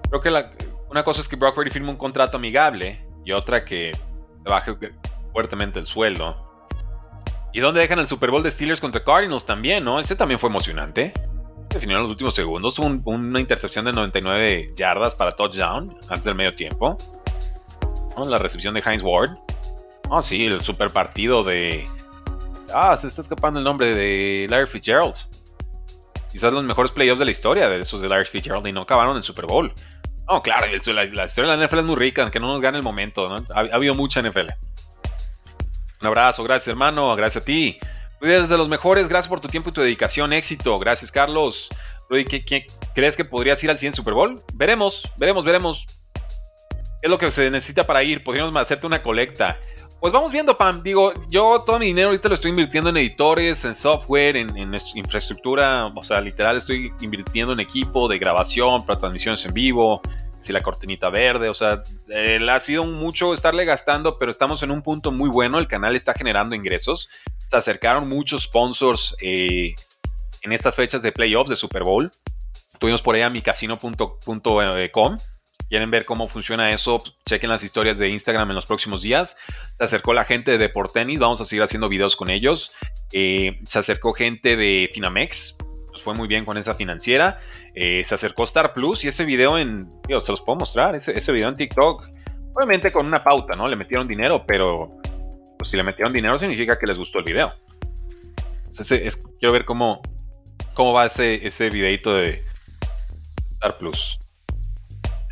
Creo 0.08 0.22
que 0.22 0.30
la, 0.30 0.50
una 0.88 1.04
cosa 1.04 1.20
es 1.20 1.28
que 1.28 1.36
Brock 1.36 1.56
Purdy 1.56 1.68
firme 1.68 1.90
un 1.90 1.98
contrato 1.98 2.38
amigable 2.38 3.04
y 3.26 3.32
otra 3.32 3.66
que 3.66 3.92
baje 4.44 4.74
fuertemente 5.34 5.78
el 5.78 5.84
sueldo. 5.84 6.49
¿Y 7.52 7.60
dónde 7.60 7.80
dejan 7.80 7.98
el 7.98 8.06
Super 8.06 8.30
Bowl 8.30 8.42
de 8.42 8.50
Steelers 8.50 8.80
contra 8.80 9.02
Cardinals 9.02 9.44
también, 9.44 9.84
no? 9.84 9.98
Ese 9.98 10.14
también 10.14 10.38
fue 10.38 10.48
emocionante. 10.48 11.12
Definió 11.68 11.96
en 11.96 12.04
los 12.04 12.10
últimos 12.10 12.34
segundos. 12.34 12.78
una 12.78 13.40
intercepción 13.40 13.84
de 13.84 13.92
99 13.92 14.74
yardas 14.76 15.14
para 15.14 15.32
touchdown 15.32 15.96
antes 16.08 16.24
del 16.24 16.34
medio 16.34 16.54
tiempo. 16.54 16.96
La 18.26 18.38
recepción 18.38 18.74
de 18.74 18.82
Heinz 18.84 19.02
Ward. 19.02 19.30
Oh, 20.10 20.20
sí, 20.20 20.46
el 20.46 20.60
super 20.60 20.90
partido 20.90 21.42
de. 21.42 21.86
Ah, 22.74 22.96
se 22.96 23.06
está 23.06 23.22
escapando 23.22 23.58
el 23.58 23.64
nombre 23.64 23.94
de 23.94 24.46
Larry 24.50 24.66
Fitzgerald. 24.66 25.14
Quizás 26.30 26.52
los 26.52 26.62
mejores 26.62 26.92
playoffs 26.92 27.18
de 27.18 27.24
la 27.24 27.30
historia 27.30 27.68
de 27.68 27.80
esos 27.80 28.00
de 28.00 28.08
Larry 28.08 28.26
Fitzgerald 28.26 28.66
y 28.66 28.72
no 28.72 28.82
acabaron 28.82 29.16
en 29.16 29.22
Super 29.22 29.46
Bowl. 29.46 29.72
No, 30.28 30.42
claro, 30.42 30.66
la, 30.66 30.76
historia 30.76 31.02
de 31.02 31.56
la 31.56 31.66
NFL 31.66 31.78
es 31.78 31.84
muy 31.84 31.96
rica, 31.96 32.22
aunque 32.22 32.38
no 32.38 32.48
nos 32.48 32.60
gane 32.60 32.78
el 32.78 32.84
momento, 32.84 33.28
¿no? 33.28 33.44
Ha, 33.52 33.74
habido 33.74 33.94
mucha 33.94 34.22
NFL. 34.22 34.48
Un 36.00 36.06
abrazo, 36.06 36.42
gracias 36.44 36.68
hermano, 36.68 37.14
gracias 37.14 37.42
a 37.42 37.44
ti. 37.44 37.78
Eres 38.22 38.48
de 38.48 38.56
los 38.56 38.68
mejores, 38.68 39.08
gracias 39.08 39.28
por 39.28 39.40
tu 39.40 39.48
tiempo 39.48 39.70
y 39.70 39.72
tu 39.72 39.80
dedicación, 39.80 40.32
éxito. 40.32 40.78
Gracias, 40.78 41.10
Carlos. 41.10 41.68
¿qué, 42.08 42.66
crees 42.94 43.16
que 43.16 43.24
podrías 43.24 43.62
ir 43.62 43.70
al 43.70 43.78
siguiente 43.78 43.96
Super 43.96 44.14
Bowl? 44.14 44.42
Veremos, 44.54 45.02
veremos, 45.16 45.44
veremos. 45.44 45.86
¿Qué 47.00 47.06
es 47.06 47.10
lo 47.10 47.18
que 47.18 47.30
se 47.30 47.50
necesita 47.50 47.84
para 47.84 48.02
ir? 48.02 48.22
Podríamos 48.22 48.54
hacerte 48.56 48.86
una 48.86 49.02
colecta. 49.02 49.58
Pues 50.00 50.12
vamos 50.12 50.32
viendo, 50.32 50.56
Pam. 50.56 50.82
Digo, 50.82 51.12
yo 51.28 51.62
todo 51.64 51.78
mi 51.78 51.86
dinero 51.86 52.08
ahorita 52.08 52.28
lo 52.28 52.34
estoy 52.34 52.50
invirtiendo 52.50 52.88
en 52.88 52.96
editores, 52.96 53.64
en 53.66 53.74
software, 53.74 54.36
en, 54.36 54.56
en, 54.56 54.74
infraestructura. 54.94 55.86
O 55.86 56.02
sea, 56.02 56.20
literal 56.20 56.56
estoy 56.56 56.92
invirtiendo 57.00 57.52
en 57.52 57.60
equipo 57.60 58.08
de 58.08 58.18
grabación 58.18 58.84
para 58.86 58.98
transmisiones 58.98 59.44
en 59.44 59.52
vivo, 59.52 60.00
si 60.40 60.52
la 60.52 60.60
cortinita 60.60 61.10
verde, 61.10 61.48
o 61.48 61.54
sea, 61.54 61.82
ha 62.50 62.60
sido 62.60 62.84
mucho 62.84 63.34
estarle 63.34 63.64
gastando, 63.64 64.18
pero 64.18 64.30
estamos 64.30 64.62
en 64.62 64.70
un 64.70 64.82
punto 64.82 65.12
muy 65.12 65.28
bueno, 65.28 65.58
el 65.58 65.68
canal 65.68 65.96
está 65.96 66.14
generando 66.14 66.54
ingresos, 66.54 67.08
se 67.48 67.56
acercaron 67.56 68.08
muchos 68.08 68.44
sponsors 68.44 69.14
eh, 69.20 69.74
en 70.42 70.52
estas 70.52 70.76
fechas 70.76 71.02
de 71.02 71.12
playoffs 71.12 71.50
de 71.50 71.56
Super 71.56 71.84
Bowl, 71.84 72.10
tuvimos 72.78 73.02
por 73.02 73.14
ahí 73.14 73.22
a 73.22 73.30
micasino.com, 73.30 75.18
quieren 75.70 75.90
ver 75.90 76.04
cómo 76.04 76.26
funciona 76.26 76.72
eso, 76.72 77.02
chequen 77.24 77.48
las 77.48 77.62
historias 77.62 77.96
de 77.96 78.08
Instagram 78.08 78.50
en 78.50 78.56
los 78.56 78.66
próximos 78.66 79.02
días. 79.02 79.36
Se 79.74 79.84
acercó 79.84 80.12
la 80.12 80.24
gente 80.24 80.50
de 80.50 80.58
Deportenis, 80.58 81.20
vamos 81.20 81.40
a 81.40 81.44
seguir 81.44 81.62
haciendo 81.62 81.88
videos 81.88 82.16
con 82.16 82.28
ellos. 82.28 82.72
Eh, 83.12 83.60
se 83.68 83.78
acercó 83.78 84.12
gente 84.12 84.56
de 84.56 84.90
Finamex, 84.92 85.56
nos 86.00 86.04
fue 86.04 86.14
muy 86.14 86.28
bien 86.28 86.44
con 86.44 86.56
esa 86.56 86.74
financiera. 86.74 87.38
Eh, 87.74 88.02
se 88.04 88.14
acercó 88.14 88.44
Star 88.44 88.72
Plus 88.72 89.04
y 89.04 89.08
ese 89.08 89.24
video 89.24 89.58
en, 89.58 89.88
digo, 90.06 90.20
se 90.20 90.32
los 90.32 90.40
puedo 90.40 90.58
mostrar, 90.58 90.94
ese, 90.94 91.32
video 91.32 91.48
en 91.48 91.56
TikTok, 91.56 92.08
obviamente 92.54 92.90
con 92.90 93.06
una 93.06 93.22
pauta, 93.22 93.54
¿no? 93.54 93.68
Le 93.68 93.76
metieron 93.76 94.08
dinero, 94.08 94.44
pero 94.46 94.88
pues 95.58 95.70
si 95.70 95.76
le 95.76 95.82
metieron 95.82 96.12
dinero 96.12 96.38
significa 96.38 96.78
que 96.78 96.86
les 96.86 96.98
gustó 96.98 97.18
el 97.18 97.24
video. 97.24 97.52
Entonces, 98.66 99.22
quiero 99.38 99.52
ver 99.52 99.64
cómo, 99.64 100.00
cómo 100.74 100.92
va 100.92 101.06
ese, 101.06 101.46
ese 101.46 101.68
videito 101.68 102.14
de 102.14 102.42
Star 103.52 103.76
Plus. 103.76 104.18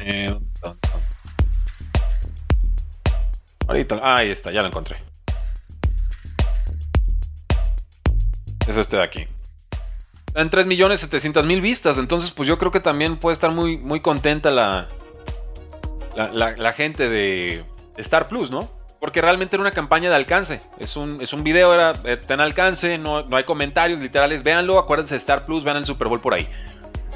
Eh, 0.01 0.35
Ahorita, 3.69 4.01
ahí 4.03 4.31
está, 4.31 4.51
ya 4.51 4.63
lo 4.63 4.69
encontré. 4.69 4.97
Es 8.67 8.77
este 8.77 8.97
de 8.97 9.03
aquí. 9.03 9.27
En 10.39 10.51
3 10.51 10.67
millones 10.67 11.01
700 11.01 11.45
mil 11.47 11.61
vistas. 11.61 11.99
Entonces, 11.99 12.31
pues 12.31 12.49
yo 12.49 12.59
creo 12.59 12.71
que 12.71 12.81
también 12.81 13.17
puede 13.17 13.35
estar 13.35 13.51
muy, 13.51 13.77
muy 13.77 14.01
contenta 14.01 14.51
la, 14.51 14.89
la, 16.17 16.73
gente 16.73 17.09
de 17.09 17.65
Star 17.97 18.29
Plus, 18.29 18.51
¿no? 18.51 18.71
Porque 19.01 19.21
realmente 19.21 19.57
era 19.57 19.63
una 19.63 19.73
campaña 19.73 20.09
de 20.09 20.17
alcance. 20.17 20.61
Es 20.79 20.97
un, 20.97 21.21
es 21.21 21.33
un 21.33 21.43
video, 21.43 21.75
era, 21.75 21.93
está 22.05 22.35
en 22.35 22.41
alcance, 22.41 22.99
no, 22.99 23.23
no 23.23 23.37
hay 23.37 23.45
comentarios 23.45 24.01
literales. 24.01 24.43
Véanlo, 24.43 24.79
acuérdense 24.79 25.15
de 25.15 25.19
Star 25.19 25.45
Plus, 25.45 25.65
vean 25.65 25.77
el 25.77 25.85
Super 25.85 26.09
Bowl 26.09 26.21
por 26.21 26.35
ahí. 26.35 26.49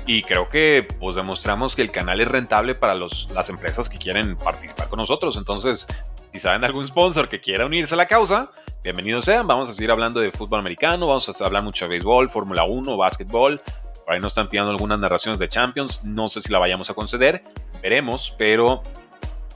Y 0.04 0.22
creo 0.22 0.48
que 0.48 0.86
pues 0.98 1.14
demostramos 1.14 1.76
que 1.76 1.82
el 1.82 1.92
canal 1.92 2.20
es 2.20 2.28
rentable 2.28 2.74
para 2.74 2.94
los, 2.94 3.28
las 3.32 3.48
empresas 3.50 3.88
que 3.88 3.98
quieren 3.98 4.36
participar 4.36 4.88
con 4.88 4.98
nosotros. 4.98 5.36
Entonces, 5.36 5.86
si 6.32 6.40
saben 6.40 6.64
algún 6.64 6.88
sponsor 6.88 7.28
que 7.28 7.40
quiera 7.40 7.66
unirse 7.66 7.94
a 7.94 7.98
la 7.98 8.06
causa, 8.06 8.50
bienvenidos 8.82 9.24
sean. 9.24 9.46
Vamos 9.46 9.68
a 9.68 9.72
seguir 9.72 9.90
hablando 9.90 10.20
de 10.20 10.32
fútbol 10.32 10.59
americano, 10.60 11.06
vamos 11.06 11.28
a 11.28 11.44
hablar 11.44 11.62
mucho 11.62 11.84
de 11.84 11.90
béisbol, 11.90 12.28
Fórmula 12.28 12.64
1, 12.64 12.96
básquetbol. 12.96 13.60
Por 14.04 14.14
ahí 14.14 14.20
nos 14.20 14.32
están 14.32 14.48
pidiendo 14.48 14.70
algunas 14.70 14.98
narraciones 14.98 15.38
de 15.38 15.48
Champions. 15.48 16.02
No 16.02 16.28
sé 16.28 16.40
si 16.40 16.50
la 16.50 16.59
vayamos 16.59 16.90
a 16.90 16.94
conceder, 16.94 17.44
veremos, 17.80 18.34
pero 18.36 18.82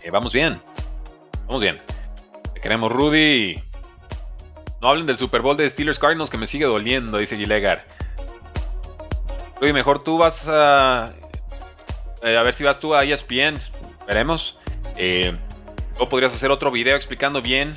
eh, 0.02 0.10
vamos 0.10 0.32
bien. 0.32 0.60
Vamos 1.46 1.60
bien. 1.60 1.80
Te 2.54 2.60
queremos, 2.60 2.92
Rudy. 2.92 3.60
No 4.80 4.88
hablen 4.88 5.06
del 5.06 5.18
Super 5.18 5.42
Bowl 5.42 5.56
de 5.56 5.68
Steelers 5.68 5.98
Cardinals 5.98 6.30
que 6.30 6.38
me 6.38 6.46
sigue 6.46 6.66
doliendo, 6.66 7.18
dice 7.18 7.36
Gilegar. 7.36 7.84
Rudy, 9.60 9.72
mejor 9.72 10.04
tú 10.04 10.18
vas 10.18 10.46
a. 10.48 11.12
Eh, 12.22 12.36
a 12.36 12.42
ver 12.42 12.54
si 12.54 12.62
vas 12.62 12.78
tú 12.78 12.94
a 12.94 13.04
ESPN. 13.04 13.58
Veremos. 14.06 14.56
Eh, 14.96 15.34
o 15.98 16.08
podrías 16.08 16.34
hacer 16.34 16.50
otro 16.50 16.70
video 16.70 16.94
explicando 16.94 17.42
bien 17.42 17.76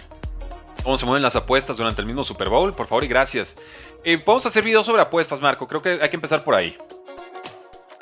cómo 0.83 0.97
se 0.97 1.05
mueven 1.05 1.23
las 1.23 1.35
apuestas 1.35 1.77
durante 1.77 2.01
el 2.01 2.07
mismo 2.07 2.23
Super 2.23 2.49
Bowl, 2.49 2.73
por 2.73 2.87
favor 2.87 3.03
y 3.03 3.07
gracias. 3.07 3.55
Eh, 4.03 4.17
podemos 4.17 4.45
hacer 4.45 4.63
videos 4.63 4.85
sobre 4.85 5.01
apuestas, 5.01 5.41
Marco. 5.41 5.67
Creo 5.67 5.81
que 5.81 5.99
hay 6.01 6.09
que 6.09 6.15
empezar 6.15 6.43
por 6.43 6.55
ahí. 6.55 6.75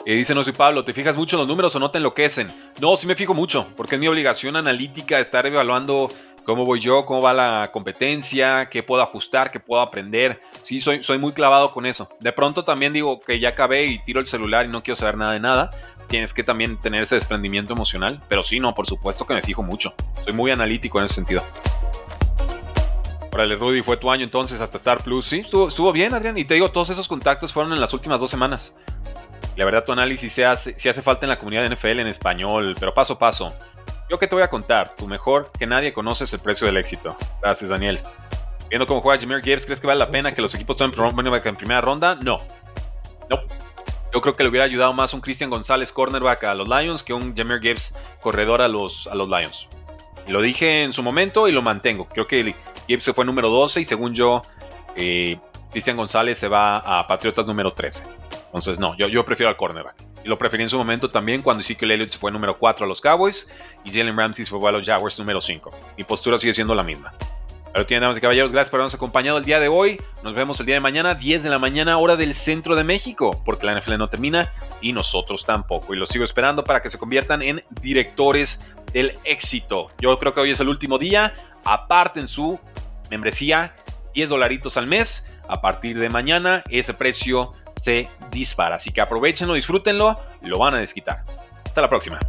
Eh, 0.06 0.16
dice 0.16 0.34
no 0.34 0.44
soy 0.44 0.54
Pablo, 0.54 0.84
¿te 0.84 0.94
fijas 0.94 1.18
mucho 1.18 1.36
en 1.36 1.42
los 1.42 1.48
números 1.50 1.76
o 1.76 1.80
no 1.80 1.92
te 1.92 1.98
enloquecen? 1.98 2.48
No, 2.80 2.96
sí 2.96 3.06
me 3.08 3.16
fijo 3.16 3.34
mucho, 3.34 3.68
porque 3.76 3.96
es 3.96 4.00
mi 4.00 4.08
obligación 4.08 4.56
analítica 4.56 5.20
estar 5.20 5.46
evaluando 5.46 6.08
cómo 6.46 6.64
voy 6.64 6.80
yo, 6.80 7.06
cómo 7.06 7.22
va 7.22 7.34
la 7.34 7.72
competencia, 7.74 8.70
qué 8.70 8.84
puedo 8.84 9.02
ajustar, 9.02 9.52
qué 9.52 9.60
puedo 9.60 9.82
aprender. 9.82 10.40
Sí, 10.64 10.80
soy, 10.80 11.04
soy 11.04 11.18
muy 11.18 11.34
clavado 11.34 11.74
con 11.74 11.86
eso. 11.86 12.08
De 12.22 12.32
pronto 12.32 12.64
también 12.64 12.94
digo 12.94 13.20
que 13.20 13.42
ya 13.42 13.50
acabé 13.50 13.86
y 13.88 14.00
tiro 14.00 14.22
el 14.22 14.28
celular 14.28 14.66
y 14.66 14.70
no 14.70 14.82
quiero 14.82 14.96
saber 14.96 15.18
nada 15.18 15.34
de 15.34 15.42
nada. 15.42 15.72
Tienes 16.08 16.34
que 16.34 16.44
también 16.44 16.78
tener 16.78 17.04
ese 17.04 17.16
desprendimiento 17.16 17.74
emocional. 17.74 18.22
Pero 18.30 18.44
sí, 18.44 18.62
no, 18.62 18.74
por 18.74 18.88
supuesto 18.88 19.28
que 19.28 19.34
me 19.34 19.42
fijo 19.42 19.62
mucho. 19.62 19.94
Soy 20.24 20.32
muy 20.32 20.50
analítico 20.50 21.00
en 21.00 21.06
ese 21.06 21.16
sentido. 21.16 21.44
Órale, 23.38 23.56
Rudy, 23.56 23.84
fue 23.84 23.98
tu 23.98 24.10
año 24.10 24.24
entonces 24.24 24.60
hasta 24.62 24.78
Star 24.78 25.04
Plus. 25.04 25.28
Sí, 25.28 25.42
estuvo, 25.42 25.68
estuvo 25.68 25.92
bien, 25.92 26.12
Adrián. 26.16 26.36
Y 26.40 26.44
te 26.44 26.56
digo, 26.56 26.72
todos 26.72 26.90
esos 26.90 27.08
contactos 27.08 27.54
fueron 27.54 27.72
en 27.72 27.80
las 27.80 27.94
últimas 27.94 28.20
dos 28.20 28.32
semanas. 28.32 28.76
La 29.56 29.64
verdad, 29.64 29.86
tu 29.86 29.92
análisis 29.92 30.34
se 30.34 30.44
hace, 30.44 30.72
hace 30.72 31.02
falta 31.04 31.28
en 31.28 31.30
la 31.30 31.38
comunidad 31.38 31.62
de 31.62 31.76
NFL 31.76 32.00
en 32.00 32.08
español, 32.08 32.76
pero 32.80 32.96
paso 32.96 33.14
a 33.14 33.20
paso. 33.20 33.54
Yo 34.10 34.18
que 34.18 34.26
te 34.26 34.34
voy 34.34 34.44
a 34.44 34.50
contar, 34.50 34.96
tu 34.96 35.08
mejor 35.08 35.52
que 35.52 35.68
nadie 35.68 35.94
conoces 35.94 36.34
el 36.34 36.40
precio 36.40 36.66
del 36.66 36.78
éxito. 36.78 37.16
Gracias, 37.40 37.70
Daniel. 37.70 38.00
Viendo 38.70 38.88
cómo 38.88 39.02
juega 39.02 39.22
Jameer 39.22 39.44
Gibbs, 39.44 39.66
¿crees 39.66 39.80
que 39.80 39.86
vale 39.86 40.00
la 40.00 40.10
pena 40.10 40.34
que 40.34 40.42
los 40.42 40.56
equipos 40.56 40.76
tomen 40.76 41.28
en 41.46 41.56
primera 41.58 41.80
ronda? 41.80 42.16
No. 42.16 42.40
No. 43.30 43.40
Yo 44.12 44.20
creo 44.20 44.36
que 44.36 44.42
le 44.42 44.50
hubiera 44.50 44.66
ayudado 44.66 44.94
más 44.94 45.14
un 45.14 45.22
Christian 45.22 45.52
González 45.52 45.92
cornerback 45.92 46.44
a 46.46 46.56
los 46.56 46.68
Lions 46.68 47.04
que 47.04 47.14
un 47.14 47.36
Jameer 47.36 47.62
Gibbs 47.62 47.94
corredor 48.20 48.64
a 48.64 48.68
los, 48.68 49.06
a 49.06 49.14
los 49.14 49.30
Lions. 49.30 49.68
Lo 50.28 50.42
dije 50.42 50.84
en 50.84 50.94
su 50.94 51.04
momento 51.04 51.48
y 51.48 51.52
lo 51.52 51.62
mantengo. 51.62 52.08
Creo 52.08 52.28
que 52.28 52.54
Gibbs 52.88 53.04
se 53.04 53.14
fue 53.14 53.26
número 53.26 53.50
12 53.50 53.82
y 53.82 53.86
según 53.86 54.14
yo, 54.14 54.42
eh, 54.96 55.38
Christian 55.72 55.98
González 55.98 56.38
se 56.38 56.48
va 56.48 56.78
a 56.78 57.08
Patriotas 57.08 57.46
número 57.46 57.72
13. 57.72 58.04
Entonces, 58.48 58.80
no, 58.80 58.96
yo, 58.98 59.08
yo 59.08 59.26
prefiero 59.26 59.50
al 59.50 59.58
cornerback. 59.58 59.96
Y 60.24 60.28
lo 60.28 60.38
preferí 60.38 60.64
en 60.64 60.70
su 60.70 60.78
momento 60.78 61.10
también 61.10 61.42
cuando 61.42 61.62
Ezekiel 61.62 61.92
Elliott 61.92 62.10
se 62.10 62.18
fue 62.18 62.32
número 62.32 62.58
4 62.58 62.86
a 62.86 62.88
los 62.88 63.02
Cowboys 63.02 63.48
y 63.86 63.92
Jalen 63.92 64.18
Ramsey 64.18 64.46
se 64.46 64.52
fue 64.52 64.68
a 64.68 64.72
los 64.72 64.86
Jaguars 64.86 65.20
número 65.20 65.40
5. 65.40 65.72
Mi 65.98 66.04
postura 66.04 66.38
sigue 66.38 66.54
siendo 66.54 66.76
la 66.76 66.84
misma. 66.84 67.14
Pero 67.74 67.86
tienen, 67.86 68.02
damas 68.02 68.18
y 68.18 68.22
caballeros, 68.22 68.52
gracias 68.52 68.70
por 68.70 68.80
habernos 68.80 68.96
acompañado 68.96 69.38
el 69.38 69.46
día 69.46 69.60
de 69.60 69.68
hoy. 69.68 70.02
Nos 70.24 70.34
vemos 70.34 70.60
el 70.60 70.66
día 70.66 70.76
de 70.76 70.82
mañana, 70.82 71.16
10 71.16 71.44
de 71.44 71.50
la 71.50 71.60
mañana, 71.60 71.98
hora 71.98 72.16
del 72.16 72.34
centro 72.34 72.76
de 72.76 72.84
México, 72.84 73.42
porque 73.46 73.66
la 73.66 73.80
NFL 73.80 73.98
no 73.98 74.10
termina 74.10 74.52
y 74.82 74.94
nosotros 74.94 75.46
tampoco. 75.46 75.94
Y 75.94 75.98
los 75.98 76.10
sigo 76.10 76.24
esperando 76.24 76.64
para 76.64 76.82
que 76.82 76.90
se 76.90 76.98
conviertan 76.98 77.42
en 77.42 77.64
directores 77.82 78.62
del 78.94 79.14
éxito. 79.24 79.88
Yo 80.00 80.18
creo 80.18 80.34
que 80.34 80.40
hoy 80.40 80.52
es 80.52 80.60
el 80.60 80.70
último 80.70 80.98
día. 80.98 81.36
Aparten 81.66 82.28
su 82.28 82.60
membresía, 83.10 83.76
10 84.14 84.30
dolaritos 84.30 84.78
al 84.78 84.88
mes. 84.88 85.28
A 85.48 85.62
partir 85.62 85.98
de 85.98 86.10
mañana, 86.10 86.64
ese 86.70 86.94
precio 86.94 87.54
se 87.82 88.10
dispara. 88.32 88.76
Así 88.76 88.92
que 88.92 89.02
aprovechenlo, 89.02 89.54
disfrútenlo, 89.54 90.18
lo 90.42 90.60
van 90.60 90.76
a 90.76 90.80
desquitar. 90.80 91.24
Hasta 91.64 91.82
la 91.82 91.90
próxima. 91.90 92.20